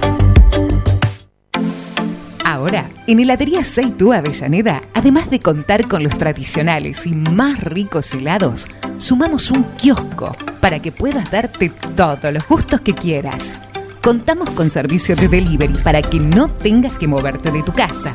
Ahora, 2.44 2.88
en 3.08 3.18
Heladería 3.18 3.64
Seitú 3.64 4.12
Avellaneda, 4.12 4.82
además 4.94 5.30
de 5.30 5.40
contar 5.40 5.88
con 5.88 6.04
los 6.04 6.16
tradicionales 6.16 7.08
y 7.08 7.12
más 7.12 7.60
ricos 7.60 8.14
helados, 8.14 8.68
sumamos 8.98 9.50
un 9.50 9.64
kiosco 9.76 10.36
para 10.60 10.80
que 10.80 10.92
puedas 10.92 11.28
darte 11.30 11.70
todos 11.96 12.32
los 12.32 12.46
gustos 12.46 12.80
que 12.82 12.94
quieras. 12.94 13.58
Contamos 14.00 14.50
con 14.50 14.70
servicio 14.70 15.16
de 15.16 15.26
delivery 15.26 15.74
para 15.82 16.02
que 16.02 16.20
no 16.20 16.48
tengas 16.48 16.98
que 16.98 17.08
moverte 17.08 17.50
de 17.50 17.64
tu 17.64 17.72
casa. 17.72 18.14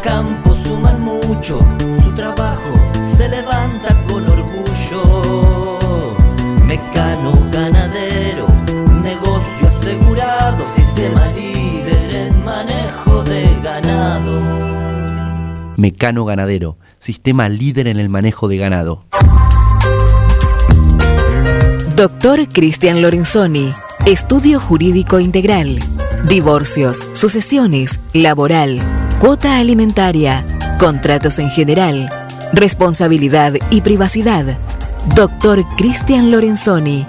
campos 0.00 0.58
suman 0.58 1.00
mucho, 1.00 1.58
su 2.02 2.14
trabajo 2.14 2.78
se 3.02 3.28
levanta 3.28 3.96
con 4.06 4.26
orgullo. 4.26 6.18
Mecano 6.64 7.32
ganadero, 7.52 8.46
negocio 9.02 9.68
asegurado, 9.68 10.64
sistema 10.64 11.26
líder 11.32 12.14
en 12.14 12.44
manejo 12.44 13.22
de 13.24 13.58
ganado. 13.62 14.40
Mecano 15.76 16.24
Ganadero, 16.26 16.76
sistema 16.98 17.48
líder 17.48 17.86
en 17.86 17.98
el 17.98 18.10
manejo 18.10 18.48
de 18.48 18.58
ganado. 18.58 19.04
Doctor 21.96 22.48
Cristian 22.48 23.00
Lorenzoni, 23.00 23.72
Estudio 24.06 24.60
Jurídico 24.60 25.20
Integral. 25.20 25.80
Divorcios, 26.28 27.02
sucesiones, 27.14 27.98
laboral, 28.12 28.99
cuota 29.20 29.58
alimentaria, 29.58 30.44
contratos 30.78 31.38
en 31.38 31.50
general, 31.50 32.08
responsabilidad 32.54 33.52
y 33.70 33.82
privacidad. 33.82 34.56
Doctor 35.14 35.62
Cristian 35.76 36.30
Lorenzoni. 36.30 37.04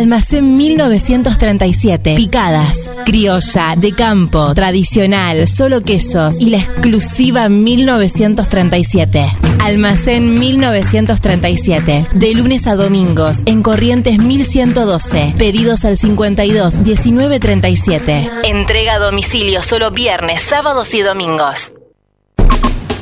Almacén 0.00 0.56
1937. 0.56 2.14
Picadas. 2.14 2.90
Criolla, 3.04 3.74
de 3.76 3.92
campo, 3.92 4.54
tradicional, 4.54 5.46
solo 5.46 5.82
quesos 5.82 6.36
y 6.40 6.46
la 6.46 6.56
exclusiva 6.56 7.50
1937. 7.50 9.30
Almacén 9.62 10.38
1937. 10.38 12.06
De 12.14 12.32
lunes 12.32 12.66
a 12.66 12.76
domingos 12.76 13.40
en 13.44 13.62
Corrientes 13.62 14.16
1112. 14.16 15.34
Pedidos 15.36 15.84
al 15.84 15.98
52 15.98 16.76
1937. 16.76 18.30
Entrega 18.44 18.94
a 18.94 18.98
domicilio 19.00 19.62
solo 19.62 19.90
viernes, 19.90 20.40
sábados 20.40 20.94
y 20.94 21.02
domingos. 21.02 21.74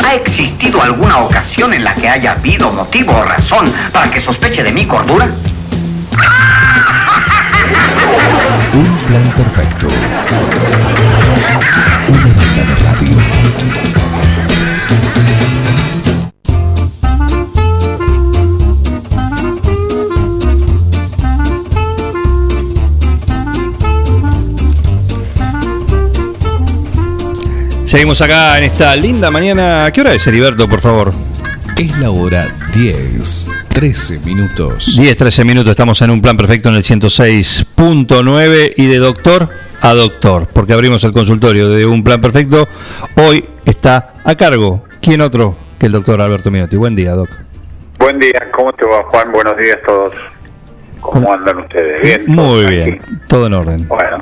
¿Ha 0.04 0.16
existido 0.16 0.82
alguna 0.82 1.18
ocasión 1.18 1.72
en 1.74 1.84
la 1.84 1.94
que 1.94 2.08
haya 2.08 2.32
habido 2.32 2.72
motivo 2.72 3.12
o 3.12 3.22
razón 3.22 3.66
para 3.92 4.10
que 4.10 4.20
sospeche 4.20 4.64
de 4.64 4.72
mi 4.72 4.84
cordura? 4.84 5.30
Un 8.78 8.96
plan 9.08 9.34
perfecto. 9.36 9.88
Una 12.08 12.32
banda 12.32 12.62
de. 12.62 12.78
Seguimos 27.84 28.22
acá 28.22 28.58
en 28.58 28.64
esta 28.64 28.94
linda 28.94 29.32
mañana. 29.32 29.86
¿A 29.86 29.92
qué 29.92 30.02
hora 30.02 30.14
es, 30.14 30.24
Heriberto, 30.24 30.68
por 30.68 30.80
favor? 30.80 31.27
Es 31.78 31.96
la 31.96 32.10
hora 32.10 32.48
10, 32.74 33.46
13 33.68 34.18
minutos. 34.26 34.96
10, 34.96 35.16
13 35.16 35.44
minutos. 35.44 35.70
Estamos 35.70 36.02
en 36.02 36.10
un 36.10 36.20
plan 36.20 36.36
perfecto 36.36 36.70
en 36.70 36.74
el 36.74 36.82
106.9 36.82 38.72
y 38.76 38.86
de 38.88 38.96
doctor 38.96 39.48
a 39.80 39.94
doctor, 39.94 40.48
porque 40.52 40.72
abrimos 40.72 41.04
el 41.04 41.12
consultorio 41.12 41.68
de 41.70 41.86
un 41.86 42.02
plan 42.02 42.20
perfecto. 42.20 42.66
Hoy 43.14 43.44
está 43.64 44.14
a 44.24 44.34
cargo. 44.34 44.82
¿Quién 45.00 45.20
otro 45.20 45.56
que 45.78 45.86
el 45.86 45.92
doctor 45.92 46.20
Alberto 46.20 46.50
Minotti? 46.50 46.76
Buen 46.76 46.96
día, 46.96 47.12
doc. 47.12 47.28
Buen 48.00 48.18
día, 48.18 48.48
¿cómo 48.52 48.72
te 48.72 48.84
va 48.84 49.04
Juan? 49.04 49.30
Buenos 49.30 49.56
días 49.56 49.78
a 49.80 49.86
todos. 49.86 50.14
¿Cómo 50.98 51.32
andan 51.32 51.58
ustedes? 51.58 52.02
¿Bien? 52.02 52.24
Muy 52.26 52.66
bien, 52.66 53.00
todo 53.28 53.46
en 53.46 53.54
orden. 53.54 53.86
Bueno, 53.86 54.20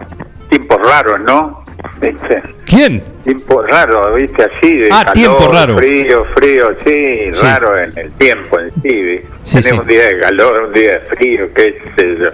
tiempos 0.50 0.78
raros, 0.82 1.20
¿no? 1.20 1.64
¿Viste? 2.00 2.42
¿Quién? 2.66 3.02
Tiempos 3.24 3.66
raros, 3.68 4.14
¿viste? 4.16 4.44
Así 4.44 4.76
de 4.76 4.88
Ah, 4.92 4.98
calor, 5.06 5.12
tiempo 5.14 5.48
raro. 5.52 5.76
Frío, 5.78 6.24
frío, 6.34 6.76
sí, 6.84 7.30
Sí. 7.32 7.40
raro 7.42 7.78
en 7.78 7.92
el 7.96 8.10
tiempo 8.12 8.58
en 8.60 8.70
sí. 8.82 9.20
Sí, 9.44 9.62
Tenemos 9.62 9.64
sí. 9.64 9.80
un 9.80 9.86
día 9.86 10.06
de 10.08 10.20
calor, 10.20 10.64
un 10.68 10.72
día 10.72 10.92
de 10.92 11.00
frío, 11.00 11.48
qué 11.54 11.82
sé 11.96 12.16
yo. 12.18 12.28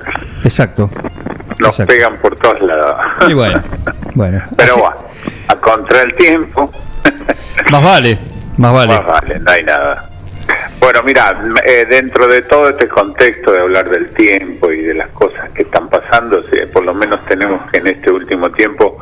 Exacto. 0.44 0.90
nos 1.58 1.78
Exacto. 1.78 1.92
pegan 1.92 2.16
por 2.18 2.34
todos 2.36 2.60
lados. 2.62 2.96
Y 3.28 3.34
bueno, 3.34 3.62
bueno. 4.14 4.42
Pero 4.56 4.72
así- 4.72 4.80
bueno, 4.80 4.96
a 5.48 5.56
contra 5.56 6.02
el 6.02 6.14
tiempo, 6.14 6.72
más 7.70 7.84
vale, 7.84 8.18
más 8.56 8.72
vale. 8.72 8.94
más 8.94 9.06
vale, 9.06 9.38
no 9.38 9.50
hay 9.50 9.62
nada. 9.62 10.10
Bueno, 10.80 11.00
mira, 11.04 11.40
eh, 11.64 11.86
dentro 11.88 12.26
de 12.26 12.42
todo 12.42 12.68
este 12.70 12.88
contexto 12.88 13.52
de 13.52 13.60
hablar 13.60 13.88
del 13.88 14.10
tiempo 14.10 14.72
y 14.72 14.82
de 14.82 14.94
las 14.94 15.08
cosas 15.08 15.50
que 15.50 15.62
están 15.62 15.88
pasando, 15.88 16.42
sí, 16.48 16.56
por 16.72 16.84
lo 16.84 16.92
menos 16.92 17.24
tenemos 17.26 17.70
que 17.70 17.78
en 17.78 17.86
este 17.86 18.10
último 18.10 18.50
tiempo 18.50 18.98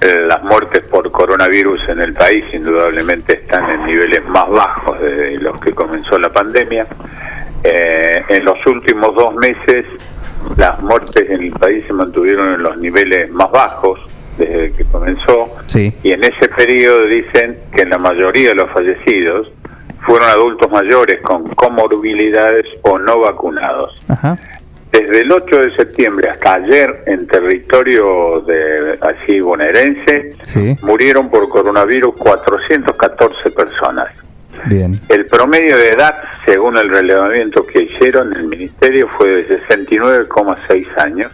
eh, 0.00 0.24
las 0.26 0.42
muertes 0.42 0.82
por 0.84 1.10
coronavirus 1.10 1.88
en 1.88 2.00
el 2.00 2.12
país 2.14 2.44
indudablemente 2.52 3.34
están 3.34 3.70
en 3.70 3.86
niveles 3.86 4.26
más 4.26 4.48
bajos 4.50 5.00
de 5.00 5.38
los 5.38 5.60
que 5.60 5.72
comenzó 5.72 6.18
la 6.18 6.30
pandemia. 6.30 6.86
Eh, 7.62 8.24
en 8.28 8.44
los 8.44 8.64
últimos 8.66 9.14
dos 9.14 9.34
meses 9.36 9.84
las 10.56 10.80
muertes 10.80 11.28
en 11.28 11.42
el 11.42 11.52
país 11.52 11.84
se 11.86 11.92
mantuvieron 11.92 12.52
en 12.52 12.62
los 12.62 12.76
niveles 12.78 13.30
más 13.30 13.50
bajos 13.50 14.00
desde 14.38 14.72
que 14.72 14.84
comenzó 14.84 15.54
Sí. 15.66 15.92
y 16.02 16.12
en 16.12 16.24
ese 16.24 16.48
periodo 16.48 17.04
dicen 17.04 17.58
que 17.74 17.84
la 17.84 17.98
mayoría 17.98 18.48
de 18.50 18.54
los 18.54 18.70
fallecidos 18.70 19.52
fueron 20.04 20.28
adultos 20.28 20.70
mayores 20.70 21.20
con 21.22 21.44
comorbilidades 21.54 22.66
o 22.82 22.98
no 22.98 23.20
vacunados. 23.20 24.00
Ajá. 24.08 24.36
Desde 24.92 25.20
el 25.20 25.30
8 25.30 25.56
de 25.56 25.76
septiembre 25.76 26.28
hasta 26.28 26.54
ayer 26.54 27.04
en 27.06 27.26
territorio 27.28 28.40
de 28.40 28.98
así 29.00 29.40
bonaerense 29.40 30.30
Sí. 30.42 30.76
murieron 30.82 31.30
por 31.30 31.48
coronavirus 31.48 32.16
414 32.16 33.50
personas. 33.52 34.08
Bien. 34.66 34.98
El 35.08 35.26
promedio 35.26 35.76
de 35.76 35.90
edad, 35.90 36.16
según 36.44 36.76
el 36.76 36.90
relevamiento 36.90 37.64
que 37.66 37.84
hicieron 37.84 38.34
el 38.36 38.44
ministerio, 38.48 39.08
fue 39.16 39.28
de 39.28 39.60
69,6 39.68 40.86
años. 40.98 41.32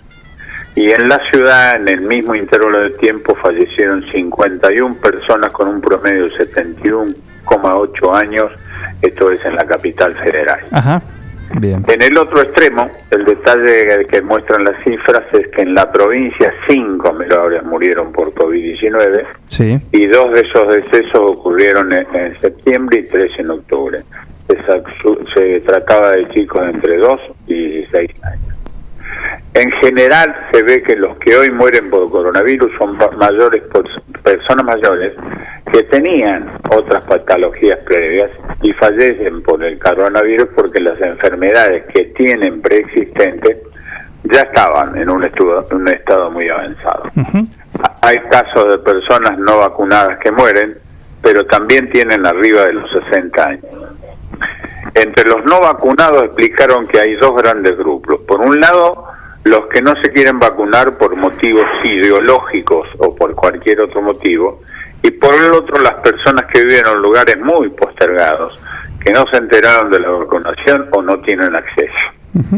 Y 0.74 0.90
en 0.92 1.08
la 1.08 1.18
ciudad, 1.30 1.76
en 1.76 1.88
el 1.88 2.02
mismo 2.02 2.34
intervalo 2.34 2.80
de 2.82 2.90
tiempo, 2.90 3.34
fallecieron 3.36 4.04
51 4.12 4.94
personas 5.00 5.50
con 5.50 5.68
un 5.68 5.80
promedio 5.80 6.24
de 6.28 6.36
71,8 7.46 8.14
años. 8.14 8.52
Esto 9.02 9.30
es 9.30 9.44
en 9.44 9.54
la 9.56 9.64
capital 9.64 10.14
federal. 10.16 10.60
Ajá. 10.72 11.02
Bien. 11.60 11.84
En 11.86 12.02
el 12.02 12.18
otro 12.18 12.42
extremo, 12.42 12.90
el 13.12 13.24
detalle 13.24 14.04
que 14.10 14.20
muestran 14.20 14.64
las 14.64 14.82
cifras 14.82 15.22
es 15.32 15.46
que 15.48 15.62
en 15.62 15.74
la 15.74 15.90
provincia 15.90 16.52
cinco 16.68 17.12
menores 17.12 17.62
murieron 17.62 18.10
por 18.12 18.34
COVID-19 18.34 19.24
Sí. 19.48 19.78
y 19.92 20.06
dos 20.06 20.32
de 20.34 20.40
esos 20.40 20.68
decesos 20.68 21.14
ocurrieron 21.20 21.92
en, 21.92 22.04
en 22.14 22.36
septiembre 22.40 22.98
y 22.98 23.08
tres 23.08 23.30
en 23.38 23.50
octubre. 23.50 24.00
Se 25.34 25.60
trataba 25.60 26.12
de 26.12 26.28
chicos 26.30 26.62
de 26.62 26.70
entre 26.70 26.96
2 26.98 27.20
y 27.46 27.54
16 27.68 28.10
años. 28.24 28.55
En 29.54 29.70
general 29.72 30.34
se 30.52 30.62
ve 30.62 30.82
que 30.82 30.96
los 30.96 31.16
que 31.18 31.34
hoy 31.36 31.50
mueren 31.50 31.88
por 31.88 32.10
coronavirus 32.10 32.70
son 32.76 32.96
mayores 33.18 33.62
por- 33.68 33.86
personas 34.22 34.64
mayores 34.66 35.14
que 35.72 35.82
tenían 35.84 36.50
otras 36.70 37.02
patologías 37.04 37.78
previas 37.84 38.30
y 38.62 38.72
fallecen 38.74 39.42
por 39.42 39.62
el 39.64 39.78
coronavirus 39.78 40.48
porque 40.54 40.80
las 40.80 41.00
enfermedades 41.00 41.84
que 41.86 42.04
tienen 42.16 42.60
preexistentes 42.60 43.58
ya 44.24 44.40
estaban 44.42 44.96
en 44.98 45.08
un, 45.08 45.24
estudo- 45.24 45.64
un 45.70 45.88
estado 45.88 46.30
muy 46.30 46.48
avanzado. 46.48 47.04
Hay 48.02 48.18
casos 48.30 48.68
de 48.68 48.78
personas 48.78 49.38
no 49.38 49.58
vacunadas 49.58 50.18
que 50.18 50.32
mueren, 50.32 50.74
pero 51.22 51.46
también 51.46 51.88
tienen 51.90 52.26
arriba 52.26 52.64
de 52.66 52.72
los 52.74 52.90
60 52.90 53.46
años. 53.46 53.64
Entre 54.94 55.24
los 55.28 55.44
no 55.44 55.60
vacunados 55.60 56.24
explicaron 56.24 56.86
que 56.86 56.98
hay 57.00 57.14
dos 57.14 57.34
grandes 57.36 57.76
grupos. 57.76 58.20
Por 58.26 58.40
un 58.40 58.58
lado, 58.60 59.04
los 59.46 59.66
que 59.68 59.80
no 59.80 59.94
se 59.96 60.10
quieren 60.10 60.38
vacunar 60.38 60.96
por 60.98 61.14
motivos 61.16 61.64
ideológicos 61.84 62.88
o 62.98 63.14
por 63.14 63.34
cualquier 63.34 63.80
otro 63.80 64.02
motivo, 64.02 64.60
y 65.02 65.10
por 65.12 65.34
el 65.34 65.52
otro 65.52 65.78
las 65.78 65.94
personas 65.94 66.46
que 66.46 66.64
viven 66.64 66.84
en 66.86 67.00
lugares 67.00 67.38
muy 67.38 67.68
postergados, 67.70 68.58
que 69.00 69.12
no 69.12 69.24
se 69.30 69.36
enteraron 69.36 69.88
de 69.90 70.00
la 70.00 70.10
vacunación 70.10 70.88
o 70.90 71.00
no 71.00 71.18
tienen 71.18 71.54
acceso. 71.54 71.92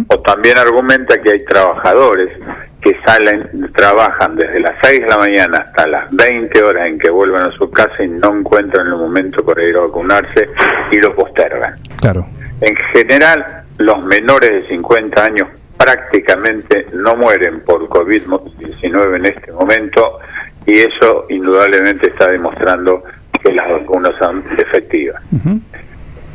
O 0.08 0.18
también 0.22 0.58
argumenta 0.58 1.20
que 1.22 1.30
hay 1.30 1.44
trabajadores 1.44 2.32
que 2.80 2.96
salen, 3.04 3.70
trabajan 3.76 4.34
desde 4.34 4.58
las 4.58 4.74
6 4.82 5.02
de 5.02 5.06
la 5.06 5.18
mañana 5.18 5.58
hasta 5.58 5.86
las 5.86 6.10
20 6.10 6.62
horas 6.62 6.88
en 6.88 6.98
que 6.98 7.10
vuelven 7.10 7.42
a 7.42 7.52
su 7.52 7.70
casa 7.70 8.02
y 8.02 8.08
no 8.08 8.38
encuentran 8.38 8.88
el 8.88 8.96
momento 8.96 9.44
para 9.44 9.62
ir 9.62 9.76
a 9.76 9.82
vacunarse 9.82 10.48
y 10.90 10.96
lo 10.96 11.14
postergan. 11.14 11.76
Claro. 12.00 12.26
En 12.60 12.74
general, 12.92 13.64
los 13.78 14.04
menores 14.04 14.50
de 14.50 14.66
50 14.68 15.24
años 15.24 15.48
prácticamente 15.78 16.86
no 16.92 17.14
mueren 17.14 17.60
por 17.60 17.88
COVID-19 17.88 19.16
en 19.16 19.26
este 19.26 19.52
momento 19.52 20.18
y 20.66 20.80
eso 20.80 21.24
indudablemente 21.30 22.08
está 22.08 22.28
demostrando 22.28 23.02
que 23.42 23.52
las 23.52 23.70
vacunas 23.70 24.12
son 24.18 24.44
efectivas. 24.58 25.22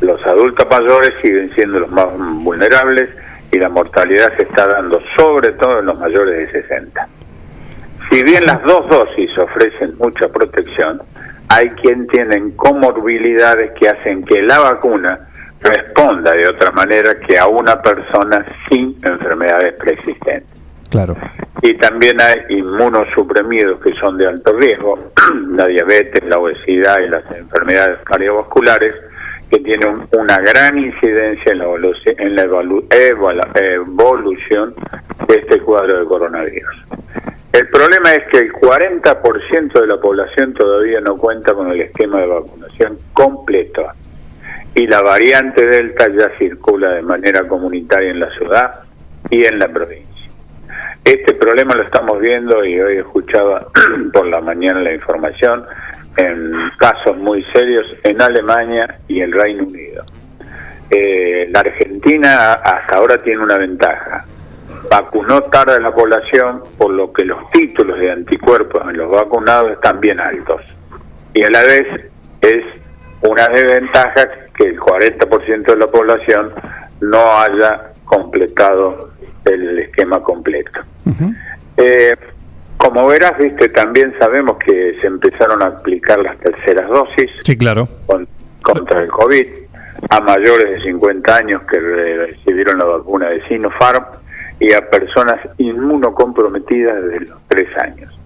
Los 0.00 0.26
adultos 0.26 0.66
mayores 0.68 1.14
siguen 1.22 1.50
siendo 1.54 1.80
los 1.80 1.90
más 1.90 2.08
vulnerables 2.16 3.10
y 3.52 3.58
la 3.58 3.68
mortalidad 3.68 4.34
se 4.36 4.42
está 4.42 4.66
dando 4.66 5.00
sobre 5.14 5.52
todo 5.52 5.80
en 5.80 5.86
los 5.86 6.00
mayores 6.00 6.52
de 6.52 6.62
60. 6.62 7.08
Si 8.10 8.22
bien 8.22 8.44
las 8.46 8.62
dos 8.64 8.88
dosis 8.88 9.30
ofrecen 9.38 9.96
mucha 9.98 10.28
protección, 10.28 11.00
hay 11.48 11.68
quien 11.70 12.06
tienen 12.08 12.50
comorbilidades 12.52 13.72
que 13.72 13.88
hacen 13.88 14.24
que 14.24 14.42
la 14.42 14.58
vacuna 14.58 15.28
responda 15.64 16.32
de 16.32 16.48
otra 16.48 16.70
manera 16.72 17.14
que 17.18 17.38
a 17.38 17.46
una 17.48 17.80
persona 17.80 18.44
sin 18.68 18.96
enfermedades 19.02 19.74
preexistentes. 19.74 20.62
Claro. 20.90 21.16
Y 21.62 21.74
también 21.76 22.20
hay 22.20 22.36
inmunosuprimidos 22.50 23.80
que 23.80 23.92
son 23.94 24.16
de 24.18 24.26
alto 24.28 24.52
riesgo, 24.52 24.98
la 25.50 25.66
diabetes, 25.66 26.22
la 26.24 26.38
obesidad 26.38 27.00
y 27.00 27.08
las 27.08 27.24
enfermedades 27.36 27.98
cardiovasculares, 28.04 28.94
que 29.50 29.58
tienen 29.60 30.02
una 30.12 30.38
gran 30.38 30.78
incidencia 30.78 31.52
en 31.52 31.58
la, 31.58 31.66
evoluci- 31.66 32.14
en 32.18 32.36
la 32.36 32.44
evalu- 32.44 32.86
evala- 32.90 33.48
evolución 33.54 34.74
de 35.26 35.34
este 35.36 35.58
cuadro 35.60 35.98
de 36.00 36.04
coronavirus. 36.04 36.76
El 37.52 37.68
problema 37.68 38.12
es 38.12 38.26
que 38.28 38.38
el 38.38 38.52
40% 38.52 39.80
de 39.80 39.86
la 39.86 39.96
población 40.00 40.52
todavía 40.54 41.00
no 41.00 41.16
cuenta 41.16 41.54
con 41.54 41.70
el 41.70 41.80
esquema 41.82 42.20
de 42.20 42.26
vacunación 42.26 42.98
completo 43.12 43.86
y 44.74 44.86
la 44.86 45.02
variante 45.02 45.66
Delta 45.66 46.08
ya 46.10 46.30
circula 46.36 46.90
de 46.90 47.02
manera 47.02 47.46
comunitaria 47.46 48.10
en 48.10 48.20
la 48.20 48.30
ciudad 48.30 48.80
y 49.30 49.44
en 49.46 49.58
la 49.58 49.68
provincia. 49.68 50.30
Este 51.04 51.34
problema 51.34 51.74
lo 51.74 51.84
estamos 51.84 52.18
viendo 52.20 52.64
y 52.64 52.80
hoy 52.80 52.96
escuchaba 52.96 53.66
por 54.12 54.26
la 54.26 54.40
mañana 54.40 54.80
la 54.80 54.92
información 54.92 55.64
en 56.16 56.52
casos 56.78 57.16
muy 57.16 57.44
serios 57.52 57.86
en 58.02 58.20
Alemania 58.20 58.98
y 59.06 59.20
el 59.20 59.32
Reino 59.32 59.64
Unido. 59.64 60.04
Eh, 60.90 61.46
la 61.50 61.60
Argentina 61.60 62.54
hasta 62.54 62.96
ahora 62.96 63.18
tiene 63.18 63.40
una 63.40 63.58
ventaja. 63.58 64.24
Vacunó 64.90 65.40
tarde 65.42 65.74
a 65.74 65.80
la 65.80 65.92
población, 65.92 66.62
por 66.76 66.90
lo 66.90 67.12
que 67.12 67.24
los 67.24 67.48
títulos 67.50 67.98
de 67.98 68.10
anticuerpos 68.10 68.82
en 68.88 68.96
los 68.96 69.10
vacunados 69.10 69.72
están 69.72 70.00
bien 70.00 70.20
altos. 70.20 70.62
Y 71.32 71.42
a 71.42 71.50
la 71.50 71.62
vez 71.62 72.10
es 72.40 72.64
una 73.22 73.48
desventaja 73.48 74.28
que 74.54 74.64
el 74.64 74.78
40% 74.80 75.64
de 75.66 75.76
la 75.76 75.86
población 75.86 76.52
no 77.00 77.38
haya 77.40 77.90
completado 78.04 79.10
el 79.44 79.78
esquema 79.80 80.20
completo. 80.22 80.80
Eh, 81.76 82.14
como 82.76 83.06
verás, 83.06 83.36
viste, 83.38 83.68
también 83.70 84.14
sabemos 84.18 84.58
que 84.58 84.96
se 85.00 85.06
empezaron 85.06 85.62
a 85.62 85.66
aplicar 85.66 86.18
las 86.20 86.36
terceras 86.38 86.86
dosis 86.88 87.30
Sí, 87.44 87.56
claro. 87.56 87.88
con- 88.06 88.28
contra 88.62 89.00
el 89.00 89.08
COVID 89.10 89.46
a 90.10 90.20
mayores 90.20 90.70
de 90.70 90.80
50 90.82 91.36
años 91.36 91.62
que 91.62 91.78
re- 91.80 92.26
recibieron 92.26 92.78
la 92.78 92.84
vacuna 92.84 93.28
de 93.30 93.46
Sinopharm 93.48 94.04
y 94.60 94.72
a 94.72 94.88
personas 94.88 95.40
inmunocomprometidas 95.58 97.02
desde 97.04 97.20
los 97.26 97.38
3 97.48 97.76
años. 97.78 98.18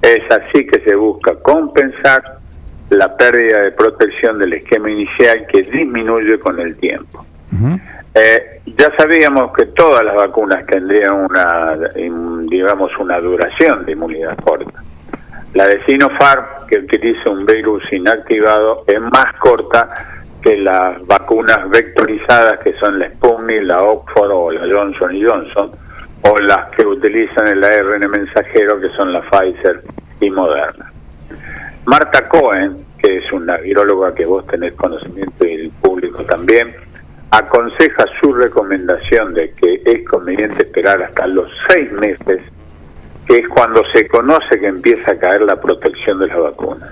Es 0.00 0.22
así 0.30 0.66
que 0.66 0.80
se 0.80 0.94
busca 0.96 1.34
compensar 1.42 2.38
la 2.92 3.16
pérdida 3.16 3.62
de 3.62 3.72
protección 3.72 4.38
del 4.38 4.54
esquema 4.54 4.90
inicial 4.90 5.46
que 5.46 5.62
disminuye 5.62 6.38
con 6.38 6.58
el 6.60 6.76
tiempo. 6.76 7.24
Eh, 8.14 8.60
ya 8.66 8.92
sabíamos 8.96 9.52
que 9.54 9.66
todas 9.66 10.04
las 10.04 10.14
vacunas 10.14 10.66
tendrían 10.66 11.12
una, 11.12 11.76
digamos, 12.42 12.90
una 12.98 13.18
duración 13.20 13.84
de 13.86 13.92
inmunidad 13.92 14.36
corta. 14.38 14.82
La 15.54 15.66
de 15.66 15.82
Sinopharm, 15.84 16.66
que 16.68 16.78
utiliza 16.78 17.30
un 17.30 17.44
virus 17.46 17.82
inactivado, 17.92 18.84
es 18.86 19.00
más 19.00 19.34
corta 19.38 19.88
que 20.42 20.56
las 20.56 21.06
vacunas 21.06 21.68
vectorizadas, 21.70 22.58
que 22.58 22.74
son 22.74 22.98
la 22.98 23.08
Sputnik, 23.08 23.62
la 23.62 23.82
Oxford 23.82 24.30
o 24.30 24.50
la 24.50 24.60
Johnson 24.60 25.12
Johnson, 25.22 25.70
o 26.22 26.38
las 26.38 26.70
que 26.70 26.84
utilizan 26.84 27.46
el 27.46 27.64
ARN 27.64 28.10
mensajero, 28.10 28.80
que 28.80 28.88
son 28.88 29.12
la 29.12 29.22
Pfizer 29.22 29.80
y 30.20 30.30
Moderna. 30.30 30.91
Marta 31.84 32.28
Cohen, 32.28 32.76
que 32.98 33.18
es 33.18 33.32
una 33.32 33.56
viróloga 33.56 34.14
que 34.14 34.24
vos 34.24 34.46
tenés 34.46 34.74
conocimiento 34.74 35.44
y 35.44 35.54
el 35.54 35.70
público 35.70 36.24
también, 36.24 36.74
aconseja 37.30 38.04
su 38.20 38.32
recomendación 38.32 39.34
de 39.34 39.52
que 39.52 39.82
es 39.84 40.06
conveniente 40.08 40.62
esperar 40.62 41.02
hasta 41.02 41.26
los 41.26 41.50
seis 41.68 41.90
meses 41.92 42.40
es 43.36 43.48
cuando 43.48 43.82
se 43.92 44.06
conoce 44.08 44.58
que 44.58 44.66
empieza 44.66 45.12
a 45.12 45.18
caer 45.18 45.42
la 45.42 45.60
protección 45.60 46.18
de 46.18 46.26
las 46.28 46.38
vacunas. 46.38 46.90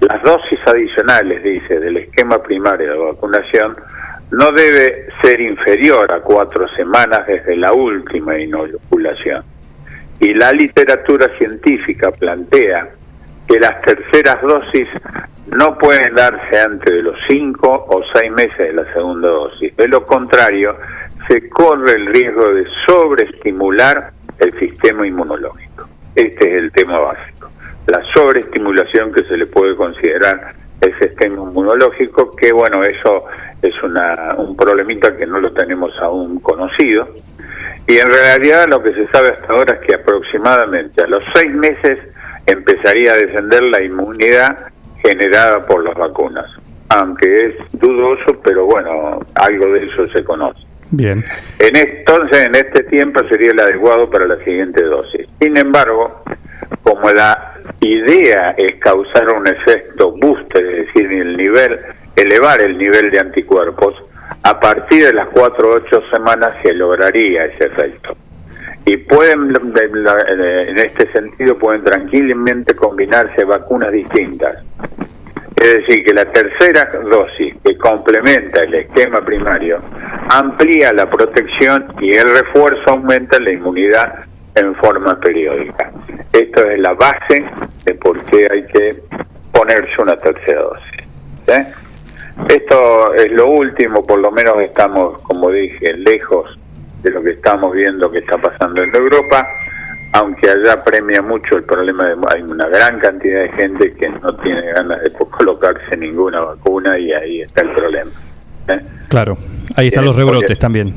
Las 0.00 0.22
dosis 0.22 0.58
adicionales, 0.66 1.42
dice, 1.42 1.80
del 1.80 1.96
esquema 1.96 2.42
primario 2.42 2.92
de 2.92 2.98
vacunación 2.98 3.76
no 4.30 4.52
debe 4.52 5.06
ser 5.22 5.40
inferior 5.40 6.10
a 6.12 6.20
cuatro 6.20 6.68
semanas 6.68 7.26
desde 7.26 7.56
la 7.56 7.72
última 7.72 8.38
inoculación. 8.38 9.42
Y 10.20 10.34
la 10.34 10.52
literatura 10.52 11.28
científica 11.38 12.10
plantea 12.10 12.88
que 13.46 13.58
las 13.58 13.80
terceras 13.82 14.40
dosis 14.42 14.88
no 15.46 15.76
pueden 15.78 16.14
darse 16.14 16.58
antes 16.58 16.94
de 16.94 17.02
los 17.02 17.16
cinco 17.28 17.86
o 17.88 18.02
seis 18.14 18.30
meses 18.32 18.58
de 18.58 18.72
la 18.72 18.92
segunda 18.92 19.28
dosis. 19.28 19.76
De 19.76 19.88
lo 19.88 20.04
contrario, 20.04 20.76
se 21.28 21.48
corre 21.48 21.92
el 21.92 22.06
riesgo 22.06 22.48
de 22.50 22.66
sobreestimular 22.86 24.10
el 24.38 24.58
sistema 24.58 25.06
inmunológico. 25.06 25.88
Este 26.14 26.48
es 26.48 26.62
el 26.62 26.72
tema 26.72 26.98
básico. 26.98 27.50
La 27.86 28.02
sobreestimulación 28.14 29.12
que 29.12 29.24
se 29.24 29.36
le 29.36 29.46
puede 29.46 29.76
considerar 29.76 30.48
el 30.80 30.98
sistema 30.98 31.34
inmunológico, 31.34 32.34
que 32.34 32.52
bueno, 32.52 32.82
eso 32.82 33.24
es 33.60 33.74
una, 33.82 34.34
un 34.36 34.56
problemita 34.56 35.16
que 35.16 35.26
no 35.26 35.38
lo 35.40 35.52
tenemos 35.52 35.96
aún 36.00 36.40
conocido. 36.40 37.08
Y 37.86 37.98
en 37.98 38.06
realidad 38.06 38.66
lo 38.68 38.82
que 38.82 38.94
se 38.94 39.06
sabe 39.08 39.30
hasta 39.30 39.52
ahora 39.52 39.74
es 39.74 39.86
que 39.86 39.94
aproximadamente 39.94 41.02
a 41.02 41.06
los 41.06 41.22
seis 41.34 41.52
meses 41.52 42.00
empezaría 42.46 43.12
a 43.12 43.16
descender 43.16 43.62
la 43.62 43.82
inmunidad 43.82 44.72
generada 45.02 45.60
por 45.66 45.84
las 45.84 45.94
vacunas. 45.94 46.46
Aunque 46.88 47.46
es 47.46 47.54
dudoso, 47.72 48.38
pero 48.42 48.66
bueno, 48.66 49.20
algo 49.34 49.66
de 49.72 49.86
eso 49.86 50.06
se 50.08 50.22
conoce. 50.22 50.60
Bien. 50.90 51.24
En 51.58 51.76
entonces, 51.76 52.46
en 52.46 52.54
este 52.54 52.84
tiempo 52.84 53.20
sería 53.28 53.50
el 53.50 53.60
adecuado 53.60 54.08
para 54.08 54.26
la 54.26 54.36
siguiente 54.44 54.82
dosis. 54.82 55.26
Sin 55.40 55.56
embargo, 55.56 56.22
como 56.82 57.10
la 57.10 57.54
idea 57.80 58.54
es 58.56 58.74
causar 58.76 59.32
un 59.32 59.46
efecto 59.46 60.12
booster, 60.12 60.64
es 60.64 60.86
decir, 60.86 61.10
el 61.10 61.36
nivel, 61.36 61.78
elevar 62.16 62.60
el 62.60 62.78
nivel 62.78 63.10
de 63.10 63.18
anticuerpos, 63.18 63.94
a 64.42 64.60
partir 64.60 65.06
de 65.06 65.12
las 65.14 65.28
4 65.28 65.68
o 65.68 65.74
8 65.74 66.02
semanas 66.12 66.52
se 66.62 66.72
lograría 66.74 67.46
ese 67.46 67.64
efecto. 67.64 68.16
Y 68.86 68.96
pueden, 68.98 69.52
en 69.54 70.78
este 70.78 71.10
sentido, 71.12 71.56
pueden 71.58 71.82
tranquilamente 71.84 72.74
combinarse 72.74 73.44
vacunas 73.44 73.90
distintas. 73.90 74.62
Es 75.56 75.78
decir, 75.78 76.04
que 76.04 76.12
la 76.12 76.26
tercera 76.26 76.90
dosis 77.08 77.54
que 77.64 77.78
complementa 77.78 78.60
el 78.60 78.74
esquema 78.74 79.22
primario 79.22 79.80
amplía 80.28 80.92
la 80.92 81.06
protección 81.06 81.86
y 82.00 82.12
el 82.12 82.30
refuerzo 82.38 82.82
aumenta 82.90 83.38
la 83.38 83.52
inmunidad 83.52 84.26
en 84.54 84.74
forma 84.74 85.18
periódica. 85.18 85.90
Esto 86.32 86.68
es 86.68 86.78
la 86.78 86.92
base 86.92 87.44
de 87.84 87.94
por 87.94 88.22
qué 88.24 88.46
hay 88.50 88.66
que 88.66 88.96
ponerse 89.52 90.02
una 90.02 90.16
tercera 90.16 90.60
dosis. 90.60 91.06
¿eh? 91.46 91.66
Esto 92.48 93.14
es 93.14 93.30
lo 93.32 93.46
último, 93.46 94.02
por 94.02 94.18
lo 94.18 94.30
menos 94.30 94.62
estamos, 94.62 95.22
como 95.22 95.50
dije, 95.50 95.94
lejos 95.94 96.58
de 97.04 97.10
lo 97.10 97.22
que 97.22 97.30
estamos 97.30 97.72
viendo 97.72 98.10
que 98.10 98.18
está 98.18 98.36
pasando 98.38 98.82
en 98.82 98.94
Europa 98.94 99.46
aunque 100.12 100.48
allá 100.48 100.76
premia 100.84 101.22
mucho 101.22 101.56
el 101.56 101.64
problema 101.64 102.06
de 102.06 102.14
hay 102.32 102.42
una 102.42 102.68
gran 102.68 103.00
cantidad 103.00 103.42
de 103.42 103.48
gente 103.52 103.92
que 103.94 104.08
no 104.08 104.32
tiene 104.36 104.62
ganas 104.72 105.02
de 105.02 105.10
colocarse 105.10 105.96
ninguna 105.96 106.40
vacuna 106.40 106.96
y 106.96 107.12
ahí 107.12 107.40
está 107.42 107.62
el 107.62 107.70
problema. 107.70 108.10
¿eh? 108.68 108.80
Claro, 109.08 109.36
ahí 109.74 109.88
están 109.88 110.04
los 110.04 110.14
rebrotes 110.14 110.56
también. 110.56 110.94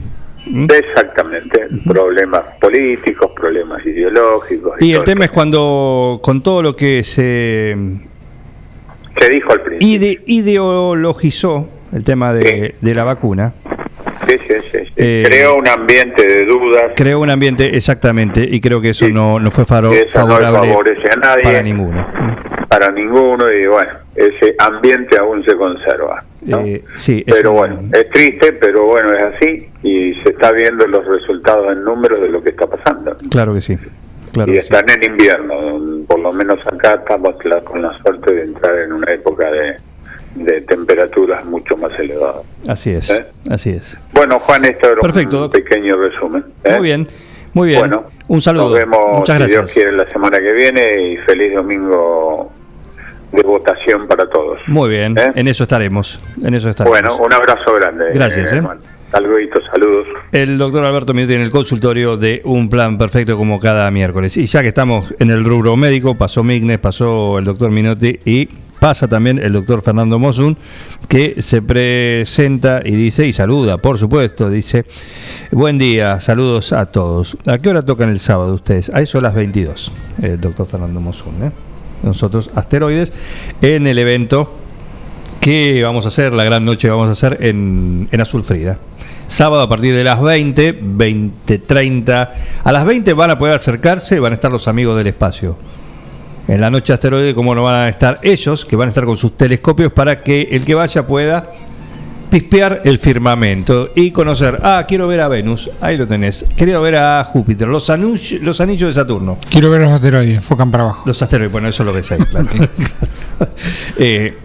Exactamente, 0.69 1.67
problemas 1.85 2.43
políticos, 2.61 3.31
problemas 3.35 3.83
ideológicos. 3.85 4.73
Y 4.81 4.93
el 4.93 5.03
tema 5.03 5.25
es 5.25 5.31
cuando, 5.31 6.19
con 6.23 6.43
todo 6.43 6.61
lo 6.61 6.75
que 6.75 7.03
se 7.03 7.75
Se 9.19 9.29
dijo 9.29 9.51
al 9.51 9.61
principio. 9.61 9.87
ide- 9.95 10.21
ideologizó 10.27 11.67
el 11.91 12.03
tema 12.03 12.33
de, 12.33 12.75
de 12.79 12.93
la 12.93 13.03
vacuna, 13.03 13.53
Sí, 14.27 14.37
sí, 14.47 14.53
sí, 14.71 14.77
sí. 14.85 14.93
Eh, 14.97 15.23
Creó 15.25 15.55
un 15.57 15.67
ambiente 15.67 16.27
de 16.27 16.45
dudas 16.45 16.91
creó 16.95 17.19
un 17.21 17.29
ambiente 17.29 17.75
exactamente 17.75 18.41
y 18.43 18.59
creo 18.59 18.81
que 18.81 18.89
eso 18.89 19.07
no, 19.09 19.39
no 19.39 19.49
fue 19.51 19.63
faro- 19.65 19.91
no 19.91 20.09
favorable 20.09 20.67
favorece 20.69 21.07
a 21.13 21.17
nadie. 21.17 21.43
para 21.43 21.61
ninguno. 21.61 22.05
para 22.67 22.91
ninguno 22.91 23.51
y 23.51 23.65
bueno, 23.67 23.91
ese 24.15 24.55
ambiente 24.59 25.17
aún 25.17 25.43
se 25.43 25.55
conserva. 25.55 26.23
¿no? 26.45 26.59
Eh, 26.59 26.83
sí, 26.95 27.23
es 27.25 27.33
pero 27.35 27.51
un- 27.51 27.57
bueno, 27.57 27.79
es 27.93 28.09
triste, 28.09 28.53
pero 28.53 28.85
bueno, 28.85 29.13
es 29.13 29.23
así 29.23 29.67
y 29.83 30.13
se 30.23 30.29
está 30.29 30.51
viendo 30.51 30.85
los 30.87 31.05
resultados 31.05 31.71
en 31.71 31.83
números 31.83 32.21
de 32.21 32.29
lo 32.29 32.41
que 32.43 32.49
está 32.49 32.67
pasando. 32.67 33.15
Claro 33.29 33.53
que 33.53 33.61
sí. 33.61 33.77
Claro 34.33 34.51
y 34.51 34.55
sí. 34.55 34.59
están 34.59 34.85
en 34.89 35.03
invierno, 35.11 35.55
por 36.05 36.19
lo 36.19 36.31
menos 36.33 36.59
acá 36.67 36.95
estamos 36.95 37.33
la- 37.45 37.61
con 37.61 37.81
la 37.81 37.95
suerte 37.97 38.33
de 38.33 38.43
entrar 38.43 38.77
en 38.79 38.91
una 38.93 39.11
época 39.13 39.49
de, 39.49 39.75
de 40.43 40.61
temperaturas 40.61 41.45
mucho 41.45 41.77
más 41.77 41.97
elevadas. 41.99 42.43
Así 42.67 42.91
es, 42.91 43.09
¿Eh? 43.11 43.25
así 43.49 43.71
es. 43.71 43.97
Bueno, 44.13 44.39
Juan, 44.39 44.65
esto 44.65 44.91
era 44.91 45.01
Perfecto, 45.01 45.45
un 45.45 45.51
pequeño 45.51 45.97
resumen. 45.97 46.45
¿eh? 46.63 46.73
Muy 46.73 46.81
bien, 46.83 47.07
muy 47.53 47.69
bien. 47.69 47.79
Bueno, 47.79 48.05
un 48.27 48.41
saludo. 48.41 48.69
Nos 48.69 48.79
vemos, 48.79 48.99
Muchas 49.19 49.37
si 49.37 49.43
Dios 49.43 49.57
gracias. 49.57 49.73
quiere, 49.73 49.91
la 49.91 50.09
semana 50.09 50.39
que 50.39 50.51
viene 50.51 51.11
y 51.13 51.17
feliz 51.17 51.53
domingo 51.53 52.51
de 53.31 53.41
votación 53.43 54.07
para 54.07 54.27
todos. 54.29 54.59
Muy 54.67 54.89
bien, 54.89 55.17
¿Eh? 55.17 55.31
en 55.35 55.47
eso 55.47 55.63
estaremos. 55.63 56.19
En 56.43 56.53
eso 56.53 56.69
estaremos. 56.69 56.97
Bueno, 56.99 57.17
un 57.17 57.33
abrazo 57.33 57.73
grande. 57.75 58.05
Gracias, 58.13 58.53
¿eh? 58.53 58.61
Juan. 58.61 58.79
Saludos. 59.11 60.07
El 60.31 60.57
doctor 60.57 60.83
Alberto 60.83 61.13
Minuti 61.13 61.33
en 61.33 61.41
el 61.41 61.49
consultorio 61.49 62.17
de 62.17 62.41
Un 62.43 62.69
Plan 62.69 62.97
Perfecto 62.97 63.37
como 63.37 63.59
cada 63.59 63.89
miércoles. 63.89 64.35
Y 64.37 64.45
ya 64.45 64.61
que 64.61 64.67
estamos 64.67 65.13
en 65.19 65.29
el 65.29 65.43
rubro 65.45 65.77
médico, 65.77 66.15
pasó 66.15 66.43
Mignes, 66.43 66.77
pasó 66.79 67.39
el 67.39 67.45
doctor 67.45 67.71
Minotti 67.71 68.19
y 68.25 68.49
pasa 68.79 69.07
también 69.07 69.39
el 69.39 69.53
doctor 69.53 69.81
Fernando 69.81 70.19
Mosun, 70.19 70.57
que 71.07 71.41
se 71.41 71.61
presenta 71.61 72.81
y 72.83 72.91
dice, 72.91 73.27
y 73.27 73.33
saluda, 73.33 73.77
por 73.77 73.97
supuesto, 73.97 74.49
dice, 74.49 74.85
buen 75.51 75.77
día, 75.77 76.19
saludos 76.19 76.73
a 76.73 76.87
todos. 76.87 77.37
¿A 77.45 77.57
qué 77.57 77.69
hora 77.69 77.81
tocan 77.81 78.09
el 78.09 78.19
sábado 78.19 78.53
ustedes? 78.53 78.89
A 78.89 79.01
eso 79.01 79.17
a 79.19 79.21
las 79.21 79.33
22, 79.33 79.91
el 80.21 80.39
doctor 80.39 80.67
Fernando 80.67 80.99
Mosun. 80.99 81.43
¿eh? 81.43 81.51
Nosotros, 82.03 82.49
asteroides, 82.55 83.11
en 83.61 83.87
el 83.87 83.97
evento 83.97 84.53
que 85.39 85.81
vamos 85.83 86.05
a 86.05 86.09
hacer, 86.09 86.33
la 86.33 86.43
gran 86.43 86.65
noche 86.65 86.89
vamos 86.89 87.07
a 87.07 87.11
hacer 87.11 87.37
en, 87.41 88.07
en 88.11 88.21
Azul 88.21 88.43
Frida. 88.43 88.77
Sábado 89.27 89.61
a 89.61 89.69
partir 89.69 89.93
de 89.93 90.05
las 90.05 90.21
20, 90.21 90.79
20, 90.81 91.59
30. 91.59 92.33
A 92.63 92.71
las 92.71 92.85
20 92.85 93.13
van 93.13 93.31
a 93.31 93.37
poder 93.37 93.55
acercarse, 93.55 94.19
van 94.19 94.31
a 94.31 94.35
estar 94.35 94.51
los 94.51 94.69
amigos 94.69 94.97
del 94.97 95.07
espacio. 95.07 95.57
En 96.47 96.61
la 96.61 96.69
noche 96.69 96.93
asteroide, 96.93 97.35
como 97.35 97.53
no 97.53 97.63
van 97.63 97.87
a 97.87 97.89
estar 97.89 98.19
ellos, 98.23 98.63
que 98.63 98.75
van 98.75 98.87
a 98.87 98.89
estar 98.89 99.03
con 99.05 99.17
sus 99.17 99.35
telescopios 99.37 99.91
para 99.91 100.15
que 100.15 100.47
el 100.51 100.63
que 100.63 100.75
vaya 100.75 101.05
pueda 101.05 101.49
pispear 102.29 102.81
el 102.83 102.97
firmamento 102.97 103.91
y 103.95 104.11
conocer, 104.11 104.59
ah, 104.63 104.83
quiero 104.87 105.07
ver 105.07 105.21
a 105.21 105.27
Venus, 105.27 105.69
ahí 105.81 105.97
lo 105.97 106.07
tenés, 106.07 106.45
quiero 106.55 106.81
ver 106.81 106.97
a 106.97 107.23
Júpiter, 107.23 107.67
los, 107.67 107.89
anillos 107.89 108.39
de 108.41 108.93
Saturno. 108.93 109.35
Quiero 109.49 109.69
ver 109.69 109.81
los 109.81 109.91
asteroides, 109.91 110.35
enfocan 110.35 110.71
para 110.71 110.83
abajo. 110.85 111.03
Los 111.05 111.21
asteroides, 111.21 111.51
bueno, 111.51 111.67
eso 111.69 111.83
es 111.83 111.87
lo 111.87 111.93
que 111.93 112.03
sé, 112.03 112.17
claro. 112.17 112.47
Eh, 113.97 114.35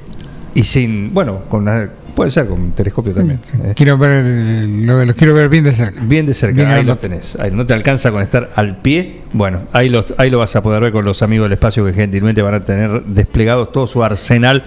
y 0.55 0.63
sin, 0.65 1.15
bueno, 1.15 1.41
con 1.49 1.63
una- 1.63 1.89
puede 2.15 2.31
ser 2.31 2.47
con 2.47 2.73
telescopio 2.73 3.13
también. 3.15 3.41
eh. 3.65 3.73
Quiero 3.75 3.97
ver, 3.99 4.25
lo- 4.67 5.05
los 5.05 5.17
quiero 5.17 5.35
ver 5.35 5.49
bien 5.49 5.65
de 5.65 5.73
cerca. 5.73 6.01
Bien 6.05 6.27
de 6.27 6.35
cerca, 6.35 6.55
Bien 6.57 6.69
ahí 6.69 6.77
lo 6.85 6.95
grandote. 6.95 7.09
tenés. 7.09 7.37
Ahí 7.41 7.51
no 7.51 7.65
te 7.67 7.75
alcanza 7.75 8.11
con 8.13 8.23
estar 8.23 8.51
al 8.57 8.77
pie. 8.79 9.23
Bueno, 9.33 9.63
ahí, 9.73 9.89
los, 9.89 10.15
ahí 10.19 10.29
lo 10.31 10.39
vas 10.39 10.55
a 10.57 10.63
poder 10.63 10.83
ver 10.83 10.93
con 10.93 11.05
los 11.05 11.23
amigos 11.23 11.47
del 11.47 11.53
espacio 11.55 11.85
que 11.87 11.93
gentilmente 11.93 12.43
van 12.43 12.55
a 12.55 12.61
tener 12.65 13.03
desplegados 13.05 13.73
todo 13.73 13.87
su 13.87 14.05
arsenal 14.05 14.63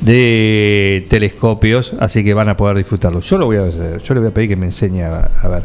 de 0.00 1.06
telescopios, 1.10 1.94
así 2.00 2.24
que 2.24 2.34
van 2.34 2.48
a 2.48 2.56
poder 2.56 2.76
disfrutarlo. 2.76 3.20
Yo 3.20 3.38
lo 3.38 3.46
voy 3.46 3.56
a 3.56 3.64
hacer, 3.64 4.02
yo 4.02 4.14
le 4.14 4.20
voy 4.20 4.28
a 4.30 4.34
pedir 4.34 4.48
que 4.48 4.56
me 4.56 4.66
enseñe 4.66 5.02
a, 5.02 5.30
a 5.42 5.48
ver 5.48 5.64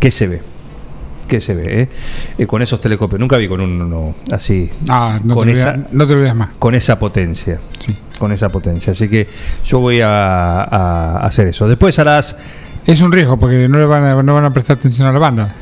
qué 0.00 0.10
se 0.10 0.26
ve. 0.26 0.40
¿Qué 1.28 1.40
se 1.40 1.54
ve? 1.56 1.82
eh? 1.82 1.88
Eh, 2.38 2.46
con 2.46 2.62
esos 2.62 2.80
telescopios. 2.80 3.18
Nunca 3.18 3.36
vi 3.36 3.48
con 3.48 3.60
uno 3.60 4.14
así. 4.30 4.70
Ah, 4.88 5.18
no, 5.24 5.34
con 5.34 5.46
te 5.48 5.54
esa, 5.54 5.70
olvidas, 5.72 5.92
no 5.92 6.06
te 6.06 6.12
olvides 6.12 6.34
más. 6.36 6.50
con 6.58 6.74
esa 6.76 6.98
potencia. 7.00 7.58
Con 8.18 8.32
esa 8.32 8.48
potencia. 8.48 8.92
Así 8.92 9.08
que 9.08 9.28
yo 9.64 9.78
voy 9.78 10.00
a, 10.00 10.62
a 10.62 11.26
hacer 11.26 11.48
eso. 11.48 11.68
Después 11.68 11.98
a 11.98 12.04
las. 12.04 12.36
Es 12.86 13.00
un 13.00 13.10
riesgo 13.10 13.38
porque 13.38 13.68
no, 13.68 13.78
le 13.78 13.86
van 13.86 14.04
a, 14.04 14.22
no 14.22 14.34
van 14.34 14.44
a 14.44 14.52
prestar 14.52 14.78
atención 14.78 15.08
a 15.08 15.12
la 15.12 15.18
banda. 15.18 15.54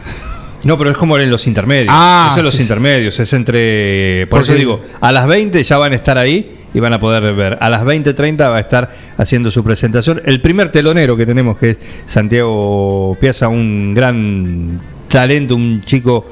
No, 0.64 0.78
pero 0.78 0.90
es 0.90 0.96
como 0.96 1.18
en 1.18 1.30
los 1.30 1.46
intermedios. 1.46 1.94
Ah, 1.94 2.28
eso 2.30 2.40
es 2.40 2.44
los 2.44 2.52
sí, 2.52 2.58
sí. 2.58 2.64
intermedios. 2.64 3.18
Es 3.20 3.32
entre. 3.32 4.26
Por 4.28 4.40
eso 4.42 4.54
digo, 4.54 4.80
a 5.00 5.12
las 5.12 5.26
20 5.26 5.62
ya 5.62 5.76
van 5.78 5.92
a 5.92 5.96
estar 5.96 6.16
ahí 6.16 6.50
y 6.74 6.80
van 6.80 6.92
a 6.92 7.00
poder 7.00 7.34
ver. 7.34 7.56
A 7.60 7.70
las 7.70 7.84
20.30 7.84 8.38
va 8.50 8.56
a 8.56 8.60
estar 8.60 8.90
haciendo 9.16 9.50
su 9.50 9.62
presentación. 9.62 10.20
El 10.24 10.40
primer 10.40 10.70
telonero 10.70 11.16
que 11.16 11.24
tenemos, 11.24 11.56
que 11.56 11.70
es 11.70 11.78
Santiago 12.06 13.16
Piazza, 13.20 13.48
un 13.48 13.94
gran 13.94 14.80
talento, 15.08 15.54
un 15.54 15.82
chico, 15.84 16.26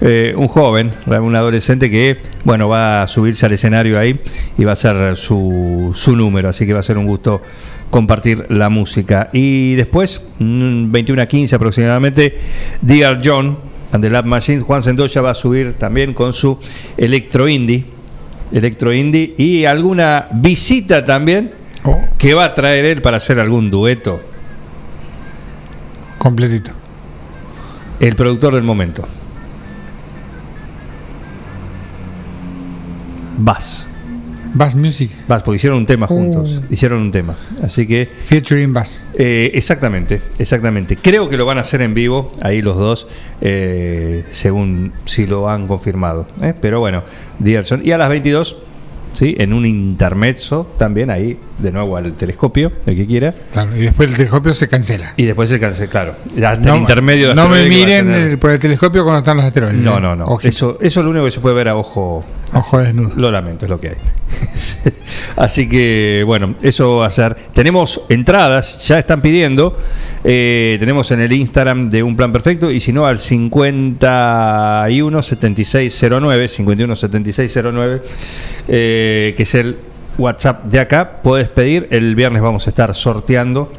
eh, 0.00 0.34
un 0.36 0.48
joven, 0.48 0.92
un 1.06 1.34
adolescente 1.34 1.90
que, 1.90 2.18
bueno, 2.44 2.68
va 2.68 3.02
a 3.02 3.08
subirse 3.08 3.46
al 3.46 3.52
escenario 3.52 3.98
ahí 3.98 4.18
y 4.56 4.64
va 4.64 4.70
a 4.70 4.74
hacer 4.74 5.16
su, 5.16 5.92
su 5.94 6.16
número. 6.16 6.48
Así 6.48 6.66
que 6.66 6.72
va 6.72 6.80
a 6.80 6.84
ser 6.84 6.98
un 6.98 7.06
gusto 7.06 7.42
compartir 7.90 8.46
la 8.48 8.68
música. 8.68 9.30
Y 9.32 9.74
después, 9.74 10.22
mm, 10.38 10.90
21 10.90 11.22
a 11.22 11.26
15 11.26 11.56
aproximadamente, 11.56 12.36
Dear 12.82 13.20
John, 13.24 13.58
and 13.92 14.04
the 14.04 14.10
Lab 14.10 14.24
Machines. 14.24 14.62
Juan 14.62 14.82
Sendoya 14.82 15.20
va 15.20 15.30
a 15.30 15.34
subir 15.34 15.74
también 15.74 16.14
con 16.14 16.32
su 16.32 16.58
Electro 16.96 17.48
Indie. 17.48 17.84
Electro 18.52 18.92
Indie 18.92 19.34
y 19.36 19.64
alguna 19.66 20.26
visita 20.32 21.04
también 21.04 21.50
que 22.16 22.34
va 22.34 22.46
a 22.46 22.54
traer 22.54 22.84
él 22.84 23.02
para 23.02 23.18
hacer 23.18 23.38
algún 23.38 23.70
dueto. 23.70 24.20
Completito. 26.18 26.72
El 28.00 28.16
productor 28.16 28.54
del 28.54 28.64
momento. 28.64 29.06
Bass. 33.38 33.86
Bass 34.54 34.74
Music. 34.74 35.10
Bass, 35.28 35.42
porque 35.42 35.56
hicieron 35.56 35.78
un 35.78 35.86
tema 35.86 36.06
Uh. 36.06 36.08
juntos. 36.08 36.62
Hicieron 36.70 37.00
un 37.02 37.12
tema. 37.12 37.36
Así 37.62 37.86
que. 37.86 38.06
Featuring 38.06 38.72
Bass. 38.72 39.04
Eh, 39.14 39.50
exactamente, 39.54 40.20
exactamente. 40.38 40.96
Creo 40.96 41.28
que 41.28 41.36
lo 41.36 41.44
van 41.46 41.58
a 41.58 41.60
hacer 41.62 41.82
en 41.82 41.94
vivo, 41.94 42.32
ahí 42.40 42.62
los 42.62 42.76
dos, 42.76 43.06
eh, 43.40 44.24
según 44.30 44.92
si 45.04 45.26
lo 45.26 45.50
han 45.50 45.66
confirmado. 45.66 46.26
¿eh? 46.40 46.54
Pero 46.60 46.80
bueno, 46.80 47.02
Dierson. 47.38 47.82
Y 47.84 47.92
a 47.92 47.98
las 47.98 48.08
22, 48.08 48.56
¿sí? 49.12 49.34
en 49.38 49.52
un 49.52 49.66
intermezzo 49.66 50.70
también, 50.78 51.10
ahí 51.10 51.38
de 51.58 51.72
nuevo 51.72 51.96
al 51.96 52.12
telescopio, 52.14 52.70
el 52.86 52.94
que 52.96 53.06
quiera. 53.06 53.34
Claro, 53.52 53.76
y 53.76 53.80
después 53.80 54.10
el 54.10 54.16
telescopio 54.16 54.54
se 54.54 54.68
cancela. 54.68 55.12
Y 55.16 55.24
después 55.24 55.48
se 55.48 55.58
cancela, 55.58 55.90
claro. 55.90 56.14
Hasta 56.44 56.68
No- 56.68 56.74
el 56.74 56.80
intermedio 56.80 57.28
de 57.30 57.34
No 57.34 57.48
me 57.48 57.64
miren 57.68 58.06
tener. 58.06 58.38
por 58.38 58.50
el 58.52 58.58
telescopio 58.58 59.02
cuando 59.04 59.18
están 59.20 59.36
los 59.36 59.46
asteroides. 59.46 59.80
No, 59.80 59.98
no, 60.00 60.14
no. 60.16 60.38
Eso, 60.42 60.78
eso 60.80 61.00
es 61.00 61.04
lo 61.04 61.10
único 61.10 61.24
que 61.24 61.30
se 61.32 61.40
puede 61.40 61.54
ver 61.54 61.68
a 61.68 61.76
ojo. 61.76 62.24
Ojo 62.54 62.78
desnudo. 62.78 63.12
Lo 63.16 63.30
lamento, 63.30 63.66
es 63.66 63.70
lo 63.70 63.78
que 63.80 63.88
hay. 63.88 63.96
Así 65.36 65.68
que, 65.68 66.22
bueno, 66.26 66.54
eso 66.62 66.96
va 66.98 67.06
a 67.06 67.10
ser. 67.10 67.34
Tenemos 67.52 68.02
entradas, 68.08 68.84
ya 68.86 68.98
están 68.98 69.20
pidiendo. 69.20 69.76
eh, 70.24 70.76
tenemos 70.80 71.10
en 71.10 71.20
el 71.20 71.32
Instagram 71.32 71.90
de 71.90 72.02
Un 72.02 72.16
Plan 72.16 72.32
Perfecto 72.32 72.70
y 72.70 72.80
si 72.80 72.92
no 72.92 73.06
al 73.06 73.18
51 73.18 75.22
7609, 75.22 76.48
51 76.48 76.96
7609, 76.96 78.02
eh, 78.68 79.34
que 79.36 79.42
es 79.42 79.54
el 79.54 79.76
WhatsApp 80.18 80.64
de 80.66 80.80
acá. 80.80 81.20
Puedes 81.22 81.48
pedir. 81.48 81.86
El 81.90 82.14
viernes 82.14 82.42
vamos 82.42 82.66
a 82.66 82.70
estar 82.70 82.94
sorteando 82.94 83.72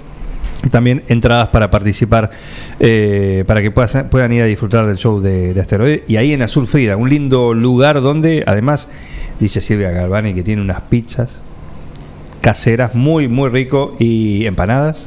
también 0.71 1.03
entradas 1.07 1.47
para 1.49 1.71
participar, 1.71 2.31
eh, 2.81 3.45
para 3.47 3.61
que 3.61 3.71
puedan, 3.71 4.09
puedan 4.09 4.33
ir 4.33 4.41
a 4.41 4.45
disfrutar 4.45 4.85
del 4.87 4.97
show 4.97 5.21
de, 5.21 5.53
de 5.53 5.61
Asteroide. 5.61 6.03
Y 6.07 6.17
ahí 6.17 6.33
en 6.33 6.41
Azul 6.41 6.67
Frida, 6.67 6.97
un 6.97 7.09
lindo 7.09 7.53
lugar 7.53 8.01
donde 8.01 8.43
además, 8.45 8.87
dice 9.39 9.61
Silvia 9.61 9.91
Galvani, 9.91 10.33
que 10.33 10.43
tiene 10.43 10.61
unas 10.61 10.81
pizzas 10.81 11.39
caseras 12.41 12.93
muy, 12.95 13.27
muy 13.27 13.49
rico 13.49 13.95
y 13.99 14.45
empanadas. 14.45 14.97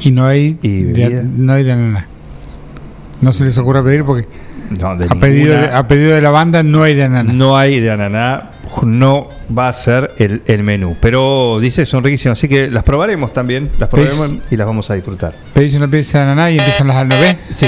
Y 0.00 0.10
no 0.10 0.24
hay, 0.26 0.58
Y 0.62 0.82
de, 0.82 1.22
no 1.22 1.52
hay 1.52 1.62
de. 1.64 1.76
No 3.20 3.32
se 3.32 3.44
les 3.44 3.56
ocurra 3.58 3.84
pedir 3.84 4.02
porque 4.04 4.26
No, 4.80 4.96
de 4.96 5.04
a, 5.04 5.08
pedido 5.14 5.54
ninguna- 5.54 5.78
a 5.78 5.86
pedido 5.86 6.14
de 6.14 6.20
la 6.22 6.30
banda 6.30 6.62
no 6.62 6.82
hay 6.82 6.94
de 6.94 7.04
ananá. 7.04 7.32
No 7.32 7.56
hay 7.56 7.80
de 7.80 7.90
ananá, 7.90 8.50
no 8.82 9.28
va 9.56 9.68
a 9.68 9.72
ser 9.72 10.12
el, 10.18 10.42
el 10.46 10.62
menú. 10.62 10.96
Pero 11.00 11.58
dice 11.60 11.86
son 11.86 12.02
riquísimas, 12.04 12.38
así 12.38 12.48
que 12.48 12.70
las 12.70 12.82
probaremos 12.82 13.32
también, 13.32 13.70
las 13.78 13.88
probaremos 13.88 14.32
y 14.50 14.56
las 14.56 14.66
vamos 14.66 14.90
a 14.90 14.94
disfrutar. 14.94 15.32
Pedís 15.52 15.74
una 15.74 15.88
pizza 15.88 16.22
ananá 16.22 16.50
y 16.50 16.58
empiezan 16.58 16.86
las 16.86 16.96
al 16.96 17.08
¿ves? 17.08 17.36
Sí. 17.54 17.66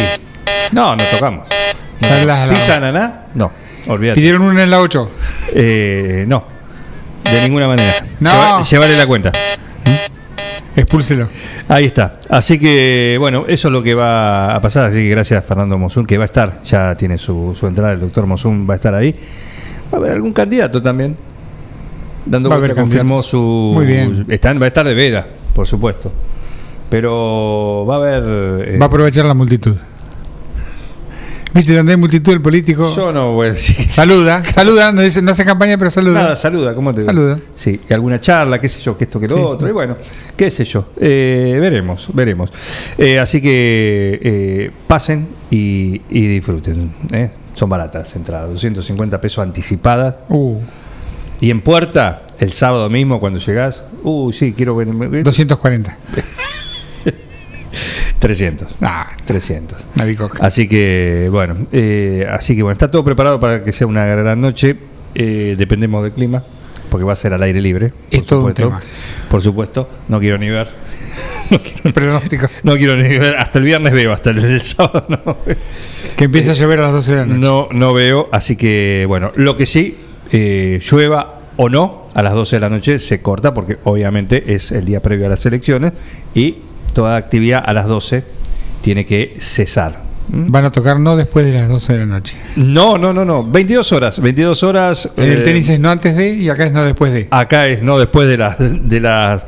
No, 0.73 0.97
no 0.97 1.05
tocamos. 1.11 1.47
Las 2.01 2.11
a 2.11 2.47
la- 2.47 2.55
¿Pizza 2.55 2.77
ananá? 2.77 3.27
No, 3.35 3.53
olvídate. 3.89 4.21
Pidieron 4.21 4.43
una 4.43 4.63
en 4.63 4.71
la 4.71 4.81
8. 4.81 5.11
Eh, 5.55 6.25
no, 6.27 6.45
de 7.25 7.41
ninguna 7.43 7.69
manera. 7.69 8.05
No. 8.21 8.31
Lleva- 8.31 8.63
llévale 8.63 8.97
la 8.97 9.07
cuenta. 9.07 9.33
Expúlselo. 10.75 11.29
Ahí 11.69 11.85
está. 11.85 12.19
Así 12.31 12.59
que, 12.59 13.17
bueno, 13.21 13.45
eso 13.47 13.69
es 13.69 13.73
lo 13.73 13.83
que 13.83 13.95
va 13.95 14.55
a 14.55 14.61
pasar. 14.63 14.87
Así 14.87 14.97
que 14.97 15.09
gracias 15.11 15.45
Fernando 15.45 15.77
Mosun, 15.77 16.07
que 16.07 16.17
va 16.17 16.25
a 16.25 16.27
estar, 16.27 16.63
ya 16.65 16.95
tiene 16.95 17.19
su, 17.19 17.55
su 17.59 17.67
entrada, 17.67 17.93
el 17.93 18.01
doctor 18.01 18.25
Mosun 18.27 18.67
va 18.69 18.75
a 18.75 18.77
estar 18.77 18.95
ahí. 18.95 19.15
Va 19.93 19.97
a 19.99 20.01
haber 20.01 20.13
algún 20.13 20.33
candidato 20.33 20.81
también. 20.81 21.17
Dando 22.25 22.49
Va 22.49 22.57
a 22.57 22.59
vuelta, 22.59 22.73
haber 22.81 22.85
confirmó 22.85 23.23
su. 23.23 23.73
Muy 23.75 23.85
bien. 23.87 24.25
Va 24.29 24.65
a 24.65 24.69
estar 24.69 24.87
de 24.87 24.95
veda, 24.95 25.27
por 25.55 25.67
supuesto. 25.67 26.13
Pero 26.89 27.85
va 27.89 27.95
a 27.95 27.99
haber. 27.99 28.25
eh, 28.69 28.79
Va 28.79 28.85
a 28.85 28.89
aprovechar 28.89 29.25
la 29.25 29.35
multitud. 29.35 29.75
¿Viste? 31.55 31.75
Donde 31.77 31.93
hay 31.93 31.99
multitud, 31.99 32.33
el 32.33 32.41
político. 32.41 32.91
Yo 32.97 33.13
no 33.13 33.39
decir. 33.43 33.77
Saluda, 33.91 34.43
saluda, 34.43 34.91
no, 34.91 35.03
dice, 35.03 35.21
no 35.21 35.33
hace 35.33 35.45
campaña, 35.45 35.77
pero 35.77 35.91
saluda. 35.91 36.23
Nada, 36.23 36.37
saluda, 36.37 36.75
¿cómo 36.75 36.95
te 36.95 37.01
digo? 37.03 37.13
Saluda. 37.13 37.39
Sí, 37.55 37.79
y 37.91 37.93
alguna 37.93 38.19
charla, 38.23 38.59
qué 38.59 38.71
sé 38.71 38.81
yo, 38.81 38.97
que 38.97 39.05
esto, 39.05 39.21
que 39.21 39.27
lo 39.27 39.37
Sí, 39.37 39.43
otro, 39.45 39.67
sí. 39.67 39.71
y 39.71 39.73
bueno, 39.75 39.97
qué 40.35 40.51
sé 40.51 40.65
yo. 40.65 40.87
Eh, 40.99 41.59
veremos, 41.61 42.09
veremos. 42.15 42.51
Eh, 42.97 43.19
así 43.19 43.43
que 43.43 44.19
eh, 44.23 44.71
pasen 44.87 45.29
y, 45.51 46.01
y 46.09 46.27
disfruten. 46.29 46.91
Son 47.55 47.69
baratas 47.69 48.15
entradas, 48.17 48.51
250 48.51 49.21
pesos 49.21 49.43
anticipadas. 49.43 50.15
Uh, 50.29 50.59
Y 51.41 51.51
en 51.51 51.61
puerta, 51.61 52.23
el 52.39 52.53
sábado 52.53 52.89
mismo, 52.89 53.21
cuando 53.21 53.39
llegás, 53.39 53.85
uh, 54.03 54.33
sí, 54.33 54.53
quiero 54.53 54.77
ver. 54.77 54.89
240. 55.25 55.97
300. 58.19 58.77
Ah, 58.81 59.11
300. 59.25 59.85
una 59.97 60.05
bicoca. 60.05 60.47
Así 60.47 60.69
que, 60.69 61.29
bueno, 61.33 61.57
eh, 61.73 62.25
así 62.31 62.55
que 62.55 62.63
bueno, 62.63 62.75
está 62.75 62.89
todo 62.89 63.03
preparado 63.03 63.41
para 63.41 63.65
que 63.65 63.73
sea 63.73 63.89
una 63.89 64.07
gran 64.07 64.41
noche. 64.41 64.77
Eh, 65.15 65.57
dependemos 65.59 66.05
del 66.05 66.13
clima, 66.13 66.43
porque 66.93 67.05
va 67.07 67.15
a 67.15 67.17
ser 67.17 67.33
al 67.33 67.43
aire 67.43 67.61
libre. 67.61 67.89
Por 67.89 67.97
Es 68.11 68.25
todo 68.27 68.41
un 68.45 68.51
supuesto. 68.51 68.69
tema. 68.69 68.83
Por 69.31 69.43
supuesto, 69.43 69.89
no 70.09 70.21
quiero 70.21 70.37
ni 70.39 70.51
ver. 70.51 70.69
Pronósticos. 71.95 72.61
No 72.65 72.77
quiero 72.77 72.97
ni 72.97 73.19
ver. 73.19 73.37
Hasta 73.37 73.59
el 73.59 73.65
viernes 73.65 73.93
veo, 73.93 74.13
hasta 74.13 74.31
el, 74.31 74.39
el 74.45 74.61
sábado 74.63 75.07
no. 75.09 75.39
Que 76.17 76.25
empieza 76.25 76.53
a 76.53 76.55
llover 76.55 76.81
a 76.81 76.83
las 76.83 76.93
12 76.93 77.11
de 77.13 77.17
la 77.19 77.27
noche. 77.27 77.41
No, 77.41 77.69
no 77.73 77.95
veo, 77.95 78.29
así 78.31 78.57
que 78.57 79.07
bueno, 79.09 79.33
lo 79.37 79.57
que 79.57 79.65
sí, 79.67 79.97
eh, 80.31 80.79
llueva 80.89 81.41
o 81.57 81.69
no, 81.71 82.09
a 82.15 82.23
las 82.23 82.35
12 82.35 82.57
de 82.57 82.61
la 82.61 82.69
noche 82.69 82.99
se 82.99 83.23
corta 83.23 83.55
porque 83.55 83.79
obviamente 83.85 84.55
es 84.55 84.71
el 84.71 84.85
día 84.85 85.01
previo 85.01 85.27
a 85.27 85.31
las 85.31 85.45
elecciones 85.47 85.93
y 86.35 86.57
toda 86.93 87.17
actividad 87.17 87.63
a 87.67 87.73
las 87.73 87.87
12 87.87 88.23
tiene 88.83 89.07
que 89.07 89.37
cesar. 89.39 90.03
¿Mm? 90.29 90.51
Van 90.51 90.65
a 90.65 90.71
tocar 90.71 90.99
no 91.01 91.17
después 91.17 91.45
de 91.45 91.53
las 91.53 91.69
12 91.69 91.93
de 91.95 91.99
la 92.01 92.07
noche. 92.07 92.37
No, 92.57 92.97
no, 92.99 93.13
no, 93.13 93.25
no, 93.25 93.45
22 93.45 93.93
horas, 93.93 94.21
22 94.21 94.63
horas. 94.63 95.11
En 95.17 95.25
el 95.25 95.39
eh, 95.39 95.43
tenis 95.43 95.69
es 95.69 95.81
no 95.81 95.91
antes 95.91 96.17
de 96.17 96.31
y 96.35 96.49
acá 96.49 96.67
es 96.67 96.73
no 96.73 96.85
después 96.85 97.13
de. 97.13 97.29
Acá 97.31 97.67
es 97.67 97.83
no 97.83 97.99
después 97.99 98.29
de 98.29 98.37
las 98.37 98.57
de 98.59 99.01
las 99.01 99.45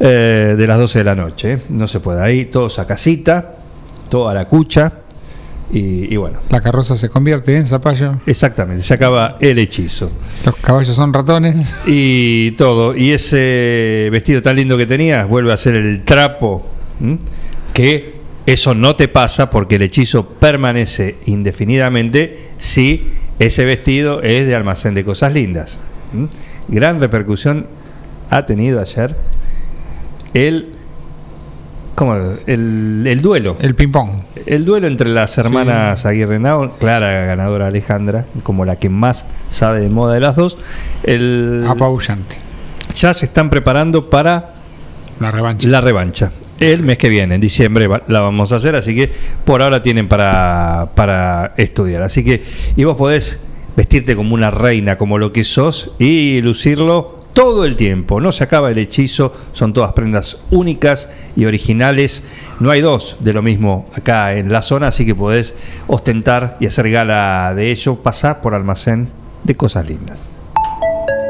eh, 0.00 0.54
de 0.56 0.66
las 0.66 0.78
12 0.78 0.98
de 0.98 1.04
la 1.04 1.14
noche, 1.14 1.52
¿eh? 1.52 1.58
no 1.68 1.86
se 1.86 2.00
puede 2.00 2.22
ahí, 2.22 2.46
todos 2.46 2.78
a 2.78 2.86
casita, 2.86 3.56
todo 4.08 4.28
a 4.28 4.34
la 4.34 4.46
cucha 4.46 4.92
y, 5.72 6.12
y 6.12 6.16
bueno, 6.16 6.38
La 6.50 6.60
carroza 6.60 6.96
se 6.96 7.08
convierte 7.08 7.56
en 7.56 7.66
zapallo. 7.66 8.20
exactamente, 8.26 8.82
se 8.82 8.94
acaba 8.94 9.36
el 9.40 9.58
hechizo. 9.58 10.10
Los 10.44 10.56
caballos 10.56 10.94
son 10.94 11.12
ratones. 11.12 11.74
Y 11.86 12.52
todo, 12.52 12.94
y 12.94 13.12
ese 13.12 14.08
vestido 14.12 14.42
tan 14.42 14.56
lindo 14.56 14.76
que 14.76 14.86
tenías 14.86 15.28
vuelve 15.28 15.52
a 15.52 15.56
ser 15.56 15.74
el 15.74 16.04
trapo, 16.04 16.66
¿m? 17.00 17.18
que 17.72 18.13
eso 18.46 18.74
no 18.74 18.96
te 18.96 19.08
pasa 19.08 19.50
porque 19.50 19.76
el 19.76 19.82
hechizo 19.82 20.26
permanece 20.28 21.16
indefinidamente 21.26 22.38
si 22.58 23.08
ese 23.38 23.64
vestido 23.64 24.22
es 24.22 24.46
de 24.46 24.54
almacén 24.54 24.94
de 24.94 25.04
cosas 25.04 25.32
lindas. 25.32 25.80
¿m? 26.12 26.28
Gran 26.68 27.00
repercusión 27.00 27.66
ha 28.30 28.46
tenido 28.46 28.80
ayer 28.80 29.16
el, 30.34 30.72
¿cómo? 31.94 32.16
el, 32.46 33.04
el 33.06 33.20
duelo. 33.22 33.56
El 33.60 33.74
ping-pong. 33.74 34.10
El 34.46 34.64
duelo 34.64 34.86
entre 34.88 35.08
las 35.08 35.38
hermanas 35.38 36.04
Aguirre 36.04 36.38
Nao, 36.38 36.72
clara 36.78 37.24
ganadora 37.24 37.68
Alejandra, 37.68 38.26
como 38.42 38.64
la 38.64 38.76
que 38.76 38.88
más 38.90 39.24
sabe 39.50 39.80
de 39.80 39.88
moda 39.88 40.14
de 40.14 40.20
las 40.20 40.36
dos. 40.36 40.58
El, 41.02 41.64
Apabullante. 41.68 42.36
ya 42.94 43.14
se 43.14 43.24
están 43.26 43.48
preparando 43.48 44.10
para 44.10 44.50
La 45.18 45.30
revancha. 45.30 45.68
la 45.68 45.80
revancha. 45.80 46.30
El 46.60 46.82
mes 46.82 46.98
que 46.98 47.08
viene, 47.08 47.34
en 47.34 47.40
diciembre, 47.40 47.88
la 48.06 48.20
vamos 48.20 48.52
a 48.52 48.56
hacer, 48.56 48.76
así 48.76 48.94
que 48.94 49.10
por 49.44 49.62
ahora 49.62 49.82
tienen 49.82 50.08
para, 50.08 50.90
para 50.94 51.52
estudiar. 51.56 52.02
Así 52.02 52.24
que, 52.24 52.42
y 52.76 52.84
vos 52.84 52.96
podés 52.96 53.40
vestirte 53.76 54.14
como 54.14 54.34
una 54.34 54.50
reina, 54.50 54.96
como 54.96 55.18
lo 55.18 55.32
que 55.32 55.42
sos, 55.42 55.92
y 55.98 56.40
lucirlo 56.42 57.24
todo 57.34 57.64
el 57.64 57.76
tiempo. 57.76 58.20
No 58.20 58.32
se 58.32 58.44
acaba 58.44 58.70
el 58.70 58.78
hechizo, 58.78 59.34
son 59.52 59.72
todas 59.72 59.92
prendas 59.92 60.38
únicas 60.50 61.10
y 61.36 61.44
originales. 61.44 62.22
No 62.60 62.70
hay 62.70 62.80
dos 62.80 63.18
de 63.20 63.32
lo 63.32 63.42
mismo 63.42 63.86
acá 63.92 64.34
en 64.36 64.50
la 64.50 64.62
zona, 64.62 64.88
así 64.88 65.04
que 65.04 65.14
podés 65.14 65.54
ostentar 65.88 66.56
y 66.60 66.66
hacer 66.66 66.90
gala 66.90 67.52
de 67.54 67.70
ello. 67.72 67.96
Pasá 67.96 68.40
por 68.40 68.54
almacén 68.54 69.08
de 69.42 69.56
cosas 69.56 69.88
lindas. 69.88 70.33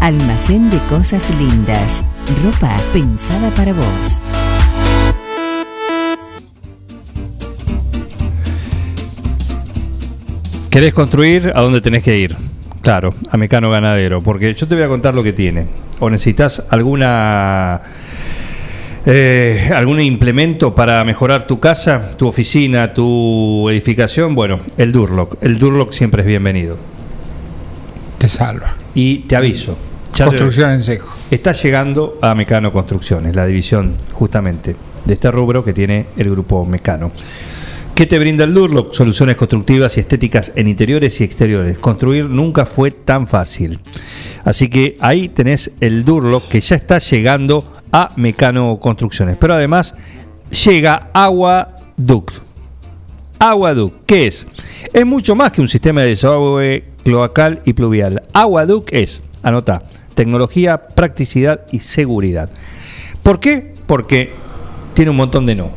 Almacén 0.00 0.70
de 0.70 0.78
Cosas 0.88 1.28
Lindas. 1.38 2.04
Ropa 2.44 2.76
pensada 2.92 3.50
para 3.50 3.72
vos. 3.72 4.22
¿Querés 10.70 10.94
construir? 10.94 11.52
¿A 11.54 11.62
dónde 11.62 11.80
tenés 11.80 12.04
que 12.04 12.16
ir? 12.16 12.36
Claro, 12.82 13.12
a 13.28 13.36
Mecano 13.36 13.70
Ganadero, 13.70 14.22
porque 14.22 14.54
yo 14.54 14.68
te 14.68 14.76
voy 14.76 14.84
a 14.84 14.88
contar 14.88 15.14
lo 15.14 15.24
que 15.24 15.32
tiene. 15.32 15.66
O 15.98 16.08
necesitas 16.08 16.64
alguna 16.70 17.82
eh, 19.04 19.70
algún 19.74 20.00
implemento 20.00 20.76
para 20.76 21.04
mejorar 21.04 21.46
tu 21.48 21.58
casa, 21.58 22.16
tu 22.16 22.28
oficina, 22.28 22.94
tu 22.94 23.68
edificación. 23.68 24.36
Bueno, 24.36 24.60
el 24.76 24.92
Durlock. 24.92 25.42
El 25.42 25.58
Durlock 25.58 25.90
siempre 25.90 26.22
es 26.22 26.28
bienvenido. 26.28 26.76
Te 28.16 28.28
salva. 28.28 28.76
Y 28.94 29.18
te 29.20 29.34
aviso. 29.34 29.87
Construcción 30.26 30.70
en 30.70 30.82
seco. 30.82 31.08
Está 31.30 31.52
llegando 31.52 32.18
a 32.20 32.34
Mecano 32.34 32.72
Construcciones, 32.72 33.34
la 33.34 33.46
división 33.46 33.94
justamente 34.12 34.76
de 35.04 35.14
este 35.14 35.30
rubro 35.30 35.64
que 35.64 35.72
tiene 35.72 36.06
el 36.16 36.30
grupo 36.30 36.64
Mecano. 36.64 37.12
¿Qué 37.94 38.06
te 38.06 38.18
brinda 38.18 38.44
el 38.44 38.54
Durlock? 38.54 38.92
Soluciones 38.92 39.36
constructivas 39.36 39.96
y 39.96 40.00
estéticas 40.00 40.52
en 40.54 40.68
interiores 40.68 41.20
y 41.20 41.24
exteriores. 41.24 41.78
Construir 41.78 42.26
nunca 42.26 42.64
fue 42.64 42.92
tan 42.92 43.26
fácil. 43.26 43.80
Así 44.44 44.68
que 44.68 44.96
ahí 45.00 45.28
tenés 45.28 45.72
el 45.80 46.04
Durlock 46.04 46.46
que 46.46 46.60
ya 46.60 46.76
está 46.76 47.00
llegando 47.00 47.64
a 47.90 48.08
Mecano 48.14 48.78
Construcciones. 48.78 49.36
Pero 49.40 49.54
además 49.54 49.96
llega 50.50 51.10
Agua 51.12 51.74
Duct. 51.96 52.48
Aguaduc, 53.40 53.94
¿qué 54.04 54.26
es? 54.26 54.46
Es 54.92 55.06
mucho 55.06 55.36
más 55.36 55.52
que 55.52 55.60
un 55.60 55.68
sistema 55.68 56.02
de 56.02 56.08
desagüe 56.08 56.84
cloacal 57.04 57.60
y 57.64 57.72
pluvial. 57.72 58.22
Aguaduc 58.32 58.92
es, 58.92 59.22
anota, 59.42 59.82
tecnología, 60.18 60.82
practicidad 60.82 61.60
y 61.70 61.78
seguridad. 61.78 62.50
¿Por 63.22 63.38
qué? 63.38 63.72
Porque 63.86 64.32
tiene 64.92 65.12
un 65.12 65.16
montón 65.16 65.46
de 65.46 65.54
no. 65.54 65.70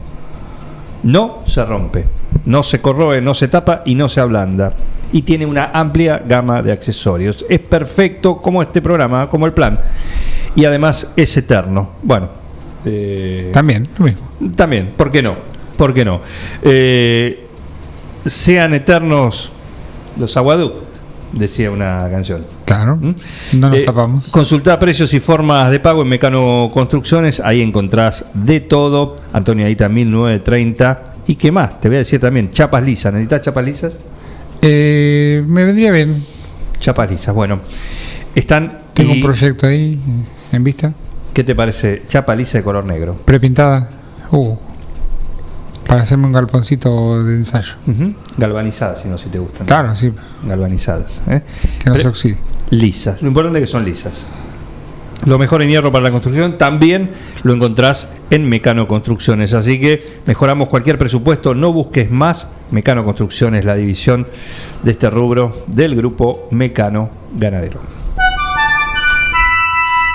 No 1.03 1.43
se 1.45 1.63
rompe, 1.63 2.05
no 2.45 2.63
se 2.63 2.81
corroe, 2.81 3.21
no 3.21 3.35
se 3.35 3.47
tapa 3.47 3.83
y 3.85 3.93
no 3.93 4.09
se 4.09 4.19
ablanda. 4.19 4.73
Y 5.11 5.21
tiene 5.21 5.45
una 5.45 5.69
amplia 5.71 6.23
gama 6.27 6.63
de 6.63 6.71
accesorios. 6.71 7.45
Es 7.49 7.59
perfecto 7.59 8.41
como 8.41 8.63
este 8.63 8.81
programa, 8.81 9.29
como 9.29 9.45
el 9.45 9.53
plan. 9.53 9.79
Y 10.55 10.65
además 10.65 11.13
es 11.15 11.37
eterno. 11.37 11.91
Bueno. 12.01 12.27
eh, 12.83 13.51
También, 13.53 13.89
lo 13.99 14.05
mismo. 14.05 14.27
también, 14.55 14.93
¿por 14.97 15.11
qué 15.11 15.21
no? 15.21 15.35
¿Por 15.77 15.93
qué 15.93 16.03
no? 16.03 16.19
Eh, 16.63 17.45
sean 18.25 18.73
eternos 18.73 19.51
los 20.17 20.35
aguaduc, 20.35 20.73
decía 21.33 21.71
una 21.71 22.07
canción. 22.11 22.45
Claro. 22.65 22.95
¿Mm? 22.97 23.13
No 23.59 23.69
nos 23.69 23.79
Eh, 23.79 23.83
tapamos. 23.85 24.27
Consultá 24.29 24.77
precios 24.79 25.13
y 25.13 25.19
formas 25.19 25.69
de 25.71 25.79
pago 25.79 26.01
en 26.01 26.07
Mecano 26.09 26.69
Construcciones, 26.73 27.39
ahí 27.39 27.61
encontrás 27.61 28.25
de 28.33 28.59
todo. 28.61 29.15
Antonio 29.33 29.65
Aita 29.65 29.89
1930. 29.89 31.03
¿Y 31.27 31.35
qué 31.35 31.51
más? 31.51 31.79
Te 31.79 31.87
voy 31.87 31.97
a 31.97 31.99
decir 31.99 32.19
también, 32.19 32.49
chapas 32.49 32.83
lisas. 32.83 33.13
¿Necesitas 33.13 33.41
chapas 33.41 33.65
lisas? 33.65 33.93
Eh, 34.61 35.43
me 35.47 35.65
vendría 35.65 35.91
bien. 35.91 36.23
Chapas 36.79 37.09
lisas, 37.11 37.33
bueno. 37.33 37.59
Están. 38.35 38.79
Tengo 38.93 39.13
y- 39.13 39.17
un 39.17 39.21
proyecto 39.23 39.67
ahí 39.67 39.97
en 40.51 40.63
vista. 40.63 40.93
¿Qué 41.33 41.43
te 41.45 41.55
parece? 41.55 42.03
Chapa 42.07 42.35
lisa 42.35 42.57
de 42.57 42.63
color 42.63 42.83
negro. 42.85 43.15
Prepintada. 43.23 43.89
Uh. 44.31 44.55
Para 45.91 46.03
hacerme 46.03 46.27
un 46.27 46.31
galponcito 46.31 47.21
de 47.21 47.35
ensayo. 47.35 47.73
Galvanizadas, 48.37 49.01
si 49.01 49.09
no, 49.09 49.17
si 49.17 49.27
te 49.27 49.39
gustan. 49.39 49.67
Claro, 49.67 49.93
sí. 49.93 50.13
Galvanizadas. 50.41 51.21
¿eh? 51.27 51.41
Que 51.83 51.89
no 51.89 51.97
se 51.97 52.07
oxide. 52.07 52.37
lisas. 52.69 53.21
Lo 53.21 53.27
importante 53.27 53.59
es 53.59 53.65
que 53.65 53.71
son 53.73 53.83
lisas. 53.83 54.25
Lo 55.25 55.37
mejor 55.37 55.61
en 55.61 55.67
hierro 55.67 55.91
para 55.91 56.05
la 56.05 56.11
construcción 56.11 56.57
también 56.57 57.11
lo 57.43 57.53
encontrás 57.53 58.07
en 58.29 58.47
Mecano 58.47 58.87
Construcciones. 58.87 59.53
Así 59.53 59.81
que 59.81 60.21
mejoramos 60.25 60.69
cualquier 60.69 60.97
presupuesto, 60.97 61.55
no 61.55 61.73
busques 61.73 62.09
más. 62.09 62.47
Mecano 62.71 63.03
Construcciones, 63.03 63.65
la 63.65 63.75
división 63.75 64.25
de 64.83 64.91
este 64.91 65.09
rubro 65.09 65.65
del 65.67 65.97
grupo 65.97 66.47
Mecano 66.51 67.09
Ganadero. 67.37 67.81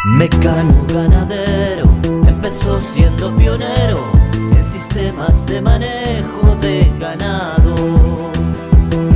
Mecano 0.07 0.87
ganadero 0.89 1.91
empezó 2.27 2.81
siendo 2.81 3.37
pionero 3.37 4.16
sistemas 5.07 5.47
de 5.47 5.61
manejo 5.61 6.57
de 6.61 6.93
ganado. 6.99 7.77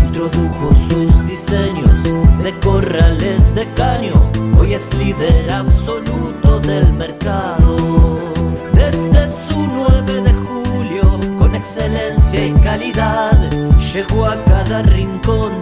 Introdujo 0.06 0.72
sus 0.88 1.26
diseños 1.26 2.02
de 2.44 2.52
corrales 2.60 3.54
de 3.54 3.66
caño, 3.74 4.14
hoy 4.58 4.74
es 4.74 4.92
líder 4.94 5.50
absoluto 5.50 6.60
del 6.60 6.92
mercado. 6.92 8.18
Desde 8.72 9.26
su 9.32 9.66
9 9.66 10.22
de 10.22 10.32
julio, 10.32 11.20
con 11.38 11.56
excelencia 11.56 12.46
y 12.46 12.52
calidad, 12.62 13.50
llegó 13.92 14.26
a 14.26 14.36
cada 14.44 14.82
rincón 14.82 15.59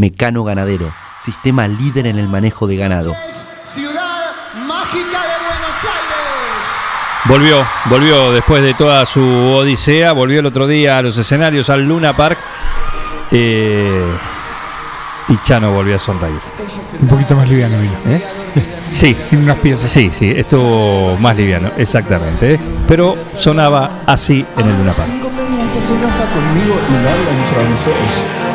Mecano 0.00 0.44
Ganadero, 0.44 0.90
sistema 1.20 1.68
líder 1.68 2.06
en 2.06 2.18
el 2.18 2.26
manejo 2.26 2.66
de 2.66 2.76
ganado. 2.76 3.14
Ciudad 3.64 4.30
mágica 4.66 5.20
de 5.20 5.36
Buenos 5.44 5.76
Aires. 5.82 7.26
Volvió, 7.26 7.66
volvió 7.90 8.32
después 8.32 8.62
de 8.62 8.72
toda 8.72 9.04
su 9.04 9.22
odisea, 9.22 10.12
volvió 10.12 10.40
el 10.40 10.46
otro 10.46 10.66
día 10.66 10.96
a 10.96 11.02
los 11.02 11.18
escenarios, 11.18 11.68
al 11.68 11.86
Luna 11.86 12.14
Park. 12.14 12.38
eh, 13.30 14.06
y 15.28 15.36
Chano 15.42 15.70
volvió 15.70 15.96
a 15.96 15.98
sonreír. 15.98 16.40
Un 17.00 17.06
poquito 17.06 17.36
más 17.36 17.48
liviano, 17.48 17.78
vino. 17.78 17.92
¿Eh? 18.06 18.24
Sí. 18.82 19.14
Sin 19.20 19.42
unas 19.44 19.58
piezas. 19.58 19.90
Sí, 19.90 20.10
sí, 20.10 20.32
estuvo 20.34 21.16
más 21.18 21.36
liviano, 21.36 21.70
exactamente. 21.76 22.54
¿eh? 22.54 22.60
Pero 22.88 23.16
sonaba 23.34 24.02
así 24.06 24.44
en 24.56 24.66
el 24.66 24.78
Luna 24.78 24.92
Park. 24.92 25.10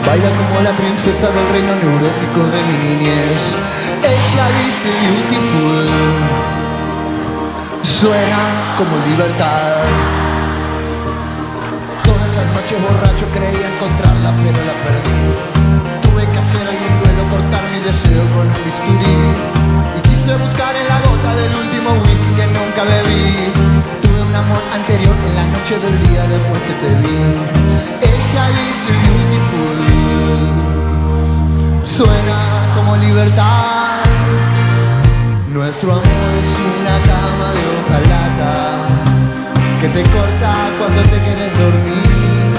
Baila 0.05 0.29
como 0.37 0.61
la 0.61 0.71
princesa 0.77 1.31
del 1.31 1.49
reino 1.49 1.73
neurótico 1.75 2.39
de 2.53 2.61
mi 2.63 2.77
niñez. 2.85 3.41
Ella 4.03 4.45
dice 4.61 4.89
beautiful. 5.01 5.87
Suena 7.81 8.75
como 8.77 8.93
libertad. 9.07 9.81
Todas 12.03 12.27
esas 12.29 12.45
noches 12.53 12.77
borracho 12.85 13.25
creía 13.33 13.67
encontrarla, 13.73 14.31
pero 14.43 14.59
la 14.69 14.75
perdí. 14.85 15.19
Tuve 16.03 16.23
que 16.31 16.37
hacer 16.37 16.67
algún 16.67 16.93
duelo, 17.01 17.23
cortar 17.31 17.63
mi 17.73 17.79
deseo 17.79 18.23
con 18.35 18.45
un 18.45 18.61
bisturí. 18.63 19.17
Y 19.97 20.01
quise 20.07 20.35
buscar 20.37 20.75
en 20.75 20.87
la 20.87 20.99
gota 21.01 21.35
del 21.35 21.55
último 21.55 21.89
whisky 22.03 22.31
que 22.37 22.45
nunca 22.45 22.83
bebí. 22.83 24.04
Amor 24.35 24.61
anterior 24.73 25.15
en 25.27 25.33
la 25.33 25.45
noche 25.45 25.79
del 25.79 25.95
día 26.07 26.27
después 26.27 26.61
que 26.67 26.73
te 26.73 26.89
vi. 27.01 27.19
Ella 28.01 28.43
dice 28.59 28.91
beautiful. 29.05 29.79
Suena 31.83 32.39
como 32.75 32.97
libertad. 32.97 34.03
Nuestro 35.53 35.93
amor 35.93 36.31
es 36.43 36.53
una 36.81 36.95
cama 37.11 37.47
de 37.55 37.63
hojalata 37.79 38.53
que 39.79 39.87
te 39.87 40.03
corta 40.03 40.51
cuando 40.79 41.01
te 41.03 41.17
quieres 41.25 41.51
dormir, 41.57 42.51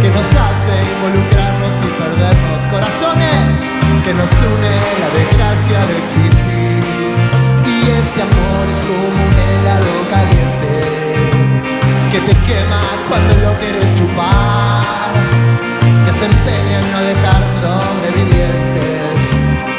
que 0.00 0.10
nos 0.10 0.28
hace 0.44 0.74
involucrarnos 0.94 1.74
y 1.82 1.88
perdernos 2.00 2.62
corazones, 2.70 3.66
que 4.04 4.14
nos 4.14 4.30
une 4.30 4.74
la 5.02 5.08
desgracia 5.18 5.78
de 5.86 5.94
existir. 5.98 6.71
Y 7.82 7.90
este 7.90 8.22
amor 8.22 8.64
es 8.74 8.82
como 8.86 9.08
un 9.08 9.34
helado 9.46 9.92
caliente 10.10 10.72
que 12.12 12.20
te 12.20 12.34
quema 12.46 12.82
cuando 13.08 13.34
lo 13.34 13.58
quieres 13.58 13.94
chupar, 13.96 15.10
que 16.04 16.12
se 16.12 16.26
empeña 16.26 16.78
en 16.80 16.92
no 16.92 17.02
dejar 17.02 17.42
sobrevivientes, 17.60 19.18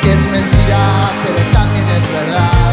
que 0.01 0.13
es 0.13 0.31
mentira 0.31 1.11
pero 1.23 1.39
también 1.53 1.88
es 1.89 2.11
verdad. 2.11 2.63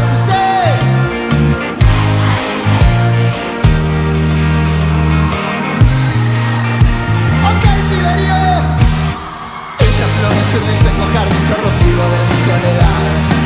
se 10.51 10.59
me 10.59 10.73
hizo 10.73 10.89
jardín 11.13 11.45
corrosivo 11.47 12.03
de 12.03 12.25
mi 12.27 12.43
soledad 12.43 13.40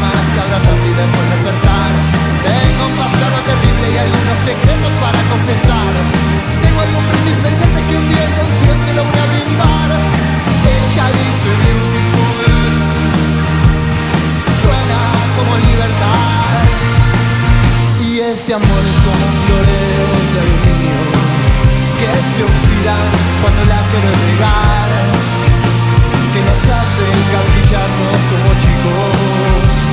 más 0.00 0.22
que 0.32 0.38
habrás 0.40 0.64
olvidado 0.66 1.08
por 1.12 1.24
despertar. 1.32 1.90
Tengo 2.44 2.82
un 2.90 2.96
pasado 2.96 3.36
terrible 3.48 3.86
y 3.92 3.96
algunos 3.98 4.38
secretos 4.44 4.92
para 5.00 5.20
confesar. 5.32 5.92
Tengo 6.62 6.78
algún 6.80 7.04
brindis 7.08 7.38
pendiente 7.44 7.78
que 7.88 7.94
un 7.96 8.06
día 8.08 8.24
inconsciente 8.30 8.88
lo 8.94 9.02
voy 9.04 9.18
a 9.18 9.26
brindar. 9.32 9.90
Ella 10.64 11.06
dice 11.18 11.50
beautiful, 11.62 12.52
suena 14.60 15.00
como 15.36 15.52
libertad. 15.68 16.62
Y 18.06 18.20
este 18.20 18.54
amor 18.54 18.82
es 18.92 18.98
como 19.06 19.24
flores 19.44 20.06
de 20.32 20.38
aluminio 20.44 21.00
que 21.98 22.10
se 22.32 22.40
oxidan 22.44 23.06
cuando 23.40 23.62
la 23.70 23.80
quiero 23.90 24.10
regar 24.24 24.90
que 26.34 26.40
nos 26.40 26.58
hacen 26.58 27.16
capricharnos 27.30 28.18
como 28.30 28.50
chicos 28.60 29.83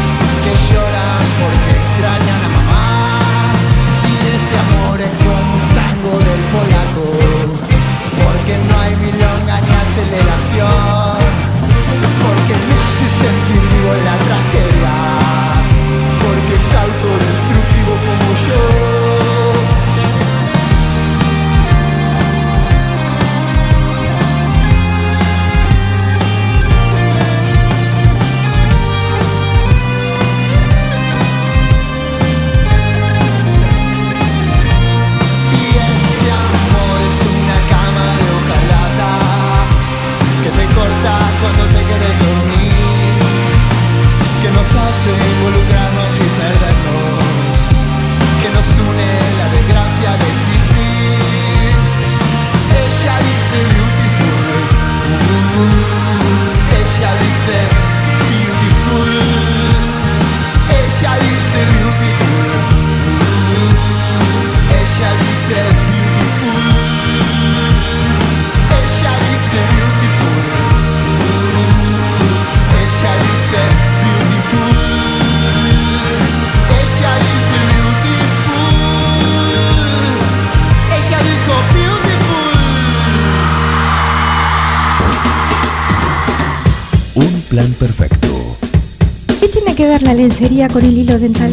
la 14.03 14.18
tragedia, 14.18 14.95
porque 16.22 16.56
es 16.56 16.74
autodestructivo 16.74 17.94
como 18.06 18.34
yo. 18.48 18.91
Lencería 90.22 90.68
con 90.68 90.85
el 90.85 90.95
hilo 90.95 91.18
dental? 91.18 91.52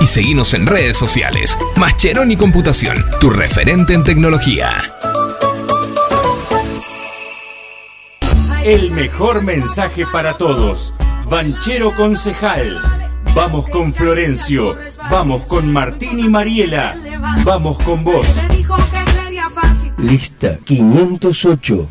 y 0.00 0.06
seguinos 0.06 0.54
en 0.54 0.66
redes 0.66 0.96
sociales. 0.96 1.56
Mascheroni 1.76 2.36
Computación, 2.36 3.04
tu 3.20 3.30
referente 3.30 3.94
en 3.94 4.04
tecnología. 4.04 4.92
El 8.64 8.90
mejor 8.90 9.42
mensaje 9.42 10.04
para 10.12 10.36
todos. 10.36 10.92
Banchero 11.30 11.94
Concejal. 11.94 12.80
Vamos 13.34 13.68
con 13.68 13.92
Florencio. 13.92 14.76
Vamos 15.10 15.44
con 15.44 15.72
Martín 15.72 16.18
y 16.18 16.28
Mariela. 16.28 16.96
Vamos 17.44 17.78
con 17.78 18.02
vos. 18.02 18.26
Lista 19.98 20.58
508. 20.64 21.90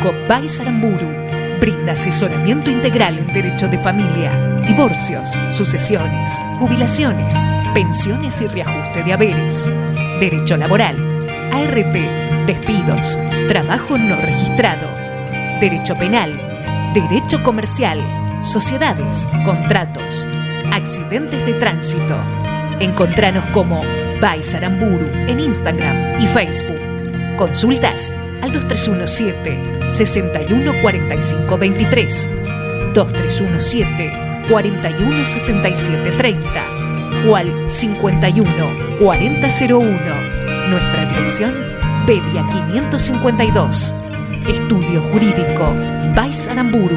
Jurídico 0.00 0.28
Baisaramburu 0.28 1.08
brinda 1.60 1.92
asesoramiento 1.92 2.70
integral 2.70 3.18
en 3.18 3.26
derecho 3.34 3.68
de 3.68 3.78
familia, 3.78 4.32
divorcios, 4.66 5.38
sucesiones, 5.50 6.40
jubilaciones, 6.58 7.46
pensiones 7.74 8.40
y 8.40 8.46
reajuste 8.46 9.02
de 9.02 9.12
haberes, 9.12 9.68
derecho 10.18 10.56
laboral, 10.56 10.96
ART, 11.52 12.46
despidos, 12.46 13.18
trabajo 13.46 13.98
no 13.98 14.16
registrado, 14.16 14.88
derecho 15.60 15.96
penal, 15.98 16.40
derecho 16.94 17.42
comercial, 17.42 18.00
sociedades, 18.40 19.28
contratos, 19.44 20.26
accidentes 20.72 21.44
de 21.44 21.54
tránsito. 21.54 22.16
Encontranos 22.80 23.44
como 23.52 23.82
Baisaramburu 24.20 25.06
en 25.26 25.40
Instagram 25.40 26.20
y 26.22 26.26
Facebook. 26.26 26.80
Consultas 27.36 28.14
al 28.42 28.52
2317 28.52 29.88
614523 29.88 32.30
2317 32.94 34.12
417730 34.50 36.80
o 37.28 37.36
al 37.36 37.68
51 37.68 38.48
4001. 39.00 39.90
Nuestra 40.70 41.04
dirección, 41.06 41.52
Pedia 42.06 42.44
552. 42.50 43.94
Estudio 44.48 45.02
Jurídico, 45.12 45.74
Baisaramburu. 46.14 46.96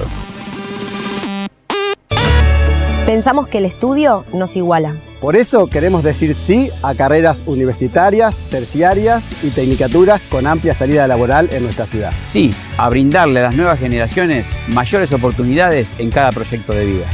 Pensamos 3.06 3.48
que 3.48 3.58
el 3.58 3.66
estudio 3.66 4.24
nos 4.32 4.56
iguala. 4.56 4.96
Por 5.20 5.36
eso 5.36 5.68
queremos 5.68 6.02
decir 6.02 6.36
sí 6.46 6.70
a 6.82 6.94
carreras 6.94 7.38
universitarias, 7.46 8.34
terciarias 8.50 9.44
y 9.44 9.50
tecnicaturas 9.50 10.20
con 10.28 10.46
amplia 10.46 10.74
salida 10.74 11.06
laboral 11.06 11.48
en 11.52 11.62
nuestra 11.62 11.86
ciudad. 11.86 12.12
Sí, 12.32 12.52
a 12.76 12.88
brindarle 12.88 13.40
a 13.40 13.44
las 13.44 13.56
nuevas 13.56 13.78
generaciones 13.78 14.44
mayores 14.74 15.12
oportunidades 15.12 15.86
en 15.98 16.10
cada 16.10 16.32
proyecto 16.32 16.72
de 16.72 16.84
vida. 16.84 17.06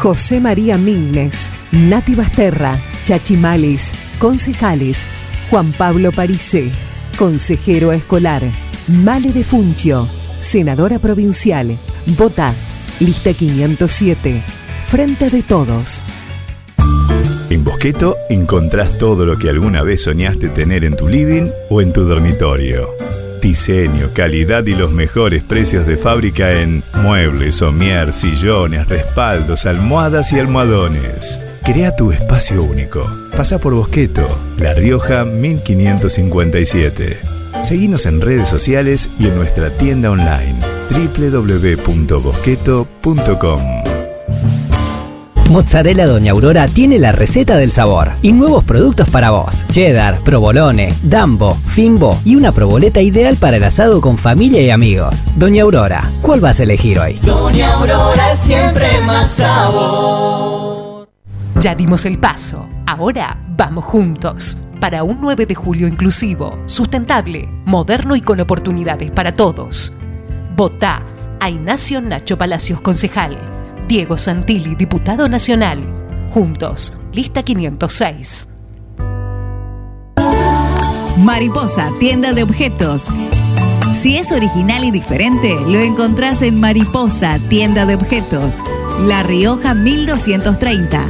José 0.00 0.40
María 0.40 0.78
Mingles, 0.78 1.46
Nati 1.70 2.14
Basterra, 2.14 2.78
Chachimalis, 3.04 3.92
concejales, 4.18 4.98
Juan 5.50 5.72
Pablo 5.72 6.12
Parise, 6.12 6.70
consejero 7.16 7.92
escolar, 7.92 8.42
Male 8.88 9.32
de 9.32 9.44
Funcio, 9.44 10.08
senadora 10.40 10.98
provincial, 10.98 11.78
Vota, 12.16 12.52
lista 13.00 13.32
507, 13.32 14.42
Frente 14.88 15.30
de 15.30 15.42
Todos. 15.42 16.00
En 17.50 17.64
Bosqueto 17.64 18.16
encontrás 18.28 18.98
todo 18.98 19.24
lo 19.24 19.38
que 19.38 19.48
alguna 19.48 19.82
vez 19.82 20.02
soñaste 20.02 20.50
tener 20.50 20.84
en 20.84 20.96
tu 20.96 21.08
living 21.08 21.50
o 21.70 21.80
en 21.80 21.92
tu 21.92 22.04
dormitorio. 22.04 22.90
Diseño, 23.40 24.10
calidad 24.12 24.66
y 24.66 24.74
los 24.74 24.90
mejores 24.90 25.44
precios 25.44 25.86
de 25.86 25.96
fábrica 25.96 26.60
en 26.60 26.82
muebles, 27.02 27.56
somier, 27.56 28.12
sillones, 28.12 28.86
respaldos, 28.88 29.64
almohadas 29.64 30.32
y 30.32 30.38
almohadones. 30.38 31.40
Crea 31.70 31.94
tu 31.94 32.10
espacio 32.12 32.62
único. 32.62 33.04
Pasa 33.36 33.58
por 33.58 33.74
Bosqueto, 33.74 34.26
La 34.56 34.72
Rioja 34.72 35.26
1557. 35.26 37.18
Seguinos 37.62 38.06
en 38.06 38.22
redes 38.22 38.48
sociales 38.48 39.10
y 39.18 39.26
en 39.26 39.36
nuestra 39.36 39.68
tienda 39.76 40.10
online 40.10 40.56
www.bosqueto.com. 40.88 43.62
Mozzarella 45.50 46.06
Doña 46.06 46.32
Aurora 46.32 46.68
tiene 46.68 46.98
la 46.98 47.12
receta 47.12 47.58
del 47.58 47.70
sabor 47.70 48.12
y 48.22 48.32
nuevos 48.32 48.64
productos 48.64 49.10
para 49.10 49.28
vos. 49.28 49.66
Cheddar, 49.68 50.22
provolone, 50.24 50.94
dambo, 51.02 51.54
fimbo 51.54 52.18
y 52.24 52.36
una 52.36 52.52
proboleta 52.52 53.02
ideal 53.02 53.36
para 53.36 53.58
el 53.58 53.64
asado 53.64 54.00
con 54.00 54.16
familia 54.16 54.62
y 54.62 54.70
amigos. 54.70 55.26
Doña 55.36 55.64
Aurora, 55.64 56.10
¿cuál 56.22 56.40
vas 56.40 56.60
a 56.60 56.62
elegir 56.62 56.98
hoy? 56.98 57.18
Doña 57.22 57.74
Aurora 57.74 58.32
es 58.32 58.38
siempre 58.38 59.02
más 59.02 59.32
sabor. 59.32 60.77
Ya 61.60 61.74
dimos 61.74 62.06
el 62.06 62.18
paso, 62.18 62.68
ahora 62.86 63.36
vamos 63.56 63.84
juntos. 63.84 64.56
Para 64.78 65.02
un 65.02 65.18
9 65.20 65.44
de 65.44 65.56
julio 65.56 65.88
inclusivo, 65.88 66.56
sustentable, 66.66 67.48
moderno 67.64 68.14
y 68.14 68.20
con 68.20 68.38
oportunidades 68.38 69.10
para 69.10 69.32
todos. 69.32 69.92
Votá 70.56 71.02
a 71.40 71.50
Ignacio 71.50 72.00
Nacho 72.00 72.38
Palacios 72.38 72.80
Concejal, 72.80 73.36
Diego 73.88 74.16
Santilli 74.16 74.76
Diputado 74.76 75.28
Nacional. 75.28 75.82
Juntos, 76.32 76.94
lista 77.12 77.42
506. 77.42 78.50
Mariposa, 81.16 81.90
tienda 81.98 82.32
de 82.34 82.44
objetos. 82.44 83.10
Si 83.94 84.16
es 84.16 84.32
original 84.32 84.84
y 84.84 84.90
diferente, 84.90 85.56
lo 85.66 85.80
encontrás 85.80 86.42
en 86.42 86.60
Mariposa, 86.60 87.38
tienda 87.48 87.84
de 87.84 87.96
objetos. 87.96 88.62
La 89.06 89.22
Rioja 89.22 89.74
1230. 89.74 91.06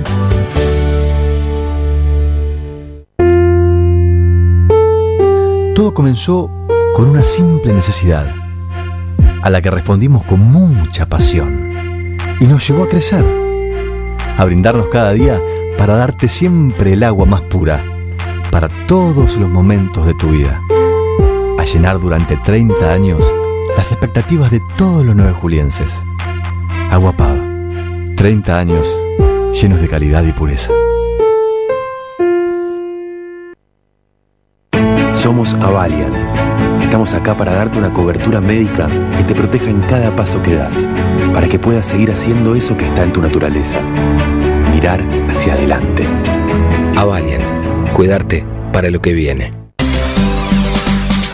Todo 5.74 5.92
comenzó 5.94 6.50
con 6.94 7.10
una 7.10 7.22
simple 7.22 7.72
necesidad, 7.72 8.26
a 9.42 9.50
la 9.50 9.62
que 9.62 9.70
respondimos 9.70 10.24
con 10.24 10.40
mucha 10.40 11.08
pasión, 11.08 12.16
y 12.40 12.46
nos 12.46 12.66
llevó 12.66 12.84
a 12.84 12.88
crecer, 12.88 13.24
a 14.36 14.44
brindarnos 14.44 14.88
cada 14.88 15.12
día 15.12 15.40
para 15.76 15.96
darte 15.96 16.28
siempre 16.28 16.94
el 16.94 17.04
agua 17.04 17.26
más 17.26 17.42
pura, 17.42 17.84
para 18.50 18.68
todos 18.86 19.36
los 19.36 19.48
momentos 19.48 20.06
de 20.06 20.14
tu 20.14 20.30
vida, 20.30 20.60
llenar 21.72 22.00
durante 22.00 22.36
30 22.36 22.92
años 22.92 23.22
las 23.76 23.92
expectativas 23.92 24.50
de 24.50 24.60
todos 24.76 25.04
los 25.04 25.14
nueve 25.14 25.32
julienses. 25.32 25.94
Agua 26.90 27.12
Pava, 27.12 27.38
30 28.16 28.58
años 28.58 28.98
llenos 29.60 29.80
de 29.80 29.88
calidad 29.88 30.24
y 30.24 30.32
pureza. 30.32 30.72
Somos 35.12 35.54
Avalian. 35.54 36.12
Estamos 36.80 37.12
acá 37.12 37.36
para 37.36 37.52
darte 37.52 37.78
una 37.78 37.92
cobertura 37.92 38.40
médica 38.40 38.88
que 39.16 39.24
te 39.24 39.34
proteja 39.34 39.68
en 39.68 39.80
cada 39.82 40.16
paso 40.16 40.40
que 40.42 40.54
das, 40.54 40.88
para 41.34 41.48
que 41.48 41.58
puedas 41.58 41.86
seguir 41.86 42.10
haciendo 42.10 42.54
eso 42.54 42.76
que 42.76 42.86
está 42.86 43.04
en 43.04 43.12
tu 43.12 43.20
naturaleza. 43.20 43.78
Mirar 44.72 45.04
hacia 45.28 45.54
adelante. 45.54 46.06
Avalian, 46.96 47.92
cuidarte 47.92 48.44
para 48.72 48.90
lo 48.90 49.02
que 49.02 49.12
viene. 49.12 49.67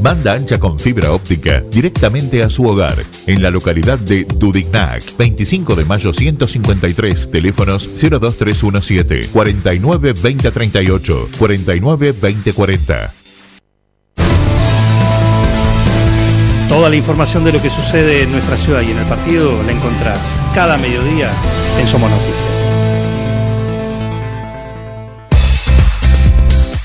Banda 0.00 0.34
ancha 0.34 0.58
con 0.58 0.78
fibra 0.78 1.12
óptica 1.12 1.60
directamente 1.70 2.42
a 2.42 2.50
su 2.50 2.64
hogar, 2.64 2.96
en 3.26 3.42
la 3.42 3.50
localidad 3.50 3.98
de 3.98 4.24
Dudignac, 4.24 5.02
25 5.16 5.74
de 5.74 5.84
mayo 5.84 6.12
153, 6.12 7.30
teléfonos 7.30 7.88
02317 7.94 9.28
49 9.32 10.12
2038, 10.12 11.28
49 11.38 12.12
2040. 12.12 13.14
Toda 16.68 16.90
la 16.90 16.96
información 16.96 17.44
de 17.44 17.52
lo 17.52 17.62
que 17.62 17.70
sucede 17.70 18.22
en 18.22 18.30
nuestra 18.30 18.56
ciudad 18.58 18.82
y 18.82 18.90
en 18.90 18.98
el 18.98 19.06
partido 19.06 19.62
la 19.62 19.72
encontrás 19.72 20.20
cada 20.54 20.76
mediodía 20.76 21.30
en 21.80 21.86
Somos 21.86 22.10
Noticias. 22.10 22.57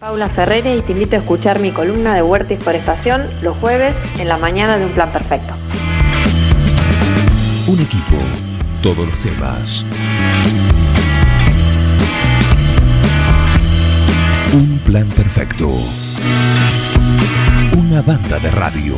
Paula 0.00 0.30
Ferrere 0.30 0.76
y 0.76 0.80
te 0.80 0.92
invito 0.92 1.16
a 1.16 1.18
escuchar 1.18 1.60
mi 1.60 1.72
columna 1.72 2.14
de 2.14 2.22
Huerta 2.22 2.54
y 2.54 2.56
Forestación 2.56 3.28
los 3.42 3.54
jueves 3.58 4.02
en 4.18 4.28
la 4.28 4.38
mañana 4.38 4.78
de 4.78 4.86
Un 4.86 4.92
Plan 4.92 5.12
Perfecto. 5.12 5.52
Un 7.66 7.80
equipo, 7.80 8.16
todos 8.80 9.06
los 9.06 9.18
temas. 9.18 9.84
Un 14.54 14.78
plan 14.86 15.06
perfecto. 15.10 15.68
Un 17.76 17.90
una 17.90 18.02
banda 18.02 18.38
de 18.38 18.50
radio. 18.52 18.94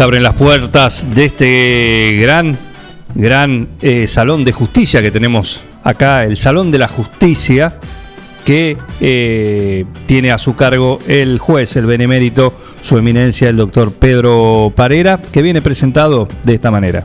Se 0.00 0.04
abren 0.04 0.22
las 0.22 0.32
puertas 0.32 1.14
de 1.14 1.26
este 1.26 2.18
gran, 2.22 2.56
gran 3.14 3.68
eh, 3.82 4.06
salón 4.06 4.46
de 4.46 4.52
justicia 4.52 5.02
que 5.02 5.10
tenemos 5.10 5.62
acá, 5.84 6.24
el 6.24 6.38
Salón 6.38 6.70
de 6.70 6.78
la 6.78 6.88
Justicia, 6.88 7.74
que 8.42 8.78
eh, 9.02 9.84
tiene 10.06 10.32
a 10.32 10.38
su 10.38 10.56
cargo 10.56 11.00
el 11.06 11.38
juez, 11.38 11.76
el 11.76 11.84
benemérito, 11.84 12.54
su 12.80 12.96
eminencia, 12.96 13.50
el 13.50 13.58
doctor 13.58 13.92
Pedro 13.92 14.72
Parera, 14.74 15.20
que 15.20 15.42
viene 15.42 15.60
presentado 15.60 16.28
de 16.44 16.54
esta 16.54 16.70
manera. 16.70 17.04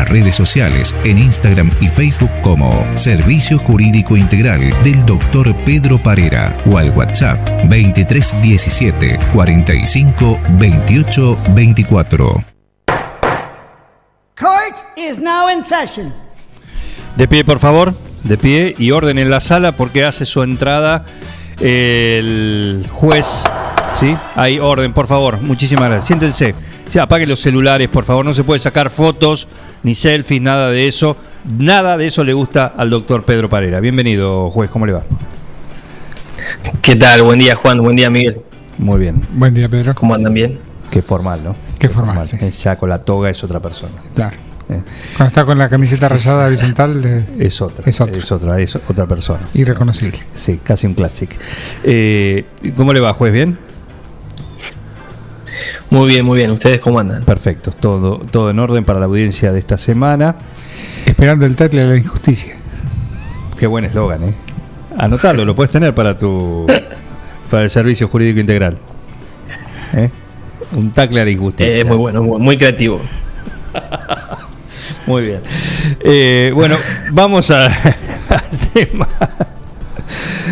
nuestras 0.01 0.09
redes 0.09 0.35
sociales 0.35 0.95
en 1.03 1.17
Instagram 1.17 1.71
y 1.79 1.87
Facebook 1.87 2.31
como 2.41 2.85
Servicio 2.97 3.57
Jurídico 3.59 4.15
Integral 4.15 4.71
del 4.83 5.05
Dr. 5.05 5.55
Pedro 5.63 6.01
Parera 6.01 6.57
o 6.65 6.77
al 6.77 6.91
WhatsApp 6.91 7.37
2317 7.69 9.19
45 9.33 10.39
28 10.57 11.37
24. 11.55 12.45
Court 14.35 14.77
is 14.95 15.19
now 15.19 15.49
in 15.49 15.63
session. 15.63 16.13
De 17.15 17.27
pie, 17.27 17.43
por 17.43 17.59
favor, 17.59 17.93
de 18.23 18.37
pie 18.37 18.75
y 18.77 18.91
orden 18.91 19.19
en 19.19 19.29
la 19.29 19.39
sala 19.39 19.73
porque 19.73 20.05
hace 20.05 20.25
su 20.25 20.41
entrada 20.41 21.05
el 21.59 22.87
juez. 22.91 23.43
¿Sí? 23.99 24.15
Hay 24.35 24.57
orden, 24.57 24.93
por 24.93 25.07
favor. 25.07 25.41
Muchísimas 25.41 25.89
gracias. 25.89 26.07
Siéntense. 26.07 26.55
Ya, 26.93 27.03
apaguen 27.03 27.29
los 27.29 27.39
celulares, 27.39 27.87
por 27.87 28.03
favor. 28.03 28.25
No 28.25 28.33
se 28.33 28.43
puede 28.43 28.59
sacar 28.59 28.89
fotos, 28.89 29.47
ni 29.83 29.95
selfies, 29.95 30.41
nada 30.41 30.69
de 30.69 30.87
eso. 30.87 31.17
Nada 31.57 31.97
de 31.97 32.07
eso 32.07 32.23
le 32.23 32.33
gusta 32.33 32.67
al 32.77 32.89
doctor 32.89 33.23
Pedro 33.23 33.49
Parera. 33.49 33.79
Bienvenido, 33.79 34.49
juez. 34.51 34.69
¿Cómo 34.69 34.85
le 34.85 34.93
va? 34.93 35.03
¿Qué 36.81 36.95
tal? 36.95 37.23
Buen 37.23 37.39
día, 37.39 37.55
Juan. 37.55 37.81
Buen 37.81 37.95
día, 37.95 38.09
Miguel. 38.09 38.41
Muy 38.77 38.99
bien. 38.99 39.21
Buen 39.33 39.53
día, 39.53 39.67
Pedro. 39.67 39.95
¿Cómo 39.95 40.13
andan 40.13 40.33
bien? 40.33 40.59
Qué 40.91 41.01
formal, 41.01 41.43
¿no? 41.43 41.55
Qué 41.79 41.89
formal, 41.89 42.27
sí. 42.27 42.37
Ya 42.63 42.75
con 42.75 42.89
la 42.89 42.97
toga 42.99 43.29
es 43.29 43.43
otra 43.43 43.59
persona. 43.59 43.93
Claro. 44.13 44.37
Eh, 44.69 44.81
Cuando 45.17 45.27
está 45.29 45.45
con 45.45 45.57
la 45.57 45.67
camiseta 45.67 46.07
rayada 46.09 46.45
horizontal, 46.47 47.01
eh, 47.03 47.25
Es 47.39 47.61
otra. 47.61 47.83
Es 47.87 47.99
otra. 48.01 48.17
Es 48.17 48.31
otra, 48.31 48.59
es 48.59 48.75
otra 48.75 49.05
persona. 49.07 49.41
irreconocible. 49.53 50.19
Sí, 50.33 50.59
casi 50.63 50.85
un 50.87 50.93
clásico. 50.93 51.35
Eh, 51.83 52.45
¿Cómo 52.77 52.93
le 52.93 52.99
va, 52.99 53.13
juez? 53.13 53.33
¿Bien? 53.33 53.57
Muy 55.91 56.07
bien, 56.07 56.25
muy 56.25 56.37
bien. 56.37 56.49
¿Ustedes 56.51 56.79
cómo 56.79 56.99
andan? 56.99 57.23
Perfecto. 57.23 57.71
Todo, 57.71 58.17
todo 58.19 58.49
en 58.49 58.57
orden 58.59 58.83
para 58.85 58.99
la 58.99 59.05
audiencia 59.05 59.51
de 59.51 59.59
esta 59.59 59.77
semana. 59.77 60.35
Esperando 61.05 61.45
el 61.45 61.55
tackle 61.55 61.81
de 61.81 61.87
la 61.87 61.97
injusticia. 61.97 62.55
Qué 63.57 63.67
buen 63.67 63.85
eslogan, 63.85 64.23
¿eh? 64.23 64.33
Anotalo, 64.97 65.45
lo 65.45 65.53
puedes 65.53 65.71
tener 65.71 65.93
para 65.93 66.17
tu 66.17 66.65
para 67.49 67.63
el 67.63 67.69
servicio 67.69 68.07
jurídico 68.07 68.39
integral. 68.39 68.77
¿Eh? 69.93 70.09
Un 70.73 70.91
tacle 70.91 71.21
a 71.21 71.25
la 71.25 71.31
injusticia. 71.31 71.71
Eh, 71.75 71.81
es 71.81 71.85
muy 71.85 71.97
bueno, 71.97 72.23
muy, 72.23 72.39
muy 72.39 72.57
creativo. 72.57 73.01
Muy 75.07 75.25
bien. 75.25 75.41
Eh, 76.01 76.51
bueno, 76.53 76.77
vamos 77.11 77.49
a- 77.49 77.65
al 78.29 78.59
tema. 78.73 79.07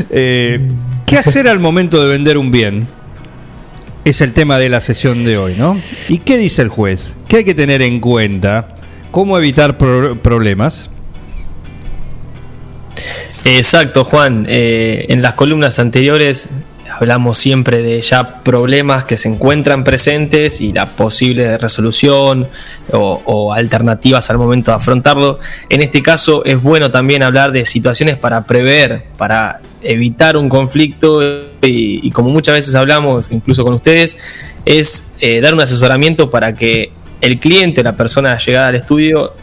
Eh, 0.10 0.68
¿Qué 1.06 1.18
hacer 1.18 1.48
al 1.48 1.60
momento 1.60 2.02
de 2.02 2.07
vender 2.07 2.38
un 2.38 2.49
bien? 2.52 2.88
Es 4.10 4.22
el 4.22 4.34
tema 4.34 4.57
de 4.57 4.69
la 4.69 4.81
sesión 4.81 5.23
de 5.23 5.38
hoy, 5.38 5.53
¿no? 5.56 5.80
¿Y 6.07 6.18
qué 6.18 6.36
dice 6.36 6.64
el 6.64 6.69
juez? 6.69 7.15
¿Qué 7.27 7.38
hay 7.38 7.44
que 7.44 7.53
tener 7.53 7.84
en 7.84 7.99
cuenta? 7.99 8.69
¿Cómo 9.11 9.38
evitar 9.38 9.77
pro- 9.77 10.19
problemas? 10.19 10.90
Exacto, 13.45 14.03
Juan. 14.03 14.48
Eh, 14.49 15.06
en 15.10 15.22
las 15.22 15.36
columnas 15.36 15.77
anteriores 15.77 16.49
hablamos 16.90 17.38
siempre 17.38 17.84
de 17.84 18.02
ya 18.02 18.41
problemas 18.44 19.06
que 19.06 19.15
se 19.15 19.30
encuentran 19.30 19.84
presentes 19.84 20.60
y 20.60 20.73
la 20.73 20.95
posible 20.95 21.60
resolución 21.60 22.49
o 22.91 23.53
alternativas 23.53 24.31
al 24.31 24.40
momento 24.40 24.72
de 24.72 24.77
afrontarlo. 24.77 25.38
En 25.69 25.84
este 25.84 26.02
caso 26.02 26.44
es 26.45 26.60
bueno 26.60 26.90
también 26.90 27.22
hablar 27.22 27.52
de 27.52 27.64
situaciones 27.64 28.18
para 28.18 28.48
prever, 28.48 29.03
para 29.18 29.61
evitar 29.81 30.38
un 30.38 30.49
conflicto 30.49 31.22
y, 31.61 32.10
como 32.11 32.30
muchas 32.30 32.56
veces 32.56 32.76
hablamos, 32.76 33.30
incluso 33.31 33.64
con 33.64 33.73
ustedes, 33.73 34.18
es 34.65 35.14
eh, 35.19 35.41
dar 35.41 35.53
un 35.53 35.61
asesoramiento 35.61 36.30
para 36.30 36.56
que 36.56 36.91
el 37.22 37.39
cliente, 37.39 37.84
la 37.84 37.95
persona 37.95 38.38
llegada 38.38 38.68
al 38.69 38.76
estudio, 38.76 39.34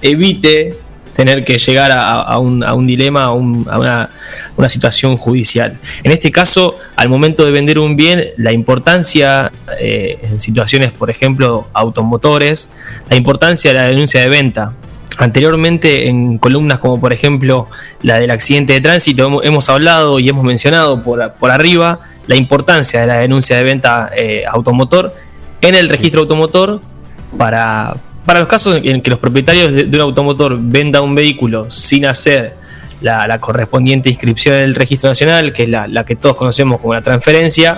evite 0.00 0.78
tener 1.14 1.44
que 1.44 1.58
llegar 1.58 1.92
a, 1.92 2.38
un, 2.38 2.64
a 2.64 2.72
un 2.72 2.86
dilema, 2.86 3.24
a, 3.24 3.32
un- 3.32 3.66
a 3.70 3.78
una, 3.78 4.08
una 4.56 4.68
situación 4.70 5.18
judicial. 5.18 5.78
En 6.02 6.10
este 6.10 6.30
caso, 6.30 6.78
al 6.96 7.10
momento 7.10 7.44
de 7.44 7.50
vender 7.50 7.78
un 7.78 7.96
bien, 7.96 8.24
la 8.38 8.50
importancia 8.52 9.52
eh, 9.78 10.18
en 10.22 10.40
situaciones, 10.40 10.90
por 10.90 11.10
ejemplo, 11.10 11.68
automotores, 11.74 12.70
la 13.10 13.16
importancia 13.16 13.72
de 13.72 13.78
la 13.78 13.84
denuncia 13.84 14.22
de 14.22 14.28
venta. 14.30 14.72
Anteriormente, 15.18 16.08
en 16.08 16.38
columnas 16.38 16.78
como 16.78 17.00
por 17.00 17.12
ejemplo 17.12 17.68
la 18.02 18.18
del 18.18 18.30
accidente 18.30 18.72
de 18.72 18.80
tránsito, 18.80 19.42
hemos, 19.42 19.68
hablado 19.68 20.18
y 20.18 20.28
hemos 20.28 20.44
mencionado 20.44 21.02
por, 21.02 21.32
por 21.34 21.50
arriba 21.50 22.00
la 22.26 22.36
importancia 22.36 23.00
de 23.00 23.06
la 23.06 23.18
denuncia 23.18 23.56
de 23.56 23.64
venta 23.64 24.10
eh, 24.16 24.44
automotor 24.48 25.14
en 25.60 25.74
el 25.74 25.88
registro 25.88 26.22
automotor 26.22 26.80
para, 27.36 27.96
para 28.24 28.40
los 28.40 28.48
casos 28.48 28.80
en 28.82 29.02
que 29.02 29.10
los 29.10 29.18
propietarios 29.18 29.72
de, 29.72 29.84
de 29.84 29.96
un 29.96 30.02
automotor 30.02 30.58
vendan 30.60 31.02
un 31.02 31.14
vehículo 31.14 31.68
sin 31.70 32.06
hacer 32.06 32.54
la, 33.02 33.26
la 33.26 33.38
correspondiente 33.40 34.08
inscripción 34.08 34.56
en 34.56 34.62
el 34.62 34.74
registro 34.74 35.08
nacional, 35.08 35.52
que 35.52 35.64
es 35.64 35.68
la, 35.68 35.88
la 35.88 36.04
que 36.04 36.16
todos 36.16 36.36
conocemos 36.36 36.80
como 36.80 36.94
la 36.94 37.02
transferencia. 37.02 37.76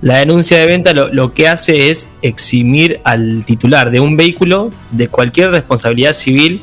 La 0.00 0.18
denuncia 0.18 0.58
de 0.58 0.66
venta 0.66 0.92
lo, 0.92 1.12
lo 1.12 1.32
que 1.34 1.48
hace 1.48 1.90
es 1.90 2.08
eximir 2.22 3.00
al 3.04 3.44
titular 3.44 3.90
de 3.90 4.00
un 4.00 4.16
vehículo 4.16 4.70
de 4.90 5.08
cualquier 5.08 5.50
responsabilidad 5.50 6.12
civil, 6.12 6.62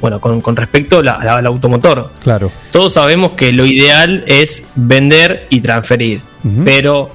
bueno, 0.00 0.20
con, 0.20 0.40
con 0.40 0.54
respecto 0.56 0.98
a 0.98 1.02
la- 1.02 1.14
al 1.38 1.46
automotor. 1.46 2.12
Claro. 2.22 2.50
Todos 2.70 2.92
sabemos 2.92 3.32
que 3.32 3.52
lo 3.52 3.66
ideal 3.66 4.24
es 4.26 4.66
vender 4.74 5.46
y 5.50 5.60
transferir, 5.60 6.20
pero 6.64 7.10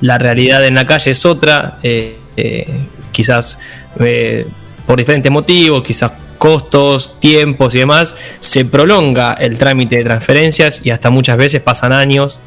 la 0.00 0.18
realidad 0.18 0.64
en 0.66 0.74
la 0.74 0.86
calle 0.86 1.12
es 1.12 1.24
otra, 1.24 1.78
eh, 1.82 2.16
eh, 2.36 2.66
quizás 3.12 3.58
eh, 4.00 4.46
por 4.86 4.98
diferentes 4.98 5.32
motivos, 5.32 5.82
quizás 5.82 6.12
costos, 6.38 7.18
tiempos 7.18 7.74
y 7.74 7.78
demás, 7.78 8.14
se 8.40 8.66
prolonga 8.66 9.32
el 9.32 9.56
trámite 9.56 9.96
de 9.96 10.04
transferencias 10.04 10.82
y 10.84 10.90
hasta 10.90 11.08
muchas 11.08 11.38
veces 11.38 11.62
pasan 11.62 11.92
años 11.92 12.40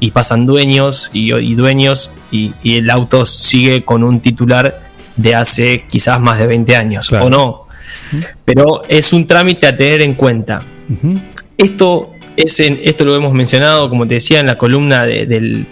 y 0.00 0.10
pasan 0.10 0.46
dueños 0.46 1.10
y, 1.12 1.34
y 1.34 1.54
dueños 1.54 2.10
y, 2.30 2.52
y 2.62 2.76
el 2.76 2.90
auto 2.90 3.24
sigue 3.26 3.84
con 3.84 4.02
un 4.04 4.20
titular 4.20 4.80
de 5.16 5.34
hace 5.34 5.84
quizás 5.88 6.20
más 6.20 6.38
de 6.38 6.46
20 6.46 6.76
años 6.76 7.10
o 7.12 7.30
no. 7.30 7.66
Pero 8.44 8.82
es 8.88 9.12
un 9.12 9.26
trámite 9.26 9.66
a 9.66 9.76
tener 9.76 10.02
en 10.02 10.14
cuenta. 10.14 10.62
Esto, 11.56 12.10
es 12.36 12.60
en- 12.60 12.80
esto 12.84 13.04
lo 13.04 13.16
hemos 13.16 13.32
mencionado, 13.32 13.88
como 13.88 14.06
te 14.06 14.14
decía, 14.14 14.40
en 14.40 14.46
la 14.46 14.58
columna 14.58 15.04
de, 15.04 15.26
del- 15.26 15.66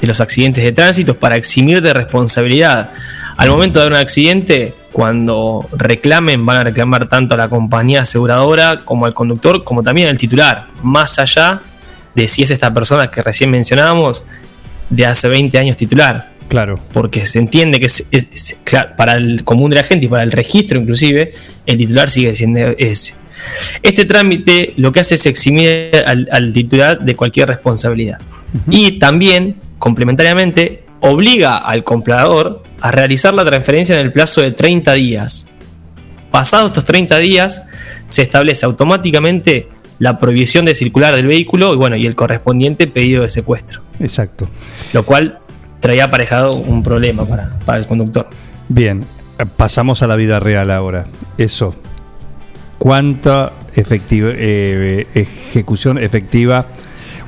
de 0.00 0.06
los 0.06 0.20
accidentes 0.20 0.64
de 0.64 0.72
tránsito 0.72 1.18
para 1.18 1.36
eximir 1.36 1.82
de 1.82 1.92
responsabilidad. 1.92 2.90
Al 3.36 3.50
momento 3.50 3.80
de 3.80 3.88
un 3.88 3.94
accidente, 3.94 4.72
cuando 4.92 5.68
reclamen, 5.72 6.44
van 6.46 6.56
a 6.58 6.64
reclamar 6.64 7.08
tanto 7.08 7.34
a 7.34 7.36
la 7.36 7.48
compañía 7.48 8.02
aseguradora 8.02 8.78
como 8.84 9.06
al 9.06 9.14
conductor, 9.14 9.62
como 9.64 9.82
también 9.82 10.08
al 10.08 10.16
titular, 10.18 10.68
más 10.82 11.18
allá 11.18 11.60
de 12.18 12.28
si 12.28 12.42
es 12.42 12.50
esta 12.50 12.72
persona 12.74 13.10
que 13.10 13.22
recién 13.22 13.50
mencionábamos 13.50 14.24
de 14.90 15.06
hace 15.06 15.28
20 15.28 15.56
años 15.58 15.76
titular. 15.76 16.32
Claro. 16.48 16.78
Porque 16.92 17.26
se 17.26 17.38
entiende 17.38 17.78
que 17.78 17.86
es, 17.86 18.06
es- 18.10 18.26
es- 18.32 18.56
claro, 18.64 18.90
para 18.96 19.12
el 19.12 19.44
común 19.44 19.70
de 19.70 19.76
la 19.76 19.84
gente 19.84 20.06
y 20.06 20.08
para 20.08 20.22
el 20.22 20.32
registro 20.32 20.80
inclusive, 20.80 21.34
el 21.66 21.76
titular 21.78 22.10
sigue 22.10 22.34
siendo, 22.34 22.60
es, 22.78 23.16
Este 23.82 24.04
trámite 24.04 24.72
lo 24.78 24.90
que 24.90 25.00
hace 25.00 25.14
es 25.14 25.26
eximir 25.26 25.90
al, 26.06 26.28
al 26.32 26.52
titular 26.52 26.98
de 27.00 27.14
cualquier 27.14 27.48
responsabilidad. 27.48 28.18
Y 28.68 28.92
también, 28.98 29.56
complementariamente, 29.78 30.84
obliga 31.00 31.58
al 31.58 31.84
comprador 31.84 32.62
a 32.80 32.90
realizar 32.90 33.32
la 33.34 33.44
transferencia 33.44 33.94
en 33.94 34.00
el 34.06 34.12
plazo 34.12 34.40
de 34.40 34.50
30 34.50 34.94
días. 34.94 35.48
Pasados 36.30 36.70
estos 36.70 36.84
30 36.84 37.18
días, 37.18 37.62
se 38.06 38.22
establece 38.22 38.64
automáticamente 38.66 39.68
la 39.98 40.18
prohibición 40.18 40.64
de 40.64 40.74
circular 40.74 41.14
del 41.16 41.26
vehículo 41.26 41.74
y, 41.74 41.76
bueno, 41.76 41.96
y 41.96 42.06
el 42.06 42.14
correspondiente 42.14 42.86
pedido 42.86 43.22
de 43.22 43.28
secuestro. 43.28 43.82
Exacto. 43.98 44.48
Lo 44.92 45.04
cual 45.04 45.40
traía 45.80 46.04
aparejado 46.04 46.54
un 46.54 46.82
problema 46.82 47.24
para, 47.24 47.58
para 47.64 47.78
el 47.78 47.86
conductor. 47.86 48.28
Bien, 48.68 49.04
pasamos 49.56 50.02
a 50.02 50.06
la 50.06 50.16
vida 50.16 50.40
real 50.40 50.70
ahora. 50.70 51.06
Eso. 51.36 51.74
¿Cuánta 52.78 53.52
efectiva, 53.74 54.30
eh, 54.34 55.06
ejecución 55.14 55.98
efectiva 55.98 56.66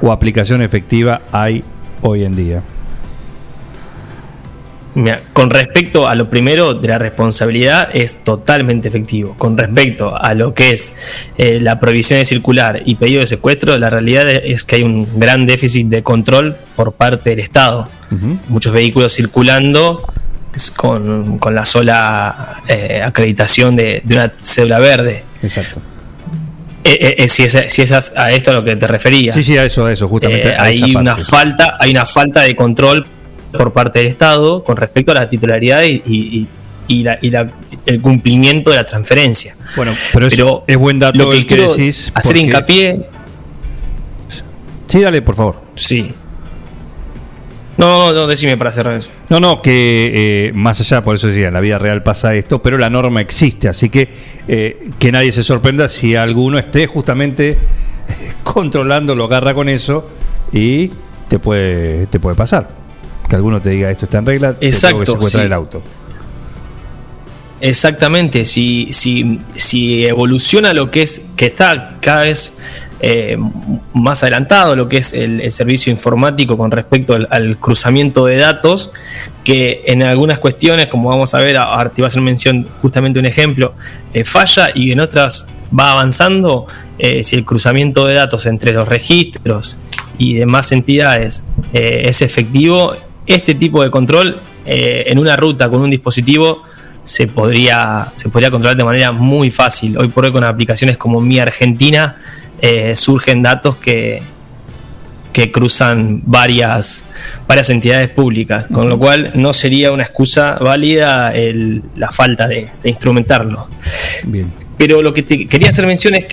o 0.01 0.13
aplicación 0.13 0.63
efectiva 0.63 1.23
hay 1.33 1.65
hoy 2.03 2.25
en 2.25 2.37
día? 2.37 2.63
Mira, 4.95 5.21
con 5.33 5.51
respecto 5.51 6.09
a 6.09 6.17
lo 6.17 6.29
primero 6.29 6.75
de 6.75 6.89
la 6.89 6.99
responsabilidad 6.99 7.91
es 7.95 8.25
totalmente 8.25 8.89
efectivo. 8.89 9.37
Con 9.39 9.57
respecto 9.57 10.21
a 10.21 10.35
lo 10.35 10.53
que 10.53 10.71
es 10.71 10.97
eh, 11.39 11.61
la 11.61 11.79
prohibición 11.79 12.19
de 12.19 12.25
circular 12.25 12.83
y 12.85 12.97
pedido 12.97 13.21
de 13.21 13.29
secuestro, 13.29 13.79
la 13.79 13.89
realidad 13.89 14.29
es 14.29 14.65
que 14.65 14.77
hay 14.77 14.83
un 14.83 15.07
gran 15.19 15.47
déficit 15.47 15.87
de 15.87 16.03
control 16.03 16.57
por 16.75 16.93
parte 16.93 17.31
del 17.31 17.39
Estado. 17.39 17.89
Muchos 18.49 18.73
vehículos 18.73 19.15
circulando 19.15 20.13
con, 20.77 21.39
con 21.39 21.55
la 21.55 21.65
sola 21.65 22.63
eh, 22.67 23.01
acreditación 23.05 23.77
de, 23.77 24.03
de 24.05 24.15
una 24.17 24.33
cédula 24.41 24.81
verde. 24.81 25.23
Exacto. 25.41 25.81
Eh, 26.83 27.29
si, 27.29 27.45
es, 27.45 27.57
si 27.69 27.83
es 27.83 27.93
a, 27.93 28.01
a 28.17 28.33
esto 28.33 28.51
a 28.51 28.55
lo 28.55 28.65
que 28.65 28.75
te 28.75 28.89
referías. 28.89 29.37
Sí, 29.37 29.45
sí, 29.45 29.57
a 29.57 29.65
eso, 29.65 29.87
a 29.87 29.93
eso, 29.93 30.09
justamente. 30.09 30.53
A 30.55 30.65
hay 30.65 30.97
una 30.97 31.13
parte. 31.13 31.31
falta, 31.31 31.77
hay 31.79 31.91
una 31.93 32.07
falta 32.07 32.41
de 32.41 32.57
control 32.57 33.07
por 33.53 33.73
parte 33.73 33.99
del 34.01 34.09
Estado 34.09 34.63
con 34.65 34.77
respecto 34.77 35.13
a 35.13 35.15
la 35.15 35.29
titularidad 35.29 35.83
y, 35.83 36.03
y- 36.07 36.49
y 36.89 37.03
la- 37.05 37.19
y 37.23 37.31
la- 37.31 37.51
el 37.87 38.01
cumplimiento 38.01 38.71
de 38.71 38.77
la 38.77 38.85
transferencia. 38.85 39.55
Bueno, 39.77 39.93
pero 40.13 40.27
es, 40.27 40.43
es 40.67 40.77
buen 40.77 40.99
dato 40.99 41.19
lo 41.19 41.31
que 41.31 41.37
el 41.39 41.47
que 41.47 41.57
decís. 41.57 42.11
hacer 42.15 42.33
porque- 42.33 42.41
hincapié. 42.41 43.07
Sí, 44.89 45.01
dale, 45.01 45.23
por 45.23 45.37
favor. 45.37 45.61
Sí. 45.77 46.13
No, 47.77 48.09
no, 48.09 48.13
no, 48.13 48.27
decime 48.27 48.57
para 48.59 48.73
cerrar 48.73 48.95
eso. 48.99 49.09
No, 49.31 49.41
no, 49.41 49.63
que 49.63 50.49
eh, 50.49 50.53
más 50.53 50.81
allá, 50.81 51.03
por 51.03 51.17
eso 51.17 51.29
decía, 51.29 51.49
en 51.49 51.55
la 51.55 51.61
vida 51.61 51.79
real 51.79 52.03
pasa 52.03 52.35
esto, 52.35 52.61
pero 52.61 52.77
la 52.77 52.91
norma 52.91 53.21
existe, 53.23 53.69
así 53.69 53.89
que 53.89 54.09
eh, 54.49 54.91
que 54.99 55.13
nadie 55.13 55.33
se 55.33 55.43
sorprenda 55.45 55.89
si 55.89 56.15
alguno 56.17 56.59
esté 56.59 56.87
justamente 56.87 57.57
controlando, 58.43 59.15
lo 59.15 59.25
agarra 59.25 59.55
con 59.55 59.69
eso 59.71 60.11
y 60.53 60.91
te 61.29 61.39
puede, 61.39 62.07
te 62.09 62.21
puede 62.21 62.35
pasar. 62.37 62.69
Que 63.31 63.37
alguno 63.37 63.63
te 63.63 63.71
diga 63.71 63.91
esto 63.91 64.05
está 64.07 64.19
en 64.19 64.27
regla, 64.27 64.49
te 64.49 64.55
tengo 64.55 64.61
que 64.61 64.67
Exacto, 64.67 65.07
secuestrar 65.07 65.43
sí. 65.45 65.47
el 65.47 65.53
auto. 65.53 65.83
Exactamente, 67.61 68.45
si, 68.45 68.89
si, 68.91 69.39
si 69.55 70.05
evoluciona 70.05 70.75
lo 70.75 70.91
que 70.91 71.03
es, 71.03 71.29
que 71.37 71.47
está 71.47 71.99
cada 72.01 72.23
vez 72.23 72.57
eh, 73.03 73.39
más 73.95 74.23
adelantado 74.23 74.77
lo 74.77 74.87
que 74.89 74.99
es 74.99 75.15
el, 75.15 75.41
el 75.41 75.53
servicio 75.53 75.91
informático 75.91 76.59
con 76.59 76.71
respecto 76.71 77.15
al, 77.15 77.29
al 77.31 77.57
cruzamiento 77.59 78.27
de 78.27 78.37
datos, 78.37 78.93
que 79.45 79.85
en 79.87 80.03
algunas 80.03 80.39
cuestiones, 80.39 80.89
como 80.89 81.09
vamos 81.09 81.35
a 81.35 81.39
ver, 81.39 81.57
ahora 81.57 81.91
te 81.91 82.01
iba 82.01 82.07
a 82.07 82.09
hacer 82.09 82.21
mención 82.21 82.67
justamente 82.83 83.19
un 83.19 83.27
ejemplo, 83.27 83.75
eh, 84.13 84.25
falla 84.25 84.71
y 84.75 84.93
en 84.93 85.01
otras 85.01 85.49
va 85.79 85.93
avanzando, 85.93 86.67
eh, 86.99 87.25
si 87.25 87.37
el 87.37 87.45
cruzamiento 87.45 88.07
de 88.07 88.15
datos 88.15 88.45
entre 88.47 88.73
los 88.73 88.89
registros 88.89 89.77
y 90.19 90.35
demás 90.35 90.73
entidades 90.73 91.45
es 91.73 92.21
efectivo, 92.21 92.97
este 93.35 93.55
tipo 93.55 93.83
de 93.83 93.91
control 93.91 94.41
eh, 94.67 95.05
en 95.07 95.19
una 95.19 95.37
ruta 95.37 95.69
con 95.69 95.81
un 95.81 95.91
dispositivo 95.91 96.63
se 97.03 97.27
podría, 97.29 98.09
se 98.15 98.29
podría 98.29 98.51
controlar 98.51 98.77
de 98.77 98.85
manera 98.85 99.13
muy 99.13 99.51
fácil. 99.51 99.97
Hoy 99.99 100.09
por 100.09 100.25
hoy 100.25 100.33
con 100.33 100.45
aplicaciones 100.45 100.97
como 100.99 101.21
Mi 101.21 101.39
Argentina 101.39 102.17
eh, 102.61 102.95
surgen 102.95 103.43
datos 103.43 103.77
que, 103.77 104.23
que 105.33 105.51
cruzan 105.51 106.23
varias, 106.27 107.07
varias 107.49 107.71
entidades 107.71 108.11
públicas, 108.11 108.69
con 108.69 108.89
lo 108.89 108.99
cual 108.99 109.31
no 109.35 109.53
sería 109.53 109.93
una 109.93 110.03
excusa 110.03 110.59
válida 110.61 111.35
el- 111.35 111.83
la 111.97 112.11
falta 112.11 112.47
de, 112.47 112.69
de 112.83 112.91
instrumentarlo. 112.91 113.69
Bien. 114.25 114.53
Pero 114.77 115.03
lo 115.03 115.15
que 115.15 115.23
te 115.23 115.47
quería 115.47 115.69
hacer 115.71 115.87
mención 115.87 116.15
es 116.15 116.27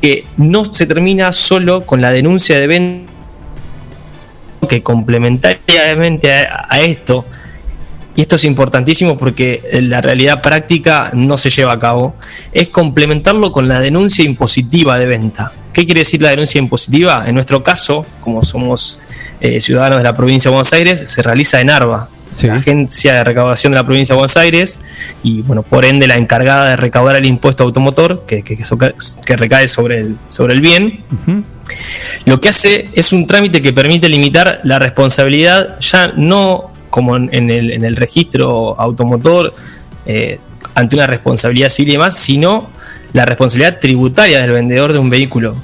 que 0.00 0.24
no 0.38 0.64
se 0.64 0.86
termina 0.86 1.32
solo 1.32 1.84
con 1.84 2.00
la 2.00 2.10
denuncia 2.10 2.58
de 2.58 2.66
venta, 2.66 3.09
que 4.70 4.82
complementariamente 4.84 6.32
a, 6.32 6.68
a 6.70 6.80
esto, 6.80 7.26
y 8.14 8.22
esto 8.22 8.36
es 8.36 8.44
importantísimo 8.44 9.18
porque 9.18 9.62
la 9.82 10.00
realidad 10.00 10.40
práctica 10.42 11.10
no 11.12 11.36
se 11.36 11.50
lleva 11.50 11.72
a 11.72 11.78
cabo, 11.78 12.14
es 12.52 12.68
complementarlo 12.68 13.50
con 13.50 13.66
la 13.66 13.80
denuncia 13.80 14.24
impositiva 14.24 14.96
de 14.98 15.06
venta. 15.06 15.52
¿Qué 15.72 15.84
quiere 15.86 16.00
decir 16.00 16.22
la 16.22 16.30
denuncia 16.30 16.58
impositiva? 16.58 17.24
En 17.26 17.34
nuestro 17.34 17.62
caso, 17.62 18.06
como 18.20 18.44
somos 18.44 19.00
eh, 19.40 19.60
ciudadanos 19.60 19.98
de 19.98 20.04
la 20.04 20.14
provincia 20.14 20.50
de 20.50 20.54
Buenos 20.54 20.72
Aires, 20.72 21.02
se 21.04 21.22
realiza 21.22 21.60
en 21.60 21.70
ARBA, 21.70 22.08
la 22.42 22.54
agencia 22.54 23.14
de 23.14 23.24
recaudación 23.24 23.72
de 23.72 23.78
la 23.78 23.84
provincia 23.84 24.14
de 24.14 24.18
Buenos 24.18 24.36
Aires, 24.36 24.80
y 25.22 25.42
bueno, 25.42 25.62
por 25.62 25.84
ende 25.84 26.06
la 26.06 26.16
encargada 26.16 26.70
de 26.70 26.76
recaudar 26.76 27.16
el 27.16 27.26
impuesto 27.26 27.64
automotor 27.64 28.24
que, 28.26 28.42
que, 28.42 28.56
que 28.56 29.36
recae 29.36 29.68
sobre 29.68 30.00
el, 30.00 30.16
sobre 30.28 30.54
el 30.54 30.60
bien. 30.60 31.04
Lo 32.24 32.40
que 32.40 32.48
hace 32.48 32.88
es 32.94 33.12
un 33.12 33.26
trámite 33.26 33.62
que 33.62 33.72
permite 33.72 34.08
limitar 34.08 34.60
la 34.64 34.78
responsabilidad 34.78 35.78
ya 35.80 36.12
no 36.16 36.70
como 36.90 37.16
en, 37.16 37.50
el, 37.50 37.72
en 37.72 37.84
el 37.84 37.96
registro 37.96 38.78
automotor 38.78 39.54
eh, 40.06 40.40
ante 40.74 40.96
una 40.96 41.06
responsabilidad 41.06 41.68
civil 41.68 41.90
y 41.90 41.92
demás, 41.92 42.16
sino 42.16 42.70
la 43.12 43.24
responsabilidad 43.24 43.78
tributaria 43.78 44.40
del 44.40 44.52
vendedor 44.52 44.92
de 44.92 44.98
un 44.98 45.10
vehículo. 45.10 45.54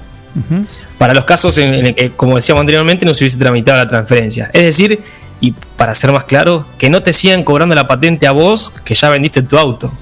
Para 0.98 1.14
los 1.14 1.24
casos 1.24 1.56
en, 1.56 1.72
en 1.72 1.86
el 1.86 1.94
que, 1.94 2.10
como 2.10 2.36
decíamos 2.36 2.60
anteriormente, 2.60 3.06
no 3.06 3.14
se 3.14 3.24
hubiese 3.24 3.38
tramitado 3.38 3.78
la 3.78 3.88
transferencia. 3.88 4.50
Es 4.52 4.64
decir, 4.64 5.00
y 5.40 5.54
para 5.76 5.94
ser 5.94 6.12
más 6.12 6.24
claro, 6.24 6.66
que 6.78 6.90
no 6.90 7.02
te 7.02 7.12
sigan 7.12 7.42
cobrando 7.42 7.74
la 7.74 7.86
patente 7.86 8.26
a 8.26 8.32
vos 8.32 8.72
que 8.84 8.94
ya 8.94 9.08
vendiste 9.10 9.42
tu 9.42 9.58
auto. 9.58 9.92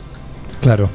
Claro. 0.61 0.91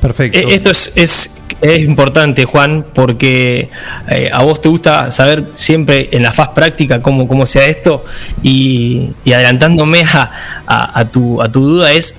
Perfecto. 0.00 0.38
Eh, 0.38 0.46
Esto 0.50 0.70
es, 0.70 0.92
es, 0.96 1.38
es 1.62 1.80
importante, 1.80 2.44
Juan, 2.44 2.84
porque 2.92 3.70
eh, 4.08 4.30
a 4.32 4.42
vos 4.42 4.60
te 4.60 4.68
gusta 4.68 5.12
saber 5.12 5.44
siempre 5.54 6.08
en 6.10 6.24
la 6.24 6.32
faz 6.32 6.48
práctica 6.48 7.00
cómo, 7.00 7.28
cómo 7.28 7.46
sea 7.46 7.64
esto 7.66 8.04
y, 8.42 9.10
adelantándome 9.26 10.02
a 10.04 11.08
tu, 11.12 11.40
a 11.40 11.50
tu 11.50 11.60
duda 11.60 11.92
es, 11.92 12.18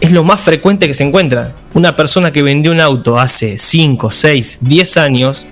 es 0.00 0.12
lo 0.12 0.22
más 0.22 0.40
frecuente 0.40 0.86
que 0.86 0.94
se 0.94 1.04
encuentra. 1.04 1.54
Una 1.74 1.96
persona 1.96 2.32
que 2.32 2.42
vendió 2.42 2.70
un 2.70 2.80
auto 2.80 3.18
hace 3.18 3.58
5, 3.58 4.10
6, 4.10 4.58
10 4.60 4.96
años 4.98 5.48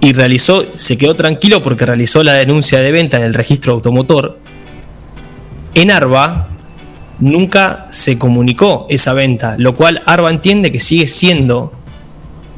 y 0.00 0.12
realizó, 0.12 0.64
se 0.74 0.96
quedó 0.98 1.16
tranquilo 1.16 1.62
porque 1.62 1.86
realizó 1.86 2.22
la 2.22 2.34
denuncia 2.34 2.80
de 2.80 2.92
venta 2.92 3.16
en 3.16 3.24
el 3.24 3.34
registro 3.34 3.72
automotor. 3.72 4.38
En 5.74 5.90
Arba 5.90 6.46
nunca 7.18 7.86
se 7.90 8.18
comunicó 8.18 8.86
esa 8.90 9.12
venta, 9.12 9.56
lo 9.58 9.74
cual 9.74 10.02
Arba 10.06 10.30
entiende 10.30 10.70
que 10.70 10.80
sigue 10.80 11.06
siendo 11.06 11.72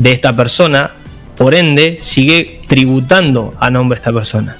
de 0.00 0.10
esta 0.12 0.34
persona, 0.34 0.92
por 1.36 1.54
ende 1.54 1.98
sigue 2.00 2.60
tributando 2.66 3.54
a 3.60 3.70
nombre 3.70 3.96
de 3.96 4.00
esta 4.00 4.12
persona. 4.12 4.56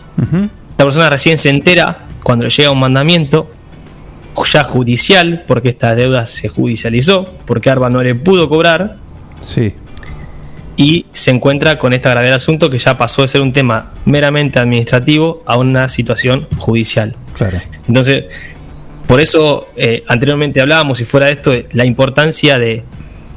Esta 0.70 0.84
persona 0.84 1.10
recién 1.10 1.36
se 1.36 1.50
entera 1.50 2.04
cuando 2.22 2.44
le 2.44 2.50
llega 2.50 2.70
un 2.70 2.78
mandamiento 2.78 3.50
ya 4.50 4.64
judicial, 4.64 5.44
porque 5.46 5.70
esta 5.70 5.94
deuda 5.94 6.24
se 6.24 6.48
judicializó, 6.48 7.34
porque 7.44 7.68
Arba 7.68 7.90
no 7.90 8.02
le 8.02 8.14
pudo 8.14 8.48
cobrar, 8.48 8.96
Sí. 9.42 9.74
y 10.76 11.04
se 11.12 11.30
encuentra 11.30 11.78
con 11.78 11.92
esta 11.92 12.10
grave 12.10 12.32
asunto 12.32 12.70
que 12.70 12.78
ya 12.78 12.96
pasó 12.96 13.20
de 13.22 13.28
ser 13.28 13.42
un 13.42 13.52
tema 13.52 13.92
meramente 14.06 14.58
administrativo 14.58 15.42
a 15.44 15.58
una 15.58 15.88
situación 15.88 16.46
judicial. 16.56 17.16
Claro. 17.36 17.60
Entonces, 17.86 18.26
por 19.06 19.20
eso 19.20 19.68
eh, 19.76 20.04
anteriormente 20.06 20.60
hablábamos, 20.60 20.98
si 20.98 21.04
fuera 21.04 21.28
esto, 21.28 21.50
de 21.50 21.66
la 21.72 21.84
importancia 21.84 22.58
de, 22.58 22.84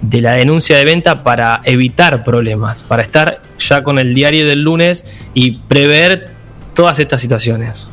de 0.04 0.22
la 0.22 0.34
denuncia 0.34 0.78
de 0.78 0.86
venta 0.86 1.24
para 1.24 1.62
evitar 1.64 2.24
problemas, 2.24 2.84
para 2.84 3.02
estar 3.02 3.42
ya 3.58 3.84
con 3.84 3.98
el 4.00 4.14
diario 4.14 4.46
del 4.46 4.62
lunes 4.62 5.06
y 5.34 5.52
prever 5.58 6.30
todas 6.74 7.00
estas 7.00 7.22
situaciones. 7.22 7.90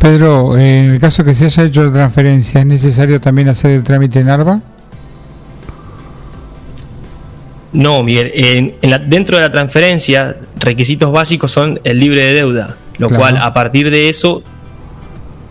Pedro, 0.00 0.56
en 0.56 0.90
el 0.92 0.98
caso 0.98 1.24
que 1.24 1.34
se 1.34 1.44
haya 1.46 1.64
hecho 1.64 1.84
la 1.84 1.92
transferencia, 1.92 2.60
¿es 2.60 2.66
necesario 2.66 3.20
también 3.20 3.48
hacer 3.48 3.72
el 3.72 3.82
trámite 3.82 4.20
en 4.20 4.30
ARBA? 4.30 4.60
No, 7.72 8.02
Miguel, 8.02 8.32
en- 8.34 8.74
en 8.80 8.90
la- 8.90 8.98
dentro 8.98 9.36
de 9.36 9.42
la 9.42 9.50
transferencia, 9.50 10.36
requisitos 10.56 11.12
básicos 11.12 11.52
son 11.52 11.78
el 11.84 11.98
libre 11.98 12.22
de 12.22 12.32
deuda, 12.32 12.76
lo 12.96 13.08
Claro. 13.08 13.20
cual 13.20 13.36
a 13.36 13.52
partir 13.52 13.90
de 13.90 14.08
eso 14.08 14.42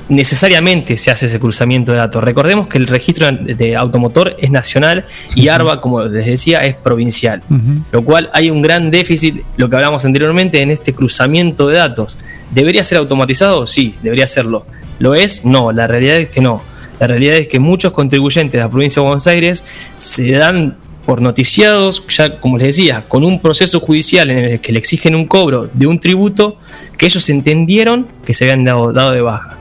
necesariamente 0.10 0.98
se 0.98 1.12
hace 1.12 1.26
ese 1.26 1.40
cruzamiento 1.40 1.92
de 1.92 1.98
datos. 1.98 2.24
Recordemos 2.24 2.68
que 2.68 2.78
el 2.78 2.88
registro 2.88 3.30
de 3.32 3.76
automotor 3.76 4.36
es 4.40 4.52
nacional 4.52 5.06
y 5.36 5.50
ARBA, 5.50 5.82
como 5.82 6.04
les 6.04 6.26
decía, 6.26 6.60
es 6.62 6.76
provincial. 6.76 7.44
Lo 7.92 8.04
cual 8.04 8.30
hay 8.34 8.50
un 8.50 8.62
gran 8.62 8.92
déficit, 8.92 9.44
lo 9.58 9.70
que 9.70 9.76
hablamos 9.76 10.06
anteriormente, 10.06 10.62
en 10.62 10.72
este 10.72 10.94
cruzamiento 10.94 11.68
de 11.68 11.76
datos. 11.76 12.18
¿Debería 12.52 12.84
ser 12.84 13.00
automatizado? 13.00 13.68
Sí, 13.68 13.96
debería 14.02 14.28
serlo. 14.28 14.66
¿Lo 15.00 15.16
es? 15.16 15.46
No, 15.46 15.72
la 15.72 15.88
realidad 15.88 16.18
es 16.18 16.30
que 16.30 16.42
no. 16.42 16.62
La 17.00 17.08
realidad 17.08 17.36
es 17.36 17.48
que 17.48 17.60
muchos 17.60 17.92
contribuyentes 17.92 18.54
de 18.54 18.60
la 18.60 18.70
provincia 18.70 19.02
de 19.02 19.08
Buenos 19.08 19.28
Aires 19.28 19.64
se 19.98 20.32
dan 20.32 20.78
por 21.06 21.22
noticiados, 21.22 22.04
ya 22.10 22.42
como 22.42 22.58
les 22.58 22.76
decía, 22.76 23.06
con 23.08 23.24
un 23.24 23.40
proceso 23.40 23.80
judicial 23.80 24.30
en 24.30 24.40
el 24.40 24.60
que 24.60 24.74
le 24.74 24.80
exigen 24.80 25.16
un 25.16 25.26
cobro 25.26 25.70
de 25.74 25.88
un 25.88 26.00
tributo 26.00 26.58
que 26.98 27.06
ellos 27.06 27.30
entendieron 27.30 28.08
que 28.26 28.34
se 28.34 28.44
habían 28.44 28.66
dado, 28.66 28.92
dado 28.92 29.12
de 29.12 29.22
baja. 29.22 29.57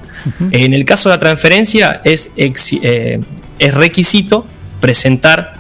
En 0.50 0.74
el 0.74 0.84
caso 0.84 1.08
de 1.08 1.16
la 1.16 1.20
transferencia 1.20 2.00
es, 2.04 2.32
ex- 2.36 2.72
eh, 2.82 3.20
es 3.58 3.74
requisito 3.74 4.46
presentar 4.80 5.56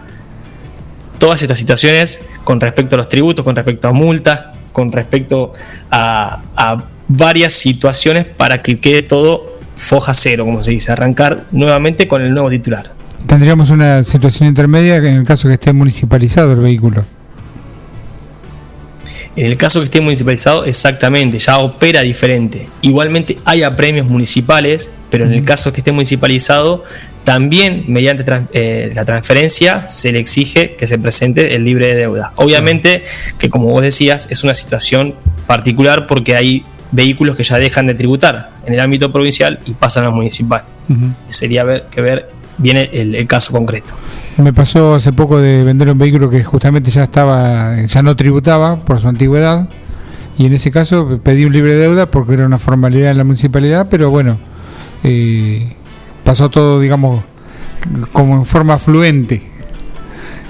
todas 1.18 1.42
estas 1.42 1.58
situaciones 1.58 2.20
con 2.44 2.60
respecto 2.60 2.94
a 2.96 2.98
los 2.98 3.08
tributos, 3.08 3.44
con 3.44 3.56
respecto 3.56 3.88
a 3.88 3.92
multas, 3.92 4.40
con 4.72 4.92
respecto 4.92 5.52
a, 5.90 6.42
a 6.56 6.84
varias 7.08 7.52
situaciones 7.52 8.24
para 8.24 8.62
que 8.62 8.78
quede 8.80 9.02
todo 9.02 9.58
foja 9.76 10.12
cero, 10.14 10.44
como 10.44 10.62
se 10.62 10.70
dice, 10.72 10.92
arrancar 10.92 11.44
nuevamente 11.52 12.06
con 12.08 12.22
el 12.22 12.32
nuevo 12.32 12.50
titular. 12.50 12.92
Tendríamos 13.26 13.70
una 13.70 14.02
situación 14.04 14.48
intermedia 14.48 14.96
en 14.96 15.06
el 15.16 15.24
caso 15.24 15.48
que 15.48 15.54
esté 15.54 15.72
municipalizado 15.72 16.52
el 16.52 16.60
vehículo. 16.60 17.04
En 19.36 19.46
el 19.46 19.58
caso 19.58 19.80
que 19.80 19.84
esté 19.84 20.00
municipalizado, 20.00 20.64
exactamente, 20.64 21.38
ya 21.38 21.58
opera 21.58 22.00
diferente. 22.00 22.68
Igualmente 22.80 23.36
hay 23.44 23.62
apremios 23.62 24.08
municipales, 24.08 24.90
pero 25.10 25.26
en 25.26 25.32
el 25.34 25.44
caso 25.44 25.72
que 25.72 25.80
esté 25.80 25.92
municipalizado, 25.92 26.84
también 27.24 27.84
mediante 27.88 28.24
eh, 28.52 28.92
la 28.94 29.04
transferencia 29.04 29.86
se 29.88 30.12
le 30.12 30.20
exige 30.20 30.74
que 30.76 30.86
se 30.86 30.98
presente 30.98 31.54
el 31.54 31.64
libre 31.64 31.88
de 31.88 31.96
deuda. 31.96 32.32
Obviamente 32.36 33.04
que 33.38 33.50
como 33.50 33.66
vos 33.66 33.82
decías, 33.82 34.26
es 34.30 34.42
una 34.42 34.54
situación 34.54 35.14
particular 35.46 36.06
porque 36.06 36.34
hay 36.34 36.64
vehículos 36.92 37.36
que 37.36 37.42
ya 37.42 37.58
dejan 37.58 37.88
de 37.88 37.94
tributar 37.94 38.52
en 38.64 38.74
el 38.74 38.80
ámbito 38.80 39.12
provincial 39.12 39.58
y 39.66 39.72
pasan 39.72 40.04
al 40.04 40.12
municipal. 40.12 40.64
Sería 41.28 41.64
ver, 41.64 41.86
que 41.90 42.00
ver 42.00 42.30
viene 42.58 42.88
el, 42.92 43.14
el 43.14 43.26
caso 43.26 43.52
concreto. 43.52 43.94
Me 44.38 44.52
pasó 44.52 44.94
hace 44.94 45.12
poco 45.12 45.38
de 45.40 45.64
vender 45.64 45.88
un 45.88 45.98
vehículo 45.98 46.28
que 46.28 46.44
justamente 46.44 46.90
ya 46.90 47.04
estaba, 47.04 47.80
ya 47.84 48.02
no 48.02 48.14
tributaba 48.16 48.76
por 48.84 49.00
su 49.00 49.08
antigüedad. 49.08 49.68
Y 50.38 50.44
en 50.46 50.52
ese 50.52 50.70
caso 50.70 51.20
pedí 51.22 51.46
un 51.46 51.52
libre 51.52 51.72
de 51.72 51.80
deuda 51.80 52.10
porque 52.10 52.34
era 52.34 52.44
una 52.44 52.58
formalidad 52.58 53.10
en 53.10 53.16
la 53.16 53.24
municipalidad, 53.24 53.88
pero 53.90 54.10
bueno, 54.10 54.38
eh, 55.02 55.74
pasó 56.24 56.50
todo, 56.50 56.80
digamos, 56.80 57.24
como 58.12 58.36
en 58.36 58.44
forma 58.44 58.78
fluente. 58.78 59.42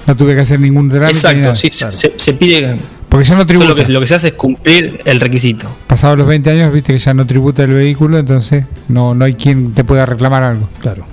No 0.05 0.15
tuve 0.15 0.35
que 0.35 0.41
hacer 0.41 0.59
ningún 0.59 0.89
trámite. 0.89 1.11
Exacto, 1.11 1.55
sí, 1.55 1.69
se, 1.69 1.91
se 1.91 2.33
pide. 2.33 2.77
Porque 3.09 3.25
ya 3.25 3.35
no 3.35 3.45
solo 3.45 3.47
tributa. 3.47 3.85
que, 3.85 3.91
lo 3.91 4.01
que 4.01 4.07
se 4.07 4.15
hace 4.15 4.27
es 4.29 4.33
cumplir 4.33 4.99
el 5.05 5.19
requisito. 5.19 5.67
Pasados 5.87 6.17
los 6.17 6.27
20 6.27 6.49
años, 6.49 6.73
viste 6.73 6.93
que 6.93 6.99
ya 6.99 7.13
no 7.13 7.25
tributa 7.25 7.63
el 7.63 7.71
vehículo, 7.71 8.17
entonces 8.17 8.65
no, 8.89 9.13
no 9.13 9.25
hay 9.25 9.33
quien 9.33 9.73
te 9.73 9.83
pueda 9.83 10.05
reclamar 10.05 10.43
algo. 10.43 10.67
Claro. 10.81 11.05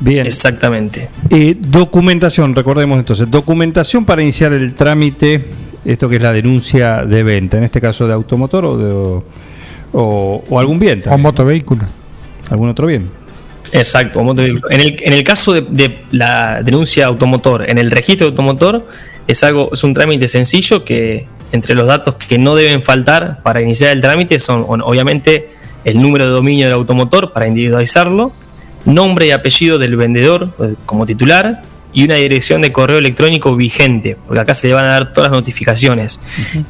Bien. 0.00 0.26
Exactamente. 0.26 1.08
Eh, 1.30 1.56
documentación, 1.58 2.54
recordemos 2.54 2.98
entonces, 2.98 3.30
documentación 3.30 4.04
para 4.04 4.22
iniciar 4.22 4.52
el 4.52 4.74
trámite, 4.74 5.44
esto 5.84 6.08
que 6.08 6.16
es 6.16 6.22
la 6.22 6.32
denuncia 6.32 7.04
de 7.06 7.22
venta, 7.22 7.56
en 7.58 7.64
este 7.64 7.80
caso 7.80 8.06
de 8.06 8.12
automotor 8.12 8.64
o, 8.64 8.76
de, 8.76 9.22
o, 9.92 10.44
o 10.48 10.58
algún 10.60 10.78
bien. 10.78 11.00
O 11.00 11.02
también, 11.02 11.22
¿no? 11.22 11.28
motovehículo. 11.28 11.84
¿Algún 12.50 12.68
otro 12.68 12.86
bien? 12.86 13.08
Exacto. 13.72 14.22
motovehículo. 14.22 14.70
En 14.70 14.80
el, 14.80 14.96
en 15.00 15.12
el 15.12 15.24
caso 15.24 15.52
de, 15.52 15.62
de 15.62 15.98
la 16.10 16.62
denuncia 16.62 17.06
automotor, 17.06 17.68
en 17.70 17.78
el 17.78 17.90
registro 17.90 18.26
de 18.26 18.30
automotor, 18.30 18.86
es 19.26 19.42
algo, 19.44 19.70
es 19.72 19.82
un 19.84 19.94
trámite 19.94 20.28
sencillo 20.28 20.84
que 20.84 21.26
entre 21.52 21.74
los 21.74 21.86
datos 21.86 22.16
que 22.16 22.36
no 22.36 22.56
deben 22.56 22.82
faltar 22.82 23.40
para 23.42 23.62
iniciar 23.62 23.92
el 23.92 24.00
trámite 24.00 24.38
son 24.38 24.62
o- 24.68 24.84
obviamente 24.84 25.48
el 25.84 26.02
número 26.02 26.24
de 26.26 26.30
dominio 26.32 26.66
del 26.66 26.74
automotor 26.74 27.32
para 27.32 27.46
individualizarlo, 27.46 28.32
nombre 28.84 29.26
y 29.26 29.30
apellido 29.30 29.78
del 29.78 29.96
vendedor 29.96 30.54
eh, 30.60 30.74
como 30.86 31.06
titular 31.06 31.62
y 31.92 32.04
una 32.04 32.16
dirección 32.16 32.62
de 32.62 32.72
correo 32.72 32.98
electrónico 32.98 33.54
vigente, 33.54 34.16
porque 34.26 34.40
acá 34.40 34.54
se 34.54 34.66
le 34.66 34.74
van 34.74 34.84
a 34.84 34.88
dar 34.88 35.12
todas 35.12 35.30
las 35.30 35.38
notificaciones. 35.38 36.20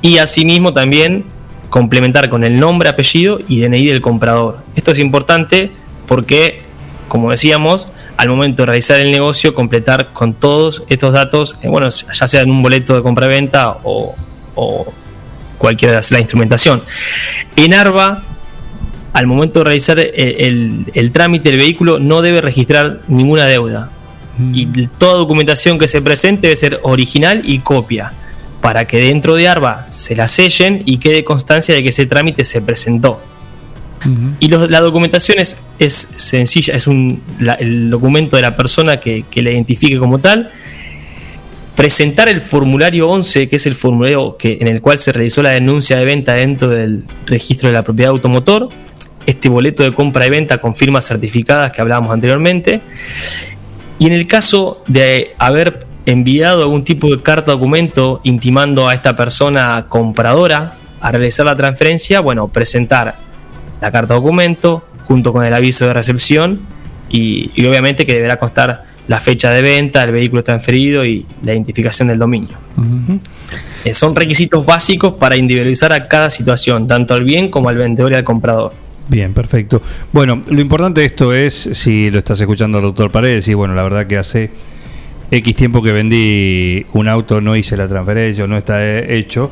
Y 0.03 0.19
asimismo 0.19 0.75
también 0.75 1.25
complementar 1.71 2.29
con 2.29 2.45
el 2.45 2.61
nombre, 2.61 2.89
apellido 2.89 3.41
y 3.49 3.61
DNI 3.61 3.87
del 3.87 4.01
comprador. 4.01 4.59
Esto 4.77 4.93
es 4.93 4.99
importante 4.99 5.73
porque, 6.07 6.61
como 7.09 7.31
decíamos, 7.31 7.89
al 8.17 8.29
momento 8.29 8.63
de 8.63 8.67
realizar 8.67 9.01
el 9.01 9.11
negocio, 9.11 9.55
completar 9.55 10.11
con 10.11 10.35
todos 10.35 10.85
estos 10.89 11.15
datos, 11.15 11.57
eh, 11.63 11.69
bueno, 11.69 11.89
ya 11.89 12.27
sea 12.29 12.43
en 12.43 12.51
un 12.51 12.63
boleto 12.63 12.95
de 12.95 13.03
compra-venta 13.03 13.79
o, 13.83 14.15
o 14.55 14.93
cualquiera 15.59 15.99
de 15.99 16.07
la 16.11 16.21
instrumentación. 16.21 16.83
En 17.57 17.75
ARBA, 17.75 18.23
al 19.15 19.27
momento 19.27 19.61
de 19.61 19.65
realizar 19.65 19.99
el, 19.99 20.11
el- 20.15 20.85
el 20.93 21.13
trámite 21.13 21.49
del 21.51 21.59
vehículo, 21.59 21.99
no 21.99 22.21
debe 22.21 22.43
registrar 22.43 23.01
ninguna 23.09 23.47
deuda. 23.47 23.91
Y 24.53 24.67
toda 24.99 25.15
documentación 25.15 25.79
que 25.79 25.87
se 25.89 26.03
presente 26.03 26.43
debe 26.49 26.57
ser 26.57 26.81
original 26.83 27.41
y 27.45 27.61
copia, 27.61 28.13
para 28.61 28.87
que 28.87 28.99
dentro 28.99 29.35
de 29.37 29.47
ARBA 29.49 29.87
se 29.91 30.17
la 30.17 30.27
sellen 30.29 30.83
y 30.85 30.99
quede 30.99 31.23
constancia 31.25 31.75
de 31.75 31.83
que 31.83 31.89
ese 31.91 32.07
trámite 32.07 32.45
se 32.45 32.61
presentó. 32.61 33.21
Y 34.41 34.49
los- 34.49 34.69
la 34.71 34.81
documentación 34.81 35.39
es, 35.39 35.59
es 35.79 35.95
sencilla, 36.17 36.75
es 36.75 36.87
un, 36.89 37.23
la- 37.39 37.55
el 37.55 37.89
documento 37.91 38.37
de 38.37 38.43
la 38.43 38.55
persona 38.57 38.99
que, 39.01 39.25
que 39.31 39.41
la 39.43 39.51
identifique 39.53 39.99
como 39.99 40.19
tal. 40.19 40.51
Presentar 41.77 42.29
el 42.29 42.41
formulario 42.41 43.09
11, 43.09 43.49
que 43.49 43.57
es 43.57 43.67
el 43.67 43.75
formulario 43.75 44.37
que, 44.37 44.59
en 44.61 44.69
el 44.69 44.81
cual 44.81 44.99
se 44.99 45.11
realizó 45.11 45.43
la 45.43 45.51
denuncia 45.51 45.97
de 45.97 46.05
venta 46.05 46.35
dentro 46.35 46.69
del 46.69 47.05
registro 47.27 47.69
de 47.69 47.73
la 47.73 47.83
propiedad 47.83 48.11
automotor. 48.11 48.69
Este 49.27 49.49
boleto 49.49 49.83
de 49.83 49.95
compra 49.95 50.27
y 50.27 50.31
venta 50.31 50.59
con 50.59 50.75
firmas 50.75 51.07
certificadas 51.07 51.73
que 51.73 51.81
hablábamos 51.81 52.13
anteriormente. 52.13 52.83
Y 53.99 54.07
en 54.07 54.13
el 54.13 54.27
caso 54.27 54.83
de 54.87 55.33
haber 55.39 55.87
enviado 56.07 56.63
algún 56.63 56.85
tipo 56.85 57.09
de 57.09 57.23
carta 57.23 57.53
documento 57.53 58.21
intimando 58.25 58.89
a 58.89 58.95
esta 58.95 59.17
persona 59.17 59.87
compradora 59.89 60.75
a 61.01 61.11
realizar 61.11 61.47
la 61.47 61.57
transferencia, 61.57 62.21
bueno, 62.21 62.49
presentar 62.49 63.15
la 63.81 63.91
carta 63.91 64.15
documento 64.15 64.85
junto 65.05 65.33
con 65.33 65.45
el 65.45 65.55
aviso 65.55 65.87
de 65.87 65.95
recepción 65.95 66.61
y, 67.09 67.51
y 67.55 67.67
obviamente 67.67 68.05
que 68.05 68.15
deberá 68.15 68.39
constar 68.39 68.85
la 69.07 69.21
fecha 69.21 69.51
de 69.51 69.63
venta, 69.63 70.03
el 70.03 70.13
vehículo 70.13 70.43
transferido 70.43 71.05
y 71.05 71.27
la 71.43 71.53
identificación 71.53 72.09
del 72.09 72.19
dominio. 72.19 72.57
Eh, 73.85 73.93
son 73.93 74.17
requisitos 74.17 74.65
básicos 74.65 75.15
para 75.15 75.37
individualizar 75.37 75.93
a 75.93 76.09
cada 76.09 76.31
situación, 76.31 76.89
tanto 76.89 77.15
al 77.15 77.25
bien 77.25 77.51
como 77.51 77.69
al 77.69 77.77
vendedor 77.77 78.13
y 78.13 78.15
al 78.17 78.25
comprador. 78.25 78.73
Bien, 79.09 79.35
perfecto. 79.35 79.83
Bueno, 80.13 80.41
lo 80.49 80.61
importante 80.61 81.01
de 81.01 81.07
esto 81.07 81.35
es, 81.35 81.71
si 81.75 82.11
lo 82.11 82.19
estás 82.19 82.41
escuchando 82.41 82.79
el 82.79 82.85
doctor 82.85 83.11
Paredes, 83.11 83.47
y 83.49 83.55
bueno, 83.55 83.75
la 83.75 83.83
verdad 83.83 84.07
que 84.07 84.17
hace 84.17 84.51
X 85.31 85.55
tiempo 85.55 85.83
que 85.83 85.93
vendí 85.93 86.87
un 86.93 87.09
auto, 87.09 87.41
no 87.41 87.57
hice 87.57 87.77
la 87.77 87.89
transferencia, 87.89 88.47
no 88.47 88.57
está 88.57 88.85
eh, 88.85 89.17
hecho. 89.19 89.51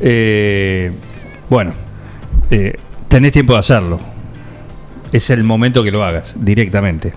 Eh, 0.00 0.92
bueno, 1.48 1.72
eh, 2.50 2.74
tenés 3.08 3.32
tiempo 3.32 3.54
de 3.54 3.58
hacerlo. 3.58 3.98
Es 5.12 5.30
el 5.30 5.44
momento 5.44 5.82
que 5.82 5.90
lo 5.90 6.04
hagas 6.04 6.36
directamente. 6.38 7.12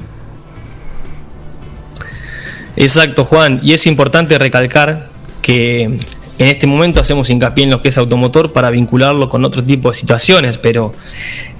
Exacto, 2.76 3.24
Juan. 3.26 3.60
Y 3.62 3.74
es 3.74 3.86
importante 3.88 4.38
recalcar 4.40 5.10
que 5.42 6.00
en 6.40 6.48
este 6.48 6.68
momento 6.68 7.00
hacemos 7.00 7.30
hincapié 7.30 7.66
en 7.66 7.72
lo 7.72 7.82
que 7.82 7.90
es 7.90 7.98
automotor 7.98 8.52
para 8.54 8.70
vincularlo 8.70 9.30
con 9.30 9.46
otro 9.46 9.64
tipo 9.64 9.90
de 9.90 9.94
situaciones, 9.94 10.58
pero 10.58 10.94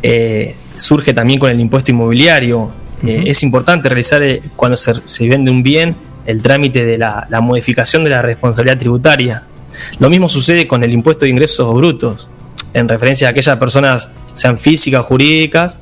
eh, 0.02 0.56
surge 0.76 1.14
también 1.14 1.40
con 1.40 1.52
el 1.52 1.60
impuesto 1.60 1.92
inmobiliario. 1.92 2.72
Eh, 3.06 3.24
Es 3.28 3.44
importante 3.44 3.90
realizar 3.90 4.24
eh, 4.24 4.42
cuando 4.56 4.76
se, 4.78 4.94
se 5.06 5.28
vende 5.28 5.52
un 5.52 5.62
bien 5.62 5.96
el 6.26 6.42
trámite 6.42 6.86
de 6.86 6.98
la, 6.98 7.28
la 7.30 7.42
modificación 7.42 8.04
de 8.04 8.10
la 8.10 8.22
responsabilidad 8.22 8.78
tributaria. 8.78 9.44
Lo 10.00 10.10
mismo 10.10 10.30
sucede 10.30 10.68
con 10.68 10.84
el 10.84 10.94
impuesto 10.94 11.26
de 11.26 11.32
ingresos 11.32 11.74
brutos, 11.74 12.28
en 12.74 12.88
referencia 12.88 13.28
a 13.28 13.32
aquellas 13.32 13.58
personas, 13.58 14.12
sean 14.34 14.58
físicas 14.58 15.02
o 15.02 15.04
jurídicas, 15.04 15.78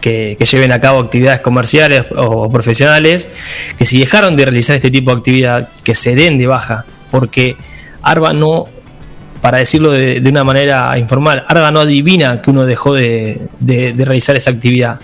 que, 0.00 0.36
que 0.38 0.44
lleven 0.44 0.72
a 0.72 0.80
cabo 0.80 1.00
actividades 1.00 1.40
comerciales 1.40 2.06
o 2.16 2.50
profesionales, 2.50 3.28
que 3.76 3.84
si 3.84 3.98
dejaron 4.00 4.36
de 4.36 4.44
realizar 4.44 4.76
este 4.76 4.90
tipo 4.90 5.10
de 5.10 5.16
actividad, 5.18 5.68
que 5.82 5.94
se 5.94 6.14
den 6.14 6.38
de 6.38 6.46
baja, 6.46 6.84
porque 7.10 7.56
ARBA 8.10 8.32
no, 8.32 8.66
para 9.40 9.58
decirlo 9.58 9.90
de, 9.92 10.20
de 10.20 10.28
una 10.30 10.44
manera 10.44 10.98
informal, 10.98 11.44
ARBA 11.48 11.70
no 11.70 11.80
adivina 11.80 12.42
que 12.42 12.50
uno 12.50 12.66
dejó 12.66 12.94
de, 12.94 13.40
de- 13.60 13.92
de 13.92 14.04
realizar 14.04 14.34
esa 14.36 14.50
actividad, 14.50 15.00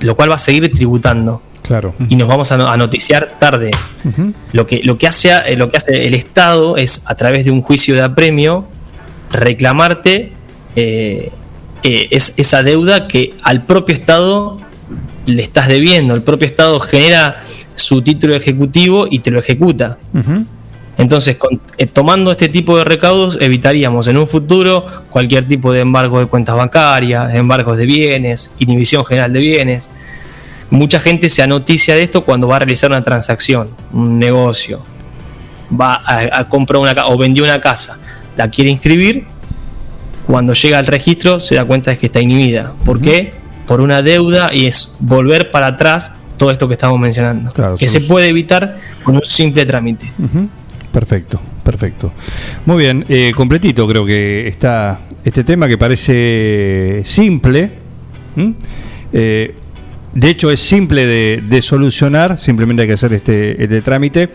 lo 0.00 0.16
cual 0.16 0.30
va 0.30 0.34
a 0.36 0.38
seguir 0.38 0.72
tributando. 0.72 1.42
Claro. 1.62 1.94
Y 2.08 2.16
nos 2.16 2.26
vamos 2.26 2.50
a, 2.50 2.56
no- 2.56 2.66
a 2.68 2.76
noticiar 2.76 3.36
tarde. 3.38 3.70
Lo 4.52 4.66
que, 4.66 4.80
lo, 4.82 4.98
que 4.98 5.06
hace, 5.06 5.30
eh, 5.46 5.56
lo 5.56 5.68
que 5.70 5.76
hace 5.76 6.06
el 6.06 6.14
Estado 6.14 6.76
es, 6.76 7.04
a 7.06 7.14
través 7.14 7.44
de 7.44 7.50
un 7.52 7.62
juicio 7.62 7.94
de 7.94 8.02
apremio, 8.02 8.66
reclamarte 9.30 10.32
eh, 10.76 11.30
eh, 11.82 12.08
es 12.10 12.34
esa 12.38 12.62
deuda 12.62 13.08
que 13.08 13.34
al 13.42 13.64
propio 13.64 13.94
Estado 13.94 14.58
le 15.26 15.42
estás 15.42 15.68
debiendo. 15.68 16.14
El 16.14 16.22
propio 16.22 16.46
Estado 16.46 16.78
genera 16.80 17.40
su 17.76 18.02
título 18.02 18.34
ejecutivo 18.34 19.06
y 19.10 19.20
te 19.20 19.30
lo 19.30 19.38
ejecuta. 19.38 19.98
Entonces, 20.98 21.36
con- 21.38 21.60
eh, 21.78 21.86
tomando 21.86 22.30
este 22.30 22.48
tipo 22.48 22.76
de 22.76 22.84
recaudos, 22.84 23.38
evitaríamos 23.40 24.08
en 24.08 24.18
un 24.18 24.28
futuro 24.28 24.84
cualquier 25.10 25.48
tipo 25.48 25.72
de 25.72 25.80
embargo 25.80 26.18
de 26.20 26.26
cuentas 26.26 26.54
bancarias, 26.54 27.34
embargos 27.34 27.76
de 27.78 27.86
bienes, 27.86 28.50
inhibición 28.58 29.04
general 29.04 29.32
de 29.32 29.40
bienes. 29.40 29.88
Mucha 30.70 31.00
gente 31.00 31.28
se 31.28 31.42
anoticia 31.42 31.94
de 31.94 32.02
esto 32.02 32.24
cuando 32.24 32.46
va 32.48 32.56
a 32.56 32.58
realizar 32.60 32.90
una 32.90 33.02
transacción, 33.02 33.70
un 33.92 34.18
negocio. 34.18 34.82
Va 35.78 35.94
a, 35.94 36.40
a 36.40 36.48
comprar 36.48 36.80
una 36.80 36.94
casa 36.94 37.08
o 37.08 37.16
vendió 37.16 37.44
una 37.44 37.60
casa, 37.60 37.98
la 38.36 38.48
quiere 38.50 38.70
inscribir. 38.70 39.24
Cuando 40.26 40.52
llega 40.52 40.78
al 40.78 40.86
registro, 40.86 41.40
se 41.40 41.56
da 41.56 41.64
cuenta 41.64 41.90
de 41.90 41.98
que 41.98 42.06
está 42.06 42.20
inhibida. 42.20 42.72
¿Por 42.84 43.00
qué? 43.00 43.32
Por 43.66 43.80
una 43.80 44.02
deuda 44.02 44.50
y 44.52 44.66
es 44.66 44.96
volver 45.00 45.50
para 45.50 45.66
atrás 45.68 46.12
todo 46.36 46.50
esto 46.50 46.68
que 46.68 46.74
estamos 46.74 46.98
mencionando. 46.98 47.50
que 47.78 47.88
se 47.88 48.00
puede 48.08 48.28
evitar 48.28 48.78
con 49.02 49.16
un 49.16 49.22
simple 49.24 49.64
trámite. 49.66 50.12
Perfecto, 50.92 51.40
perfecto. 51.64 52.12
Muy 52.66 52.84
bien, 52.84 53.04
eh, 53.08 53.32
completito 53.34 53.88
creo 53.88 54.04
que 54.04 54.46
está 54.46 55.00
este 55.24 55.42
tema 55.42 55.66
que 55.66 55.78
parece 55.78 57.02
simple. 57.06 57.72
Eh, 59.12 59.54
de 60.14 60.28
hecho 60.28 60.50
es 60.50 60.60
simple 60.60 61.06
de, 61.06 61.62
solucionar, 61.62 62.38
simplemente 62.38 62.82
hay 62.82 62.88
que 62.88 62.94
hacer 62.94 63.14
este, 63.14 63.62
este 63.62 63.80
trámite 63.80 64.30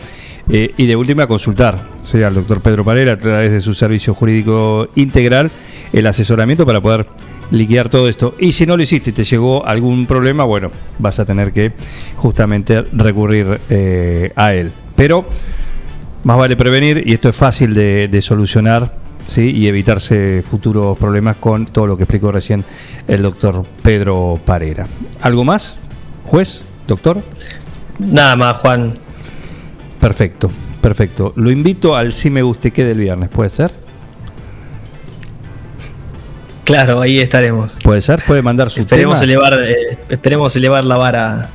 eh, 0.49 0.73
y 0.77 0.87
de 0.87 0.95
última 0.95 1.27
consultar 1.27 1.89
¿sí? 2.03 2.23
al 2.23 2.33
doctor 2.33 2.61
Pedro 2.61 2.83
Parera 2.83 3.13
a 3.13 3.17
través 3.17 3.51
de 3.51 3.61
su 3.61 3.75
servicio 3.75 4.15
jurídico 4.15 4.87
integral 4.95 5.51
el 5.93 6.07
asesoramiento 6.07 6.65
para 6.65 6.81
poder 6.81 7.05
liquidar 7.51 7.89
todo 7.89 8.09
esto. 8.09 8.33
Y 8.39 8.53
si 8.53 8.65
no 8.65 8.75
lo 8.75 8.81
hiciste 8.81 9.11
te 9.11 9.23
llegó 9.23 9.63
algún 9.63 10.07
problema, 10.07 10.43
bueno, 10.43 10.71
vas 10.97 11.19
a 11.19 11.25
tener 11.25 11.51
que 11.51 11.73
justamente 12.15 12.81
recurrir 12.93 13.59
a 14.35 14.53
él. 14.55 14.71
Pero 14.95 15.27
más 16.27 16.37
vale 16.37 16.57
prevenir 16.57 17.03
y 17.05 17.13
esto 17.13 17.29
es 17.29 17.35
fácil 17.37 17.73
de, 17.73 18.09
de 18.09 18.21
solucionar 18.21 18.93
¿sí? 19.27 19.49
y 19.49 19.69
evitarse 19.69 20.43
futuros 20.47 20.97
problemas 20.97 21.37
con 21.37 21.65
todo 21.65 21.87
lo 21.87 21.95
que 21.95 22.03
explicó 22.03 22.33
recién 22.33 22.65
el 23.07 23.21
doctor 23.21 23.63
Pedro 23.81 24.37
Parera. 24.43 24.87
¿Algo 25.21 25.45
más? 25.45 25.79
¿Juez? 26.25 26.63
¿Doctor? 26.85 27.23
Nada 27.97 28.35
más, 28.35 28.57
Juan. 28.57 28.93
Perfecto, 30.01 30.51
perfecto. 30.81 31.31
Lo 31.37 31.49
invito 31.49 31.95
al 31.95 32.11
Si 32.11 32.29
Me 32.29 32.41
Guste 32.41 32.71
Que 32.71 32.83
del 32.83 32.97
viernes, 32.97 33.29
¿puede 33.29 33.49
ser? 33.49 33.71
Claro, 36.65 36.99
ahí 36.99 37.21
estaremos. 37.21 37.77
¿Puede 37.81 38.01
ser? 38.01 38.21
¿Puede 38.27 38.41
mandar 38.41 38.69
su 38.69 38.81
Esperemos 38.81 39.21
tema? 39.21 39.31
elevar, 39.31 39.59
eh, 39.61 39.97
esperemos 40.09 40.53
elevar 40.57 40.83
la 40.83 40.97
vara. 40.97 41.49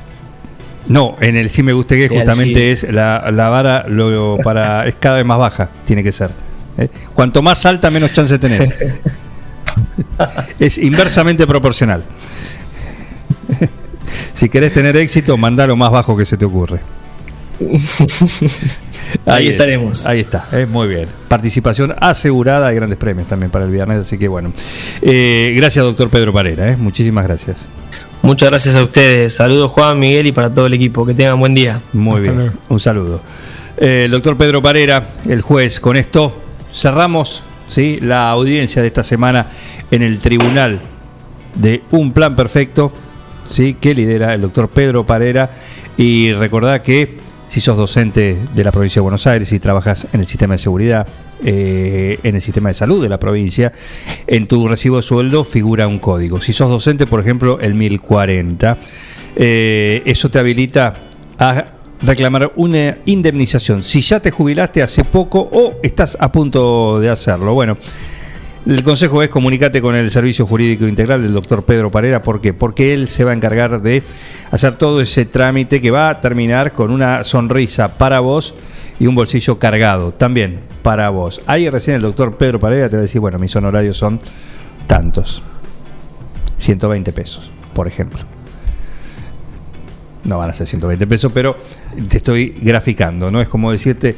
No, 0.87 1.15
en 1.21 1.37
el 1.37 1.49
Si 1.49 1.63
Me 1.63 1.73
Guste 1.73 1.95
Que 1.95 2.09
justamente 2.09 2.75
sí. 2.75 2.85
es 2.87 2.93
la, 2.93 3.31
la 3.31 3.49
vara 3.49 3.85
lo, 3.87 4.37
para 4.43 4.87
es 4.87 4.95
cada 4.95 5.17
vez 5.17 5.25
más 5.25 5.37
baja, 5.37 5.69
tiene 5.85 6.03
que 6.03 6.11
ser. 6.11 6.31
¿eh? 6.77 6.89
Cuanto 7.13 7.41
más 7.41 7.65
alta, 7.65 7.89
menos 7.89 8.11
chance 8.11 8.37
tenés. 8.39 8.73
es 10.59 10.77
inversamente 10.77 11.47
proporcional. 11.47 12.03
si 14.33 14.49
querés 14.49 14.73
tener 14.73 14.95
éxito, 14.97 15.37
mandá 15.37 15.67
lo 15.67 15.75
más 15.75 15.91
bajo 15.91 16.17
que 16.17 16.25
se 16.25 16.37
te 16.37 16.45
ocurre. 16.45 16.81
Ahí 19.25 19.47
es, 19.47 19.53
estaremos. 19.53 20.05
ahí 20.07 20.21
está, 20.21 20.47
muy 20.69 20.87
bien. 20.87 21.07
Participación 21.27 21.93
asegurada 21.99 22.69
de 22.69 22.75
grandes 22.75 22.97
premios 22.97 23.27
también 23.27 23.51
para 23.51 23.65
el 23.65 23.71
viernes, 23.71 23.99
así 23.99 24.17
que 24.17 24.27
bueno. 24.27 24.51
Eh, 25.01 25.53
gracias, 25.55 25.85
doctor 25.85 26.09
Pedro 26.09 26.33
Parera, 26.33 26.71
eh, 26.71 26.77
muchísimas 26.77 27.25
gracias. 27.25 27.67
Muchas 28.23 28.49
gracias 28.49 28.77
a 28.77 28.83
ustedes. 28.83 29.33
Saludos 29.33 29.69
Juan, 29.71 29.99
Miguel 29.99 30.27
y 30.27 30.31
para 30.31 30.53
todo 30.53 30.67
el 30.67 30.73
equipo. 30.73 31.05
Que 31.05 31.13
tengan 31.13 31.37
buen 31.37 31.53
día. 31.53 31.81
Muy 31.91 32.21
bien, 32.21 32.53
un 32.69 32.79
saludo. 32.79 33.19
Eh, 33.75 34.03
el 34.05 34.11
doctor 34.11 34.37
Pedro 34.37 34.61
Parera, 34.61 35.05
el 35.27 35.41
juez, 35.41 35.81
con 35.81 35.97
esto 35.97 36.41
cerramos 36.73 37.43
¿sí? 37.67 37.99
la 38.01 38.29
audiencia 38.29 38.81
de 38.81 38.87
esta 38.87 39.03
semana 39.03 39.47
en 39.91 40.03
el 40.03 40.19
tribunal 40.19 40.79
de 41.55 41.83
Un 41.91 42.13
Plan 42.13 42.37
Perfecto, 42.37 42.93
¿sí? 43.49 43.73
que 43.73 43.93
lidera 43.93 44.33
el 44.33 44.41
doctor 44.41 44.69
Pedro 44.69 45.05
Parera. 45.05 45.51
Y 45.97 46.31
recordad 46.31 46.81
que 46.81 47.17
si 47.53 47.61
sos 47.61 47.77
docente 47.77 48.35
de 48.55 48.63
la 48.63 48.71
provincia 48.71 48.99
de 48.99 49.03
Buenos 49.03 49.27
Aires 49.27 49.51
y 49.51 49.59
trabajas 49.59 50.07
en 50.11 50.21
el 50.21 50.25
sistema 50.25 50.55
de 50.55 50.57
seguridad, 50.57 51.07
eh, 51.45 52.17
en 52.23 52.33
el 52.33 52.41
sistema 52.41 52.69
de 52.69 52.73
salud 52.73 52.99
de 52.99 53.09
la 53.09 53.19
provincia, 53.19 53.71
en 54.25 54.47
tu 54.47 54.67
recibo 54.67 54.95
de 54.95 55.03
sueldo 55.03 55.43
figura 55.43 55.87
un 55.87 55.99
código. 55.99 56.41
Si 56.41 56.51
sos 56.51 56.67
docente, 56.67 57.05
por 57.05 57.19
ejemplo, 57.19 57.59
el 57.59 57.75
1040, 57.75 58.79
eh, 59.35 60.01
eso 60.03 60.31
te 60.31 60.39
habilita 60.39 61.09
a 61.37 61.65
reclamar 62.01 62.53
una 62.55 62.97
indemnización. 63.05 63.83
Si 63.83 64.01
ya 64.01 64.19
te 64.19 64.31
jubilaste 64.31 64.81
hace 64.81 65.03
poco 65.03 65.47
o 65.51 65.75
estás 65.83 66.17
a 66.19 66.31
punto 66.31 66.99
de 66.99 67.11
hacerlo. 67.11 67.53
Bueno, 67.53 67.77
el 68.65 68.83
consejo 68.83 69.21
es 69.21 69.29
comunicate 69.29 69.81
con 69.81 69.95
el 69.95 70.09
Servicio 70.09 70.45
Jurídico 70.45 70.87
Integral 70.87 71.21
del 71.21 71.33
doctor 71.33 71.65
Pedro 71.65 71.91
Parera. 71.91 72.21
¿Por 72.21 72.39
qué? 72.39 72.53
Porque 72.53 72.93
él 72.93 73.09
se 73.09 73.23
va 73.23 73.31
a 73.31 73.33
encargar 73.33 73.81
de 73.81 74.03
hacer 74.51 74.75
todo 74.75 75.01
ese 75.01 75.25
trámite 75.25 75.81
que 75.81 75.91
va 75.91 76.09
a 76.09 76.21
terminar 76.21 76.71
con 76.71 76.91
una 76.91 77.23
sonrisa 77.23 77.97
para 77.97 78.21
vos 78.21 78.53
y 78.99 79.07
un 79.07 79.15
bolsillo 79.15 79.59
cargado 79.59 80.13
también 80.13 80.61
para 80.81 81.09
vos. 81.09 81.41
Ahí 81.45 81.69
recién 81.69 81.97
el 81.97 82.01
doctor 82.01 82.37
Pedro 82.37 82.59
Parera 82.59 82.89
te 82.89 82.95
va 82.95 82.99
a 82.99 83.03
decir, 83.03 83.19
bueno, 83.19 83.37
mis 83.37 83.53
honorarios 83.55 83.97
son 83.97 84.19
tantos. 84.87 85.43
120 86.57 87.11
pesos, 87.11 87.51
por 87.73 87.87
ejemplo. 87.87 88.21
No 90.23 90.37
van 90.37 90.51
a 90.51 90.53
ser 90.53 90.67
120 90.67 91.05
pesos, 91.05 91.31
pero 91.33 91.57
te 92.07 92.15
estoy 92.15 92.55
graficando, 92.61 93.29
¿no? 93.29 93.41
Es 93.41 93.49
como 93.49 93.73
decirte, 93.73 94.15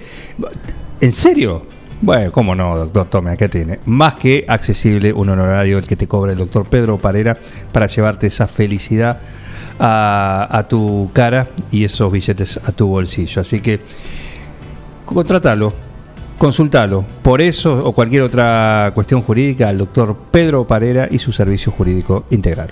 ¿en 1.01 1.11
serio? 1.11 1.65
Bueno, 2.01 2.31
¿cómo 2.31 2.55
no, 2.55 2.77
doctor? 2.77 3.07
Tome, 3.07 3.31
acá 3.31 3.47
tiene. 3.47 3.79
Más 3.85 4.15
que 4.15 4.45
accesible 4.47 5.13
un 5.13 5.29
honorario 5.29 5.77
el 5.77 5.87
que 5.87 5.95
te 5.95 6.07
cobra 6.07 6.33
el 6.33 6.37
doctor 6.37 6.65
Pedro 6.65 6.97
Parera 6.97 7.37
para 7.71 7.87
llevarte 7.87 8.27
esa 8.27 8.47
felicidad 8.47 9.19
a, 9.79 10.65
tu 10.69 11.09
cara 11.13 11.47
y 11.71 11.83
esos 11.83 12.11
billetes 12.11 12.59
a 12.63 12.71
tu 12.71 12.87
bolsillo. 12.87 13.41
Así 13.41 13.61
que 13.61 13.79
contratalo, 15.05 15.73
consultalo. 16.37 17.05
Por 17.21 17.41
eso 17.41 17.85
o 17.85 17.93
cualquier 17.93 18.23
otra 18.23 18.91
cuestión 18.93 19.21
jurídica 19.21 19.69
al 19.69 19.77
doctor 19.77 20.17
Pedro 20.31 20.67
Parera 20.67 21.07
y 21.09 21.19
su 21.19 21.31
servicio 21.31 21.71
jurídico 21.71 22.25
integral. 22.29 22.71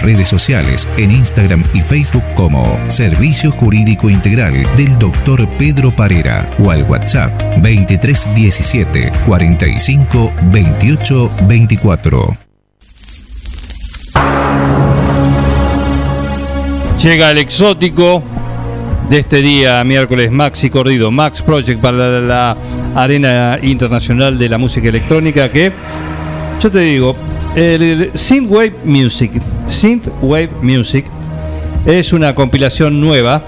redes 0.00 0.28
sociales 0.28 0.88
en 0.96 1.10
Instagram 1.10 1.64
y 1.74 1.80
Facebook 1.80 2.24
como 2.34 2.78
Servicio 2.88 3.50
Jurídico 3.50 4.10
Integral 4.10 4.66
del 4.76 4.98
Dr. 4.98 5.48
Pedro 5.58 5.94
Parera 5.94 6.50
o 6.58 6.70
al 6.70 6.84
WhatsApp 6.84 7.32
2317 7.56 9.12
45 9.26 10.32
28 10.52 11.30
24. 11.48 12.38
Llega 17.02 17.30
el 17.30 17.38
exótico 17.38 18.22
de 19.08 19.18
este 19.18 19.42
día, 19.42 19.84
miércoles, 19.84 20.30
Maxi 20.30 20.70
Corrido, 20.70 21.10
Max 21.10 21.42
Project 21.42 21.80
para 21.80 22.20
la 22.20 22.56
Arena 22.94 23.58
Internacional 23.62 24.38
de 24.38 24.48
la 24.48 24.58
Música 24.58 24.88
Electrónica, 24.88 25.50
que 25.50 25.72
yo 26.60 26.70
te 26.70 26.80
digo, 26.80 27.14
el 27.56 28.10
Synthwave 28.14 28.74
Music, 28.84 29.32
Synthwave 29.66 30.50
Music, 30.60 31.06
es 31.86 32.12
una 32.12 32.34
compilación 32.34 33.00
nueva 33.00 33.42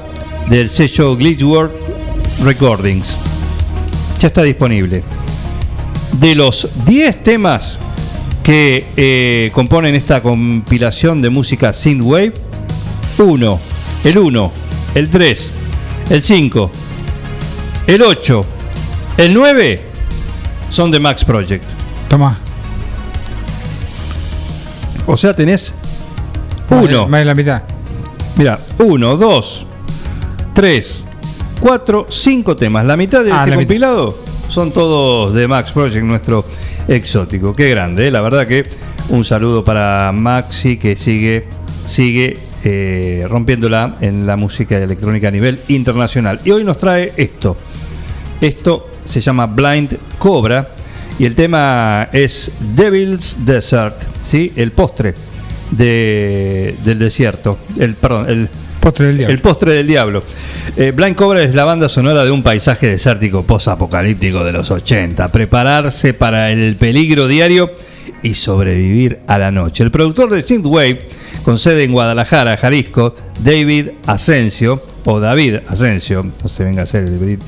del 0.48 0.70
sello 0.70 1.14
Glitchworld 1.14 1.70
Recordings. 2.42 3.16
Ya 4.18 4.28
está 4.28 4.42
disponible. 4.42 5.02
De 6.12 6.34
los 6.34 6.68
10 6.86 7.22
temas 7.22 7.76
que 8.42 8.86
eh, 8.96 9.50
componen 9.52 9.94
esta 9.94 10.22
compilación 10.22 11.20
de 11.20 11.28
música 11.28 11.74
Synthwave, 11.74 12.32
1, 13.18 13.60
el 14.04 14.18
1, 14.18 14.52
el 14.94 15.10
3, 15.10 15.50
el 16.08 16.22
5, 16.22 16.70
el 17.88 18.02
8, 18.02 18.46
el 19.18 19.34
9 19.34 19.82
son 20.70 20.90
de 20.90 20.98
Max 20.98 21.26
Project. 21.26 21.64
Toma. 22.08 22.47
O 25.10 25.16
sea, 25.16 25.34
tenés 25.34 25.74
uno. 26.70 27.08
Más 27.08 27.20
de 27.20 27.24
la 27.24 27.34
mitad. 27.34 27.62
Mira, 28.36 28.58
uno, 28.78 29.16
dos, 29.16 29.66
tres, 30.54 31.04
cuatro, 31.60 32.06
cinco 32.10 32.54
temas. 32.54 32.84
La 32.84 32.96
mitad 32.96 33.24
de 33.24 33.32
Ah, 33.32 33.38
este 33.38 33.50
mitad. 33.52 33.56
compilado 33.56 34.18
son 34.50 34.70
todos 34.70 35.32
de 35.34 35.48
Max 35.48 35.72
Project, 35.72 36.04
nuestro 36.04 36.44
exótico. 36.86 37.54
Qué 37.54 37.70
grande, 37.70 38.08
¿eh? 38.08 38.10
la 38.10 38.20
verdad 38.20 38.46
que 38.46 38.64
un 39.08 39.24
saludo 39.24 39.64
para 39.64 40.12
Maxi 40.14 40.76
que 40.76 40.94
sigue, 40.94 41.46
sigue 41.86 42.38
eh, 42.64 43.26
rompiéndola 43.28 43.96
en 44.02 44.26
la 44.26 44.36
música 44.36 44.76
electrónica 44.76 45.28
a 45.28 45.30
nivel 45.30 45.58
internacional. 45.68 46.38
Y 46.44 46.50
hoy 46.50 46.64
nos 46.64 46.76
trae 46.78 47.14
esto. 47.16 47.56
Esto 48.42 48.88
se 49.06 49.20
llama 49.22 49.46
Blind 49.46 49.96
Cobra 50.18 50.68
y 51.18 51.24
el 51.24 51.34
tema 51.34 52.08
es 52.12 52.50
Devil's 52.76 53.36
Desert, 53.44 53.96
¿sí? 54.22 54.52
El 54.56 54.70
postre 54.72 55.14
de- 55.70 56.74
del 56.84 56.98
desierto. 56.98 57.58
El, 57.78 57.94
perdón, 57.94 58.26
el 58.28 58.48
postre 58.80 59.06
del 59.08 59.18
diablo. 59.18 59.34
El 59.34 59.40
postre 59.40 59.72
del 59.72 59.86
diablo. 59.86 60.22
Eh, 60.76 60.92
Blind 60.94 61.16
Cobra 61.16 61.42
es 61.42 61.54
la 61.54 61.64
banda 61.64 61.88
sonora 61.88 62.24
de 62.24 62.30
un 62.30 62.42
paisaje 62.42 62.86
desértico 62.86 63.42
post-apocalíptico 63.42 64.44
de 64.44 64.52
los 64.52 64.70
80. 64.70 65.28
Prepararse 65.32 66.14
para 66.14 66.50
el 66.52 66.76
peligro 66.76 67.26
diario 67.26 67.72
y 68.22 68.34
sobrevivir 68.34 69.20
a 69.26 69.38
la 69.38 69.50
noche. 69.50 69.82
El 69.84 69.90
productor 69.90 70.30
de 70.30 70.42
Synthwave, 70.42 71.08
con 71.44 71.58
sede 71.58 71.84
en 71.84 71.92
Guadalajara, 71.92 72.56
Jalisco, 72.56 73.14
David 73.42 73.90
Asensio, 74.06 74.82
o 75.04 75.20
David 75.20 75.56
Asensio, 75.68 76.26
no 76.42 76.48
se 76.48 76.64
venga 76.64 76.82
a 76.82 76.84
hacer 76.84 77.04
el 77.04 77.18
David, 77.18 77.38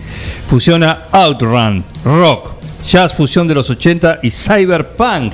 fusiona 0.48 1.00
Outrun, 1.12 1.84
rock, 2.04 2.52
jazz 2.86 3.14
fusión 3.14 3.48
de 3.48 3.54
los 3.54 3.70
80 3.70 4.20
y 4.22 4.30
cyberpunk, 4.30 5.32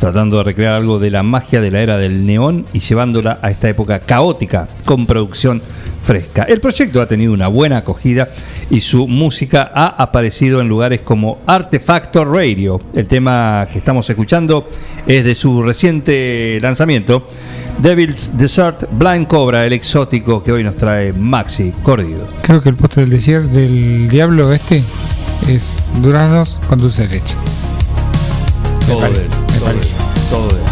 tratando 0.00 0.38
de 0.38 0.44
recrear 0.44 0.74
algo 0.74 0.98
de 0.98 1.10
la 1.10 1.22
magia 1.22 1.60
de 1.60 1.70
la 1.70 1.80
era 1.80 1.98
del 1.98 2.26
neón 2.26 2.64
y 2.72 2.80
llevándola 2.80 3.38
a 3.42 3.50
esta 3.50 3.68
época 3.68 4.00
caótica 4.00 4.68
con 4.84 5.06
producción 5.06 5.62
fresca. 6.02 6.44
El 6.44 6.60
proyecto 6.60 7.00
ha 7.00 7.08
tenido 7.08 7.32
una 7.32 7.48
buena 7.48 7.78
acogida 7.78 8.28
y 8.70 8.80
su 8.80 9.08
música 9.08 9.70
ha 9.74 9.86
aparecido 9.86 10.60
en 10.60 10.68
lugares 10.68 11.00
como 11.00 11.38
Artefacto 11.46 12.24
Radio. 12.24 12.80
El 12.94 13.08
tema 13.08 13.66
que 13.70 13.78
estamos 13.78 14.08
escuchando 14.08 14.68
es 15.06 15.24
de 15.24 15.34
su 15.34 15.62
reciente 15.62 16.58
lanzamiento, 16.60 17.26
Devil's 17.78 18.36
Desert 18.36 18.86
Blind 18.92 19.26
Cobra, 19.26 19.66
el 19.66 19.72
exótico 19.72 20.42
que 20.42 20.52
hoy 20.52 20.62
nos 20.62 20.76
trae 20.76 21.12
Maxi 21.12 21.72
Cordido. 21.82 22.26
Creo 22.42 22.62
que 22.62 22.68
el 22.68 22.76
postre 22.76 23.02
del 23.02 23.10
desierto 23.10 23.48
del 23.48 24.08
diablo 24.08 24.52
este 24.52 24.82
es 25.48 25.76
duraznos 26.00 26.58
con 26.68 26.78
dulce 26.78 27.02
de 27.06 27.08
leche. 27.16 27.34
Me 28.80 28.86
Todo 28.86 29.00
pare- 29.00 29.14
él, 29.14 29.28
me 29.28 29.58
todo 29.58 29.64
parece. 29.66 29.94
él, 29.96 30.02
todo 30.30 30.48
él. 30.50 30.62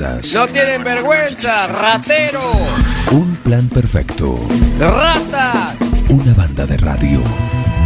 No 0.00 0.46
tienen 0.46 0.82
vergüenza, 0.82 1.66
ratero, 1.66 2.40
Un 3.10 3.36
plan 3.36 3.68
perfecto. 3.68 4.38
rata. 4.78 5.74
Una 6.08 6.32
banda 6.32 6.64
de 6.64 6.78
radio. 6.78 7.20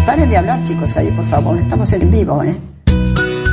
Paren 0.06 0.30
de 0.30 0.36
hablar, 0.36 0.62
chicos, 0.62 0.96
ahí, 0.96 1.10
por 1.10 1.26
favor. 1.26 1.58
Estamos 1.58 1.92
en 1.92 2.08
vivo, 2.12 2.44
¿eh? 2.44 2.56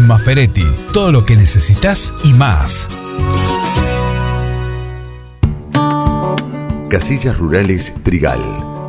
Maferetti, 0.00 0.66
todo 0.92 1.12
lo 1.12 1.24
que 1.24 1.36
necesitas 1.36 2.12
y 2.24 2.32
más. 2.32 2.88
Casillas 6.88 7.38
Rurales 7.38 7.94
Trigal. 8.04 8.40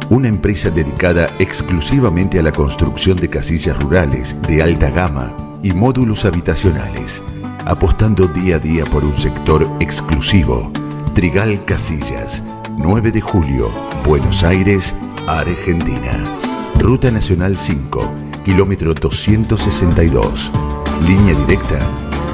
Una 0.09 0.27
empresa 0.27 0.69
dedicada 0.69 1.29
exclusivamente 1.39 2.37
a 2.37 2.43
la 2.43 2.51
construcción 2.51 3.17
de 3.17 3.29
casillas 3.29 3.81
rurales 3.81 4.39
de 4.43 4.61
alta 4.61 4.91
gama 4.91 5.35
y 5.63 5.71
módulos 5.71 6.25
habitacionales, 6.25 7.23
apostando 7.65 8.27
día 8.27 8.57
a 8.57 8.59
día 8.59 8.85
por 8.85 9.03
un 9.03 9.17
sector 9.17 9.67
exclusivo, 9.79 10.71
Trigal 11.15 11.65
Casillas, 11.65 12.43
9 12.77 13.11
de 13.11 13.21
julio, 13.21 13.71
Buenos 14.05 14.43
Aires, 14.43 14.93
Argentina. 15.27 16.23
Ruta 16.79 17.09
Nacional 17.09 17.57
5, 17.57 18.07
kilómetro 18.43 18.93
262. 18.93 20.51
Línea 21.01 21.33
directa 21.33 21.79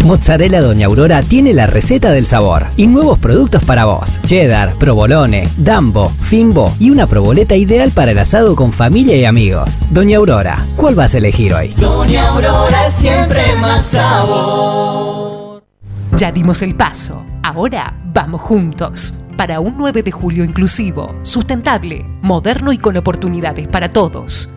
Mozzarella 0.04 0.60
Doña 0.62 0.86
Aurora 0.86 1.22
tiene 1.22 1.52
la 1.52 1.66
receta 1.66 2.12
del 2.12 2.26
sabor 2.26 2.66
y 2.76 2.86
nuevos 2.86 3.18
productos 3.18 3.62
para 3.64 3.84
vos. 3.84 4.20
Cheddar, 4.24 4.76
provolone, 4.76 5.48
dambo, 5.56 6.08
fimbo 6.08 6.74
y 6.78 6.90
una 6.90 7.06
proboleta 7.06 7.56
ideal 7.56 7.90
para 7.90 8.12
el 8.12 8.18
asado 8.18 8.54
con 8.54 8.72
familia 8.72 9.16
y 9.16 9.24
amigos. 9.24 9.80
Doña 9.90 10.18
Aurora, 10.18 10.64
¿cuál 10.76 10.94
vas 10.94 11.14
a 11.14 11.18
elegir 11.18 11.52
hoy? 11.52 11.68
Doña 11.76 12.28
Aurora 12.28 12.86
es 12.86 12.94
siempre 12.94 13.54
más 13.56 13.82
sabor. 13.86 15.62
Ya 16.16 16.32
dimos 16.32 16.62
el 16.62 16.74
paso, 16.74 17.24
ahora 17.42 17.94
vamos 18.12 18.40
juntos. 18.40 19.14
Para 19.36 19.60
un 19.60 19.76
9 19.76 20.02
de 20.02 20.10
julio 20.10 20.42
inclusivo, 20.42 21.14
sustentable, 21.22 22.04
moderno 22.22 22.72
y 22.72 22.78
con 22.78 22.96
oportunidades 22.96 23.68
para 23.68 23.88
todos. 23.88 24.48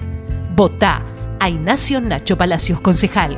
Votá 0.56 1.04
a 1.40 1.50
Ignacio 1.50 2.02
Nacho 2.02 2.38
Palacios 2.38 2.82
Concejal, 2.82 3.38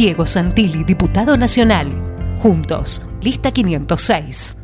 Diego 0.00 0.24
Santilli 0.24 0.82
Diputado 0.82 1.36
Nacional. 1.36 1.92
Juntos, 2.38 3.02
lista 3.20 3.52
506. 3.52 4.56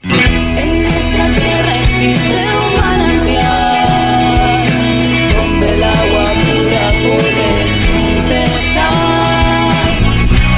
En 0.00 0.82
nuestra 0.84 1.26
tierra 1.34 1.80
existe 1.82 2.46
un 2.48 2.76
manantial 2.80 4.70
donde 5.36 5.74
el 5.74 5.84
agua 5.84 6.32
pura 6.32 6.92
corre 7.02 7.68
sin 7.68 8.22
cesar 8.22 9.74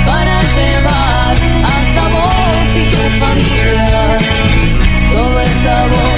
para 0.06 0.44
llevar 0.54 1.36
hasta 1.64 2.02
vos 2.10 2.76
y 2.76 2.84
tu 2.94 3.02
familia 3.18 4.20
todo 5.12 5.40
el 5.40 5.50
sabor 5.64 6.13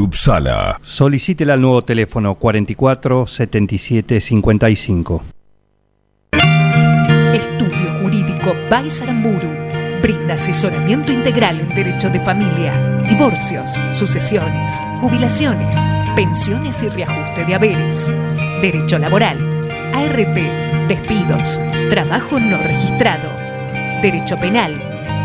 Upsala. 0.00 0.78
Solicítela 0.82 1.54
al 1.54 1.60
nuevo 1.60 1.82
teléfono 1.82 2.34
44 2.34 3.26
77 3.26 4.20
55. 4.20 5.22
Estudio 7.32 8.00
Jurídico 8.00 8.54
Baisaramburu 8.70 9.48
brinda 10.02 10.34
asesoramiento 10.34 11.12
integral 11.12 11.60
en 11.60 11.68
derecho 11.74 12.10
de 12.10 12.20
familia, 12.20 13.02
divorcios, 13.08 13.80
sucesiones, 13.92 14.82
jubilaciones, 15.00 15.88
pensiones 16.14 16.82
y 16.82 16.90
reajuste 16.90 17.44
de 17.44 17.54
haberes, 17.54 18.10
derecho 18.60 18.98
laboral, 18.98 19.38
ART, 19.94 20.88
despidos, 20.88 21.58
trabajo 21.88 22.38
no 22.38 22.58
registrado, 22.58 23.30
derecho 24.02 24.38
penal, 24.38 24.78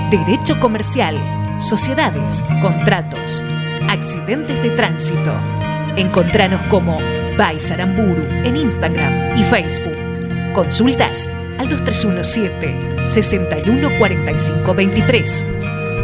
derecho 0.10 0.58
comercial, 0.60 1.18
sociedades, 1.60 2.46
contratos, 2.62 3.44
accidentes 3.88 4.61
de 4.61 4.72
tránsito. 4.72 5.34
Encontranos 5.95 6.61
como 6.64 6.97
Baisaramburu 7.38 8.26
en 8.43 8.57
Instagram 8.57 9.38
y 9.38 9.43
Facebook. 9.43 9.95
Consultas 10.53 11.31
al 11.57 11.69
2317 11.69 13.06
614523 13.06 15.47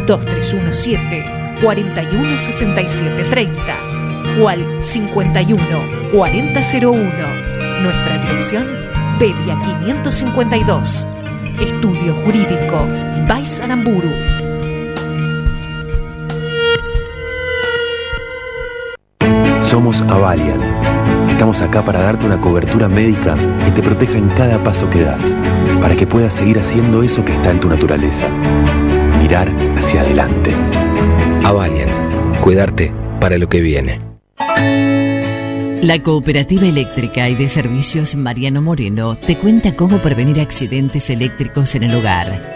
2317 0.07 1.25
417730 1.61 3.95
o 4.39 4.47
al 4.49 4.81
51 4.81 6.11
4001. 6.13 7.01
Nuestra 7.81 8.17
dirección 8.19 8.65
Pedia 9.19 9.59
552. 9.61 11.07
Estudio 11.61 12.15
Jurídico 12.23 12.87
Baisaramburu. 13.27 14.44
Somos 19.75 19.99
Avalian. 20.03 20.61
Estamos 21.27 21.59
acá 21.59 21.83
para 21.83 21.99
darte 21.99 22.25
una 22.25 22.39
cobertura 22.39 22.87
médica 22.87 23.35
que 23.65 23.71
te 23.71 23.83
proteja 23.83 24.17
en 24.17 24.29
cada 24.29 24.63
paso 24.63 24.89
que 24.89 25.01
das, 25.01 25.37
para 25.81 25.97
que 25.97 26.07
puedas 26.07 26.33
seguir 26.33 26.57
haciendo 26.57 27.03
eso 27.03 27.25
que 27.25 27.33
está 27.33 27.51
en 27.51 27.59
tu 27.59 27.67
naturaleza. 27.67 28.25
Mirar 29.21 29.53
hacia 29.75 29.99
adelante. 29.99 30.55
Avalian. 31.43 31.89
Cuidarte 32.39 32.93
para 33.19 33.37
lo 33.37 33.49
que 33.49 33.59
viene. 33.59 33.99
La 35.81 36.01
Cooperativa 36.01 36.65
Eléctrica 36.65 37.27
y 37.27 37.35
de 37.35 37.49
Servicios 37.49 38.15
Mariano 38.15 38.61
Moreno 38.61 39.17
te 39.17 39.37
cuenta 39.37 39.75
cómo 39.75 40.01
prevenir 40.01 40.39
accidentes 40.39 41.09
eléctricos 41.09 41.75
en 41.75 41.83
el 41.83 41.95
hogar. 41.95 42.53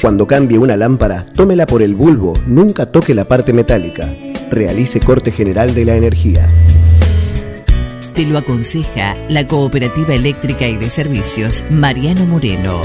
Cuando 0.00 0.26
cambie 0.26 0.56
una 0.56 0.78
lámpara, 0.78 1.26
tómela 1.34 1.66
por 1.66 1.82
el 1.82 1.94
bulbo, 1.94 2.32
nunca 2.46 2.86
toque 2.86 3.12
la 3.14 3.26
parte 3.26 3.52
metálica. 3.52 4.08
Realice 4.54 5.00
corte 5.00 5.32
general 5.32 5.74
de 5.74 5.84
la 5.84 5.96
energía. 5.96 6.48
Te 8.14 8.24
lo 8.24 8.38
aconseja 8.38 9.16
la 9.28 9.48
Cooperativa 9.48 10.14
Eléctrica 10.14 10.68
y 10.68 10.76
de 10.76 10.90
Servicios 10.90 11.64
Mariano 11.70 12.24
Moreno. 12.24 12.82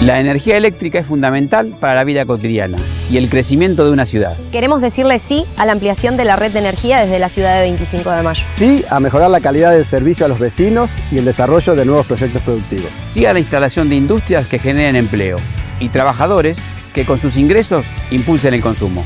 La 0.00 0.18
energía 0.18 0.56
eléctrica 0.56 0.98
es 0.98 1.06
fundamental 1.06 1.76
para 1.78 1.94
la 1.94 2.02
vida 2.02 2.26
cotidiana 2.26 2.78
y 3.08 3.16
el 3.16 3.30
crecimiento 3.30 3.84
de 3.84 3.92
una 3.92 4.04
ciudad. 4.04 4.36
Queremos 4.50 4.80
decirle 4.80 5.20
sí 5.20 5.44
a 5.58 5.66
la 5.66 5.70
ampliación 5.70 6.16
de 6.16 6.24
la 6.24 6.34
red 6.34 6.50
de 6.50 6.58
energía 6.58 6.98
desde 6.98 7.20
la 7.20 7.28
ciudad 7.28 7.54
de 7.54 7.60
25 7.60 8.10
de 8.10 8.22
mayo. 8.24 8.44
Sí 8.56 8.84
a 8.90 8.98
mejorar 8.98 9.30
la 9.30 9.40
calidad 9.40 9.70
del 9.70 9.84
servicio 9.84 10.26
a 10.26 10.28
los 10.28 10.40
vecinos 10.40 10.90
y 11.12 11.18
el 11.18 11.24
desarrollo 11.24 11.76
de 11.76 11.84
nuevos 11.84 12.06
proyectos 12.06 12.42
productivos. 12.42 12.90
Sí 13.12 13.24
a 13.24 13.32
la 13.32 13.38
instalación 13.38 13.88
de 13.88 13.94
industrias 13.94 14.48
que 14.48 14.58
generen 14.58 14.96
empleo 14.96 15.38
y 15.82 15.88
trabajadores 15.88 16.56
que 16.94 17.04
con 17.04 17.18
sus 17.18 17.36
ingresos 17.36 17.84
impulsen 18.10 18.54
el 18.54 18.60
consumo. 18.60 19.04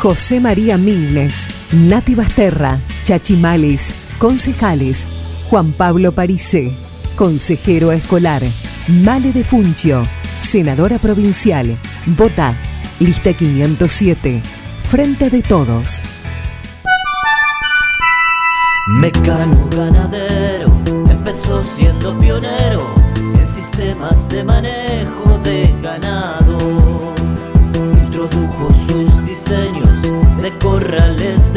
José 0.00 0.40
María 0.40 0.76
Mignes, 0.76 1.46
Nati 1.72 2.14
Basterra, 2.14 2.78
Chachimalis, 3.04 3.94
concejales, 4.18 4.98
Juan 5.48 5.72
Pablo 5.72 6.12
Parise, 6.12 6.76
consejero 7.16 7.92
escolar, 7.92 8.42
Male 8.88 9.32
de 9.32 9.44
Funchio, 9.44 10.06
senadora 10.40 10.98
provincial, 10.98 11.76
Vota, 12.06 12.54
lista 13.00 13.32
507, 13.32 14.40
Frente 14.88 15.30
de 15.30 15.42
Todos. 15.42 16.00
Mecano 18.86 19.68
ganadero 19.70 20.70
empezó 21.10 21.62
siendo 21.62 22.18
pionero 22.18 22.86
en 23.16 23.46
sistemas 23.46 24.28
de 24.28 24.44
manejo 24.44 25.23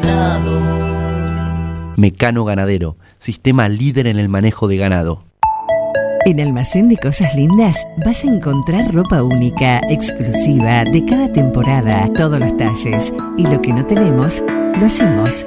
ganado. 0.00 1.94
Mecano 1.96 2.44
Ganadero, 2.44 2.96
sistema 3.18 3.68
líder 3.68 4.06
en 4.06 4.18
el 4.18 4.28
manejo 4.28 4.68
de 4.68 4.76
ganado. 4.76 5.22
En 6.26 6.40
Almacén 6.40 6.88
de 6.88 6.96
Cosas 6.96 7.34
Lindas 7.36 7.86
vas 8.04 8.24
a 8.24 8.26
encontrar 8.26 8.92
ropa 8.92 9.22
única, 9.22 9.80
exclusiva, 9.88 10.84
de 10.84 11.04
cada 11.04 11.30
temporada, 11.30 12.10
todos 12.14 12.40
los 12.40 12.56
talles. 12.56 13.14
Y 13.38 13.46
lo 13.46 13.62
que 13.62 13.72
no 13.72 13.86
tenemos, 13.86 14.42
lo 14.78 14.86
hacemos. 14.86 15.46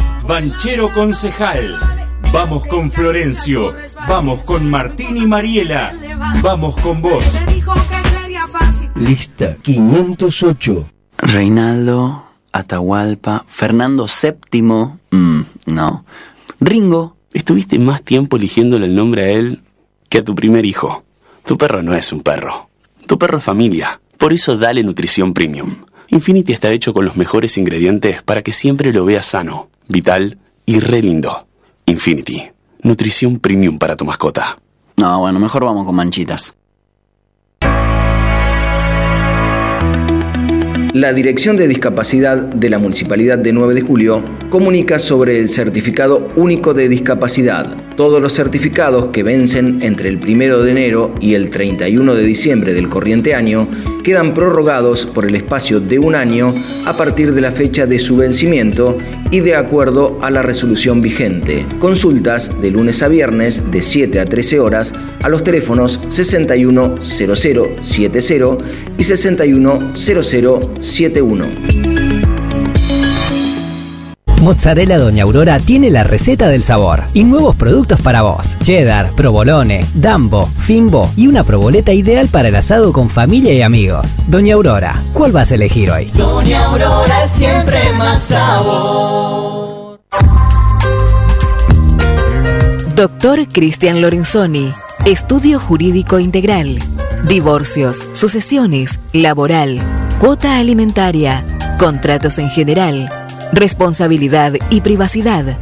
Banchero 0.27 0.93
Concejal. 0.93 1.77
Vamos 2.31 2.65
con 2.67 2.89
Florencio. 2.91 3.75
Vamos 4.07 4.41
con 4.41 4.69
Martín 4.69 5.17
y 5.17 5.25
Mariela. 5.25 5.93
Vamos 6.41 6.75
con 6.77 7.01
vos. 7.01 7.23
Lista 8.95 9.55
508. 9.61 10.89
Reinaldo, 11.17 12.25
Atahualpa, 12.51 13.43
Fernando 13.47 14.05
VII. 14.05 14.61
mm, 14.61 15.41
no. 15.67 16.05
Ringo. 16.59 17.17
Estuviste 17.33 17.79
más 17.79 18.03
tiempo 18.03 18.35
eligiéndole 18.35 18.87
el 18.87 18.95
nombre 18.95 19.23
a 19.23 19.29
él 19.29 19.61
que 20.09 20.17
a 20.17 20.23
tu 20.23 20.35
primer 20.35 20.65
hijo. 20.65 21.05
Tu 21.45 21.57
perro 21.57 21.81
no 21.81 21.93
es 21.93 22.11
un 22.11 22.21
perro. 22.21 22.69
Tu 23.07 23.17
perro 23.17 23.37
es 23.37 23.43
familia. 23.43 24.01
Por 24.17 24.33
eso 24.33 24.57
dale 24.57 24.83
nutrición 24.83 25.33
premium. 25.33 25.85
Infinity 26.09 26.51
está 26.51 26.69
hecho 26.71 26.93
con 26.93 27.05
los 27.05 27.15
mejores 27.15 27.57
ingredientes 27.57 28.21
para 28.21 28.41
que 28.41 28.51
siempre 28.51 28.91
lo 28.91 29.05
veas 29.05 29.25
sano, 29.25 29.69
vital 29.91 30.37
y 30.65 30.79
re 30.79 31.01
lindo. 31.01 31.47
Infinity. 31.85 32.43
Nutrición 32.83 33.39
premium 33.39 33.77
para 33.77 33.95
tu 33.95 34.05
mascota. 34.05 34.57
No, 34.97 35.19
bueno, 35.19 35.39
mejor 35.39 35.65
vamos 35.65 35.85
con 35.85 35.95
manchitas. 35.95 36.55
La 40.93 41.13
Dirección 41.13 41.55
de 41.55 41.69
Discapacidad 41.69 42.37
de 42.37 42.69
la 42.69 42.77
Municipalidad 42.77 43.37
de 43.37 43.53
9 43.53 43.75
de 43.75 43.81
Julio 43.81 44.25
comunica 44.49 44.99
sobre 44.99 45.39
el 45.39 45.47
Certificado 45.47 46.27
Único 46.35 46.73
de 46.73 46.89
Discapacidad. 46.89 47.90
Todos 47.95 48.21
los 48.21 48.33
certificados 48.33 49.07
que 49.07 49.23
vencen 49.23 49.81
entre 49.81 50.09
el 50.09 50.17
1 50.17 50.59
de 50.59 50.71
enero 50.71 51.15
y 51.19 51.33
el 51.35 51.49
31 51.49 52.15
de 52.15 52.23
diciembre 52.23 52.73
del 52.73 52.89
corriente 52.89 53.35
año 53.35 53.67
quedan 54.03 54.33
prorrogados 54.33 55.05
por 55.05 55.25
el 55.25 55.35
espacio 55.35 55.79
de 55.79 55.99
un 55.99 56.15
año 56.15 56.53
a 56.85 56.97
partir 56.97 57.33
de 57.33 57.41
la 57.41 57.51
fecha 57.51 57.85
de 57.85 57.99
su 57.99 58.17
vencimiento 58.17 58.97
y 59.29 59.41
de 59.41 59.55
acuerdo 59.55 60.17
a 60.21 60.31
la 60.31 60.41
resolución 60.41 61.01
vigente. 61.01 61.65
Consultas 61.79 62.61
de 62.61 62.71
lunes 62.71 63.03
a 63.03 63.07
viernes 63.07 63.71
de 63.71 63.81
7 63.81 64.19
a 64.19 64.25
13 64.25 64.59
horas 64.59 64.93
a 65.21 65.29
los 65.29 65.43
teléfonos 65.43 65.99
610070 66.09 68.57
y 68.97 69.03
610071. 69.03 71.90
Mozzarella 74.41 74.97
Doña 74.97 75.23
Aurora 75.23 75.59
tiene 75.59 75.91
la 75.91 76.03
receta 76.03 76.49
del 76.49 76.63
sabor 76.63 77.03
y 77.13 77.23
nuevos 77.23 77.55
productos 77.55 78.01
para 78.01 78.23
vos. 78.23 78.57
Cheddar, 78.61 79.13
provolone, 79.15 79.85
dambo, 79.93 80.47
fimbo 80.57 81.11
y 81.15 81.27
una 81.27 81.43
proboleta 81.43 81.93
ideal 81.93 82.27
para 82.27 82.47
el 82.47 82.55
asado 82.55 82.91
con 82.91 83.09
familia 83.09 83.53
y 83.53 83.61
amigos. 83.61 84.17
Doña 84.27 84.55
Aurora, 84.55 84.95
¿cuál 85.13 85.31
vas 85.31 85.51
a 85.51 85.55
elegir 85.55 85.91
hoy? 85.91 86.05
Doña 86.15 86.65
Aurora 86.65 87.27
siempre 87.27 87.93
más 87.93 88.23
sabor. 88.23 89.99
Doctor 92.95 93.47
Cristian 93.47 94.01
Lorenzoni, 94.01 94.73
Estudio 95.05 95.59
Jurídico 95.59 96.17
Integral, 96.17 96.79
Divorcios, 97.27 98.01
Sucesiones, 98.13 98.99
Laboral, 99.13 99.81
Cuota 100.19 100.57
Alimentaria, 100.57 101.45
Contratos 101.79 102.37
en 102.37 102.49
General, 102.49 103.09
Responsabilidad 103.51 104.53
y 104.69 104.81
Privacidad. 104.81 105.57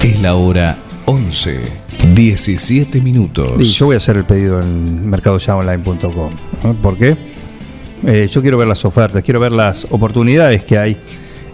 Es 0.00 0.20
la 0.20 0.34
hora 0.34 0.76
11. 1.06 1.86
17 2.14 3.00
minutos. 3.00 3.52
Y 3.60 3.64
yo 3.64 3.86
voy 3.86 3.94
a 3.94 3.98
hacer 3.98 4.16
el 4.16 4.24
pedido 4.24 4.60
en 4.60 5.08
mercadoyaonline.com. 5.08 6.32
¿Por 6.82 6.98
qué? 6.98 7.35
Eh, 8.04 8.28
yo 8.30 8.42
quiero 8.42 8.58
ver 8.58 8.68
las 8.68 8.84
ofertas, 8.84 9.22
quiero 9.22 9.40
ver 9.40 9.52
las 9.52 9.86
oportunidades 9.90 10.64
que 10.64 10.78
hay 10.78 10.96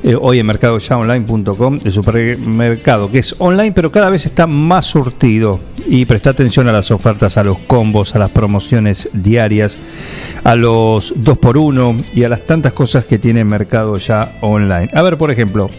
eh, 0.04 0.16
hoy 0.20 0.40
en 0.40 0.46
mercadoyaonline.com, 0.46 1.78
el 1.84 1.92
supermercado 1.92 3.08
que 3.08 3.20
es 3.20 3.36
online, 3.38 3.70
pero 3.70 3.92
cada 3.92 4.10
vez 4.10 4.26
está 4.26 4.48
más 4.48 4.86
surtido. 4.86 5.60
Y 5.86 6.04
presta 6.06 6.30
atención 6.30 6.68
a 6.68 6.72
las 6.72 6.90
ofertas, 6.90 7.36
a 7.36 7.44
los 7.44 7.58
combos, 7.58 8.14
a 8.14 8.18
las 8.18 8.30
promociones 8.30 9.08
diarias, 9.12 9.78
a 10.42 10.56
los 10.56 11.14
2x1 11.14 12.04
y 12.14 12.24
a 12.24 12.28
las 12.28 12.44
tantas 12.44 12.72
cosas 12.72 13.04
que 13.04 13.18
tiene 13.18 13.44
Mercado 13.44 13.96
Ya 13.98 14.38
Online. 14.40 14.88
A 14.92 15.02
ver, 15.02 15.18
por 15.18 15.30
ejemplo, 15.30 15.70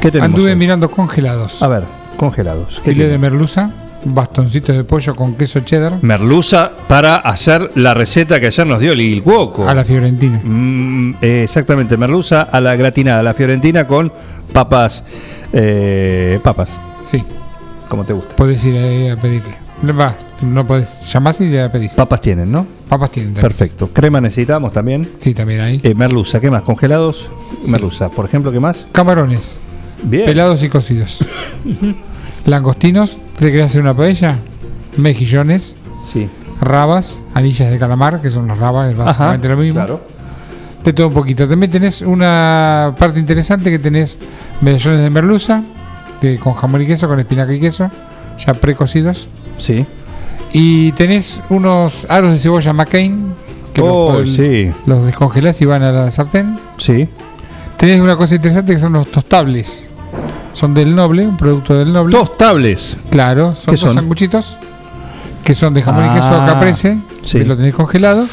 ¿qué 0.00 0.10
tenemos? 0.10 0.36
Anduve 0.36 0.52
hoy? 0.52 0.56
mirando 0.56 0.90
congelados. 0.90 1.62
A 1.62 1.68
ver, 1.68 1.84
congelados. 2.16 2.80
¿Qué 2.84 2.92
Filé 2.92 3.08
de 3.08 3.18
merluza, 3.18 3.72
bastoncitos 4.04 4.76
de 4.76 4.84
pollo 4.84 5.14
con 5.14 5.34
queso 5.34 5.60
cheddar. 5.60 5.98
Merluza 6.02 6.72
para 6.88 7.16
hacer 7.16 7.70
la 7.74 7.94
receta 7.94 8.40
que 8.40 8.46
ayer 8.46 8.66
nos 8.66 8.80
dio 8.80 8.92
el 8.92 9.22
Cuoco. 9.22 9.68
A 9.68 9.74
la 9.74 9.84
fiorentina. 9.84 10.40
Mm, 10.42 11.16
eh, 11.22 11.42
exactamente, 11.44 11.96
merluza 11.96 12.42
a 12.42 12.60
la 12.60 12.76
gratinada, 12.76 13.20
a 13.20 13.22
la 13.22 13.34
fiorentina 13.34 13.86
con 13.86 14.12
papas. 14.52 15.04
eh, 15.52 16.38
papas. 16.42 16.78
Sí. 17.06 17.22
Como 17.88 18.04
te 18.04 18.12
gusta. 18.12 18.36
Podés 18.36 18.64
ir 18.64 18.76
ahí 18.76 19.08
a 19.10 19.16
pedirle. 19.20 19.54
Va, 19.90 20.16
no 20.42 20.64
podés 20.64 21.12
llamar 21.12 21.34
y 21.40 21.48
le 21.48 21.68
pedís. 21.68 21.94
Papas 21.94 22.20
tienen, 22.20 22.50
¿no? 22.50 22.66
Papas 22.88 23.10
tienen 23.10 23.34
también. 23.34 23.48
Perfecto. 23.50 23.90
Crema 23.92 24.20
necesitamos 24.20 24.72
también. 24.72 25.10
Sí, 25.18 25.34
también 25.34 25.60
hay. 25.60 25.80
Eh, 25.82 25.94
merluza, 25.94 26.40
¿qué 26.40 26.50
más? 26.50 26.62
¿Congelados? 26.62 27.28
Merluza. 27.66 28.08
Por 28.08 28.24
ejemplo, 28.24 28.52
¿qué 28.52 28.60
más? 28.60 28.86
Camarones. 28.92 29.60
Bien. 30.04 30.24
Pelados 30.24 30.62
y 30.62 30.68
cocidos. 30.68 31.24
Langostinos. 32.46 33.18
¿Te 33.38 33.50
querés 33.50 33.66
hacer 33.66 33.80
una 33.82 33.94
paella? 33.94 34.36
Mejillones. 34.96 35.76
Sí. 36.12 36.28
Rabas. 36.60 37.20
Anillas 37.34 37.70
de 37.70 37.78
calamar, 37.78 38.20
que 38.20 38.30
son 38.30 38.46
las 38.48 38.58
rabas, 38.58 38.90
es 38.90 38.96
básicamente 38.96 39.46
Ajá, 39.48 39.56
lo 39.56 39.60
mismo. 39.62 39.80
claro. 39.80 40.00
De 40.84 40.92
todo 40.92 41.08
un 41.08 41.14
poquito. 41.14 41.48
También 41.48 41.70
tenés 41.70 42.02
una 42.02 42.92
parte 42.98 43.20
interesante 43.20 43.70
que 43.70 43.78
tenés 43.78 44.18
medallones 44.60 45.00
de 45.00 45.10
merluza 45.10 45.62
que 46.20 46.38
con 46.38 46.54
jamón 46.54 46.82
y 46.82 46.86
queso, 46.86 47.08
con 47.08 47.18
espinaca 47.20 47.52
y 47.52 47.60
queso, 47.60 47.88
ya 48.44 48.54
precocidos. 48.54 49.26
Sí. 49.58 49.86
Y 50.52 50.92
tenés 50.92 51.40
unos 51.50 52.06
aros 52.08 52.30
de 52.32 52.38
cebolla 52.38 52.72
McCain 52.72 53.32
que 53.72 53.80
Oh, 53.80 54.18
los, 54.20 54.34
sí. 54.34 54.70
los 54.86 55.04
descongelás 55.06 55.60
y 55.62 55.64
van 55.64 55.82
a 55.82 55.92
la 55.92 56.10
sartén. 56.10 56.58
Sí. 56.78 57.08
Tenés 57.76 58.00
una 58.00 58.16
cosa 58.16 58.34
interesante 58.34 58.72
que 58.74 58.78
son 58.78 58.92
los 58.92 59.06
tostables. 59.08 59.88
Son 60.52 60.74
del 60.74 60.94
Noble, 60.94 61.26
un 61.26 61.36
producto 61.36 61.74
del 61.74 61.92
Noble. 61.92 62.16
¿Tostables? 62.16 62.96
Claro, 63.10 63.54
son 63.54 63.64
¿Qué 63.66 63.70
dos 63.72 63.80
son? 63.80 63.94
sanguchitos 63.94 64.56
que 65.44 65.54
son 65.54 65.74
de 65.74 65.82
jamón 65.82 66.04
y 66.06 66.14
queso 66.14 66.28
Ah, 66.40 66.46
caprese, 66.46 67.00
sí. 67.24 67.38
que 67.38 67.44
lo 67.44 67.56
tenés 67.56 67.74
congelado. 67.74 68.24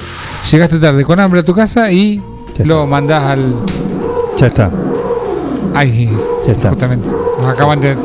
Llegaste 0.52 0.78
tarde 0.78 1.04
con 1.04 1.20
hambre 1.20 1.40
a 1.40 1.44
tu 1.44 1.54
casa 1.56 1.92
y 1.92 2.22
lo 2.64 2.86
mandás 2.86 3.24
al. 3.24 3.56
Ya 4.38 4.48
está. 4.48 4.70
Ahí, 5.74 6.10
Ya 6.46 6.52
está. 6.54 6.70
justamente. 6.70 7.08
Nos 7.42 7.48
acaban 7.56 7.82
de 7.82 7.96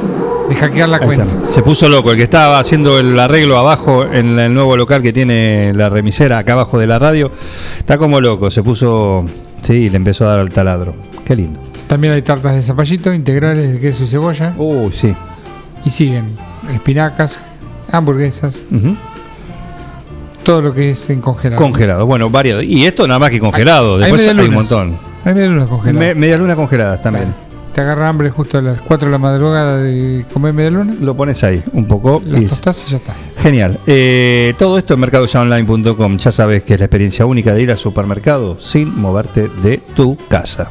de 0.48 0.54
hackear 0.56 0.88
la 0.90 0.98
Ahí 0.98 1.06
cuenta. 1.06 1.24
está. 1.24 1.46
Se 1.46 1.62
puso 1.62 1.88
loco, 1.88 2.10
el 2.10 2.16
que 2.18 2.22
estaba 2.22 2.58
haciendo 2.58 2.98
el 2.98 3.18
arreglo 3.18 3.56
abajo 3.58 4.04
en 4.04 4.38
el 4.38 4.52
nuevo 4.52 4.76
local 4.76 5.00
que 5.02 5.10
tiene 5.12 5.72
la 5.74 5.88
remisera 5.88 6.36
acá 6.38 6.52
abajo 6.52 6.78
de 6.78 6.86
la 6.86 6.98
radio, 6.98 7.30
está 7.78 7.96
como 7.96 8.20
loco, 8.20 8.50
se 8.50 8.62
puso, 8.62 9.24
sí, 9.62 9.88
le 9.88 9.96
empezó 9.96 10.26
a 10.26 10.32
dar 10.32 10.40
al 10.40 10.50
taladro. 10.50 10.94
Qué 11.24 11.34
lindo. 11.34 11.60
También 11.86 12.12
hay 12.14 12.22
tartas 12.22 12.54
de 12.54 12.62
zapallito, 12.62 13.12
integrales 13.12 13.72
de 13.72 13.80
queso 13.80 14.04
y 14.04 14.06
cebolla. 14.06 14.54
Uy, 14.56 14.90
sí. 14.92 15.14
Y 15.84 15.90
siguen 15.90 16.36
espinacas, 16.72 17.38
hamburguesas, 17.92 18.62
todo 20.42 20.60
lo 20.62 20.74
que 20.74 20.90
es 20.90 21.08
en 21.10 21.20
congelado. 21.20 21.60
Congelado, 21.62 22.06
bueno, 22.06 22.30
variado. 22.30 22.62
Y 22.62 22.84
esto 22.84 23.06
nada 23.06 23.18
más 23.18 23.30
que 23.30 23.40
congelado, 23.40 23.94
Hay- 23.96 24.00
después 24.02 24.26
hay 24.28 24.38
hay, 24.38 24.48
un 24.48 24.54
montón. 24.54 24.96
Hay 25.24 25.34
medialunas 25.34 25.68
congeladas. 25.68 26.00
Me- 26.00 26.14
media 26.14 26.36
luna 26.36 26.56
congeladas 26.56 27.00
también. 27.02 27.34
Te 27.72 27.80
agarra 27.80 28.08
hambre 28.08 28.30
justo 28.30 28.58
a 28.58 28.62
las 28.62 28.80
4 28.82 29.08
de 29.08 29.12
la 29.12 29.18
madrugada 29.18 29.78
de 29.78 30.24
comer 30.32 30.52
medialuna. 30.54 30.94
Lo 31.00 31.16
pones 31.16 31.42
ahí, 31.44 31.62
un 31.72 31.86
poco. 31.86 32.22
Las 32.24 32.42
y- 32.42 32.46
tostás 32.46 32.84
y 32.86 32.90
ya 32.92 32.96
está. 32.98 33.14
Genial. 33.38 33.80
Eh, 33.86 34.54
todo 34.58 34.78
esto 34.78 34.94
en 34.94 35.00
mercadoyaonline.com. 35.00 36.18
Ya 36.18 36.30
sabes 36.30 36.62
que 36.62 36.74
es 36.74 36.80
la 36.80 36.86
experiencia 36.86 37.26
única 37.26 37.52
de 37.52 37.62
ir 37.62 37.70
al 37.72 37.78
supermercado 37.78 38.58
sin 38.60 38.94
moverte 38.96 39.48
de 39.62 39.78
tu 39.96 40.16
casa. 40.28 40.70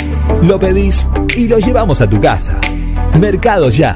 Lo 0.41 0.59
pedís 0.59 1.07
y 1.35 1.47
lo 1.47 1.59
llevamos 1.59 2.01
a 2.01 2.09
tu 2.09 2.19
casa. 2.19 2.59
Mercado 3.19 3.69
Ya. 3.69 3.93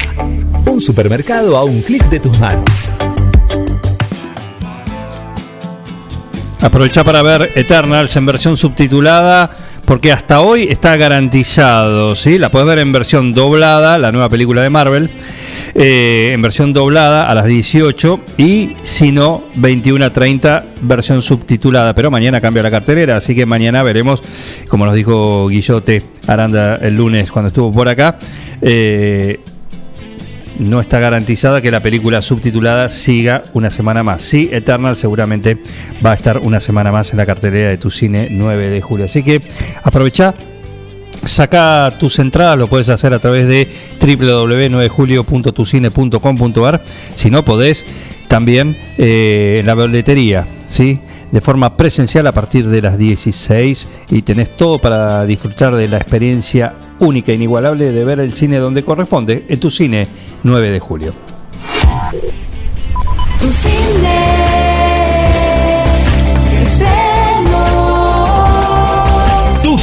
Un 0.65 0.81
supermercado 0.81 1.57
a 1.57 1.63
un 1.63 1.81
clic 1.81 2.07
de 2.09 2.19
tus 2.19 2.39
manos. 2.39 2.93
Aprovecha 6.61 7.03
para 7.03 7.21
ver 7.21 7.51
Eternals 7.55 8.15
en 8.15 8.25
versión 8.25 8.57
subtitulada, 8.57 9.51
porque 9.83 10.11
hasta 10.11 10.41
hoy 10.41 10.63
está 10.63 10.95
garantizado, 10.95 12.15
¿sí? 12.15 12.37
La 12.37 12.49
puedes 12.49 12.67
ver 12.67 12.79
en 12.79 12.91
versión 12.91 13.33
doblada, 13.33 13.97
la 13.97 14.11
nueva 14.11 14.29
película 14.29 14.61
de 14.61 14.69
Marvel, 14.69 15.11
eh, 15.75 16.31
en 16.33 16.41
versión 16.41 16.73
doblada 16.73 17.29
a 17.29 17.35
las 17.35 17.45
18 17.45 18.21
y 18.37 18.71
si 18.83 19.11
no, 19.11 19.43
21 19.55 20.05
a 20.05 20.13
30 20.13 20.65
versión 20.81 21.21
subtitulada, 21.21 21.93
pero 21.93 22.09
mañana 22.09 22.39
cambia 22.39 22.63
la 22.63 22.71
cartelera, 22.71 23.17
así 23.17 23.35
que 23.35 23.45
mañana 23.45 23.83
veremos, 23.83 24.23
como 24.69 24.85
nos 24.85 24.95
dijo 24.95 25.47
Guillote 25.49 26.03
Aranda 26.25 26.77
el 26.77 26.95
lunes 26.95 27.31
cuando 27.31 27.49
estuvo 27.49 27.71
por 27.71 27.89
acá, 27.89 28.17
eh, 28.61 29.39
no 30.59 30.79
está 30.79 30.99
garantizada 30.99 31.59
que 31.61 31.71
la 31.71 31.81
película 31.81 32.21
subtitulada 32.21 32.89
siga 32.89 33.43
una 33.53 33.71
semana 33.71 34.03
más. 34.03 34.21
Sí, 34.21 34.49
Eternal 34.51 34.95
seguramente 34.95 35.57
va 36.05 36.11
a 36.11 36.15
estar 36.15 36.37
una 36.39 36.59
semana 36.59 36.91
más 36.91 37.11
en 37.11 37.17
la 37.17 37.25
cartelera 37.25 37.69
de 37.69 37.77
tu 37.77 37.89
cine 37.91 38.27
9 38.31 38.69
de 38.69 38.81
julio. 38.81 39.05
Así 39.05 39.23
que 39.23 39.41
aprovecha. 39.83 40.35
Saca 41.23 41.93
tus 41.97 42.19
entradas, 42.19 42.59
lo 42.59 42.67
puedes 42.67 42.89
hacer 42.89 43.13
a 43.13 43.19
través 43.19 43.47
de 43.47 43.69
www.9julio.tucine.com.ar. 43.99 46.83
Si 47.15 47.31
no 47.31 47.43
podés, 47.43 47.83
también 48.27 48.77
eh, 48.99 49.57
en 49.61 49.65
la 49.65 49.73
boletería, 49.73 50.45
¿sí? 50.67 50.99
De 51.35 51.41
forma 51.41 51.75
presencial 51.75 52.25
a 52.27 52.31
partir 52.31 52.65
de 52.69 52.81
las 52.81 52.97
16 52.97 53.89
y 54.09 54.21
tenés 54.21 54.55
todo 54.55 54.79
para 54.79 55.25
disfrutar 55.25 55.75
de 55.75 55.89
la 55.89 55.97
experiencia 55.97 56.75
única 56.99 57.33
e 57.33 57.35
inigualable 57.35 57.91
de 57.91 58.05
ver 58.05 58.21
el 58.21 58.31
cine 58.31 58.57
donde 58.57 58.83
corresponde, 58.83 59.45
en 59.49 59.59
tu 59.59 59.69
cine 59.69 60.07
9 60.43 60.69
de 60.69 60.79
julio. 60.79 61.13
Tu 63.41 63.51
cine 63.51 64.44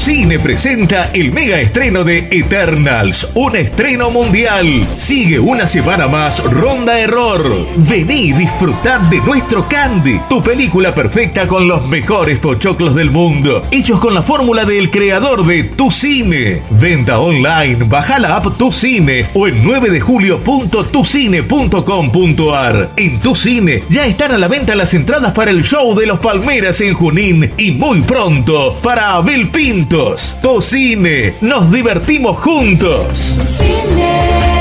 cine 0.03 0.39
presenta 0.41 1.11
el 1.13 1.33
mega 1.33 1.61
estreno 1.61 2.03
de 2.03 2.27
Eternals, 2.33 3.31
un 3.35 3.55
estreno 3.55 4.11
mundial. 4.11 4.85
Sigue 4.97 5.39
una 5.39 5.69
semana 5.69 6.09
más 6.09 6.43
Ronda 6.43 6.99
Error. 6.99 7.49
Vení 7.77 8.31
y 8.31 8.33
disfrutad 8.33 8.99
de 9.03 9.21
nuestro 9.21 9.69
Candy, 9.69 10.19
tu 10.29 10.43
película 10.43 10.93
perfecta 10.93 11.47
con 11.47 11.69
los 11.69 11.87
mejores 11.87 12.41
pochoclos 12.41 12.97
del 12.97 13.13
mundo, 13.13 13.63
hechos 13.71 14.01
con 14.01 14.13
la 14.13 14.25
fórmula 14.25 14.65
del 14.65 14.91
creador 14.91 15.47
de 15.47 15.63
Tu 15.63 15.89
Cine. 15.93 16.63
Venta 16.71 17.21
online, 17.21 17.85
baja 17.85 18.19
la 18.19 18.35
app 18.35 18.59
Tu 18.59 18.73
Cine 18.73 19.27
o 19.35 19.47
en 19.47 19.63
9 19.63 19.89
de 19.89 20.01
julio.tucine.com.ar. 20.01 22.91
En 22.97 23.21
Tu 23.21 23.37
Cine 23.37 23.85
ya 23.89 24.07
están 24.07 24.33
a 24.33 24.39
la 24.39 24.49
venta 24.49 24.75
las 24.75 24.95
entradas 24.95 25.31
para 25.31 25.53
el 25.53 25.63
show 25.63 25.95
de 25.95 26.07
los 26.07 26.19
Palmeras 26.19 26.81
en 26.81 26.95
Junín 26.95 27.53
y 27.57 27.71
muy 27.71 28.01
pronto 28.01 28.81
para 28.83 29.13
Abel 29.13 29.49
Pintos. 29.93 30.37
Tu 30.41 30.63
Cine, 30.63 31.35
nos 31.43 31.71
divertimos 31.71 32.39
juntos. 32.39 33.37
Cine 33.59 34.52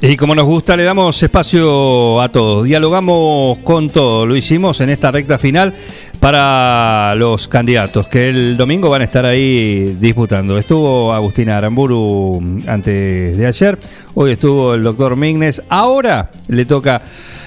Y 0.00 0.16
como 0.16 0.36
nos 0.36 0.44
gusta, 0.44 0.76
le 0.76 0.84
damos 0.84 1.20
espacio 1.20 2.20
a 2.20 2.28
todos. 2.28 2.66
Dialogamos 2.66 3.58
con 3.58 3.90
todos. 3.90 4.28
Lo 4.28 4.36
hicimos 4.36 4.80
en 4.80 4.90
esta 4.90 5.10
recta 5.10 5.38
final 5.38 5.74
para 6.20 7.16
los 7.16 7.48
candidatos 7.48 8.06
que 8.06 8.28
el 8.28 8.56
domingo 8.56 8.90
van 8.90 9.02
a 9.02 9.04
estar 9.04 9.26
ahí 9.26 9.96
disputando. 9.98 10.56
Estuvo 10.56 11.12
Agustina 11.12 11.58
Aramburu 11.58 12.60
antes 12.68 13.36
de 13.36 13.44
ayer. 13.44 13.76
Hoy 14.14 14.30
estuvo 14.30 14.74
el 14.74 14.84
doctor 14.84 15.16
Mignes. 15.16 15.62
Ahora 15.68 16.30
le 16.46 16.64
toca 16.64 17.02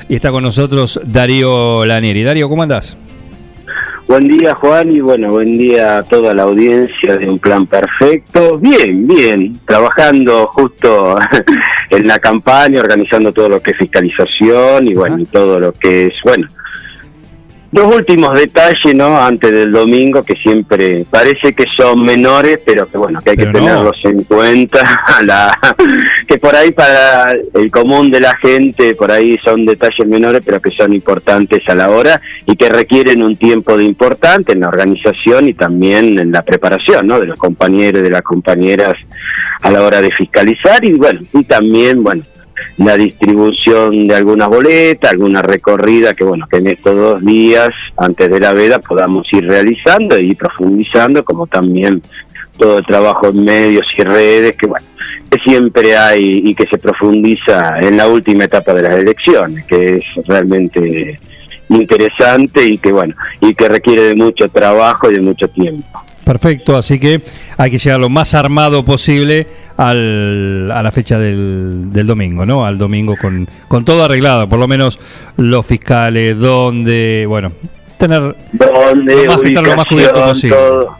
y 0.10 0.16
está 0.16 0.30
con 0.30 0.44
nosotros 0.44 1.00
Darío 1.06 1.86
Lanieri. 1.86 2.24
Darío, 2.24 2.50
¿cómo 2.50 2.64
andás? 2.64 2.98
Buen 4.12 4.28
día, 4.28 4.54
Juan, 4.56 4.92
y 4.92 5.00
bueno, 5.00 5.32
buen 5.32 5.58
día 5.58 6.00
a 6.00 6.04
toda 6.04 6.34
la 6.34 6.44
audiencia 6.44 7.16
de 7.16 7.30
Un 7.30 7.40
Plan 7.40 7.66
Perfecto. 7.66 8.58
Bien, 8.58 9.08
bien, 9.08 9.58
trabajando 9.66 10.48
justo 10.48 11.18
en 11.90 12.08
la 12.08 12.20
campaña, 12.20 12.82
organizando 12.82 13.32
todo 13.32 13.48
lo 13.48 13.62
que 13.62 13.72
es 13.72 13.78
fiscalización 13.78 14.90
y 14.90 14.96
bueno, 14.96 15.18
y 15.18 15.26
todo 15.28 15.62
lo 15.62 15.72
que 15.72 16.08
es, 16.08 16.14
bueno, 16.26 16.46
Dos 17.72 17.96
últimos 17.96 18.38
detalles, 18.38 18.94
¿no? 18.94 19.18
Antes 19.18 19.50
del 19.50 19.72
domingo, 19.72 20.24
que 20.24 20.36
siempre 20.36 21.06
parece 21.10 21.54
que 21.54 21.64
son 21.78 22.04
menores, 22.04 22.60
pero 22.66 22.86
que 22.90 22.98
bueno, 22.98 23.22
que 23.22 23.30
hay 23.30 23.36
Pero 23.38 23.54
que 23.54 23.60
no. 23.60 23.66
tenerlos 23.66 24.00
en 24.04 24.24
cuenta. 24.26 25.02
La, 25.24 25.58
que 26.28 26.38
por 26.38 26.54
ahí 26.54 26.72
para 26.72 27.32
el 27.32 27.72
común 27.72 28.12
de 28.12 28.20
la 28.20 28.36
gente, 28.38 28.94
por 28.96 29.10
ahí 29.10 29.38
son 29.42 29.66
detalles 29.66 30.06
menores, 30.06 30.42
pero 30.46 30.62
que 30.62 30.72
son 30.72 30.94
importantes 30.94 31.62
a 31.70 31.76
la 31.76 31.90
hora 31.90 32.20
y 32.46 32.58
que 32.58 32.68
requieren 32.68 33.24
un 33.24 33.38
tiempo 33.38 33.78
de 33.78 33.86
importante 33.86 34.52
en 34.52 34.60
la 34.60 34.68
organización 34.68 35.48
y 35.48 35.54
también 35.54 36.20
en 36.20 36.32
la 36.32 36.42
preparación, 36.42 37.08
¿no? 37.08 37.22
De 37.22 37.28
los 37.28 37.38
compañeros 37.38 38.02
y 38.02 38.04
de 38.04 38.10
las 38.10 38.24
compañeras 38.24 38.98
a 39.62 39.72
la 39.72 39.82
hora 39.82 40.02
de 40.02 40.12
fiscalizar 40.12 40.84
y 40.84 40.94
bueno, 40.94 41.22
y 41.34 41.44
también, 41.44 42.04
bueno, 42.04 42.24
la 42.78 42.98
distribución 42.98 44.08
de 44.08 44.16
algunas 44.16 44.48
boletas, 44.48 45.12
alguna 45.12 45.42
recorrida 45.42 46.14
que 46.14 46.24
bueno, 46.24 46.48
que 46.50 46.58
en 46.58 46.68
estos 46.68 46.96
dos 46.96 47.26
días 47.26 47.70
antes 47.98 48.30
de 48.30 48.40
la 48.40 48.54
veda 48.54 48.80
podamos 48.80 49.32
ir 49.34 49.48
realizando 49.48 50.20
y 50.20 50.36
profundizando, 50.36 51.24
como 51.24 51.48
también 51.48 52.02
todo 52.58 52.80
el 52.80 52.86
trabajo 52.86 53.30
en 53.30 53.44
medios 53.44 53.86
y 53.98 54.04
redes 54.04 54.56
que 54.58 54.68
bueno, 54.68 54.86
que 55.30 55.40
siempre 55.40 55.98
hay 55.98 56.42
y 56.46 56.56
que 56.56 56.68
se 56.68 56.78
profundiza 56.78 57.80
en 57.80 57.98
la 57.98 58.08
última 58.08 58.46
etapa 58.46 58.74
de 58.74 58.84
las 58.84 58.94
elecciones, 58.94 59.66
que 59.66 59.96
es 59.98 60.28
realmente 60.28 61.20
interesante 61.70 62.66
y 62.66 62.78
que 62.78 62.92
bueno, 62.92 63.16
y 63.40 63.54
que 63.56 63.68
requiere 63.70 64.04
de 64.04 64.16
mucho 64.16 64.50
trabajo 64.50 65.10
y 65.10 65.16
de 65.16 65.22
mucho 65.22 65.48
tiempo. 65.48 66.04
Perfecto, 66.26 66.78
así 66.78 67.00
que 67.00 67.22
hay 67.58 67.72
que 67.72 67.78
llegar 67.80 68.00
lo 68.00 68.10
más 68.10 68.36
armado 68.36 68.86
posible 68.86 69.48
al, 69.78 70.72
a 70.72 70.84
la 70.84 70.92
fecha 70.92 71.18
del, 71.18 71.92
del 71.92 72.06
domingo, 72.06 72.46
¿no? 72.46 72.66
Al 72.66 72.78
domingo 72.78 73.16
con, 73.20 73.48
con 73.68 73.84
todo 73.86 74.04
arreglado, 74.06 74.48
por 74.48 74.60
lo 74.60 74.68
menos 74.68 75.00
los 75.38 75.66
fiscales, 75.66 76.38
donde, 76.38 77.26
bueno, 77.28 77.52
tener 77.98 78.36
donde 78.54 79.26
lo 79.26 79.32
más, 79.32 79.46
estar 79.46 79.64
lo 79.64 79.76
más 79.76 79.88
cubierto 79.88 80.24
posible. 80.24 80.56
todo, 80.56 80.98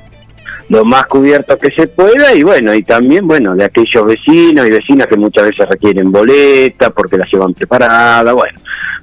lo 0.70 0.86
más 0.86 1.04
cubierto 1.04 1.58
que 1.58 1.70
se 1.72 1.88
pueda 1.88 2.34
y 2.34 2.44
bueno, 2.44 2.74
y 2.74 2.82
también 2.82 3.28
bueno, 3.28 3.56
de 3.56 3.66
aquellos 3.66 4.06
vecinos 4.06 4.66
y 4.66 4.72
vecinas 4.72 5.06
que 5.08 5.18
muchas 5.18 5.46
veces 5.46 5.68
requieren 5.68 6.12
boleta 6.12 6.90
porque 6.92 7.18
las 7.18 7.28
llevan 7.32 7.54
preparada, 7.54 8.34
bueno, 8.34 8.58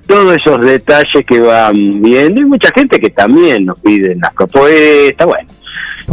todos 0.07 0.37
esos 0.37 0.63
detalles 0.63 1.25
que 1.27 1.39
van 1.39 2.01
viendo 2.01 2.41
y 2.41 2.45
mucha 2.45 2.71
gente 2.75 2.99
que 2.99 3.11
también 3.11 3.67
nos 3.67 3.79
piden 3.81 4.19
las 4.21 4.33
propuestas, 4.33 5.27
bueno, 5.27 5.49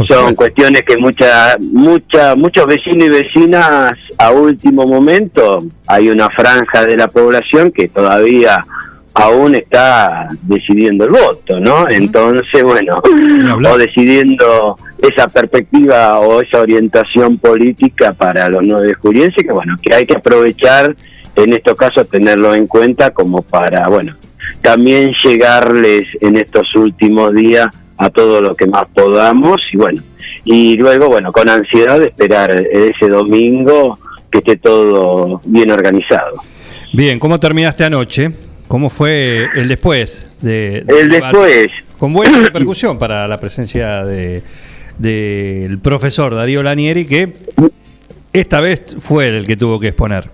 Son 0.04 0.34
cuestiones 0.34 0.82
que 0.82 0.96
mucha, 0.98 1.56
mucha, 1.58 2.36
muchos 2.36 2.66
vecinos 2.66 3.06
y 3.06 3.08
vecinas 3.08 3.92
a 4.18 4.30
último 4.30 4.86
momento, 4.86 5.64
hay 5.86 6.10
una 6.10 6.28
franja 6.30 6.84
de 6.84 6.96
la 6.96 7.08
población 7.08 7.72
que 7.72 7.88
todavía 7.88 8.66
aún 9.14 9.54
está 9.54 10.28
decidiendo 10.42 11.04
el 11.04 11.10
voto, 11.10 11.58
¿no? 11.58 11.88
Entonces, 11.88 12.62
bueno, 12.62 12.96
o 13.02 13.78
decidiendo 13.78 14.76
esa 15.00 15.28
perspectiva 15.28 16.18
o 16.18 16.42
esa 16.42 16.60
orientación 16.60 17.38
política 17.38 18.12
para 18.12 18.50
los 18.50 18.62
nueve 18.62 18.92
julienses, 18.94 19.42
que 19.42 19.52
bueno, 19.52 19.76
que 19.80 19.94
hay 19.94 20.04
que 20.04 20.16
aprovechar 20.16 20.94
en 21.34 21.52
estos 21.54 21.76
casos 21.76 22.08
tenerlo 22.10 22.54
en 22.54 22.66
cuenta 22.66 23.10
como 23.10 23.40
para, 23.40 23.88
bueno, 23.88 24.14
también 24.60 25.12
llegarles 25.24 26.06
en 26.20 26.36
estos 26.36 26.74
últimos 26.74 27.34
días 27.34 27.68
a 27.98 28.10
todo 28.10 28.40
lo 28.40 28.54
que 28.54 28.66
más 28.66 28.84
podamos 28.94 29.56
y 29.72 29.76
bueno, 29.76 30.02
y 30.44 30.76
luego, 30.76 31.08
bueno, 31.08 31.32
con 31.32 31.48
ansiedad 31.48 31.98
de 31.98 32.06
esperar 32.06 32.50
ese 32.50 33.08
domingo 33.08 33.98
que 34.30 34.38
esté 34.38 34.56
todo 34.56 35.40
bien 35.44 35.70
organizado. 35.70 36.34
Bien, 36.92 37.18
¿cómo 37.18 37.40
terminaste 37.40 37.84
anoche? 37.84 38.30
¿Cómo 38.68 38.90
fue 38.90 39.48
el 39.54 39.68
después? 39.68 40.36
De, 40.40 40.84
El 40.86 41.08
después. 41.10 41.68
Con 41.98 42.12
buena 42.12 42.40
repercusión 42.42 42.98
para 42.98 43.26
la 43.28 43.38
presencia 43.38 44.04
de 44.04 44.42
del 44.98 45.78
profesor 45.78 46.34
Darío 46.34 46.62
Lanieri, 46.62 47.06
que 47.06 47.34
esta 48.32 48.60
vez 48.60 48.96
fue 49.00 49.28
el 49.28 49.46
que 49.46 49.56
tuvo 49.56 49.78
que 49.78 49.88
exponer. 49.88 50.30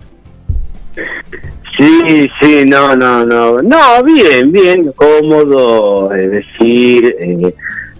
Sí, 1.83 2.31
sí, 2.39 2.63
no, 2.65 2.95
no, 2.95 3.25
no, 3.25 3.61
no, 3.61 4.03
bien, 4.05 4.53
bien, 4.53 4.93
cómodo, 4.93 6.13
es 6.13 6.31
decir, 6.31 7.13
eh, 7.19 7.53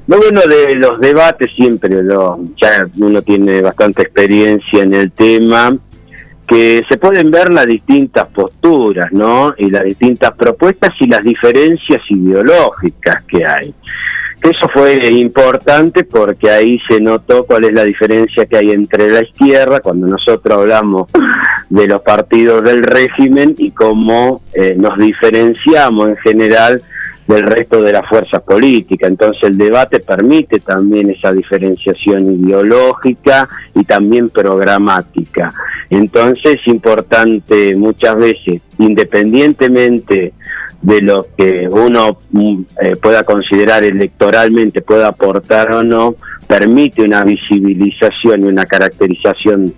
bueno 0.08 0.40
de 0.48 0.76
los 0.76 1.02
debates 1.02 1.52
siempre, 1.52 2.02
lo, 2.02 2.40
ya 2.56 2.88
uno 3.02 3.22
tiene 3.22 3.62
bastante 3.62 4.04
experiencia 4.04 4.84
en 4.84 4.94
el 4.94 5.12
tema, 5.12 5.76
que 6.48 6.84
se 6.88 6.98
pueden 6.98 7.30
ver 7.30 7.52
las 7.52 7.68
distintas 7.68 8.28
posturas, 8.28 9.12
¿no? 9.12 9.54
Y 9.58 9.70
las 9.70 9.84
distintas 9.84 10.32
propuestas 10.32 10.94
y 11.02 11.08
las 11.08 11.22
diferencias 11.22 12.02
ideológicas 12.08 13.22
que 13.26 13.46
hay. 13.46 13.74
Eso 14.44 14.68
fue 14.74 15.00
importante 15.08 16.04
porque 16.04 16.50
ahí 16.50 16.78
se 16.86 17.00
notó 17.00 17.46
cuál 17.46 17.64
es 17.64 17.74
la 17.74 17.86
diferencia 17.86 18.46
que 18.46 18.58
hay 18.58 18.72
entre 18.72 19.10
la 19.10 19.24
izquierda, 19.24 19.80
cuando 19.80 20.06
nosotros 20.06 20.58
hablamos 20.58 21.10
de 21.70 21.88
los 21.88 22.02
partidos 22.02 22.62
del 22.62 22.84
régimen 22.84 23.56
y 23.58 23.72
cómo 23.72 24.42
eh, 24.54 24.76
nos 24.78 24.98
diferenciamos 24.98 26.10
en 26.10 26.18
general 26.18 26.82
del 27.26 27.44
resto 27.44 27.82
de 27.82 27.94
las 27.94 28.06
fuerzas 28.06 28.42
políticas. 28.44 29.10
Entonces 29.10 29.44
el 29.44 29.58
debate 29.58 30.02
permite 30.02 30.60
también 30.60 31.10
esa 31.10 31.32
diferenciación 31.32 32.30
ideológica 32.34 33.48
y 33.74 33.86
también 33.86 34.30
programática. 34.30 35.54
Entonces 35.90 36.60
es 36.60 36.68
importante 36.68 37.76
muchas 37.76 38.18
veces, 38.18 38.62
independientemente 38.78 40.34
de 40.84 41.02
lo 41.02 41.28
que 41.36 41.68
uno 41.70 42.20
mm, 42.32 42.62
eh, 42.82 42.96
pueda 42.98 43.24
considerar 43.24 43.84
electoralmente, 43.84 44.82
pueda 44.82 45.08
aportar 45.08 45.72
o 45.72 45.84
no, 45.84 46.16
permite 46.46 47.02
una 47.02 47.24
visibilización 47.24 48.42
y 48.42 48.44
una 48.44 48.66
caracterización 48.66 49.74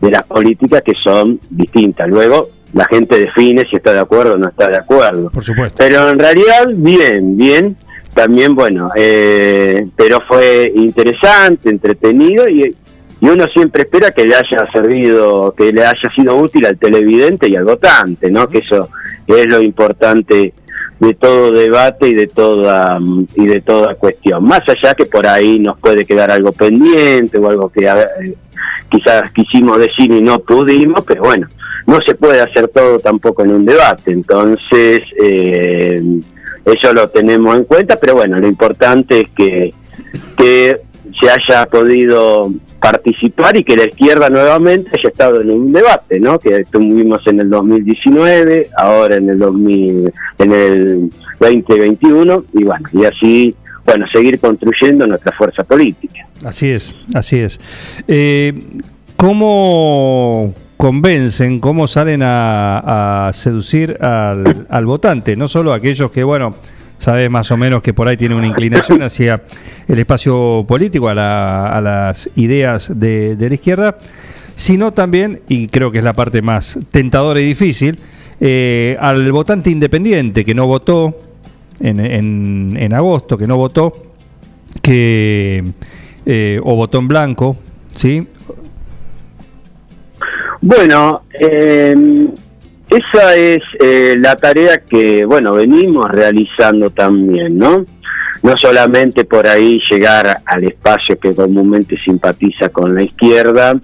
de 0.00 0.10
las 0.10 0.22
políticas 0.24 0.82
que 0.82 0.94
son 0.94 1.40
distintas. 1.48 2.08
Luego, 2.08 2.50
la 2.74 2.84
gente 2.84 3.18
define 3.18 3.66
si 3.68 3.76
está 3.76 3.92
de 3.94 4.00
acuerdo 4.00 4.34
o 4.34 4.38
no 4.38 4.48
está 4.48 4.68
de 4.68 4.76
acuerdo. 4.76 5.30
Por 5.30 5.42
supuesto. 5.42 5.76
Pero 5.78 6.10
en 6.10 6.18
realidad, 6.18 6.68
bien, 6.72 7.36
bien. 7.36 7.76
También, 8.12 8.54
bueno, 8.54 8.90
eh, 8.96 9.86
pero 9.96 10.20
fue 10.20 10.70
interesante, 10.74 11.70
entretenido 11.70 12.46
y, 12.48 12.74
y 13.20 13.28
uno 13.28 13.46
siempre 13.52 13.82
espera 13.82 14.10
que 14.10 14.24
le 14.24 14.34
haya 14.34 14.70
servido, 14.72 15.54
que 15.56 15.72
le 15.72 15.86
haya 15.86 16.10
sido 16.14 16.36
útil 16.36 16.66
al 16.66 16.76
televidente 16.76 17.48
y 17.48 17.56
al 17.56 17.64
votante, 17.64 18.30
¿no? 18.30 18.48
Que 18.48 18.58
eso 18.58 18.90
es 19.26 19.46
lo 19.46 19.62
importante 19.62 20.52
de 21.00 21.14
todo 21.14 21.50
debate 21.50 22.08
y 22.08 22.14
de 22.14 22.26
toda 22.26 22.98
y 23.34 23.46
de 23.46 23.60
toda 23.62 23.94
cuestión. 23.94 24.44
Más 24.44 24.60
allá 24.68 24.94
que 24.94 25.06
por 25.06 25.26
ahí 25.26 25.58
nos 25.58 25.78
puede 25.78 26.04
quedar 26.04 26.30
algo 26.30 26.52
pendiente 26.52 27.38
o 27.38 27.48
algo 27.48 27.70
que 27.70 27.86
eh, 27.86 28.34
quizás 28.90 29.32
quisimos 29.32 29.78
decir 29.78 30.10
y 30.10 30.20
no 30.20 30.40
pudimos, 30.40 31.04
pero 31.06 31.22
bueno, 31.22 31.48
no 31.86 32.00
se 32.02 32.14
puede 32.14 32.40
hacer 32.40 32.68
todo 32.68 32.98
tampoco 32.98 33.42
en 33.42 33.52
un 33.52 33.64
debate. 33.64 34.12
Entonces, 34.12 35.04
eh, 35.22 36.02
eso 36.66 36.92
lo 36.92 37.08
tenemos 37.08 37.56
en 37.56 37.64
cuenta, 37.64 37.98
pero 37.98 38.16
bueno, 38.16 38.38
lo 38.38 38.46
importante 38.46 39.22
es 39.22 39.28
que, 39.30 39.72
que 40.36 40.80
se 41.18 41.30
haya 41.30 41.66
podido 41.66 42.50
participar 42.80 43.56
y 43.56 43.64
que 43.64 43.76
la 43.76 43.84
izquierda 43.84 44.28
nuevamente 44.30 44.90
haya 44.98 45.08
estado 45.08 45.40
en 45.40 45.50
un 45.50 45.72
debate, 45.72 46.18
¿no? 46.18 46.38
Que 46.38 46.64
tuvimos 46.70 47.26
en 47.26 47.40
el 47.40 47.50
2019, 47.50 48.70
ahora 48.76 49.16
en 49.16 49.28
el 49.28 49.38
2000, 49.38 50.12
en 50.38 50.52
el 50.52 51.10
2021 51.38 52.44
y 52.54 52.64
bueno, 52.64 52.88
y 52.92 53.04
así, 53.04 53.54
bueno, 53.84 54.06
seguir 54.10 54.40
construyendo 54.40 55.06
nuestra 55.06 55.32
fuerza 55.32 55.62
política. 55.64 56.26
Así 56.44 56.70
es, 56.70 56.96
así 57.14 57.38
es. 57.38 57.60
Eh, 58.08 58.54
¿Cómo 59.16 60.54
convencen, 60.78 61.60
cómo 61.60 61.86
salen 61.86 62.22
a, 62.22 63.28
a 63.28 63.32
seducir 63.34 63.98
al, 64.02 64.66
al 64.70 64.86
votante? 64.86 65.36
No 65.36 65.48
solo 65.48 65.74
aquellos 65.74 66.10
que, 66.10 66.24
bueno, 66.24 66.54
sabes 67.00 67.28
más 67.28 67.50
o 67.50 67.56
menos 67.56 67.82
que 67.82 67.92
por 67.92 68.06
ahí 68.06 68.16
tiene 68.16 68.36
una 68.36 68.46
inclinación 68.46 69.02
hacia 69.02 69.42
el 69.88 69.98
espacio 69.98 70.64
político, 70.68 71.08
a, 71.08 71.14
la- 71.14 71.66
a 71.76 71.80
las 71.80 72.30
ideas 72.36 72.92
de, 73.00 73.34
la 73.36 73.54
izquierda, 73.54 73.98
sino 74.54 74.92
también, 74.92 75.40
y 75.48 75.66
creo 75.66 75.90
que 75.90 75.98
es 75.98 76.04
la 76.04 76.12
parte 76.12 76.42
más 76.42 76.78
tentadora 76.92 77.40
y 77.40 77.44
difícil, 77.46 77.98
eh, 78.40 78.96
al 79.00 79.32
votante 79.32 79.70
independiente 79.70 80.44
que 80.44 80.54
no 80.54 80.66
votó 80.68 81.16
en 81.80 82.94
agosto, 82.94 83.36
que 83.36 83.46
no 83.48 83.56
votó, 83.56 84.10
que 84.82 85.64
eh, 86.26 86.60
o 86.62 86.76
votó 86.76 86.98
en 86.98 87.08
blanco, 87.08 87.56
¿sí? 87.94 88.26
Bueno, 90.60 91.22
eh, 91.38 92.28
esa 92.90 93.36
es 93.36 93.62
eh, 93.78 94.16
la 94.18 94.34
tarea 94.34 94.78
que, 94.78 95.24
bueno, 95.24 95.52
venimos 95.54 96.10
realizando 96.10 96.90
también, 96.90 97.56
¿no? 97.56 97.84
No 98.42 98.56
solamente 98.56 99.24
por 99.24 99.46
ahí 99.46 99.80
llegar 99.88 100.40
al 100.44 100.64
espacio 100.64 101.18
que 101.18 101.34
comúnmente 101.34 101.96
simpatiza 102.02 102.70
con 102.70 102.94
la 102.94 103.02
izquierda 103.02 103.76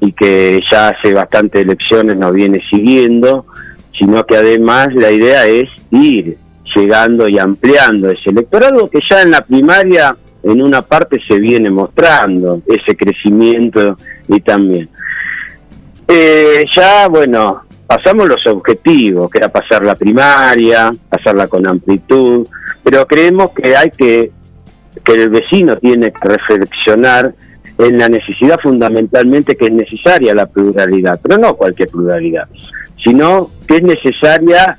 y 0.00 0.12
que 0.12 0.62
ya 0.70 0.88
hace 0.88 1.12
bastantes 1.12 1.64
elecciones 1.64 2.16
nos 2.16 2.32
viene 2.32 2.60
siguiendo, 2.70 3.44
sino 3.92 4.24
que 4.24 4.36
además 4.36 4.94
la 4.94 5.10
idea 5.10 5.46
es 5.46 5.68
ir 5.90 6.38
llegando 6.74 7.28
y 7.28 7.38
ampliando 7.38 8.10
ese 8.10 8.30
electorado 8.30 8.88
que 8.88 9.00
ya 9.10 9.20
en 9.20 9.32
la 9.32 9.42
primaria 9.42 10.16
en 10.42 10.62
una 10.62 10.80
parte 10.80 11.20
se 11.26 11.38
viene 11.38 11.68
mostrando 11.70 12.62
ese 12.66 12.96
crecimiento 12.96 13.98
y 14.28 14.40
también. 14.40 14.88
Eh, 16.08 16.64
ya, 16.74 17.08
bueno, 17.08 17.64
pasamos 17.90 18.28
los 18.28 18.46
objetivos, 18.46 19.28
que 19.28 19.38
era 19.38 19.48
pasar 19.48 19.84
la 19.84 19.96
primaria, 19.96 20.92
pasarla 21.08 21.48
con 21.48 21.66
amplitud, 21.66 22.46
pero 22.84 23.04
creemos 23.04 23.50
que 23.50 23.76
hay 23.76 23.90
que, 23.90 24.30
que 25.02 25.12
el 25.12 25.28
vecino 25.28 25.76
tiene 25.76 26.12
que 26.12 26.28
reflexionar 26.28 27.34
en 27.78 27.98
la 27.98 28.08
necesidad 28.08 28.60
fundamentalmente 28.62 29.56
que 29.56 29.66
es 29.66 29.72
necesaria 29.72 30.32
la 30.36 30.46
pluralidad, 30.46 31.18
pero 31.20 31.36
no 31.36 31.56
cualquier 31.56 31.88
pluralidad, 31.88 32.46
sino 32.96 33.50
que 33.66 33.78
es 33.78 33.82
necesaria 33.82 34.78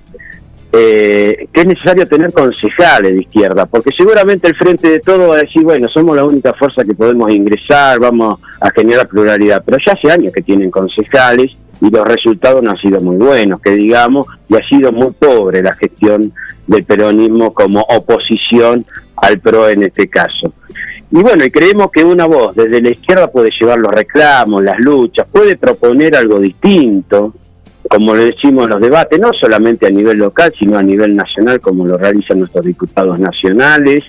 eh, 0.71 1.49
que 1.51 1.59
es 1.59 1.67
necesario 1.67 2.05
tener 2.05 2.31
concejales 2.31 3.13
de 3.13 3.23
izquierda, 3.23 3.65
porque 3.65 3.89
seguramente 3.91 4.47
el 4.47 4.55
Frente 4.55 4.89
de 4.89 4.99
Todo 5.01 5.27
va 5.27 5.35
a 5.35 5.41
decir, 5.41 5.63
bueno, 5.63 5.89
somos 5.89 6.15
la 6.15 6.23
única 6.23 6.53
fuerza 6.53 6.85
que 6.85 6.93
podemos 6.93 7.29
ingresar, 7.29 7.99
vamos 7.99 8.39
a 8.61 8.69
generar 8.69 9.09
pluralidad, 9.09 9.61
pero 9.65 9.79
ya 9.85 9.91
hace 9.91 10.09
años 10.09 10.31
que 10.31 10.41
tienen 10.41 10.71
concejales 10.71 11.57
y 11.81 11.89
los 11.89 12.07
resultados 12.07 12.61
no 12.61 12.71
han 12.71 12.77
sido 12.77 13.01
muy 13.01 13.17
buenos, 13.17 13.59
que 13.59 13.71
digamos, 13.71 14.27
y 14.47 14.55
ha 14.55 14.67
sido 14.67 14.91
muy 14.91 15.11
pobre 15.11 15.63
la 15.63 15.73
gestión 15.73 16.31
del 16.67 16.83
peronismo 16.83 17.53
como 17.53 17.81
oposición 17.81 18.85
al 19.17 19.39
PRO 19.39 19.67
en 19.67 19.83
este 19.83 20.07
caso. 20.07 20.53
Y 21.11 21.21
bueno, 21.21 21.43
y 21.43 21.51
creemos 21.51 21.91
que 21.91 22.03
una 22.03 22.25
voz 22.25 22.55
desde 22.55 22.81
la 22.81 22.91
izquierda 22.91 23.29
puede 23.29 23.49
llevar 23.59 23.79
los 23.79 23.91
reclamos, 23.91 24.63
las 24.63 24.79
luchas, 24.79 25.27
puede 25.29 25.57
proponer 25.57 26.15
algo 26.15 26.39
distinto, 26.39 27.33
como 27.89 28.15
le 28.15 28.25
decimos 28.25 28.65
en 28.65 28.69
los 28.69 28.79
debates, 28.79 29.19
no 29.19 29.31
solamente 29.33 29.87
a 29.87 29.89
nivel 29.89 30.19
local, 30.19 30.53
sino 30.57 30.77
a 30.77 30.83
nivel 30.83 31.15
nacional, 31.15 31.59
como 31.59 31.85
lo 31.85 31.97
realizan 31.97 32.39
nuestros 32.39 32.63
diputados 32.63 33.19
nacionales, 33.19 34.03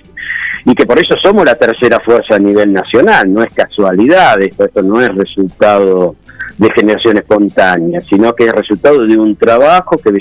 y 0.63 0.73
que 0.75 0.85
por 0.85 0.97
eso 0.97 1.15
somos 1.21 1.43
la 1.43 1.55
tercera 1.55 1.99
fuerza 1.99 2.35
a 2.35 2.39
nivel 2.39 2.71
nacional, 2.71 3.33
no 3.33 3.43
es 3.43 3.51
casualidad, 3.51 4.41
esto, 4.41 4.63
esto 4.63 4.81
no 4.81 5.01
es 5.01 5.13
resultado 5.13 6.15
de 6.57 6.71
generación 6.71 7.17
espontánea, 7.17 8.01
sino 8.01 8.33
que 8.35 8.45
es 8.45 8.53
resultado 8.53 9.05
de 9.05 9.17
un 9.17 9.35
trabajo 9.35 9.97
que 9.97 10.11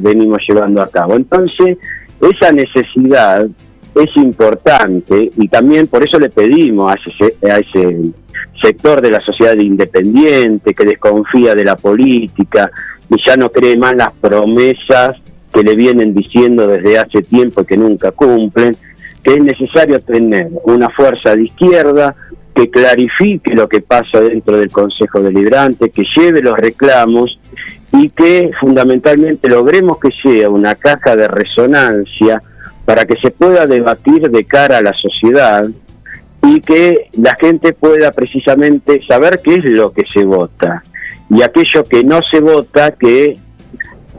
venimos 0.00 0.40
llevando 0.46 0.82
a 0.82 0.88
cabo. 0.88 1.16
Entonces, 1.16 1.78
esa 2.20 2.52
necesidad 2.52 3.46
es 3.94 4.16
importante 4.16 5.30
y 5.36 5.48
también 5.48 5.86
por 5.86 6.04
eso 6.04 6.18
le 6.18 6.30
pedimos 6.30 6.92
a 6.92 6.94
ese, 6.94 7.34
a 7.50 7.58
ese 7.58 8.12
sector 8.60 9.00
de 9.00 9.10
la 9.10 9.20
sociedad 9.20 9.56
independiente 9.56 10.74
que 10.74 10.84
desconfía 10.84 11.54
de 11.54 11.64
la 11.64 11.76
política 11.76 12.70
y 13.08 13.16
ya 13.26 13.36
no 13.36 13.50
cree 13.50 13.76
más 13.76 13.96
las 13.96 14.12
promesas 14.14 15.16
que 15.52 15.62
le 15.62 15.74
vienen 15.74 16.14
diciendo 16.14 16.66
desde 16.66 16.98
hace 16.98 17.22
tiempo 17.22 17.64
que 17.64 17.76
nunca 17.76 18.12
cumplen, 18.12 18.76
que 19.22 19.34
es 19.34 19.42
necesario 19.42 20.00
tener 20.00 20.48
una 20.64 20.88
fuerza 20.90 21.34
de 21.34 21.44
izquierda 21.44 22.14
que 22.54 22.70
clarifique 22.70 23.54
lo 23.54 23.68
que 23.68 23.80
pasa 23.80 24.20
dentro 24.20 24.56
del 24.56 24.70
Consejo 24.70 25.20
Deliberante, 25.20 25.90
que 25.90 26.04
lleve 26.16 26.42
los 26.42 26.56
reclamos 26.56 27.38
y 27.92 28.10
que 28.10 28.50
fundamentalmente 28.60 29.48
logremos 29.48 29.98
que 29.98 30.10
sea 30.10 30.48
una 30.48 30.74
caja 30.74 31.16
de 31.16 31.28
resonancia 31.28 32.42
para 32.84 33.04
que 33.04 33.16
se 33.16 33.30
pueda 33.30 33.66
debatir 33.66 34.30
de 34.30 34.44
cara 34.44 34.78
a 34.78 34.82
la 34.82 34.92
sociedad 34.92 35.64
y 36.42 36.60
que 36.60 37.08
la 37.12 37.36
gente 37.36 37.72
pueda 37.72 38.12
precisamente 38.12 39.00
saber 39.06 39.40
qué 39.42 39.56
es 39.56 39.64
lo 39.64 39.92
que 39.92 40.04
se 40.12 40.24
vota. 40.24 40.82
Y 41.28 41.42
aquello 41.42 41.84
que 41.84 42.02
no 42.02 42.20
se 42.30 42.40
vota 42.40 42.92
que 42.92 43.36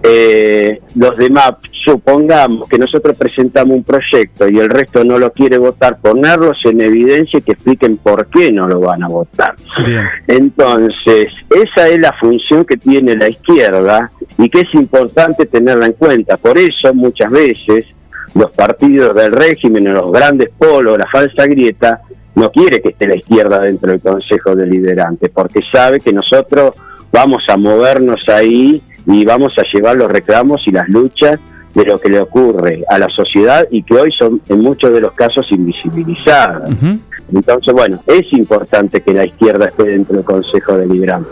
eh, 0.03 0.82
los 0.95 1.18
demás 1.18 1.56
supongamos 1.84 2.68
que 2.68 2.77
nosotros 2.77 3.18
presentamos 3.18 3.76
un 3.76 3.84
proyecto 3.84 4.48
y 4.48 4.60
el 4.60 4.69
resto 4.69 5.03
no 5.03 5.18
lo 5.18 5.32
quiere 5.32 5.58
votar, 5.58 5.98
ponerlos 6.00 6.64
en 6.66 6.82
evidencia 6.82 7.40
y 7.40 7.42
que 7.42 7.53
expliquen 7.53 7.98
por 7.98 8.27
qué 8.27 8.51
no 8.51 8.68
lo 8.68 8.80
van 8.80 9.03
a 9.03 9.08
votar. 9.08 9.56
Entonces, 10.27 11.34
esa 11.50 11.88
es 11.88 12.00
la 12.00 12.14
función 12.14 12.66
que 12.66 12.77
tiene 12.77 13.16
la 13.16 13.30
izquierda 13.30 14.11
y 14.38 14.50
que 14.50 14.61
es 14.61 14.74
importante 14.74 15.45
tenerla 15.45 15.88
en 15.88 15.93
cuenta. 15.93 16.38
Por 16.38 16.58
eso 16.58 16.93
muchas 16.93 17.32
veces 17.32 17.85
los 18.35 18.51
partidos 18.51 19.16
del 19.16 19.32
régimen, 19.32 19.93
los 19.93 20.11
grandes 20.11 20.50
polos, 20.58 20.98
la 20.98 21.08
falsa 21.08 21.45
grieta, 21.45 22.01
no 22.35 22.50
quiere 22.51 22.82
que 22.82 22.90
esté 22.90 23.08
la 23.08 23.16
izquierda 23.16 23.60
dentro 23.60 23.92
del 23.92 24.00
Consejo 24.00 24.56
Deliberante, 24.56 25.30
porque 25.30 25.60
sabe 25.72 26.00
que 26.00 26.14
nosotros 26.14 26.76
vamos 27.11 27.43
a 27.50 27.58
movernos 27.58 28.27
ahí 28.30 28.82
y 29.06 29.26
vamos 29.26 29.53
a 29.58 29.64
llevar 29.74 29.98
los 29.98 30.10
reclamos 30.10 30.61
y 30.66 30.72
las 30.72 30.88
luchas 30.88 31.40
de 31.74 31.85
lo 31.85 32.00
que 32.00 32.09
le 32.09 32.19
ocurre 32.19 32.83
a 32.90 33.00
la 33.00 33.08
sociedad 33.09 33.67
y 33.72 33.83
que 33.83 33.95
hoy 33.95 34.11
son 34.11 34.41
en 34.50 34.59
muchos 34.59 34.91
de 34.93 35.01
los 35.01 35.14
casos 35.14 35.51
invisibilizadas. 35.51 36.72
Entonces, 37.33 37.74
bueno, 37.74 38.00
es 38.08 38.32
importante 38.33 39.01
que 39.01 39.14
la 39.14 39.25
izquierda 39.25 39.66
esté 39.66 39.83
dentro 39.83 40.16
del 40.16 40.25
Consejo 40.25 40.77
Deliberante. 40.77 41.30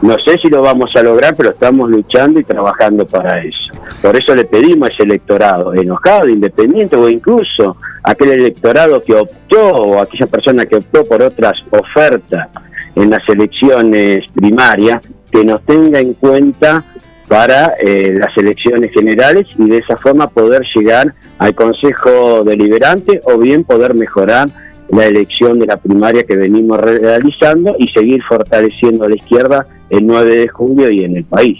No 0.00 0.18
sé 0.18 0.38
si 0.38 0.48
lo 0.48 0.62
vamos 0.62 0.96
a 0.96 1.02
lograr, 1.02 1.34
pero 1.36 1.50
estamos 1.50 1.90
luchando 1.90 2.40
y 2.40 2.44
trabajando 2.44 3.06
para 3.06 3.42
eso. 3.42 3.72
Por 4.00 4.16
eso 4.16 4.34
le 4.34 4.44
pedimos 4.44 4.88
a 4.88 4.92
ese 4.92 5.02
electorado 5.02 5.74
enojado, 5.74 6.28
independiente 6.28 6.96
o 6.96 7.08
incluso 7.08 7.76
aquel 8.02 8.30
electorado 8.30 9.02
que 9.02 9.14
optó 9.14 9.66
o 9.68 10.00
aquella 10.00 10.26
persona 10.26 10.66
que 10.66 10.76
optó 10.76 11.04
por 11.04 11.22
otras 11.22 11.62
ofertas 11.70 12.48
en 12.94 13.10
las 13.10 13.26
elecciones 13.28 14.24
primarias, 14.34 15.04
que 15.30 15.44
nos 15.44 15.62
tenga 15.64 15.98
en 15.98 16.14
cuenta 16.14 16.84
para 17.32 17.76
eh, 17.80 18.14
las 18.14 18.36
elecciones 18.36 18.92
generales 18.92 19.46
y 19.58 19.66
de 19.66 19.78
esa 19.78 19.96
forma 19.96 20.28
poder 20.28 20.66
llegar 20.74 21.14
al 21.38 21.54
Consejo 21.54 22.44
Deliberante 22.44 23.22
o 23.24 23.38
bien 23.38 23.64
poder 23.64 23.94
mejorar 23.94 24.50
la 24.90 25.06
elección 25.06 25.58
de 25.58 25.64
la 25.64 25.78
primaria 25.78 26.24
que 26.24 26.36
venimos 26.36 26.78
realizando 26.78 27.74
y 27.78 27.88
seguir 27.88 28.22
fortaleciendo 28.22 29.06
a 29.06 29.08
la 29.08 29.14
izquierda 29.14 29.66
el 29.88 30.06
9 30.06 30.40
de 30.40 30.48
julio 30.48 30.90
y 30.90 31.04
en 31.04 31.16
el 31.16 31.24
país. 31.24 31.58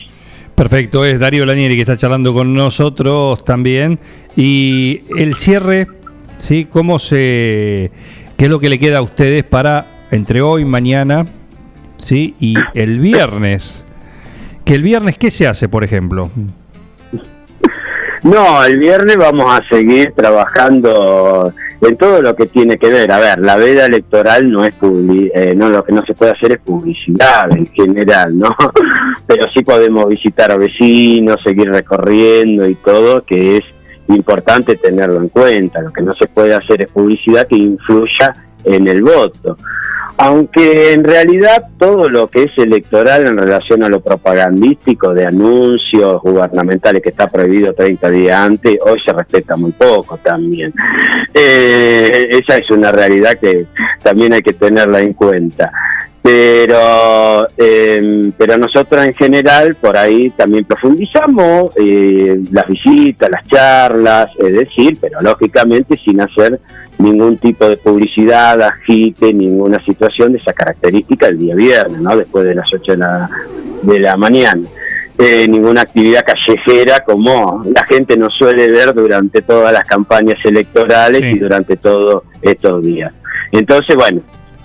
Perfecto, 0.54 1.06
es 1.06 1.18
Darío 1.18 1.46
Lanieri 1.46 1.74
que 1.74 1.80
está 1.80 1.96
charlando 1.96 2.34
con 2.34 2.52
nosotros 2.52 3.42
también. 3.42 3.98
Y 4.36 5.00
el 5.16 5.32
cierre, 5.32 5.86
¿sí? 6.36 6.66
¿Cómo 6.66 6.98
se, 6.98 7.90
¿Qué 8.36 8.44
es 8.44 8.50
lo 8.50 8.60
que 8.60 8.68
le 8.68 8.78
queda 8.78 8.98
a 8.98 9.02
ustedes 9.02 9.42
para 9.42 9.86
entre 10.10 10.42
hoy, 10.42 10.66
mañana 10.66 11.24
¿sí? 11.96 12.34
y 12.38 12.56
el 12.74 13.00
viernes? 13.00 13.86
Que 14.64 14.74
el 14.74 14.82
viernes, 14.82 15.18
¿qué 15.18 15.30
se 15.30 15.46
hace, 15.46 15.68
por 15.68 15.84
ejemplo? 15.84 16.30
No, 18.22 18.64
el 18.64 18.78
viernes 18.78 19.16
vamos 19.16 19.52
a 19.52 19.66
seguir 19.66 20.12
trabajando 20.14 21.52
en 21.80 21.96
todo 21.96 22.22
lo 22.22 22.36
que 22.36 22.46
tiene 22.46 22.78
que 22.78 22.88
ver. 22.88 23.10
A 23.10 23.18
ver, 23.18 23.40
la 23.40 23.56
veda 23.56 23.86
electoral 23.86 24.48
no 24.50 24.64
es 24.64 24.72
publi 24.74 25.30
eh, 25.34 25.54
no 25.56 25.68
lo 25.68 25.84
que 25.84 25.92
no 25.92 26.04
se 26.06 26.14
puede 26.14 26.30
hacer 26.30 26.52
es 26.52 26.58
publicidad 26.60 27.50
en 27.50 27.66
general, 27.66 28.38
¿no? 28.38 28.54
Pero 29.26 29.46
sí 29.52 29.64
podemos 29.64 30.06
visitar 30.06 30.52
a 30.52 30.56
vecinos, 30.56 31.42
seguir 31.42 31.70
recorriendo 31.70 32.68
y 32.68 32.76
todo, 32.76 33.24
que 33.24 33.56
es 33.56 33.64
importante 34.06 34.76
tenerlo 34.76 35.16
en 35.16 35.28
cuenta. 35.28 35.80
Lo 35.80 35.92
que 35.92 36.02
no 36.02 36.14
se 36.14 36.28
puede 36.28 36.54
hacer 36.54 36.82
es 36.82 36.90
publicidad 36.92 37.48
que 37.48 37.56
influya 37.56 38.36
en 38.64 38.86
el 38.86 39.02
voto 39.02 39.56
aunque 40.16 40.92
en 40.92 41.04
realidad 41.04 41.68
todo 41.78 42.08
lo 42.08 42.28
que 42.28 42.44
es 42.44 42.52
electoral 42.56 43.26
en 43.26 43.36
relación 43.36 43.82
a 43.82 43.88
lo 43.88 44.00
propagandístico 44.00 45.12
de 45.14 45.26
anuncios 45.26 46.20
gubernamentales 46.22 47.02
que 47.02 47.10
está 47.10 47.28
prohibido 47.28 47.74
30 47.74 48.10
días 48.10 48.40
antes, 48.40 48.78
hoy 48.84 49.00
se 49.04 49.12
respeta 49.12 49.56
muy 49.56 49.72
poco 49.72 50.18
también. 50.18 50.72
Eh, 51.34 52.28
esa 52.30 52.58
es 52.58 52.70
una 52.70 52.92
realidad 52.92 53.38
que 53.40 53.66
también 54.02 54.32
hay 54.34 54.42
que 54.42 54.52
tenerla 54.52 55.00
en 55.00 55.14
cuenta 55.14 55.72
pero 56.22 57.48
eh, 57.56 58.30
pero 58.38 58.56
nosotros 58.56 59.04
en 59.04 59.12
general 59.14 59.74
por 59.74 59.96
ahí 59.96 60.30
también 60.30 60.64
profundizamos 60.64 61.72
eh, 61.76 62.40
las 62.52 62.66
visitas, 62.68 63.28
las 63.28 63.46
charlas, 63.48 64.30
es 64.38 64.52
decir, 64.52 64.98
pero 65.00 65.20
lógicamente 65.20 65.98
sin 66.04 66.20
hacer 66.20 66.60
ningún 66.98 67.38
tipo 67.38 67.68
de 67.68 67.76
publicidad, 67.76 68.62
agite, 68.62 69.34
ninguna 69.34 69.80
situación 69.84 70.32
de 70.32 70.38
esa 70.38 70.52
característica 70.52 71.26
el 71.26 71.38
día 71.38 71.56
viernes, 71.56 72.00
¿no? 72.00 72.16
Después 72.16 72.44
de 72.44 72.54
las 72.54 72.72
8 72.72 72.92
de 72.92 72.98
la, 72.98 73.30
de 73.82 73.98
la 73.98 74.16
mañana. 74.16 74.62
Eh, 75.18 75.46
ninguna 75.48 75.82
actividad 75.82 76.24
callejera 76.24 77.00
como 77.00 77.62
la 77.66 77.84
gente 77.84 78.16
nos 78.16 78.32
suele 78.34 78.68
ver 78.70 78.94
durante 78.94 79.42
todas 79.42 79.72
las 79.72 79.84
campañas 79.84 80.38
electorales 80.44 81.22
y 81.22 81.38
durante 81.38 81.76
todos 81.76 82.22
estos 82.40 82.82
días. 82.82 83.12
Entonces, 83.52 83.94
bueno, 83.94 84.22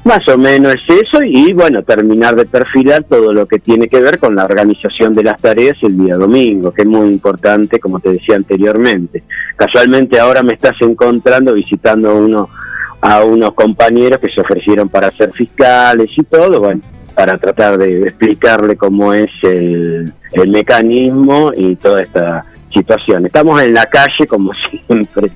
más 0.08 0.26
o 0.30 0.38
menos 0.38 0.74
es 0.74 1.04
eso 1.04 1.22
y 1.22 1.52
bueno, 1.52 1.84
terminar 1.84 2.34
de 2.36 2.46
perfilar 2.46 3.04
todo 3.04 3.34
lo 3.34 3.46
que 3.46 3.60
tiene 3.60 3.90
que 3.90 4.00
ver 4.00 4.20
con 4.20 4.36
la 4.36 4.46
organización 4.46 5.14
de 5.14 5.24
las 5.24 5.40
tareas 5.40 5.78
el 5.82 5.98
día 5.98 6.16
domingo, 6.16 6.74
que 6.74 6.84
es 6.84 6.88
muy 6.88 7.10
importante, 7.10 7.80
como 7.80 8.00
te 8.00 8.14
decía 8.14 8.38
anteriormente. 8.38 9.24
Casualmente 9.58 10.18
ahora 10.18 10.44
me 10.44 10.54
estás 10.54 10.76
encontrando 10.80 11.54
visitando 11.54 12.16
uno 12.16 12.50
a 13.02 13.24
unos 13.24 13.54
compañeros 13.54 14.20
que 14.20 14.30
se 14.30 14.40
ofrecieron 14.40 14.88
para 14.88 15.12
ser 15.12 15.34
fiscales 15.34 16.10
y 16.16 16.24
todo, 16.24 16.62
bueno, 16.62 16.82
para 17.14 17.38
tratar 17.38 17.78
de 17.78 18.04
explicarle 18.04 18.78
cómo 18.78 19.14
es 19.14 19.32
el, 19.44 20.14
el 20.32 20.50
mecanismo 20.50 21.52
y 21.56 21.76
toda 21.76 22.02
esta 22.02 22.46
situación. 22.74 23.26
Estamos 23.26 23.62
en 23.62 23.74
la 23.74 23.86
calle 23.86 24.26
como 24.26 24.54
siempre. 24.88 25.32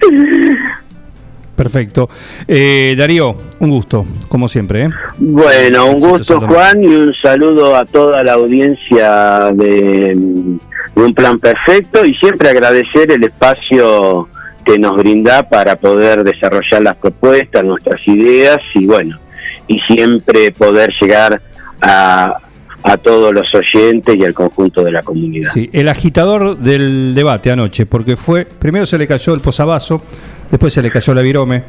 Perfecto. 1.57 2.09
Eh, 2.47 2.95
Darío, 2.97 3.35
un 3.61 3.69
gusto, 3.69 4.05
como 4.27 4.47
siempre. 4.47 4.85
¿eh? 4.85 4.89
Bueno, 5.19 5.85
un 5.85 5.99
gusto 5.99 6.41
Juan 6.41 6.83
y 6.83 6.87
un 6.87 7.13
saludo 7.13 7.75
a 7.75 7.85
toda 7.85 8.23
la 8.23 8.33
audiencia 8.33 9.51
de, 9.53 10.15
de 10.15 11.01
Un 11.03 11.13
Plan 11.13 11.39
Perfecto 11.39 12.03
y 12.03 12.15
siempre 12.15 12.49
agradecer 12.49 13.11
el 13.11 13.23
espacio 13.23 14.27
que 14.65 14.79
nos 14.79 14.97
brinda 14.97 15.47
para 15.47 15.75
poder 15.75 16.23
desarrollar 16.23 16.81
las 16.81 16.95
propuestas, 16.97 17.63
nuestras 17.63 17.99
ideas 18.07 18.59
y 18.73 18.87
bueno, 18.87 19.19
y 19.67 19.79
siempre 19.81 20.51
poder 20.51 20.91
llegar 20.99 21.39
a, 21.81 22.37
a 22.83 22.97
todos 22.97 23.31
los 23.31 23.47
oyentes 23.53 24.17
y 24.17 24.25
al 24.25 24.33
conjunto 24.33 24.83
de 24.83 24.91
la 24.91 25.03
comunidad. 25.03 25.51
Sí, 25.53 25.69
el 25.71 25.87
agitador 25.87 26.57
del 26.57 27.13
debate 27.13 27.51
anoche, 27.51 27.85
porque 27.85 28.17
fue, 28.17 28.45
primero 28.45 28.87
se 28.87 28.97
le 28.97 29.05
cayó 29.05 29.35
el 29.35 29.41
posavasos, 29.41 30.01
después 30.49 30.73
se 30.73 30.81
le 30.81 30.89
cayó 30.89 31.13
la 31.13 31.21
virome, 31.21 31.63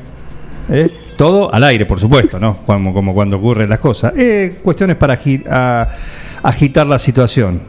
¿eh? 0.73 0.91
todo 1.17 1.53
al 1.55 1.63
aire, 1.65 1.87
por 1.87 2.01
supuesto, 2.01 2.41
¿no? 2.41 2.59
Como, 2.67 2.93
como 2.93 3.15
cuando 3.15 3.37
ocurren 3.37 3.69
las 3.69 3.79
cosas. 3.79 4.13
Eh, 4.17 4.57
cuestiones 4.63 4.97
para 4.97 5.17
agi- 5.17 5.45
a- 5.49 5.89
agitar 6.43 6.87
la 6.87 6.99
situación. 6.99 7.61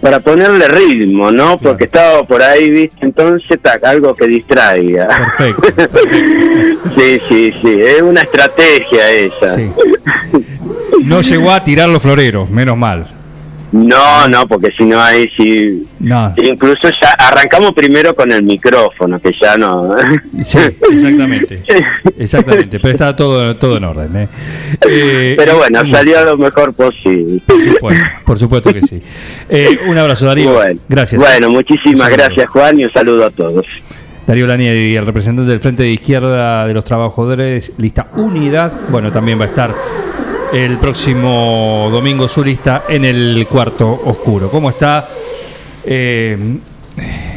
Para 0.00 0.18
ponerle 0.18 0.66
ritmo, 0.66 1.30
¿no? 1.30 1.56
Porque 1.58 1.84
estaba 1.84 2.24
por 2.24 2.42
ahí, 2.42 2.68
¿viste? 2.70 2.96
Entonces, 3.06 3.60
tac, 3.62 3.84
algo 3.84 4.16
que 4.16 4.26
distraiga. 4.26 5.06
Perfecto. 5.38 5.84
sí, 6.98 7.20
sí, 7.28 7.54
sí, 7.62 7.80
es 7.80 8.02
una 8.02 8.22
estrategia 8.22 9.08
esa. 9.12 9.56
No 11.04 11.20
llegó 11.20 11.52
a 11.52 11.62
tirar 11.62 11.88
los 11.88 12.02
floreros, 12.02 12.50
menos 12.50 12.76
mal. 12.76 13.06
No, 13.72 14.28
no, 14.28 14.46
porque 14.46 14.70
si 14.76 14.84
no 14.84 15.00
ahí 15.00 15.26
sí. 15.34 15.86
No. 15.98 16.34
Incluso 16.36 16.88
ya 17.00 17.12
arrancamos 17.18 17.72
primero 17.72 18.14
con 18.14 18.30
el 18.30 18.42
micrófono, 18.42 19.18
que 19.18 19.32
ya 19.40 19.56
no. 19.56 19.94
Sí, 20.42 20.58
exactamente. 20.90 21.62
Exactamente, 22.18 22.78
pero 22.78 22.92
está 22.92 23.16
todo, 23.16 23.56
todo 23.56 23.78
en 23.78 23.84
orden. 23.84 24.16
¿eh? 24.16 24.28
Eh, 24.88 25.34
Pero 25.36 25.56
bueno, 25.56 25.80
salió 25.90 26.24
lo 26.24 26.36
mejor 26.36 26.74
posible. 26.74 27.40
Por 27.46 27.64
supuesto, 27.64 28.04
por 28.24 28.38
supuesto 28.38 28.72
que 28.72 28.82
sí. 28.82 29.02
Eh, 29.48 29.78
un 29.86 29.98
abrazo, 29.98 30.26
Darío. 30.26 30.52
Bueno, 30.52 30.80
Gracias. 30.88 31.20
Bueno, 31.20 31.50
muchísimas 31.50 32.10
gracias, 32.10 32.48
Juan, 32.50 32.78
y 32.78 32.84
un 32.84 32.92
saludo 32.92 33.26
a 33.26 33.30
todos. 33.30 33.66
Darío 34.26 34.46
Lanieri, 34.46 34.94
el 34.94 35.04
representante 35.04 35.50
del 35.50 35.60
Frente 35.60 35.82
de 35.82 35.90
Izquierda 35.90 36.66
de 36.66 36.74
los 36.74 36.84
Trabajadores, 36.84 37.72
lista 37.78 38.08
Unidad, 38.14 38.72
bueno, 38.88 39.10
también 39.10 39.40
va 39.40 39.44
a 39.44 39.48
estar 39.48 39.74
el 40.52 40.76
próximo 40.76 41.88
domingo 41.90 42.28
su 42.28 42.44
lista 42.44 42.84
en 42.86 43.06
el 43.06 43.46
cuarto 43.48 44.02
oscuro. 44.04 44.50
¿Cómo 44.50 44.68
está 44.68 45.08
eh, 45.82 46.58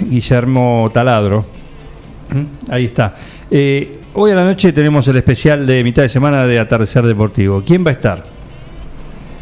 Guillermo 0.01 0.89
Taladro? 0.93 1.45
¿Mm? 2.29 2.71
Ahí 2.71 2.85
está. 2.85 3.15
Eh, 3.49 3.99
hoy 4.15 4.31
a 4.31 4.35
la 4.35 4.43
noche 4.43 4.73
tenemos 4.73 5.07
el 5.07 5.15
especial 5.15 5.65
de 5.65 5.81
mitad 5.83 6.01
de 6.01 6.09
semana 6.09 6.45
de 6.45 6.59
Atardecer 6.59 7.05
Deportivo. 7.05 7.63
¿Quién 7.65 7.85
va 7.85 7.91
a 7.91 7.93
estar? 7.93 8.25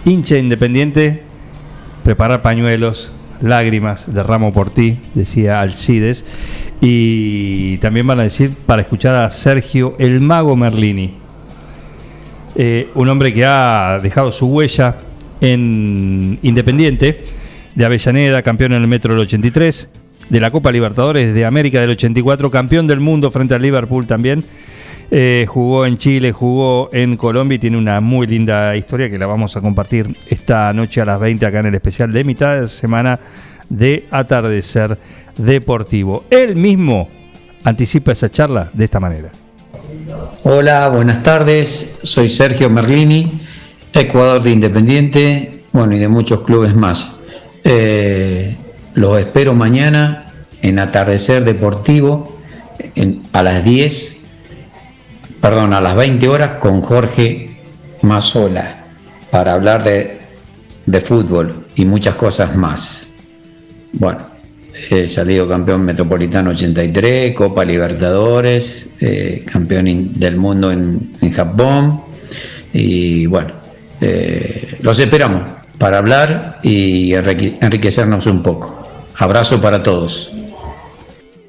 Hincha 0.06 0.38
independiente, 0.38 1.24
preparar 2.04 2.44
pañuelos, 2.44 3.12
lágrimas, 3.42 4.14
derramo 4.14 4.54
por 4.54 4.70
ti, 4.70 5.00
decía 5.16 5.62
Alcides. 5.62 6.26
Y 6.80 7.78
también 7.78 8.06
van 8.06 8.20
a 8.20 8.24
decir 8.24 8.54
para 8.68 8.84
escuchar 8.84 9.16
a 9.16 9.32
Sergio 9.32 9.96
el 9.98 10.22
Mago 10.22 10.56
Merlini. 10.56 11.23
Eh, 12.56 12.90
un 12.94 13.10
hombre 13.10 13.34
que 13.34 13.46
ha 13.46 14.00
dejado 14.02 14.32
su 14.32 14.48
huella 14.48 14.96
en 15.42 16.40
Independiente, 16.42 17.26
de 17.76 17.86
Avellaneda, 17.86 18.42
campeón 18.44 18.74
en 18.74 18.82
el 18.82 18.88
Metro 18.88 19.14
del 19.14 19.24
83, 19.24 19.90
de 20.30 20.40
la 20.40 20.52
Copa 20.52 20.72
Libertadores 20.72 21.34
de 21.34 21.46
América 21.46 21.82
del 21.82 21.92
84, 21.92 22.52
campeón 22.52 22.88
del 22.88 23.00
mundo 23.00 23.32
frente 23.32 23.56
al 23.56 23.62
Liverpool 23.62 24.06
también. 24.06 24.44
Eh, 25.12 25.46
jugó 25.48 25.86
en 25.86 25.98
Chile, 25.98 26.32
jugó 26.32 26.90
en 26.94 27.18
Colombia 27.18 27.56
y 27.56 27.60
tiene 27.60 27.78
una 27.78 28.02
muy 28.02 28.26
linda 28.26 28.76
historia 28.76 29.10
que 29.10 29.20
la 29.20 29.26
vamos 29.26 29.56
a 29.58 29.62
compartir 29.62 30.16
esta 30.28 30.74
noche 30.74 31.02
a 31.02 31.06
las 31.06 31.20
20 31.20 31.46
acá 31.46 31.60
en 31.60 31.68
el 31.68 31.76
especial 31.76 32.12
de 32.12 32.24
mitad 32.24 32.62
de 32.62 32.68
semana 32.68 33.20
de 33.70 34.08
Atardecer 34.10 34.98
Deportivo. 35.38 36.26
Él 36.30 36.56
mismo 36.56 37.10
anticipa 37.64 38.12
esa 38.12 38.30
charla 38.30 38.72
de 38.74 38.86
esta 38.86 39.00
manera. 39.00 39.43
Hola, 40.44 40.90
buenas 40.90 41.24
tardes. 41.24 42.00
Soy 42.04 42.28
Sergio 42.30 42.70
Merlini, 42.70 43.40
Ecuador 43.94 44.44
de 44.44 44.52
Independiente, 44.52 45.64
bueno, 45.72 45.96
y 45.96 46.00
de 46.00 46.08
muchos 46.08 46.42
clubes 46.42 46.76
más. 46.76 47.14
Eh, 47.64 48.56
los 48.96 49.20
espero 49.20 49.54
mañana 49.54 50.26
en 50.62 50.80
Atardecer 50.80 51.46
Deportivo 51.46 52.38
a 53.32 53.44
las 53.44 53.64
10, 53.64 54.16
perdón, 55.42 55.74
a 55.74 55.82
las 55.82 55.96
20 55.96 56.28
horas 56.28 56.52
con 56.60 56.82
Jorge 56.82 57.56
Mazola 58.02 58.84
para 59.32 59.54
hablar 59.54 59.84
de, 59.84 60.20
de 60.86 61.02
fútbol 61.02 61.66
y 61.76 61.86
muchas 61.86 62.16
cosas 62.16 62.56
más. 62.56 63.08
Bueno, 63.94 64.33
salido 65.08 65.48
campeón 65.48 65.84
metropolitano 65.86 66.52
83, 66.52 67.36
Copa 67.36 67.64
Libertadores, 67.64 68.88
eh, 69.00 69.44
campeón 69.52 70.20
del 70.20 70.38
mundo 70.38 70.72
en, 70.72 71.32
Japón. 71.32 72.02
Y 72.74 73.26
bueno, 73.28 73.52
eh, 74.02 74.78
los 74.82 75.00
esperamos 75.00 75.44
para 75.78 76.00
hablar 76.00 76.60
y 76.64 77.14
enrique- 77.14 77.58
enriquecernos 77.62 78.26
un 78.28 78.42
poco. 78.42 78.88
Abrazo 79.18 79.62
para 79.62 79.84
todos. 79.84 80.32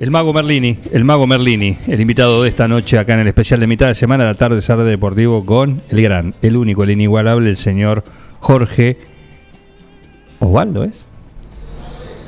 El 0.01 0.11
mago 0.11 0.33
Merlini, 0.35 0.79
el 0.93 1.05
mago 1.05 1.27
Merlini, 1.27 1.79
el 1.87 2.01
invitado 2.01 2.43
de 2.43 2.49
esta 2.49 2.69
noche 2.69 2.99
acá 2.99 3.15
en 3.15 3.21
el 3.21 3.29
especial 3.29 3.61
de 3.61 3.67
mitad 3.67 3.87
de 3.87 3.95
semana 3.95 4.25
de 4.25 4.31
Atardecer 4.31 4.77
Deportivo 4.79 5.47
con 5.47 5.83
el 5.89 6.03
gran, 6.03 6.35
el 6.43 6.57
único, 6.57 6.83
el 6.83 6.91
inigualable, 6.91 7.49
el 7.49 7.57
señor 7.57 8.05
Jorge 8.41 8.99
Osvaldo, 10.41 10.85
¿es? 10.85 11.07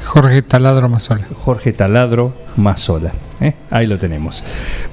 Jorge 0.07 0.43
Taladro 0.43 0.89
Mazola. 0.89 1.26
Jorge 1.35 1.73
Taladro 1.73 2.33
Mazola. 2.57 3.12
¿eh? 3.41 3.55
Ahí 3.70 3.86
lo 3.86 3.99
tenemos. 3.99 4.43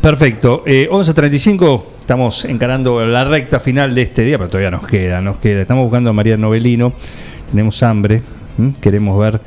Perfecto. 0.01 0.63
Eh, 0.65 0.89
11.35, 0.91 1.83
estamos 1.99 2.45
encarando 2.45 3.05
la 3.05 3.23
recta 3.23 3.59
final 3.59 3.93
de 3.93 4.01
este 4.01 4.23
día, 4.23 4.37
pero 4.37 4.49
todavía 4.49 4.71
nos 4.71 4.87
queda, 4.87 5.21
nos 5.21 5.37
queda. 5.37 5.61
Estamos 5.61 5.83
buscando 5.83 6.09
a 6.09 6.13
María 6.13 6.35
Novelino, 6.35 6.93
tenemos 7.51 7.81
hambre, 7.83 8.23
queremos 8.81 9.19
ver 9.19 9.39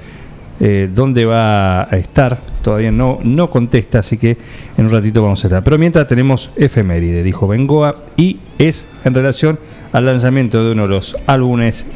eh, 0.61 0.89
dónde 0.93 1.25
va 1.25 1.83
a 1.83 1.97
estar. 1.97 2.39
Todavía 2.62 2.93
no, 2.93 3.19
no 3.23 3.49
contesta, 3.49 3.99
así 3.99 4.17
que 4.17 4.39
en 4.77 4.86
un 4.86 4.91
ratito 4.93 5.20
vamos 5.20 5.45
a 5.45 5.49
estar. 5.49 5.65
Pero 5.65 5.78
mientras 5.78 6.07
tenemos 6.07 6.53
efeméride, 6.57 7.25
dijo 7.25 7.49
Bengoa, 7.49 7.97
y 8.17 8.39
es 8.59 8.86
en 9.05 9.15
relación 9.15 9.59
al 9.93 10.07
lanzamiento 10.07 10.65
de 10.65 10.73
uno 10.73 10.83
de 10.83 10.89
los 10.89 11.17
álbumes 11.27 11.86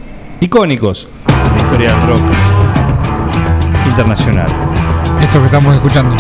icónicos 0.41 1.09
de 1.27 1.51
la 1.51 1.57
historia 1.57 1.93
del 1.95 2.09
rock 2.09 2.80
internacional. 3.91 4.47
Esto 5.21 5.39
que 5.41 5.47
estamos 5.47 5.75
escuchando. 5.75 6.15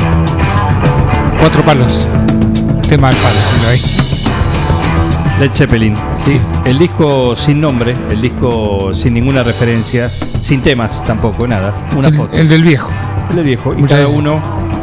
Cuatro 1.39 1.63
palos. 1.65 2.09
Tema 2.89 3.09
del 3.09 3.17
palo, 3.19 3.37
si 3.51 3.63
lo 3.63 3.69
hay. 3.71 3.81
Led 5.41 5.51
Zeppelin, 5.55 5.97
sí. 6.27 6.39
El 6.67 6.79
disco 6.79 7.35
sin 7.35 7.61
nombre, 7.61 7.97
el 8.11 8.21
disco 8.21 8.91
sin 8.93 9.15
ninguna 9.15 9.43
referencia, 9.43 10.11
sin 10.43 10.61
temas 10.61 11.03
tampoco, 11.05 11.47
nada. 11.47 11.73
Una 11.97 12.09
el, 12.09 12.15
foto. 12.15 12.37
el 12.37 12.49
del 12.49 12.63
viejo. 12.63 12.91
El 13.31 13.37
del 13.37 13.45
viejo. 13.47 13.73
Y 13.73 13.81
Muchas 13.83 14.01
cada 14.01 14.09
uno, 14.11 14.41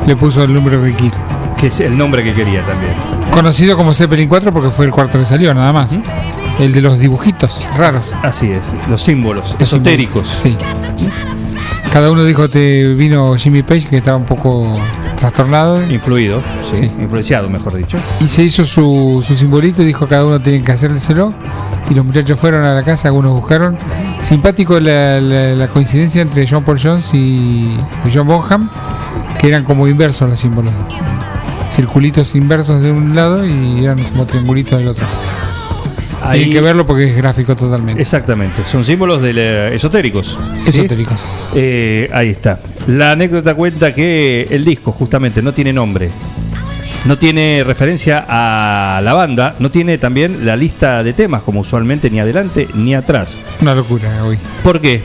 Le 0.07 0.15
puso 0.15 0.43
el 0.43 0.53
número 0.53 0.81
que 0.81 0.93
quiere. 0.93 1.15
que 1.57 1.67
es 1.67 1.79
el 1.81 1.95
nombre 1.95 2.23
que 2.23 2.33
quería 2.33 2.63
también. 2.65 2.93
Conocido 3.31 3.77
como 3.77 3.93
Zeppelin 3.93 4.27
4 4.27 4.51
porque 4.51 4.71
fue 4.71 4.85
el 4.85 4.91
cuarto 4.91 5.19
que 5.19 5.25
salió, 5.25 5.53
nada 5.53 5.71
más. 5.73 5.91
El 6.57 6.71
de 6.73 6.81
los 6.81 6.97
dibujitos 6.97 7.67
raros. 7.77 8.15
Así 8.23 8.49
es, 8.51 8.61
los 8.89 8.99
símbolos 9.01 9.51
Los 9.59 9.61
esotéricos. 9.73 10.27
Sí. 10.27 10.57
Cada 11.91 12.11
uno 12.11 12.23
dijo 12.25 12.47
que 12.49 12.93
vino 12.95 13.35
Jimmy 13.37 13.63
Page, 13.63 13.87
que 13.87 13.97
estaba 13.97 14.17
un 14.17 14.25
poco 14.25 14.71
trastornado. 15.17 15.81
Influido, 15.91 16.41
sí, 16.71 16.79
Sí. 16.87 16.91
influenciado, 16.99 17.49
mejor 17.49 17.73
dicho. 17.75 17.97
Y 18.19 18.27
se 18.27 18.43
hizo 18.43 18.63
su, 18.65 19.23
su 19.25 19.35
simbolito 19.35 19.81
y 19.81 19.85
dijo 19.85 20.07
cada 20.07 20.25
uno 20.25 20.39
tiene 20.39 20.61
que 20.63 20.71
hacérselo. 20.71 21.33
Y 21.89 21.95
los 21.95 22.05
muchachos 22.05 22.37
fueron 22.39 22.65
a 22.65 22.73
la 22.75 22.83
casa, 22.83 23.07
algunos 23.07 23.31
buscaron. 23.31 23.77
Simpático 24.19 24.79
la, 24.79 25.19
la- 25.21 25.55
la 25.55 25.67
coincidencia 25.69 26.21
entre 26.21 26.45
John 26.47 26.63
Paul 26.63 26.77
Jones 26.81 27.09
y 27.13 27.77
John 28.13 28.27
Bonham, 28.27 28.69
que 29.39 29.47
eran 29.47 29.63
como 29.63 29.87
inversos 29.87 30.29
los 30.29 30.39
símbolos. 30.39 30.73
Circulitos 31.71 32.35
inversos 32.35 32.81
de 32.81 32.91
un 32.91 33.15
lado 33.15 33.45
y 33.45 33.83
eran 33.83 34.03
como 34.11 34.25
triangulitos 34.25 34.77
del 34.79 34.89
otro. 34.89 35.05
Ahí- 36.27 36.39
Tienen 36.39 36.53
que 36.55 36.61
verlo 36.61 36.85
porque 36.85 37.05
es 37.09 37.15
gráfico 37.15 37.55
totalmente. 37.55 38.01
Exactamente, 38.01 38.63
son 38.65 38.83
símbolos 38.83 39.21
de 39.21 39.33
la- 39.33 39.67
esotéricos. 39.69 40.37
¿sí? 40.65 40.69
Esotéricos. 40.69 41.25
Eh, 41.55 42.09
ahí 42.13 42.29
está. 42.29 42.59
La 42.87 43.11
anécdota 43.11 43.55
cuenta 43.55 43.93
que 43.93 44.47
el 44.49 44.65
disco 44.65 44.91
justamente 44.91 45.41
no 45.41 45.53
tiene 45.53 45.71
nombre. 45.73 46.09
No 47.05 47.17
tiene 47.17 47.63
referencia 47.65 48.25
a 48.27 48.99
la 49.01 49.13
banda, 49.13 49.55
no 49.59 49.71
tiene 49.71 49.97
también 49.97 50.45
la 50.45 50.55
lista 50.57 51.03
de 51.03 51.13
temas 51.13 51.43
como 51.43 51.61
usualmente 51.61 52.09
ni 52.09 52.19
adelante 52.19 52.67
ni 52.73 52.93
atrás. 52.95 53.37
Una 53.61 53.73
locura 53.75 54.23
hoy. 54.25 54.37
¿Por 54.63 54.81
qué? 54.81 55.01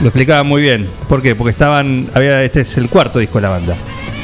Lo 0.00 0.08
explicaba 0.08 0.42
muy 0.44 0.62
bien. 0.62 0.86
¿Por 1.08 1.22
qué? 1.22 1.34
Porque 1.34 1.50
estaban, 1.50 2.08
había, 2.14 2.42
este 2.44 2.60
es 2.60 2.76
el 2.76 2.88
cuarto 2.88 3.18
disco 3.18 3.38
de 3.38 3.42
la 3.42 3.48
banda. 3.48 3.74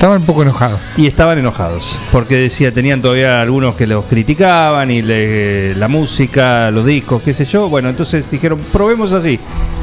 Estaban 0.03 0.19
un 0.23 0.27
poco 0.27 0.43
enojados. 0.43 0.81
Y 0.97 1.07
estaban 1.07 1.39
enojados, 1.39 1.97
porque 2.11 2.35
decía, 2.35 2.75
tenían 2.75 3.01
todavía 3.01 3.41
algunos 3.41 3.77
que 3.77 3.87
los 3.87 4.05
criticaban 4.07 4.91
y 4.91 5.01
le- 5.01 5.77
la 5.77 5.87
música, 5.87 6.73
los 6.73 6.85
discos, 6.85 7.23
qué 7.23 7.33
sé 7.33 7.45
yo. 7.45 7.69
Bueno, 7.69 7.89
entonces 7.89 8.29
dijeron, 8.29 8.59
probemos 8.73 9.13
así, 9.13 9.39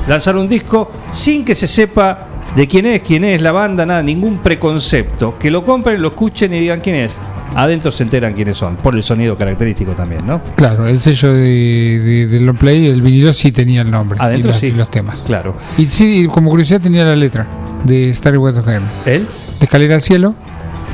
lanzar 0.10 0.36
un 0.36 0.50
disco 0.50 0.92
sin 1.14 1.46
que 1.46 1.56
se 1.56 1.68
sepa 1.68 2.28
de 2.54 2.68
quién 2.68 2.86
es, 2.88 3.02
quién 3.02 3.24
es 3.24 3.42
la 3.42 3.54
banda, 3.54 3.86
nada, 3.86 4.04
ningún 4.04 4.40
preconcepto. 4.40 5.38
Que 5.40 5.50
lo 5.50 5.64
compren, 5.64 6.02
lo 6.02 6.10
escuchen 6.10 6.54
y 6.54 6.60
digan 6.60 6.82
quién 6.82 6.98
es. 6.98 7.14
Adentro 7.56 7.90
se 7.90 8.04
enteran 8.04 8.34
quiénes 8.34 8.58
son, 8.58 8.76
por 8.76 8.96
el 8.96 9.04
sonido 9.04 9.38
característico 9.38 9.94
también, 9.94 10.28
¿no? 10.28 10.42
Claro, 10.58 10.86
el 10.86 11.00
sello 11.00 11.32
de, 11.32 12.00
de, 12.04 12.28
del 12.28 12.46
long 12.46 12.58
play, 12.58 12.88
el 12.88 13.02
vinilo 13.02 13.34
sí 13.34 13.54
tenía 13.54 13.84
el 13.84 13.90
nombre. 13.90 14.20
Adentro 14.22 14.50
y 14.50 14.52
los, 14.52 14.60
sí. 14.60 14.68
y 14.68 14.72
los 14.74 14.92
temas. 14.92 15.22
Claro. 15.26 15.56
Y 15.78 15.86
sí, 15.86 16.28
como 16.30 16.50
curiosidad 16.50 16.82
tenía 16.82 17.06
la 17.06 17.16
letra 17.16 17.48
de 17.86 18.14
Starry 18.14 18.36
West 18.38 18.58
of 18.58 18.66
Heaven. 18.66 18.84
¿Él? 19.06 19.26
De 19.60 19.66
Escalera 19.66 19.96
al 19.96 20.02
Cielo, 20.02 20.36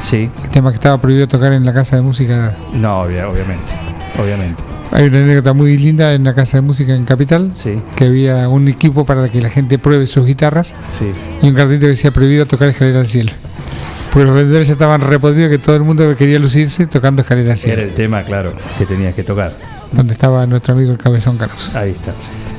Sí. 0.03 0.29
el 0.43 0.49
tema 0.49 0.71
que 0.71 0.75
estaba 0.75 0.99
prohibido 0.99 1.27
tocar 1.27 1.53
en 1.53 1.65
la 1.65 1.73
casa 1.73 1.95
de 1.95 2.01
música. 2.01 2.55
No, 2.73 3.01
obvia- 3.03 3.27
obviamente. 3.29 3.71
Obviamente. 4.21 4.63
Hay 4.91 5.05
una 5.05 5.19
anécdota 5.19 5.53
muy 5.53 5.77
linda 5.77 6.13
en 6.13 6.23
la 6.23 6.33
casa 6.33 6.57
de 6.57 6.61
música 6.61 6.95
en 6.95 7.05
Capital, 7.05 7.51
Sí. 7.55 7.79
que 7.95 8.05
había 8.05 8.47
un 8.49 8.67
equipo 8.67 9.03
para 9.05 9.27
que 9.29 9.41
la 9.41 9.49
gente 9.49 9.77
pruebe 9.77 10.07
sus 10.07 10.25
guitarras 10.25 10.73
Sí. 10.97 11.11
y 11.41 11.47
un 11.49 11.53
cartelito 11.55 11.81
que 11.85 11.89
decía 11.89 12.11
prohibido 12.11 12.45
tocar 12.45 12.69
Escalera 12.69 12.99
al 13.01 13.07
Cielo. 13.07 13.31
Porque 14.11 14.25
los 14.27 14.35
vendedores 14.35 14.67
ya 14.67 14.73
estaban 14.73 15.01
repodridos 15.01 15.49
que 15.51 15.57
todo 15.57 15.75
el 15.75 15.83
mundo 15.83 16.15
quería 16.15 16.39
lucirse 16.39 16.87
tocando 16.87 17.21
Escalera 17.23 17.53
al 17.53 17.59
Cielo, 17.59 17.81
Era 17.81 17.89
el 17.89 17.93
tema, 17.95 18.23
claro, 18.23 18.53
que 18.77 18.85
tenías 18.85 19.13
que 19.15 19.23
tocar. 19.23 19.51
donde 19.91 20.13
estaba 20.13 20.45
nuestro 20.45 20.73
amigo 20.73 20.91
el 20.91 20.97
Cabezón 20.97 21.37
Caruso. 21.37 21.77
Ahí 21.77 21.91
está. 21.91 22.13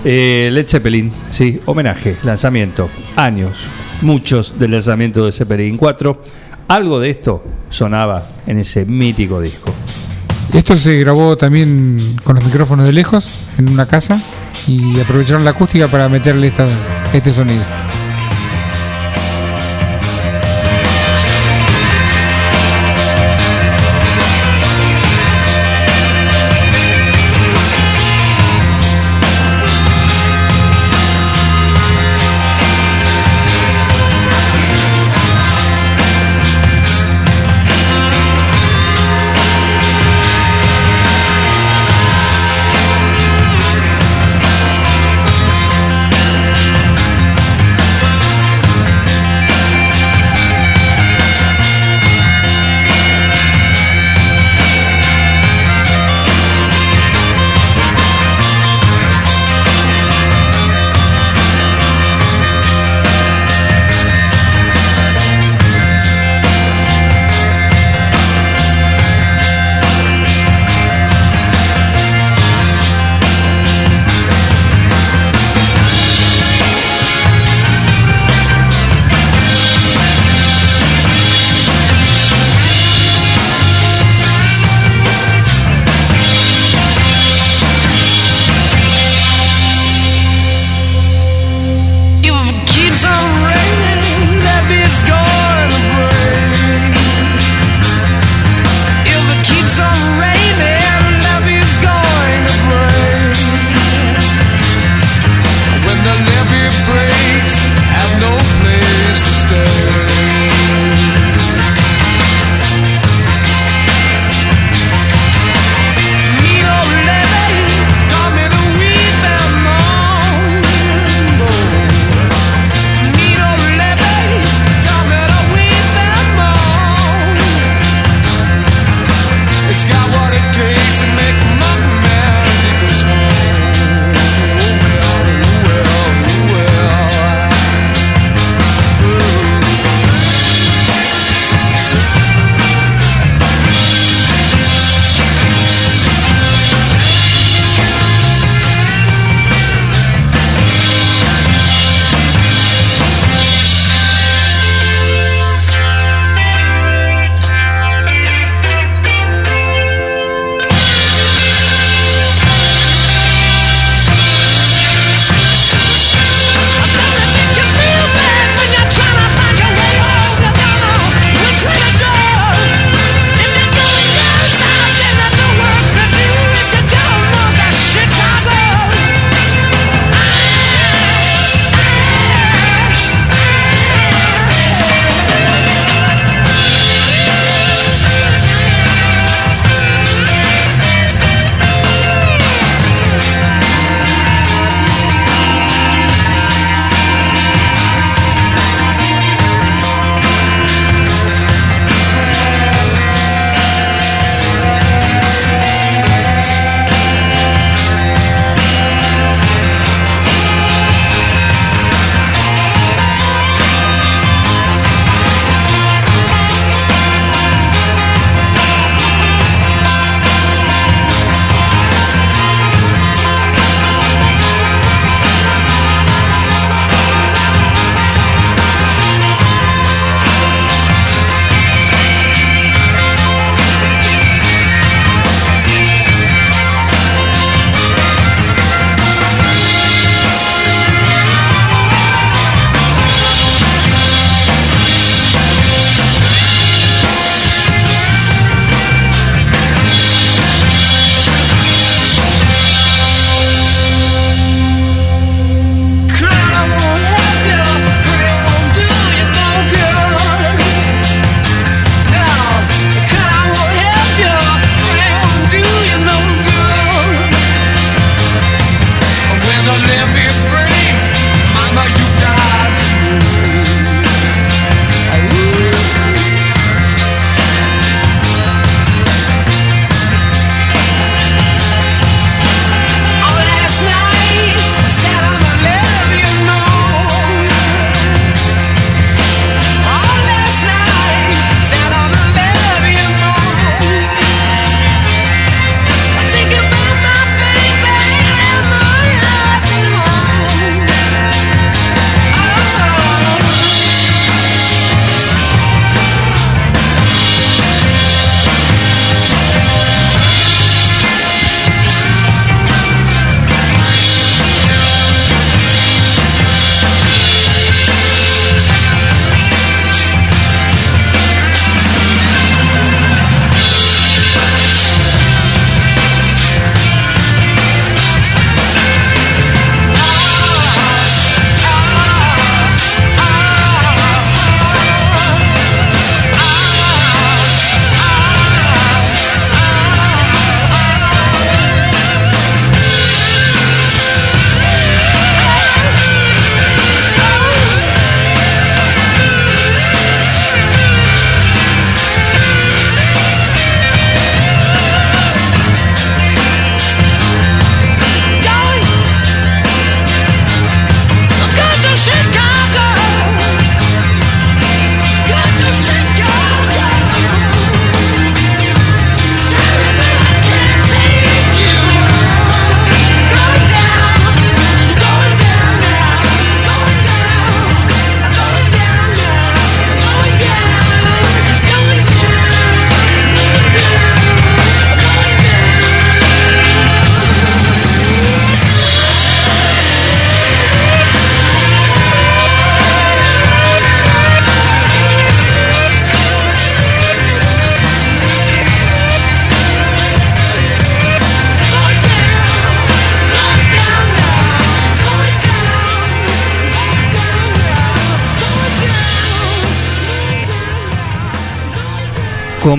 Eh, 0.05 0.51
Led 0.53 0.69
Zeppelin, 0.69 1.11
sí, 1.31 1.61
homenaje, 1.65 2.17
lanzamiento, 2.23 2.89
años, 3.17 3.69
muchos 4.03 4.59
del 4.59 4.73
lanzamiento 4.73 5.25
de 5.25 5.33
Zeppelin 5.33 5.77
4. 5.77 6.23
Algo 6.69 7.01
de 7.01 7.11
esto 7.11 7.45
sonaba 7.71 8.27
en 8.47 8.59
ese 8.59 8.85
mítico 8.85 9.41
disco. 9.41 9.73
Esto 10.53 10.77
se 10.79 10.99
grabó 10.99 11.37
también 11.37 12.17
con 12.25 12.37
los 12.37 12.45
micrófonos 12.45 12.87
de 12.87 12.93
lejos 12.93 13.29
en 13.59 13.69
una 13.69 13.87
casa 13.87 14.21
y 14.67 14.99
aprovecharon 15.01 15.45
la 15.45 15.51
acústica 15.51 15.89
para 15.89 16.09
meterle 16.09 16.53
este 17.13 17.33
sonido. 17.33 17.86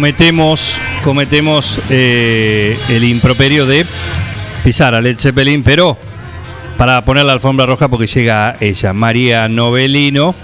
Cometemos, 0.01 0.79
cometemos 1.03 1.81
eh, 1.89 2.77
el 2.87 3.03
improperio 3.03 3.65
de 3.65 3.83
pisar 4.63 4.93
a 4.93 5.01
Led 5.01 5.17
Zeppelin, 5.17 5.63
pero 5.63 5.97
para 6.77 7.03
poner 7.03 7.25
la 7.25 7.33
alfombra 7.33 7.65
roja 7.65 7.87
porque 7.89 8.05
llega 8.05 8.55
ella, 8.59 8.93
María 8.93 9.47
Novelino. 9.49 10.35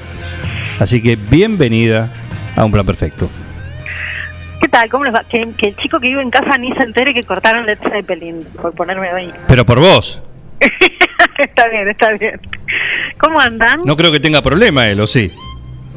Así 0.79 1.03
que 1.03 1.15
bienvenida 1.17 2.09
a 2.55 2.65
Un 2.65 2.71
Plan 2.71 2.83
Perfecto. 2.83 3.29
¿Qué 4.59 4.67
tal? 4.69 4.89
¿Cómo 4.89 5.03
les 5.03 5.13
va? 5.13 5.23
Que, 5.29 5.47
que 5.55 5.67
el 5.69 5.75
chico 5.77 5.99
que 5.99 6.07
vive 6.07 6.23
en 6.23 6.31
casa 6.31 6.57
ni 6.57 6.71
se 6.73 6.81
entere 6.83 7.13
que 7.13 7.21
cortaron 7.21 7.67
Led 7.67 7.77
Zeppelin, 7.91 8.43
por 8.59 8.73
ponerme 8.73 9.07
ahí. 9.09 9.31
Pero 9.47 9.67
por 9.67 9.79
vos. 9.79 10.19
está 11.37 11.67
bien, 11.69 11.87
está 11.89 12.09
bien. 12.13 12.41
¿Cómo 13.19 13.39
andan? 13.39 13.81
No 13.85 13.95
creo 13.95 14.11
que 14.11 14.19
tenga 14.19 14.41
problema 14.41 14.87
él, 14.89 14.99
¿o 14.99 15.05
sí? 15.05 15.31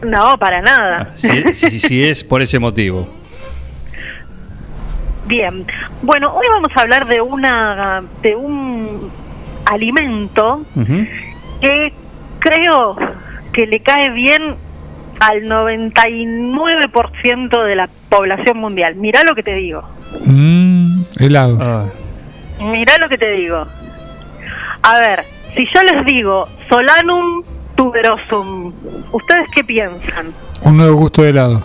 No, 0.03 0.37
para 0.39 0.61
nada. 0.61 1.09
Si, 1.17 1.55
si- 1.55 1.81
si 1.81 2.05
es 2.05 2.23
por 2.23 2.43
ese 2.43 2.59
motivo. 2.59 3.11
Bien. 5.27 5.67
Bueno, 6.03 6.33
hoy 6.33 6.47
vamos 6.51 6.71
a 6.75 6.81
hablar 6.81 7.07
de 7.07 7.21
una 7.21 8.03
de 8.23 8.35
un 8.37 9.11
alimento 9.65 10.65
que 11.61 11.93
creo 12.39 12.97
que 13.53 13.67
le 13.67 13.81
cae 13.81 14.11
bien 14.11 14.55
al 15.21 15.43
99% 15.43 17.65
de 17.65 17.75
la 17.75 17.89
población 18.09 18.59
mundial. 18.59 18.95
Mirá 18.97 19.23
lo 19.25 19.35
que 19.35 19.43
te 19.43 19.55
digo. 19.55 19.83
Mm, 20.25 21.03
helado. 21.19 21.59
Ah. 21.61 21.85
Mirá 22.61 22.97
lo 22.99 23.09
que 23.09 23.19
te 23.19 23.33
digo. 23.33 23.67
A 24.83 25.01
ver, 25.01 25.25
si 25.57 25.67
yo 25.75 25.83
les 25.83 26.05
digo 26.07 26.47
Solanum 26.69 27.43
tuberosum, 27.75 28.73
¿ustedes 29.13 29.49
qué 29.55 29.65
piensan? 29.65 30.33
Un 30.63 30.77
nuevo 30.77 30.97
gusto 30.97 31.23
de 31.23 31.31
helado. 31.31 31.65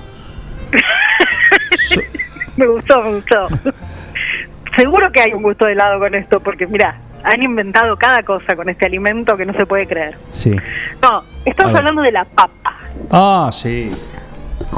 Me 2.58 2.68
gustó, 2.68 3.02
me 3.04 3.16
gustó. 3.16 3.48
Seguro 4.76 5.12
que 5.12 5.22
hay 5.22 5.34
un 5.34 5.44
gusto 5.44 5.66
de 5.66 5.74
helado 5.74 6.00
con 6.00 6.16
esto, 6.16 6.40
porque 6.42 6.66
mira, 6.68 6.96
han 7.24 7.42
inventado 7.44 7.98
cada 7.98 8.24
cosa 8.24 8.56
con 8.56 8.70
este 8.70 8.86
alimento 8.86 9.36
que 9.38 9.46
no 9.46 9.54
se 9.54 9.66
puede 9.66 9.86
creer. 9.86 10.16
Sí. 10.32 10.56
No, 11.02 11.24
estamos 11.46 11.76
hablando 11.76 12.02
de 12.02 12.12
la 12.12 12.26
papa. 12.26 12.76
Ah, 13.12 13.50
sí. 13.52 13.92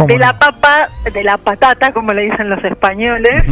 De 0.07 0.17
la 0.17 0.37
papa, 0.39 0.89
de 1.13 1.23
la 1.23 1.37
patata, 1.37 1.93
como 1.93 2.13
le 2.13 2.23
dicen 2.23 2.49
los 2.49 2.63
españoles. 2.63 3.43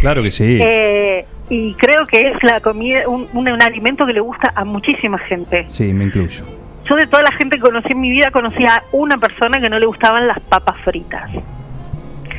Claro 0.00 0.22
que 0.22 0.30
sí. 0.30 0.58
Eh, 0.60 1.26
y 1.50 1.74
creo 1.74 2.06
que 2.06 2.20
es 2.30 2.42
la 2.42 2.60
comida, 2.60 3.06
un, 3.08 3.28
un- 3.34 3.48
un 3.48 3.62
alimento 3.62 4.06
que 4.06 4.12
le 4.14 4.20
gusta 4.20 4.52
a 4.54 4.64
muchísima 4.64 5.18
gente. 5.18 5.66
Sí, 5.68 5.92
me 5.92 6.04
incluyo. 6.04 6.44
Yo 6.88 6.96
de 6.96 7.06
toda 7.06 7.22
la 7.22 7.32
gente 7.32 7.56
que 7.56 7.62
conocí 7.62 7.92
en 7.92 8.00
mi 8.00 8.10
vida, 8.10 8.30
conocí 8.30 8.64
a 8.64 8.82
una 8.92 9.18
persona 9.18 9.60
que 9.60 9.68
no 9.68 9.78
le 9.78 9.86
gustaban 9.86 10.26
las 10.26 10.40
papas 10.40 10.76
fritas. 10.84 11.30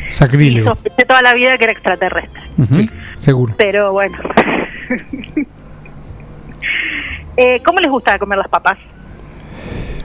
Y 0.07 0.11
Sacrílego. 0.11 0.69
sospeché 0.75 1.05
toda 1.05 1.21
la 1.21 1.33
vida 1.33 1.57
que 1.57 1.63
era 1.65 1.73
extraterrestre. 1.73 2.41
Sí, 2.71 2.89
seguro. 3.15 3.55
Pero 3.57 3.91
bueno. 3.91 4.17
eh, 7.37 7.61
¿Cómo 7.65 7.79
les 7.79 7.91
gusta 7.91 8.17
comer 8.19 8.37
las 8.37 8.47
papas? 8.47 8.77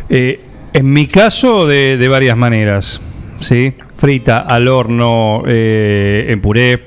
Eh, 0.08 0.40
en 0.72 0.92
mi 0.92 1.06
caso, 1.06 1.66
de, 1.66 1.96
de 1.96 2.08
varias 2.08 2.36
maneras. 2.36 3.00
¿sí? 3.40 3.74
Frita, 3.96 4.40
al 4.40 4.68
horno, 4.68 5.42
eh, 5.46 6.26
en 6.28 6.40
puré, 6.40 6.84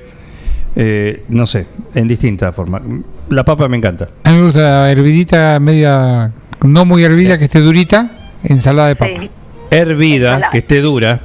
eh, 0.74 1.24
no 1.28 1.46
sé, 1.46 1.66
en 1.94 2.06
distintas 2.08 2.54
formas. 2.54 2.82
La 3.30 3.44
papa 3.44 3.68
me 3.68 3.76
encanta. 3.76 4.08
A 4.24 4.30
mí 4.30 4.38
me 4.38 4.44
gusta 4.44 4.90
hervidita, 4.90 5.58
media. 5.60 6.30
No 6.62 6.84
muy 6.84 7.04
hervida, 7.04 7.38
que 7.38 7.44
esté 7.46 7.60
durita. 7.60 8.10
Ensalada 8.44 8.88
de 8.88 8.96
papa. 8.96 9.12
Sí. 9.18 9.30
Hervida, 9.70 10.28
Ensalada. 10.34 10.50
que 10.50 10.58
esté 10.58 10.80
dura. 10.80 11.20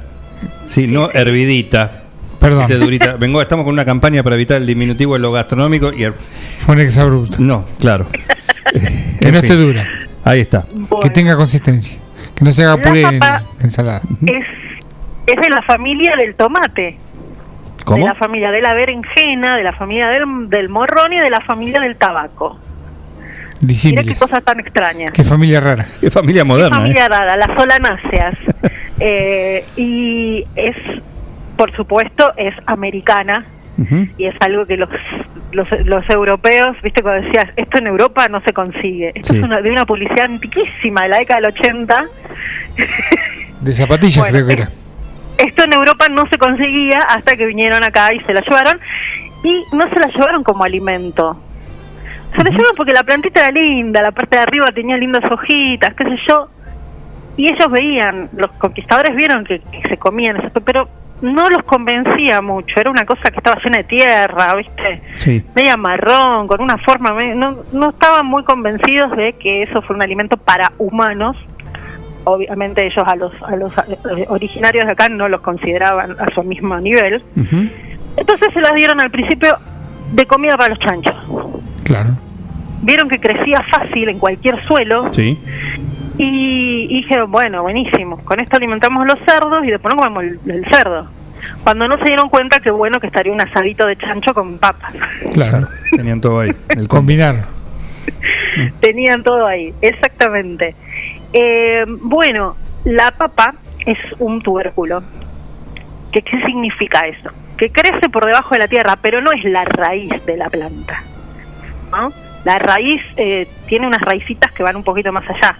Sí, 0.66 0.86
no 0.86 1.10
hervidita. 1.12 2.02
Perdón. 2.38 2.66
Que 2.66 2.72
esté 2.74 2.84
durita. 2.84 3.14
Vengo, 3.16 3.40
estamos 3.40 3.64
con 3.64 3.72
una 3.72 3.84
campaña 3.84 4.22
para 4.22 4.34
evitar 4.34 4.56
el 4.56 4.66
diminutivo 4.66 5.14
en 5.16 5.22
lo 5.22 5.30
gastronómico 5.32 5.92
y 5.92 6.02
her- 6.04 6.14
Fue 6.14 6.74
un 6.74 6.80
exabrupto. 6.80 7.36
No, 7.38 7.62
claro. 7.78 8.06
Que 8.72 9.28
En 9.28 9.34
no 9.34 9.40
fin. 9.40 9.50
esté 9.50 9.54
dura. 9.54 9.86
Ahí 10.24 10.40
está. 10.40 10.66
Que 11.02 11.10
tenga 11.10 11.36
consistencia. 11.36 11.98
Que 12.34 12.44
no 12.44 12.52
se 12.52 12.62
haga 12.64 12.76
La 12.76 12.82
puré 12.82 13.02
en 13.02 13.20
ensalada. 13.60 14.00
Es, 14.22 14.46
es 15.26 15.36
de 15.40 15.48
la 15.50 15.62
familia 15.62 16.14
del 16.18 16.34
tomate. 16.34 16.96
¿Cómo? 17.84 17.98
De 18.04 18.08
la 18.12 18.14
familia 18.14 18.50
de 18.50 18.62
la 18.62 18.72
berenjena, 18.74 19.56
de 19.56 19.62
la 19.64 19.72
familia 19.74 20.08
del, 20.08 20.48
del 20.48 20.68
morrón 20.68 21.12
y 21.12 21.18
de 21.18 21.28
la 21.30 21.40
familia 21.42 21.80
del 21.82 21.96
tabaco. 21.96 22.58
Mira 23.62 23.66
qué 23.66 23.66
Disímiles. 23.66 24.18
cosas 24.20 24.42
tan 24.42 24.58
extrañas. 24.60 25.10
Qué 25.12 25.22
familia 25.24 25.60
rara. 25.60 25.86
Qué 26.00 26.10
familia 26.10 26.44
moderna, 26.44 26.76
familia 26.76 27.06
¿eh? 27.06 27.08
rara, 27.08 27.36
las 27.36 27.56
solanáceas. 27.58 28.36
Eh, 29.04 29.64
y 29.76 30.44
es, 30.54 30.76
por 31.56 31.72
supuesto, 31.74 32.32
es 32.36 32.54
americana 32.66 33.44
y 34.16 34.26
es 34.26 34.34
algo 34.38 34.64
que 34.64 34.76
los, 34.76 34.88
los, 35.50 35.66
los 35.86 36.08
europeos, 36.08 36.76
viste, 36.84 37.02
cuando 37.02 37.26
decías, 37.26 37.48
esto 37.56 37.78
en 37.78 37.88
Europa 37.88 38.28
no 38.28 38.40
se 38.42 38.52
consigue. 38.52 39.10
Esto 39.16 39.32
Sí. 39.32 39.38
es 39.38 39.42
una, 39.44 39.60
de 39.60 39.70
una 39.72 39.84
publicidad 39.86 40.26
antiquísima 40.26 41.02
de 41.02 41.08
la 41.08 41.18
década 41.18 41.40
del 41.40 41.50
80. 41.50 42.04
De 43.60 43.72
zapatillas 43.72 44.18
Bueno, 44.18 44.32
creo 44.34 44.46
que 44.46 44.52
era. 44.52 44.68
Esto 45.38 45.64
en 45.64 45.72
Europa 45.72 46.08
no 46.08 46.28
se 46.28 46.38
conseguía 46.38 46.98
hasta 47.08 47.34
que 47.34 47.46
vinieron 47.46 47.82
acá 47.82 48.14
y 48.14 48.20
se 48.20 48.32
la 48.32 48.40
llevaron. 48.42 48.78
Y 49.42 49.64
no 49.74 49.88
se 49.88 49.98
la 49.98 50.06
llevaron 50.08 50.44
como 50.44 50.62
alimento. 50.62 51.36
Se 52.36 52.42
la 52.44 52.50
llevaron 52.50 52.74
porque 52.76 52.92
la 52.92 53.02
plantita 53.02 53.40
era 53.42 53.52
linda, 53.52 54.00
la 54.02 54.10
parte 54.12 54.36
de 54.36 54.42
arriba 54.42 54.66
tenía 54.74 54.96
lindas 54.96 55.22
hojitas, 55.30 55.94
qué 55.94 56.04
sé 56.04 56.16
yo. 56.28 56.48
Y 57.36 57.48
ellos 57.52 57.70
veían, 57.70 58.28
los 58.36 58.50
conquistadores 58.52 59.14
vieron 59.16 59.44
que, 59.44 59.60
que 59.60 59.88
se 59.88 59.96
comían 59.96 60.36
eso, 60.38 60.60
pero 60.64 60.88
no 61.22 61.48
los 61.48 61.62
convencía 61.62 62.40
mucho. 62.42 62.78
Era 62.80 62.90
una 62.90 63.06
cosa 63.06 63.30
que 63.30 63.38
estaba 63.38 63.58
llena 63.62 63.78
de 63.78 63.84
tierra, 63.84 64.54
¿viste? 64.56 65.00
Sí. 65.18 65.42
media 65.54 65.76
marrón, 65.76 66.46
con 66.48 66.60
una 66.60 66.76
forma, 66.78 67.12
me- 67.12 67.34
no, 67.34 67.58
no 67.72 67.90
estaban 67.90 68.26
muy 68.26 68.44
convencidos 68.44 69.16
de 69.16 69.34
que 69.34 69.62
eso 69.62 69.80
fue 69.82 69.96
un 69.96 70.02
alimento 70.02 70.36
para 70.36 70.72
humanos. 70.78 71.36
Obviamente 72.24 72.86
ellos 72.86 73.04
a 73.06 73.16
los, 73.16 73.32
a 73.42 73.56
los 73.56 73.72
originarios 74.28 74.86
de 74.86 74.92
acá 74.92 75.08
no 75.08 75.28
los 75.28 75.40
consideraban 75.40 76.12
a 76.20 76.32
su 76.34 76.42
mismo 76.44 76.78
nivel. 76.78 77.22
Entonces 78.16 78.48
se 78.52 78.60
las 78.60 78.74
dieron 78.74 79.00
al 79.00 79.10
principio 79.10 79.56
de 80.12 80.26
comida 80.26 80.56
para 80.56 80.68
los 80.70 80.78
chanchos. 80.78 81.14
Claro. 81.84 82.10
Vieron 82.82 83.08
que 83.08 83.18
crecía 83.18 83.62
fácil 83.62 84.08
en 84.08 84.18
cualquier 84.18 84.62
suelo 84.66 85.12
Sí. 85.12 85.38
y, 86.18 86.86
y 86.90 87.02
dijeron, 87.02 87.30
bueno, 87.30 87.62
buenísimo, 87.62 88.16
con 88.24 88.40
esto 88.40 88.56
alimentamos 88.56 89.02
a 89.04 89.06
los 89.06 89.18
cerdos 89.26 89.64
y 89.66 89.70
después 89.70 89.94
no 89.94 89.98
comemos 90.02 90.24
el, 90.24 90.50
el 90.50 90.64
cerdo. 90.66 91.08
Cuando 91.64 91.86
no 91.88 91.96
se 91.98 92.04
dieron 92.04 92.28
cuenta 92.28 92.60
que 92.60 92.70
bueno 92.70 92.98
que 93.00 93.06
estaría 93.06 93.32
un 93.32 93.40
asadito 93.40 93.86
de 93.86 93.96
chancho 93.96 94.34
con 94.34 94.58
papas. 94.58 94.94
Claro. 95.32 95.68
Tenían 95.94 96.20
todo 96.20 96.40
ahí. 96.40 96.50
El. 96.70 96.88
Combinar. 96.88 97.44
Tenían 98.80 99.22
todo 99.22 99.46
ahí, 99.46 99.72
exactamente. 99.80 100.74
Eh, 101.32 101.84
bueno, 102.02 102.56
la 102.84 103.12
papa 103.12 103.54
es 103.86 103.98
un 104.18 104.40
tubérculo. 104.42 105.02
¿Qué, 106.12 106.22
¿Qué 106.22 106.40
significa 106.46 107.06
eso? 107.06 107.30
Que 107.56 107.70
crece 107.70 108.08
por 108.12 108.26
debajo 108.26 108.54
de 108.54 108.58
la 108.58 108.68
tierra, 108.68 108.96
pero 109.00 109.20
no 109.20 109.32
es 109.32 109.42
la 109.44 109.64
raíz 109.64 110.12
de 110.26 110.36
la 110.36 110.50
planta. 110.50 111.02
¿No? 111.92 112.12
La 112.44 112.58
raíz 112.58 113.00
eh, 113.16 113.46
tiene 113.66 113.86
unas 113.86 114.00
raicitas 114.02 114.50
que 114.52 114.62
van 114.62 114.74
un 114.76 114.82
poquito 114.82 115.12
más 115.12 115.24
allá. 115.28 115.58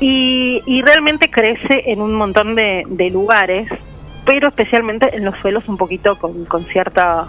Y, 0.00 0.62
y 0.66 0.82
realmente 0.82 1.30
crece 1.30 1.84
en 1.86 2.00
un 2.00 2.14
montón 2.14 2.54
de, 2.54 2.84
de 2.88 3.10
lugares, 3.10 3.68
pero 4.24 4.48
especialmente 4.48 5.14
en 5.14 5.24
los 5.24 5.36
suelos 5.38 5.64
un 5.68 5.76
poquito 5.76 6.18
con, 6.18 6.44
con 6.46 6.64
cierta 6.64 7.26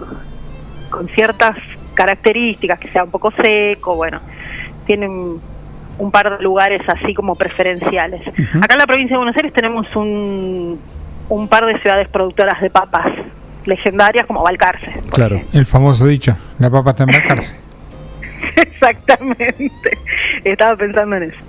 con 0.90 1.08
ciertas 1.10 1.58
características, 1.94 2.80
que 2.80 2.88
sea 2.90 3.04
un 3.04 3.12
poco 3.12 3.32
seco, 3.32 3.96
bueno, 3.96 4.20
tienen 4.86 5.40
un 5.98 6.12
par 6.12 6.38
de 6.38 6.44
lugares 6.44 6.82
así 6.88 7.14
como 7.14 7.36
preferenciales. 7.36 8.22
Acá 8.62 8.74
en 8.74 8.80
la 8.80 8.88
provincia 8.88 9.16
de 9.16 9.18
Buenos 9.18 9.36
Aires 9.36 9.54
tenemos 9.54 9.94
un, 9.96 10.80
un 11.30 11.48
par 11.48 11.66
de 11.66 11.80
ciudades 11.80 12.08
productoras 12.10 12.62
de 12.62 12.70
papas 12.70 13.08
legendarias 13.66 14.26
como 14.26 14.44
Balcarce. 14.44 15.02
Claro. 15.12 15.42
El 15.54 15.66
famoso 15.66 16.06
dicho, 16.06 16.38
la 16.60 16.70
papa 16.70 16.92
está 16.92 17.04
en 17.04 17.10
embarcarse. 17.10 17.60
Exactamente, 18.62 19.98
estaba 20.44 20.76
pensando 20.76 21.16
en 21.18 21.24
eso. 21.24 21.44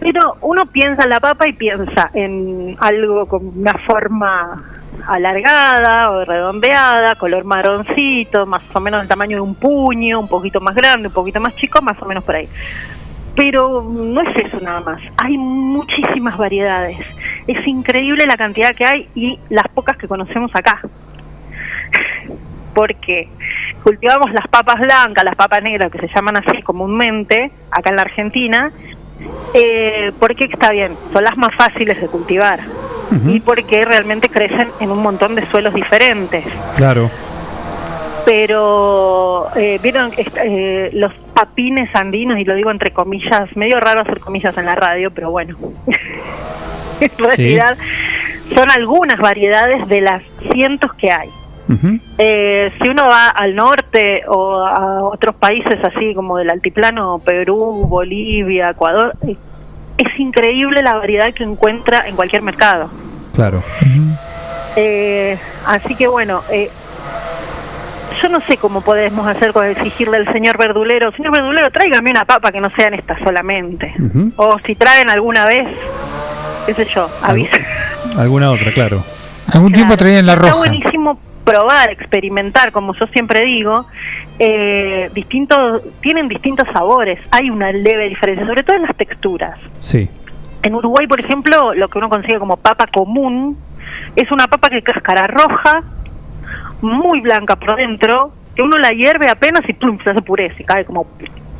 Pero 0.00 0.36
uno 0.42 0.66
piensa 0.66 1.02
en 1.04 1.10
la 1.10 1.20
papa 1.20 1.48
y 1.48 1.52
piensa 1.52 2.10
en 2.14 2.76
algo 2.78 3.26
con 3.26 3.58
una 3.58 3.74
forma 3.86 4.62
alargada 5.06 6.10
o 6.10 6.24
redondeada, 6.24 7.14
color 7.16 7.44
marroncito, 7.44 8.46
más 8.46 8.62
o 8.72 8.80
menos 8.80 9.00
del 9.00 9.08
tamaño 9.08 9.38
de 9.38 9.40
un 9.40 9.54
puño, 9.54 10.20
un 10.20 10.28
poquito 10.28 10.60
más 10.60 10.74
grande, 10.74 11.08
un 11.08 11.14
poquito 11.14 11.40
más 11.40 11.54
chico, 11.56 11.82
más 11.82 12.00
o 12.00 12.06
menos 12.06 12.22
por 12.24 12.36
ahí. 12.36 12.48
Pero 13.34 13.82
no 13.82 14.20
es 14.20 14.36
eso 14.36 14.60
nada 14.60 14.80
más, 14.80 15.00
hay 15.16 15.36
muchísimas 15.36 16.36
variedades. 16.36 16.98
Es 17.46 17.66
increíble 17.66 18.26
la 18.26 18.36
cantidad 18.36 18.74
que 18.74 18.84
hay 18.84 19.08
y 19.14 19.38
las 19.48 19.66
pocas 19.68 19.96
que 19.96 20.08
conocemos 20.08 20.50
acá. 20.54 20.80
Porque 22.78 23.28
cultivamos 23.82 24.30
las 24.32 24.46
papas 24.46 24.78
blancas, 24.78 25.24
las 25.24 25.34
papas 25.34 25.64
negras, 25.64 25.90
que 25.90 25.98
se 25.98 26.06
llaman 26.14 26.36
así 26.36 26.62
comúnmente, 26.62 27.50
acá 27.72 27.90
en 27.90 27.96
la 27.96 28.02
Argentina, 28.02 28.70
eh, 29.52 30.12
porque 30.20 30.44
está 30.44 30.70
bien, 30.70 30.92
son 31.12 31.24
las 31.24 31.36
más 31.36 31.52
fáciles 31.56 32.00
de 32.00 32.06
cultivar. 32.06 32.60
y 33.26 33.40
porque 33.40 33.84
realmente 33.84 34.28
crecen 34.28 34.68
en 34.78 34.92
un 34.92 35.02
montón 35.02 35.34
de 35.34 35.44
suelos 35.46 35.74
diferentes. 35.74 36.44
Claro. 36.76 37.10
Pero, 38.24 39.48
eh, 39.56 39.80
¿vieron 39.82 40.12
eh, 40.16 40.90
los 40.92 41.12
papines 41.34 41.88
andinos? 41.94 42.38
Y 42.38 42.44
lo 42.44 42.54
digo 42.54 42.70
entre 42.70 42.92
comillas, 42.92 43.56
medio 43.56 43.80
raro 43.80 44.02
hacer 44.02 44.20
comillas 44.20 44.56
en 44.56 44.66
la 44.66 44.76
radio, 44.76 45.10
pero 45.10 45.32
bueno. 45.32 45.56
en 47.00 47.10
realidad, 47.18 47.76
son 48.54 48.70
algunas 48.70 49.18
variedades 49.18 49.88
de 49.88 50.00
las 50.00 50.22
cientos 50.52 50.92
que 50.94 51.10
hay. 51.10 51.30
Eh, 52.18 52.72
si 52.80 52.88
uno 52.88 53.06
va 53.06 53.28
al 53.28 53.54
norte 53.54 54.22
o 54.28 54.64
a 54.66 55.02
otros 55.04 55.34
países 55.36 55.78
así 55.84 56.14
como 56.14 56.38
del 56.38 56.50
altiplano, 56.50 57.18
Perú, 57.18 57.84
Bolivia, 57.88 58.70
Ecuador, 58.70 59.14
eh, 59.26 59.36
es 59.98 60.18
increíble 60.20 60.82
la 60.82 60.94
variedad 60.94 61.32
que 61.34 61.44
encuentra 61.44 62.06
en 62.08 62.16
cualquier 62.16 62.42
mercado. 62.42 62.88
Claro. 63.34 63.62
Eh, 64.76 65.36
así 65.66 65.94
que 65.94 66.06
bueno, 66.08 66.40
eh, 66.50 66.70
yo 68.22 68.28
no 68.28 68.40
sé 68.40 68.56
cómo 68.56 68.80
podemos 68.80 69.26
hacer 69.26 69.52
con 69.52 69.66
exigirle 69.66 70.16
al 70.16 70.32
señor 70.32 70.56
verdulero, 70.58 71.12
señor 71.12 71.32
verdulero, 71.32 71.70
tráigame 71.70 72.10
una 72.10 72.24
papa 72.24 72.50
que 72.50 72.60
no 72.60 72.70
sean 72.76 72.94
estas 72.94 73.18
solamente. 73.22 73.94
O 74.36 74.58
si 74.66 74.74
traen 74.74 75.10
alguna 75.10 75.44
vez, 75.46 75.66
qué 76.66 76.74
sé 76.74 76.84
yo, 76.94 77.08
avisen. 77.22 77.64
Alguna 78.16 78.50
otra, 78.50 78.72
claro. 78.72 79.02
Algún 79.52 79.72
tiempo 79.72 79.96
traían 79.96 80.26
la 80.26 80.34
Está 80.34 80.46
roja. 80.46 80.56
buenísimo 80.58 81.18
probar, 81.50 81.90
experimentar, 81.90 82.72
como 82.72 82.94
yo 82.94 83.06
siempre 83.12 83.44
digo, 83.44 83.86
eh, 84.38 85.10
distintos, 85.14 85.82
tienen 86.00 86.28
distintos 86.28 86.66
sabores, 86.72 87.18
hay 87.30 87.50
una 87.50 87.72
leve 87.72 88.08
diferencia, 88.08 88.46
sobre 88.46 88.62
todo 88.62 88.76
en 88.76 88.82
las 88.82 88.96
texturas. 88.96 89.58
Sí. 89.80 90.08
En 90.62 90.74
Uruguay, 90.74 91.06
por 91.06 91.20
ejemplo, 91.20 91.74
lo 91.74 91.88
que 91.88 91.98
uno 91.98 92.08
consigue 92.08 92.38
como 92.38 92.56
papa 92.56 92.86
común 92.92 93.56
es 94.16 94.30
una 94.30 94.48
papa 94.48 94.68
que 94.70 94.82
cáscara 94.82 95.26
roja, 95.26 95.82
muy 96.82 97.20
blanca 97.20 97.56
por 97.56 97.76
dentro, 97.76 98.32
que 98.54 98.62
uno 98.62 98.76
la 98.78 98.90
hierve 98.90 99.28
apenas 99.30 99.62
y 99.68 99.72
plum, 99.72 99.98
se 100.02 100.10
hace 100.10 100.22
puré, 100.22 100.54
se 100.56 100.64
cae 100.64 100.84
como 100.84 101.06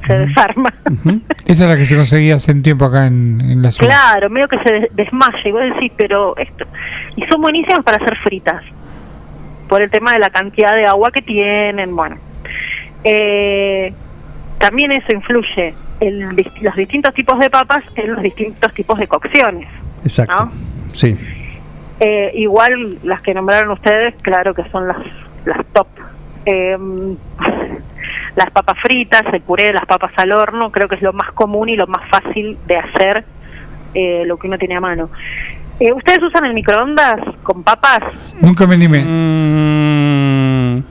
se 0.07 0.19
desarma. 0.27 0.73
Esa 1.47 1.65
es 1.65 1.71
la 1.71 1.77
que 1.77 1.85
se 1.85 1.97
conseguía 1.97 2.37
hace 2.37 2.53
un 2.53 2.63
tiempo 2.63 2.85
acá 2.85 3.07
en, 3.07 3.41
en 3.41 3.63
la 3.63 3.71
ciudad. 3.73 3.91
Claro, 3.91 4.31
medio 4.31 4.47
que 4.49 4.59
se 4.63 4.73
des- 4.73 4.91
desmaya. 4.95 5.39
Y 5.45 5.51
vos 5.53 5.61
decís, 5.75 5.93
pero 5.97 6.37
esto. 6.37 6.65
Y 7.17 7.25
son 7.27 7.41
buenísimas 7.43 7.85
para 7.85 7.97
hacer 7.99 8.17
fritas. 8.19 8.63
Por 9.69 9.83
el 9.83 9.91
tema 9.91 10.13
de 10.13 10.19
la 10.19 10.31
cantidad 10.31 10.75
de 10.75 10.87
agua 10.87 11.11
que 11.11 11.23
tienen. 11.23 11.95
Bueno. 11.95 12.17
Eh, 13.05 13.93
también 14.59 14.91
eso 14.93 15.13
influye 15.13 15.75
en 16.01 16.37
los 16.61 16.77
distintos 16.77 17.15
tipos 17.15 17.39
de 17.39 17.51
papas 17.51 17.85
en 17.95 18.13
los 18.13 18.23
distintos 18.23 18.73
tipos 18.73 18.99
de 18.99 19.07
cocciones. 19.07 19.69
Exacto. 20.05 20.51
Sí. 20.93 21.17
Eh, 22.01 22.31
igual 22.35 22.99
las 23.03 23.23
que 23.23 23.35
nombraron 23.35 23.71
ustedes, 23.73 24.15
claro 24.23 24.55
que 24.55 24.65
son 24.71 24.87
las, 24.87 24.99
las 25.45 25.65
top. 25.73 25.89
Eh, 26.47 26.77
las 28.37 28.51
papas 28.51 28.79
fritas, 28.81 29.23
el 29.33 29.41
puré 29.41 29.65
de 29.65 29.73
las 29.73 29.87
papas 29.87 30.13
al 30.17 30.33
horno, 30.33 30.71
creo 30.71 30.89
que 30.89 30.95
es 30.95 31.03
lo 31.03 31.13
más 31.13 31.33
común 31.33 31.69
y 31.69 31.77
lo 31.77 31.87
más 31.87 32.09
fácil 32.09 32.57
de 32.67 32.77
hacer 32.77 33.25
eh, 33.95 34.25
lo 34.27 34.37
que 34.39 34.47
uno 34.47 34.59
tiene 34.59 34.77
a 34.77 34.81
mano. 34.81 35.11
Eh, 35.81 35.93
¿Ustedes 35.93 36.23
usan 36.23 36.45
el 36.47 36.55
microondas 36.55 37.21
con 37.43 37.63
papas? 37.63 38.01
Nunca 38.41 38.67
me 38.67 38.75
animé. 38.75 39.05
Mm, 39.05 40.83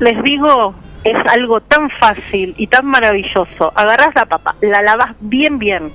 Les 0.00 0.22
digo, 0.22 0.74
es 1.04 1.16
algo 1.32 1.60
tan 1.60 1.88
fácil 1.90 2.54
y 2.56 2.66
tan 2.66 2.86
maravilloso. 2.86 3.72
Agarras 3.74 4.14
la 4.14 4.26
papa, 4.26 4.54
la 4.60 4.82
lavas 4.82 5.14
bien, 5.20 5.58
bien. 5.58 5.92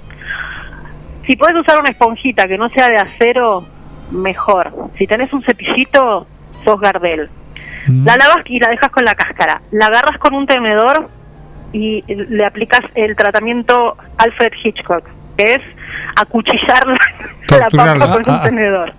Si 1.26 1.35
puedes 1.35 1.56
usar 1.58 1.80
una 1.80 1.90
esponjita 1.90 2.48
que 2.48 2.58
no 2.58 2.69
sea 2.69 2.90
de 2.90 2.98
acero, 2.98 3.66
mejor. 4.11 4.72
Si 4.98 5.06
tenés 5.08 5.32
un 5.34 5.43
cepillito, 5.43 6.26
sos 6.64 6.80
Gardel. 6.80 7.30
La 8.06 8.16
lavas 8.16 8.43
y 8.45 8.60
la 8.60 8.69
dejas 8.69 8.92
con 8.92 9.03
la 9.06 9.16
cáscara. 9.16 9.61
La 9.72 9.88
agarras 9.88 10.18
con 10.19 10.34
un 10.35 10.48
tenedor 10.48 11.10
y 11.74 12.03
le 12.08 12.45
aplicas 12.45 12.82
el 12.95 13.16
tratamiento 13.16 13.98
Alfred 14.18 14.53
Hitchcock, 14.64 15.03
que 15.38 15.56
es 15.56 15.61
acuchillar 16.16 16.88
la, 17.50 17.70
papa 17.70 18.00
con 18.00 18.11
Ah, 18.11 18.16
un 18.16 18.24
ah. 18.28 18.44
tenedor. 18.44 18.94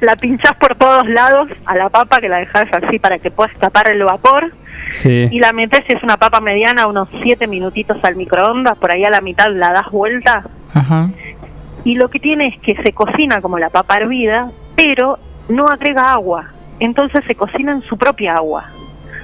La 0.00 0.16
pinchás 0.16 0.56
por 0.56 0.76
todos 0.76 1.06
lados 1.08 1.48
a 1.66 1.76
la 1.76 1.88
papa, 1.90 2.18
que 2.18 2.28
la 2.28 2.38
dejas 2.38 2.68
así 2.72 2.98
para 2.98 3.18
que 3.18 3.30
pueda 3.30 3.50
escapar 3.52 3.90
el 3.90 4.02
vapor. 4.02 4.52
Sí. 4.90 5.28
Y 5.30 5.40
la 5.40 5.52
metes, 5.52 5.84
si 5.86 5.94
es 5.94 6.02
una 6.02 6.16
papa 6.16 6.40
mediana, 6.40 6.86
unos 6.86 7.08
7 7.22 7.46
minutitos 7.46 7.98
al 8.02 8.16
microondas, 8.16 8.78
por 8.78 8.90
ahí 8.90 9.04
a 9.04 9.10
la 9.10 9.20
mitad 9.20 9.50
la 9.50 9.70
das 9.72 9.90
vuelta. 9.90 10.44
Ajá. 10.74 11.10
Y 11.84 11.96
lo 11.96 12.08
que 12.08 12.18
tiene 12.18 12.48
es 12.48 12.58
que 12.60 12.82
se 12.82 12.92
cocina 12.92 13.40
como 13.42 13.58
la 13.58 13.68
papa 13.68 13.96
hervida, 13.96 14.50
pero 14.74 15.18
no 15.48 15.68
agrega 15.68 16.12
agua. 16.12 16.46
Entonces 16.80 17.24
se 17.26 17.34
cocina 17.34 17.72
en 17.72 17.82
su 17.82 17.98
propia 17.98 18.34
agua. 18.34 18.66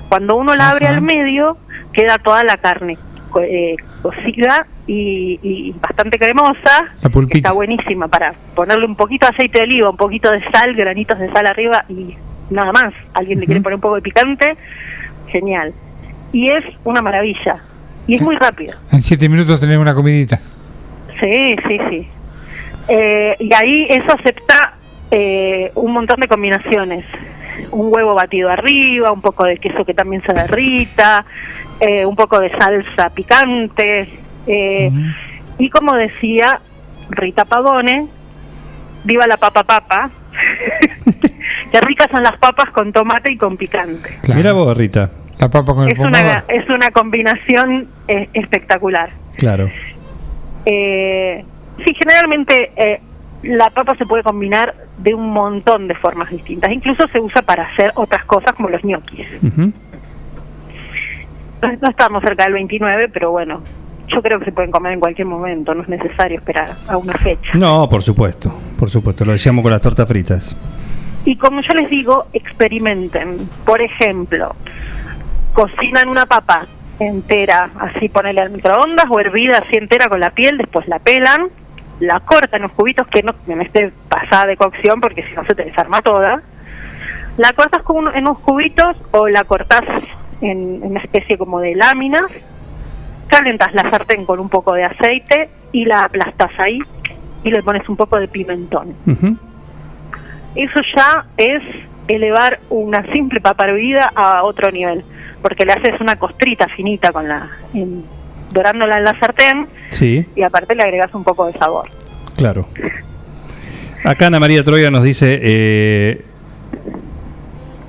Cuando 0.08 0.36
uno 0.36 0.54
la 0.54 0.70
abre 0.70 0.86
al 0.86 1.00
medio, 1.00 1.56
queda 1.92 2.18
toda 2.18 2.44
la 2.44 2.56
carne 2.56 2.98
eh, 3.42 3.76
cocida 4.02 4.66
y, 4.86 5.38
y 5.42 5.74
bastante 5.80 6.18
cremosa. 6.18 6.92
La. 7.02 7.10
Está 7.30 7.52
buenísima 7.52 8.08
para 8.08 8.32
ponerle 8.54 8.86
un 8.86 8.94
poquito 8.94 9.26
de 9.26 9.32
aceite 9.34 9.58
de 9.58 9.64
oliva, 9.64 9.90
un 9.90 9.96
poquito 9.96 10.30
de 10.30 10.42
sal, 10.50 10.74
granitos 10.74 11.18
de 11.18 11.30
sal 11.32 11.46
arriba 11.46 11.84
y 11.88 12.14
nada 12.50 12.72
más. 12.72 12.92
Alguien 13.14 13.40
le 13.40 13.46
quiere 13.46 13.60
poner 13.60 13.76
un 13.76 13.80
poco 13.80 13.96
de 13.96 14.02
picante, 14.02 14.56
genial. 15.28 15.72
Y 16.32 16.50
es 16.50 16.64
una 16.84 17.00
maravilla. 17.00 17.58
Y 18.06 18.16
es 18.16 18.22
muy 18.22 18.36
rápido. 18.36 18.74
En 18.92 19.00
siete 19.00 19.28
minutos 19.28 19.58
tenés 19.60 19.78
una 19.78 19.94
comidita. 19.94 20.38
Sí, 21.20 21.56
sí, 21.66 21.78
sí. 21.88 22.08
Eh, 22.88 23.36
y 23.38 23.54
ahí 23.54 23.86
eso 23.88 24.12
acepta 24.12 24.74
eh, 25.10 25.70
un 25.74 25.92
montón 25.92 26.20
de 26.20 26.28
combinaciones. 26.28 27.04
Un 27.70 27.92
huevo 27.92 28.14
batido 28.14 28.50
arriba, 28.50 29.10
un 29.12 29.20
poco 29.20 29.44
de 29.44 29.58
queso 29.58 29.84
que 29.84 29.94
también 29.94 30.22
se 30.22 30.32
derrita, 30.32 31.24
eh, 31.80 32.04
un 32.04 32.16
poco 32.16 32.40
de 32.40 32.50
salsa 32.50 33.10
picante. 33.10 34.08
Eh, 34.46 34.90
Y 35.58 35.70
como 35.70 35.94
decía 35.94 36.60
Rita 37.10 37.44
Pavone, 37.44 38.06
viva 39.04 39.26
la 39.26 39.36
papa 39.36 39.64
papa. 39.64 40.10
Qué 41.70 41.80
ricas 41.80 42.08
son 42.10 42.22
las 42.22 42.36
papas 42.38 42.70
con 42.70 42.92
tomate 42.92 43.32
y 43.32 43.36
con 43.36 43.56
picante. 43.56 44.10
Mira 44.34 44.52
vos, 44.52 44.76
Rita. 44.76 45.10
La 45.38 45.48
papa 45.48 45.74
con 45.74 45.84
el 45.84 45.92
Es 45.92 45.98
una, 45.98 46.44
es 46.48 46.68
una 46.68 46.90
combinación 46.90 47.88
eh, 48.08 48.28
espectacular. 48.32 49.10
Claro. 49.36 49.70
Eh, 50.64 51.44
sí, 51.84 51.94
generalmente 51.94 52.70
eh, 52.76 53.00
la 53.42 53.70
papa 53.70 53.94
se 53.96 54.06
puede 54.06 54.22
combinar 54.22 54.74
de 54.98 55.14
un 55.14 55.30
montón 55.30 55.88
de 55.88 55.94
formas 55.94 56.30
distintas. 56.30 56.72
Incluso 56.72 57.08
se 57.08 57.20
usa 57.20 57.42
para 57.42 57.64
hacer 57.64 57.92
otras 57.94 58.24
cosas 58.24 58.52
como 58.52 58.68
los 58.68 58.84
ñoquis. 58.84 59.26
No 61.82 61.88
estamos 61.88 62.22
cerca 62.22 62.44
del 62.44 62.52
29, 62.52 63.08
pero 63.08 63.30
bueno, 63.30 63.60
yo 64.08 64.22
creo 64.22 64.38
que 64.38 64.46
se 64.46 64.52
pueden 64.52 64.70
comer 64.70 64.92
en 64.92 65.00
cualquier 65.00 65.26
momento. 65.26 65.74
No 65.74 65.82
es 65.82 65.88
necesario 65.88 66.38
esperar 66.38 66.70
a 66.88 66.96
una 66.96 67.12
fecha. 67.14 67.52
No, 67.58 67.88
por 67.88 68.02
supuesto. 68.02 68.54
Por 68.78 68.90
supuesto. 68.90 69.24
Lo 69.24 69.32
decíamos 69.32 69.62
con 69.62 69.70
las 69.72 69.80
tortas 69.80 70.08
fritas. 70.08 70.56
Y 71.24 71.36
como 71.36 71.60
yo 71.62 71.72
les 71.74 71.88
digo, 71.90 72.26
experimenten. 72.34 73.36
Por 73.64 73.80
ejemplo, 73.80 74.54
cocinan 75.52 76.08
una 76.08 76.26
papa 76.26 76.66
entera, 77.00 77.70
así 77.80 78.08
ponele 78.08 78.40
al 78.40 78.50
microondas, 78.50 79.06
o 79.08 79.18
hervida 79.20 79.58
así 79.58 79.76
entera 79.76 80.08
con 80.08 80.20
la 80.20 80.30
piel, 80.30 80.58
después 80.58 80.86
la 80.86 80.98
pelan, 80.98 81.48
la 82.00 82.20
cortan 82.20 82.62
en 82.62 82.68
cubitos 82.68 83.06
que 83.08 83.22
no, 83.22 83.32
no 83.46 83.62
esté 83.62 83.92
pasada 84.08 84.46
de 84.46 84.56
cocción 84.56 85.00
porque 85.00 85.22
si 85.24 85.34
no 85.34 85.44
se 85.44 85.54
te 85.54 85.64
desarma 85.64 86.02
toda. 86.02 86.42
La 87.36 87.52
cortas 87.52 87.82
con 87.82 87.96
un- 88.08 88.14
en 88.14 88.24
unos 88.26 88.38
cubitos 88.40 88.96
o 89.10 89.26
la 89.28 89.42
cortas 89.44 89.82
en, 90.40 90.80
en 90.82 90.90
una 90.90 91.00
especie 91.00 91.36
como 91.38 91.58
de 91.60 91.74
láminas, 91.74 92.30
calentas 93.38 93.74
la 93.74 93.90
sartén 93.90 94.24
con 94.24 94.38
un 94.38 94.48
poco 94.48 94.74
de 94.74 94.84
aceite 94.84 95.48
y 95.72 95.84
la 95.84 96.02
aplastas 96.04 96.50
ahí 96.58 96.78
y 97.42 97.50
le 97.50 97.62
pones 97.62 97.88
un 97.88 97.96
poco 97.96 98.18
de 98.18 98.28
pimentón. 98.28 98.94
Ujú. 99.06 99.36
Eso 100.54 100.80
ya 100.96 101.26
es 101.36 101.62
elevar 102.06 102.60
una 102.70 103.04
simple 103.12 103.40
papa 103.40 103.64
hervida 103.64 104.12
a 104.14 104.44
otro 104.44 104.70
nivel, 104.70 105.02
porque 105.42 105.64
le 105.64 105.72
haces 105.72 106.00
una 106.00 106.16
costrita 106.16 106.68
finita 106.68 107.10
con 107.12 107.26
la 107.28 107.48
en- 107.74 108.04
dorándola 108.52 108.98
en 108.98 109.04
la 109.04 109.18
sartén 109.18 109.66
Sí, 109.90 110.24
y 110.36 110.42
aparte 110.42 110.74
le 110.76 110.82
agregas 110.84 111.12
un 111.14 111.24
poco 111.24 111.46
de 111.46 111.54
sabor. 111.54 111.88
claro. 112.36 112.66
Acá 114.04 114.26
Ana 114.26 114.38
María 114.38 114.62
Troya 114.62 114.90
nos 114.90 115.02
dice, 115.02 115.40
eh, 115.42 116.24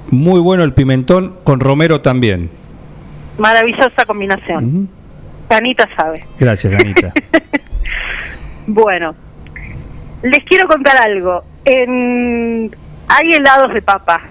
muy 0.10 0.40
bueno 0.40 0.64
el 0.64 0.74
pimentón, 0.74 1.36
con 1.44 1.60
romero 1.60 2.00
también. 2.02 2.50
Maravillosa 3.38 4.06
combinación. 4.08 4.88
Anita 5.50 5.88
sabe. 5.96 6.26
Gracias, 6.40 6.74
Anita. 6.74 7.14
Bueno, 8.68 9.14
les 10.24 10.44
quiero 10.46 10.68
contar 10.68 10.98
algo. 10.98 11.44
En... 11.66 12.76
Hay 13.08 13.34
helados 13.34 13.72
de 13.74 13.82
papa. 13.84 14.22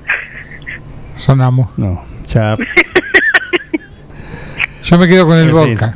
Sonamos. 1.15 1.79
No, 1.79 2.05
ya. 2.27 2.57
Yo 4.83 4.99
me 4.99 5.07
quedo 5.07 5.27
con 5.27 5.39
el 5.39 5.53
vodka. 5.53 5.95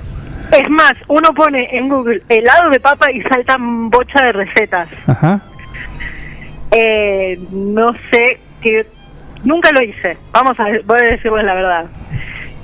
Es 0.53 0.71
más, 0.71 0.93
uno 1.09 1.35
pone 1.35 1.77
en 1.77 1.89
Google 1.89 2.23
helado 2.29 2.71
de 2.71 2.79
papa 2.81 3.11
y 3.11 3.21
saltan 3.23 3.91
bocha 3.91 4.25
de 4.25 4.33
recetas. 4.33 4.89
Ajá. 5.07 5.43
Eh, 6.71 7.39
no 7.51 7.93
sé 8.11 8.41
que 8.63 8.87
nunca 9.45 9.71
lo 9.73 9.83
hice. 9.83 10.17
Vamos 10.33 10.59
a 10.61 10.65
voy 10.85 10.99
a 11.01 11.05
decirles 11.05 11.45
la 11.45 11.55
verdad. 11.55 11.87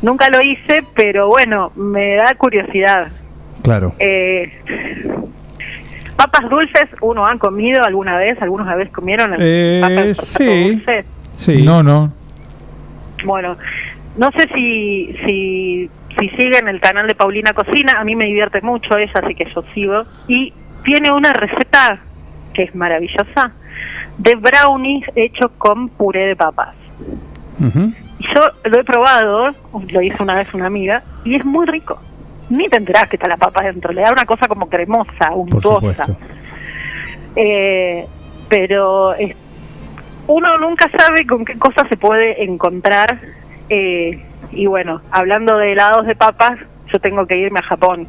Nunca 0.04 0.28
lo 0.28 0.42
hice, 0.42 0.84
pero 0.94 1.28
bueno, 1.28 1.72
me 1.76 2.16
da 2.16 2.34
curiosidad. 2.36 3.08
Claro. 3.62 3.94
Eh, 3.98 4.52
papas 6.14 6.50
dulces, 6.50 6.90
¿uno 7.00 7.24
han 7.26 7.38
comido 7.38 7.82
alguna 7.82 8.16
vez? 8.16 8.36
¿Algunos 8.42 8.66
vez 8.76 8.90
comieron 8.92 9.34
Eh, 9.38 9.80
papas 9.80 10.26
sí. 10.28 10.72
dulces? 10.74 11.06
Sí. 11.36 11.62
No, 11.62 11.82
no. 11.82 12.12
Bueno, 13.24 13.56
no 14.18 14.30
sé 14.32 14.46
si, 14.54 15.16
si, 15.24 15.90
si 16.18 16.28
siguen 16.36 16.68
el 16.68 16.80
canal 16.80 17.06
de 17.06 17.14
Paulina 17.14 17.54
Cocina, 17.54 17.94
a 17.98 18.04
mí 18.04 18.14
me 18.14 18.26
divierte 18.26 18.60
mucho 18.60 18.98
ella, 18.98 19.12
así 19.22 19.34
que 19.34 19.46
yo 19.54 19.64
sigo. 19.72 20.02
Y 20.28 20.52
tiene 20.84 21.10
una 21.12 21.32
receta 21.32 21.98
que 22.52 22.64
es 22.64 22.74
maravillosa, 22.74 23.52
de 24.18 24.34
brownies 24.34 25.06
hechos 25.16 25.50
con 25.56 25.88
puré 25.88 26.26
de 26.26 26.36
papas. 26.36 26.74
Yo 28.32 28.40
lo 28.70 28.80
he 28.80 28.84
probado, 28.84 29.50
lo 29.88 30.02
hizo 30.02 30.22
una 30.22 30.34
vez 30.36 30.48
una 30.54 30.66
amiga, 30.66 31.02
y 31.24 31.34
es 31.34 31.44
muy 31.44 31.66
rico. 31.66 31.98
Ni 32.50 32.68
te 32.68 32.76
enterás 32.76 33.08
que 33.08 33.16
está 33.16 33.28
la 33.28 33.36
papa 33.36 33.62
dentro, 33.64 33.92
le 33.92 34.02
da 34.02 34.12
una 34.12 34.24
cosa 34.24 34.46
como 34.48 34.68
cremosa, 34.68 35.32
untuosa. 35.34 36.04
Eh, 37.36 38.06
pero 38.48 39.14
es- 39.14 39.34
uno 40.26 40.58
nunca 40.58 40.88
sabe 40.88 41.26
con 41.26 41.44
qué 41.44 41.58
cosa 41.58 41.86
se 41.88 41.96
puede 41.96 42.42
encontrar. 42.44 43.18
eh, 43.70 44.22
y 44.52 44.66
bueno, 44.66 45.00
hablando 45.10 45.56
de 45.56 45.72
helados 45.72 46.06
de 46.06 46.14
papas, 46.14 46.58
yo 46.92 46.98
tengo 47.00 47.26
que 47.26 47.36
irme 47.38 47.60
a 47.60 47.62
Japón. 47.62 48.06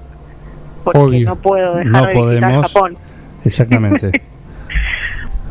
Porque 0.84 1.00
Obvio. 1.00 1.30
no 1.30 1.36
puedo 1.38 1.76
dejar 1.78 1.92
No 1.92 2.02
de 2.02 2.08
visitar 2.08 2.22
podemos. 2.42 2.72
Japón. 2.74 2.98
Exactamente. 3.46 4.12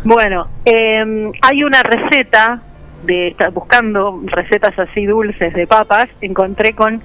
Bueno, 0.05 0.47
eh, 0.67 1.33
hay 1.41 1.65
una 1.65 1.83
receta 1.83 2.61
de 3.05 3.29
estar 3.29 3.51
buscando 3.53 4.21
recetas 4.27 4.79
así 4.79 5.07
dulces 5.07 5.53
de 5.55 5.67
papas, 5.67 6.07
encontré 6.21 6.75
con 6.75 7.03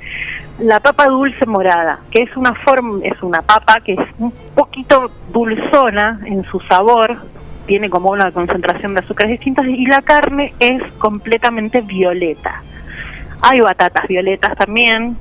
la 0.59 0.79
papa 0.79 1.07
dulce 1.07 1.45
morada, 1.45 1.99
que 2.11 2.23
es 2.23 2.35
una 2.35 2.53
forma, 2.53 2.99
es 3.03 3.21
una 3.21 3.41
papa 3.41 3.79
que 3.83 3.93
es 3.93 3.99
un 4.17 4.31
poquito 4.55 5.11
dulzona 5.31 6.19
en 6.25 6.43
su 6.45 6.59
sabor, 6.61 7.17
tiene 7.65 7.89
como 7.89 8.09
una 8.09 8.31
concentración 8.31 8.93
de 8.93 9.01
azúcares 9.01 9.31
distintas 9.31 9.67
y 9.67 9.85
la 9.85 10.01
carne 10.01 10.53
es 10.59 10.81
completamente 10.97 11.81
violeta. 11.81 12.63
Hay 13.41 13.61
batatas 13.61 14.07
violetas 14.07 14.57
también, 14.57 15.15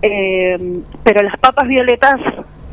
eh, 0.00 0.80
pero 1.02 1.22
las 1.22 1.36
papas 1.38 1.68
violetas 1.68 2.20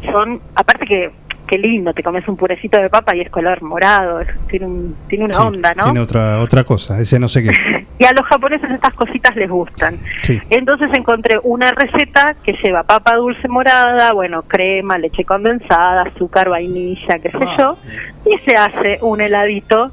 son, 0.06 0.40
aparte 0.56 0.86
que 0.86 1.12
qué 1.48 1.58
lindo, 1.58 1.94
te 1.94 2.04
comes 2.04 2.28
un 2.28 2.36
purecito 2.38 2.80
de 2.80 2.90
papa 2.90 3.16
y 3.16 3.22
es 3.22 3.30
color 3.30 3.62
morado, 3.64 4.20
es- 4.22 4.28
tiene, 4.48 4.66
un, 4.68 4.96
tiene 5.08 5.26
una 5.26 5.34
Sí, 5.36 5.42
onda, 5.42 5.74
¿no? 5.76 5.84
Tiene 5.86 6.00
otra, 6.00 6.40
otra 6.42 6.64
cosa, 6.64 7.00
ese 7.00 7.18
no 7.20 7.28
sé 7.28 7.44
qué. 7.44 7.52
Y 8.00 8.04
a 8.06 8.12
los 8.14 8.28
japoneses 8.28 8.70
estas 8.70 8.94
cositas 8.94 9.36
les 9.36 9.50
gustan. 9.50 9.98
Sí. 10.22 10.40
Entonces 10.52 10.88
encontré 10.94 11.40
una 11.42 11.72
receta 11.72 12.36
que 12.44 12.54
lleva 12.64 12.84
papa 12.84 13.16
dulce 13.16 13.48
morada, 13.48 14.14
bueno, 14.14 14.44
crema, 14.44 15.00
leche 15.00 15.26
condensada, 15.26 16.04
azúcar, 16.04 16.48
vainilla, 16.48 17.18
qué 17.18 17.32
sé 17.32 17.40
yo, 17.58 17.76
y 18.24 18.38
se 18.48 18.56
hace 18.56 19.00
un 19.02 19.20
heladito 19.20 19.90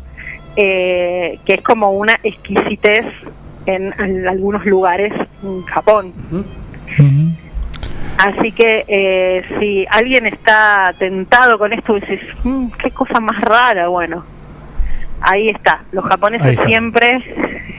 eh, 0.55 1.39
que 1.47 1.55
es 1.55 1.63
como 1.63 1.93
una 1.93 2.13
exquisitez 2.23 3.07
en, 3.65 3.95
en 3.99 4.29
algunos 4.29 4.67
lugares 4.67 5.15
en 5.43 5.63
Japón. 5.63 6.13
Así 8.19 8.53
que 8.53 8.85
eh, 8.87 9.43
si 9.59 9.87
alguien 9.91 10.27
está 10.27 10.95
tentado 10.99 11.59
con 11.59 11.73
esto 11.73 11.95
dices, 11.95 12.21
"Mm, 12.45 12.69
qué 12.83 12.91
cosa 12.91 13.21
más 13.21 13.41
rara, 13.41 13.89
bueno, 13.89 14.25
ahí 15.21 15.49
está. 15.51 15.83
Los 15.93 16.05
japoneses 16.05 16.53
está. 16.53 16.65
siempre 16.65 17.19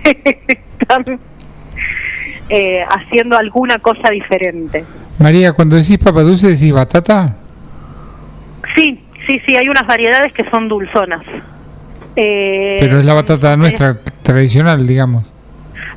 están 0.80 1.20
eh, 2.50 2.84
haciendo 2.90 3.38
alguna 3.38 3.78
cosa 3.80 4.10
diferente. 4.10 4.84
María, 5.20 5.54
cuando 5.54 5.78
decís 5.78 5.98
papa 5.98 6.22
dulce, 6.22 6.48
decís 6.50 6.74
batata. 6.74 7.38
Sí, 8.76 9.02
sí, 9.26 9.40
sí, 9.48 9.56
hay 9.56 9.70
unas 9.70 9.88
variedades 9.88 10.34
que 10.34 10.48
son 10.50 10.68
dulzonas. 10.68 11.24
Eh, 12.18 12.78
Pero 12.80 13.00
es 13.00 13.06
la 13.06 13.14
batata 13.14 13.56
nuestra 13.58 13.98
tradicional, 14.22 14.86
digamos. 14.86 15.24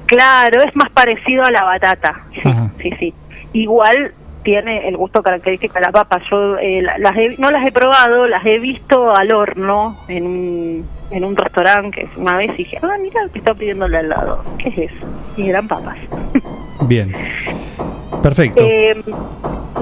Claro, 0.07 0.62
es 0.62 0.75
más 0.76 0.91
parecido 0.91 1.44
a 1.44 1.50
la 1.50 1.65
batata. 1.65 2.20
Sí, 2.34 2.49
Ajá. 2.49 2.70
sí, 2.81 2.92
sí. 2.99 3.15
Igual 3.52 4.12
tiene 4.49 4.89
el 4.89 4.97
gusto 4.97 5.23
característico 5.23 5.75
de 5.75 5.83
la 5.83 5.93
papa. 5.93 6.23
Yo 6.31 6.57
eh, 6.57 6.81
la- 6.81 6.97
las 6.97 7.15
he- 7.18 7.36
no 7.39 7.51
las 7.51 7.67
he 7.67 7.70
probado, 7.70 8.27
las 8.27 8.47
he 8.47 8.59
visto 8.59 9.15
al 9.15 9.31
horno 9.35 9.99
en 10.09 10.27
un, 10.27 10.89
en 11.10 11.23
un 11.25 11.36
restaurante 11.36 12.09
que 12.15 12.18
una 12.18 12.35
vez 12.39 12.52
y 12.55 12.65
dije, 12.65 12.78
ah, 12.83 12.97
mira 12.99 13.20
el 13.25 13.31
que 13.31 13.41
está 13.41 13.52
pidiendo 13.52 13.85
al 13.85 14.09
lado. 14.09 14.43
¿Qué 14.57 14.70
es 14.70 14.78
eso? 14.91 15.07
Y 15.36 15.51
eran 15.51 15.68
papas. 15.68 15.99
Bien. 16.81 17.15
Perfecto. 18.23 18.62
Eh, 18.65 18.97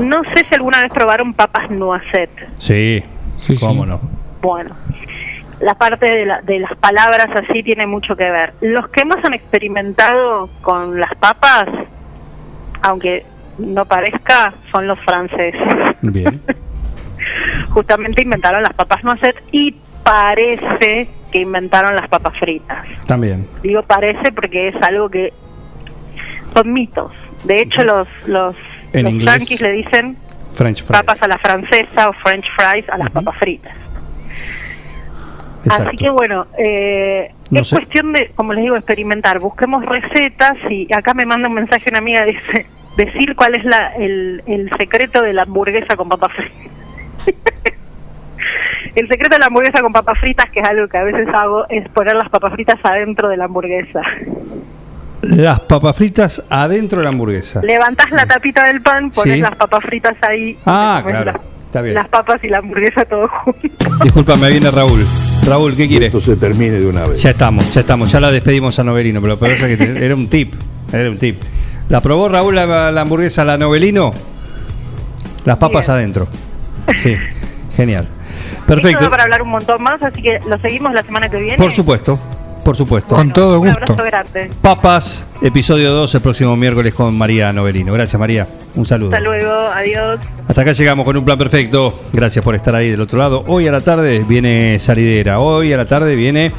no 0.01 0.23
sé 0.35 0.45
si 0.49 0.55
alguna 0.57 0.83
vez 0.83 0.91
probaron 0.93 1.33
papas 1.33 1.70
noisette. 1.70 2.49
Sí, 2.59 3.05
cómo 3.61 3.86
no. 3.86 4.01
Bueno, 4.43 4.75
la 5.61 5.75
parte 5.75 6.11
de, 6.11 6.27
la- 6.27 6.43
de 6.43 6.59
las 6.59 6.75
palabras 6.78 7.28
así 7.41 7.62
tiene 7.62 7.86
mucho 7.86 8.17
que 8.17 8.28
ver. 8.28 8.53
Los 8.62 8.89
que 8.89 9.05
más 9.05 9.25
han 9.25 9.35
experimentado 9.35 10.49
con 10.61 10.99
las 10.99 11.15
papas, 11.20 11.67
aunque 12.83 13.25
no 13.59 13.85
parezca, 13.85 14.55
son 14.73 14.86
los 14.86 14.99
franceses. 15.01 15.60
Bien. 16.02 16.41
Justamente 17.70 18.23
inventaron 18.23 18.62
las 18.62 18.75
papas 18.75 19.02
noisette 19.05 19.43
y 19.52 19.75
parece 20.02 21.09
que 21.33 21.41
inventaron 21.41 21.94
las 21.97 22.09
papas 22.09 22.39
fritas. 22.39 22.86
También. 23.07 23.47
Digo 23.62 23.83
parece 23.83 24.33
porque 24.33 24.68
es 24.68 24.76
algo 24.83 25.09
que 25.09 25.33
son 26.55 26.73
mitos. 26.73 27.12
De 27.44 27.60
hecho, 27.60 27.83
los 27.85 28.07
los, 28.26 28.55
En 28.93 29.05
los 29.05 29.12
inglés, 29.12 29.39
yankees 29.39 29.60
le 29.60 29.73
dicen 29.73 30.17
French 30.52 30.83
fries. 30.85 31.02
papas 31.02 31.23
a 31.23 31.28
la 31.28 31.39
francesa 31.39 32.09
o 32.09 32.12
french 32.15 32.47
fries 32.57 32.89
a 32.89 32.99
las 32.99 33.10
papas 33.10 33.36
fritas. 33.39 33.75
Exacto. 35.65 35.89
Así 35.89 35.97
que 35.97 36.10
bueno, 36.10 36.47
eh, 36.59 37.33
No 37.51 37.60
es 37.62 37.68
sé. 37.68 37.76
cuestión 37.76 38.12
de, 38.12 38.31
como 38.36 38.52
les 38.52 38.62
digo, 38.62 38.76
experimentar. 38.76 39.41
Busquemos 39.41 39.85
recetas 39.85 40.57
y 40.70 40.93
acá 40.94 41.12
me 41.12 41.26
manda 41.26 41.49
un 41.49 41.55
mensaje 41.55 41.91
una 41.91 41.99
amiga 41.99 42.25
dice 42.26 42.67
decir 42.97 43.34
cuál 43.36 43.55
es 43.55 43.65
la, 43.65 43.89
el, 43.99 44.42
el 44.47 44.70
secreto 44.78 45.23
de 45.23 45.33
la 45.33 45.42
hamburguesa 45.42 45.97
con 45.97 46.08
papas 46.08 46.33
fritas. 46.33 46.73
el 48.94 49.08
secreto 49.08 49.34
de 49.34 49.39
la 49.41 49.47
hamburguesa 49.47 49.81
con 49.81 49.92
papas 49.92 50.18
fritas, 50.18 50.50
que 50.50 50.60
es 50.60 50.68
algo 50.68 50.89
que 50.89 50.97
a 50.99 51.02
veces 51.05 51.28
hago, 51.34 51.66
es 51.68 51.89
poner 51.91 52.15
las 52.15 52.28
papas 52.31 52.52
fritas 52.55 52.76
adentro 52.83 53.28
de 53.28 53.36
la 53.36 53.44
hamburguesa. 53.44 54.00
Las 55.23 55.60
papas 55.60 55.97
fritas 55.97 56.44
adentro 56.49 56.99
de 56.99 57.05
la 57.05 57.08
hamburguesa. 57.10 57.60
Levantás 57.62 58.10
la 58.12 58.26
tapita 58.26 58.65
del 58.66 58.81
pan, 58.81 59.10
pones 59.10 59.34
Sí. 59.34 59.41
las 59.41 59.57
papas 59.57 59.83
fritas 59.84 60.15
ahí, 60.23 60.57
Ah, 60.65 61.02
claro. 61.07 61.33
las- 61.33 61.41
Está 61.66 61.83
bien. 61.83 61.94
las 61.94 62.08
papas 62.08 62.42
y 62.44 62.49
la 62.49 62.58
hamburguesa 62.58 63.05
todo 63.05 63.28
junto. 63.28 63.68
Disculpa, 64.02 64.36
me 64.36 64.49
viene 64.50 64.70
Raúl. 64.70 65.00
Raúl, 65.47 65.75
¿qué 65.76 65.89
quiere? 65.89 66.07
Esto 66.07 66.20
se 66.20 66.36
termine 66.36 66.78
de 66.78 66.86
una 66.86 67.05
vez. 67.05 67.20
Ya 67.23 67.31
estamos, 67.31 67.75
ya 67.75 67.81
estamos. 67.81 68.10
Ya 68.12 68.20
la 68.20 68.31
despedimos 68.31 68.78
a 68.78 68.84
Novelino, 68.84 69.20
pero 69.20 69.34
lo 69.34 69.39
que 69.41 69.50
pasa 69.50 69.68
es 69.68 69.76
que 69.76 70.05
era 70.05 70.15
un 70.15 70.28
tip. 70.28 70.55
Era 70.92 71.10
un 71.10 71.18
tip. 71.18 71.42
¿La 71.89 72.01
probó 72.01 72.29
Raúl 72.29 72.55
la, 72.55 72.91
la 72.91 73.01
hamburguesa, 73.01 73.45
la 73.45 73.57
Novelino? 73.59 74.13
Las 75.45 75.57
papas 75.59 75.89
adentro. 75.89 76.29
Sí, 77.03 77.17
genial. 77.75 78.07
Esto 78.53 78.67
Perfecto. 78.67 79.05
da 79.05 79.11
para 79.11 79.25
hablar 79.25 79.43
un 79.43 79.49
montón 79.49 79.83
más, 79.83 80.01
así 80.05 80.23
que 80.23 80.39
lo 80.49 80.57
seguimos 80.59 80.93
la 80.93 81.03
semana 81.03 81.29
que 81.29 81.37
viene. 81.39 81.57
Por 81.57 81.73
supuesto, 81.73 82.17
por 82.65 82.77
supuesto. 82.77 83.17
Con 83.17 83.33
todo 83.33 83.59
Un 83.61 83.67
gusto. 83.69 83.83
abrazo 83.93 84.05
grande. 84.05 84.51
Papas, 84.63 85.27
episodio 85.43 85.93
2 85.93 86.15
el 86.15 86.21
próximo 86.21 86.57
miércoles 86.57 86.95
con 86.95 87.17
María 87.17 87.53
Novelino. 87.53 87.93
Gracias, 87.93 88.19
María. 88.19 88.47
Un 88.75 88.85
saludo. 88.85 89.15
Hasta 89.15 89.29
luego, 89.29 89.53
adiós. 89.53 90.21
Hasta 90.49 90.63
acá 90.63 90.73
llegamos 90.73 91.05
con 91.05 91.17
un 91.17 91.25
plan 91.25 91.39
perfecto. 91.39 91.99
Gracias 92.13 92.45
por 92.45 92.55
estar 92.55 92.75
ahí 92.75 92.91
del 92.91 93.01
otro 93.01 93.19
lado. 93.19 93.45
Hoy 93.47 93.67
a 93.67 93.73
la 93.73 93.81
tarde 93.81 94.25
viene 94.27 94.79
Salidera. 94.79 95.41
Hoy 95.41 95.73
a 95.73 95.77
la 95.77 95.87
tarde 95.87 96.15
viene 96.15 96.53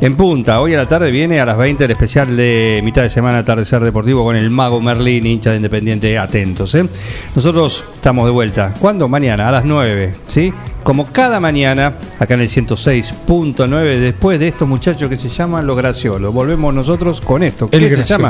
En 0.00 0.16
Punta. 0.16 0.60
Hoy 0.60 0.74
a 0.74 0.76
la 0.76 0.86
tarde 0.86 1.10
viene 1.10 1.40
a 1.40 1.46
las 1.46 1.56
20 1.56 1.84
el 1.84 1.90
especial 1.90 2.36
de 2.36 2.80
mitad 2.84 3.02
de 3.02 3.10
semana 3.10 3.38
Atardecer 3.38 3.82
Deportivo 3.82 4.24
con 4.24 4.36
el 4.36 4.50
Mago 4.50 4.80
Merlín, 4.80 5.26
hincha 5.26 5.50
de 5.50 5.56
Independiente. 5.56 6.18
Atentos, 6.18 6.74
¿eh? 6.74 6.86
Nosotros 7.34 7.84
estamos 7.94 8.24
de 8.24 8.30
vuelta. 8.30 8.74
¿Cuándo? 8.78 9.08
Mañana, 9.08 9.48
a 9.48 9.52
las 9.52 9.64
9, 9.64 10.14
¿sí? 10.26 10.52
Como 10.82 11.06
cada 11.06 11.40
mañana, 11.40 11.94
acá 12.18 12.34
en 12.34 12.42
el 12.42 12.48
106.9, 12.48 13.98
después 13.98 14.38
de 14.38 14.48
estos 14.48 14.68
muchachos 14.68 15.08
que 15.08 15.16
se 15.16 15.28
llaman 15.28 15.66
Los 15.66 15.76
Graciolos. 15.76 16.32
Volvemos 16.34 16.74
nosotros 16.74 17.20
con 17.22 17.42
esto. 17.42 17.70
¿Qué 17.70 17.78
El 17.78 17.82
se 17.82 17.88
Graciolo. 17.96 18.23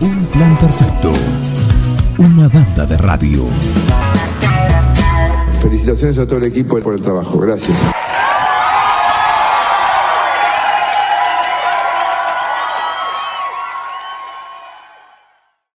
Un 0.00 0.26
plan 0.26 0.56
perfecto. 0.56 1.12
Una 2.18 2.48
banda 2.48 2.86
de 2.86 2.96
radio. 2.96 3.44
Felicitaciones 5.60 6.18
a 6.18 6.26
todo 6.26 6.38
el 6.38 6.44
equipo 6.44 6.78
por 6.80 6.94
el 6.94 7.02
trabajo. 7.02 7.38
Gracias. 7.38 7.84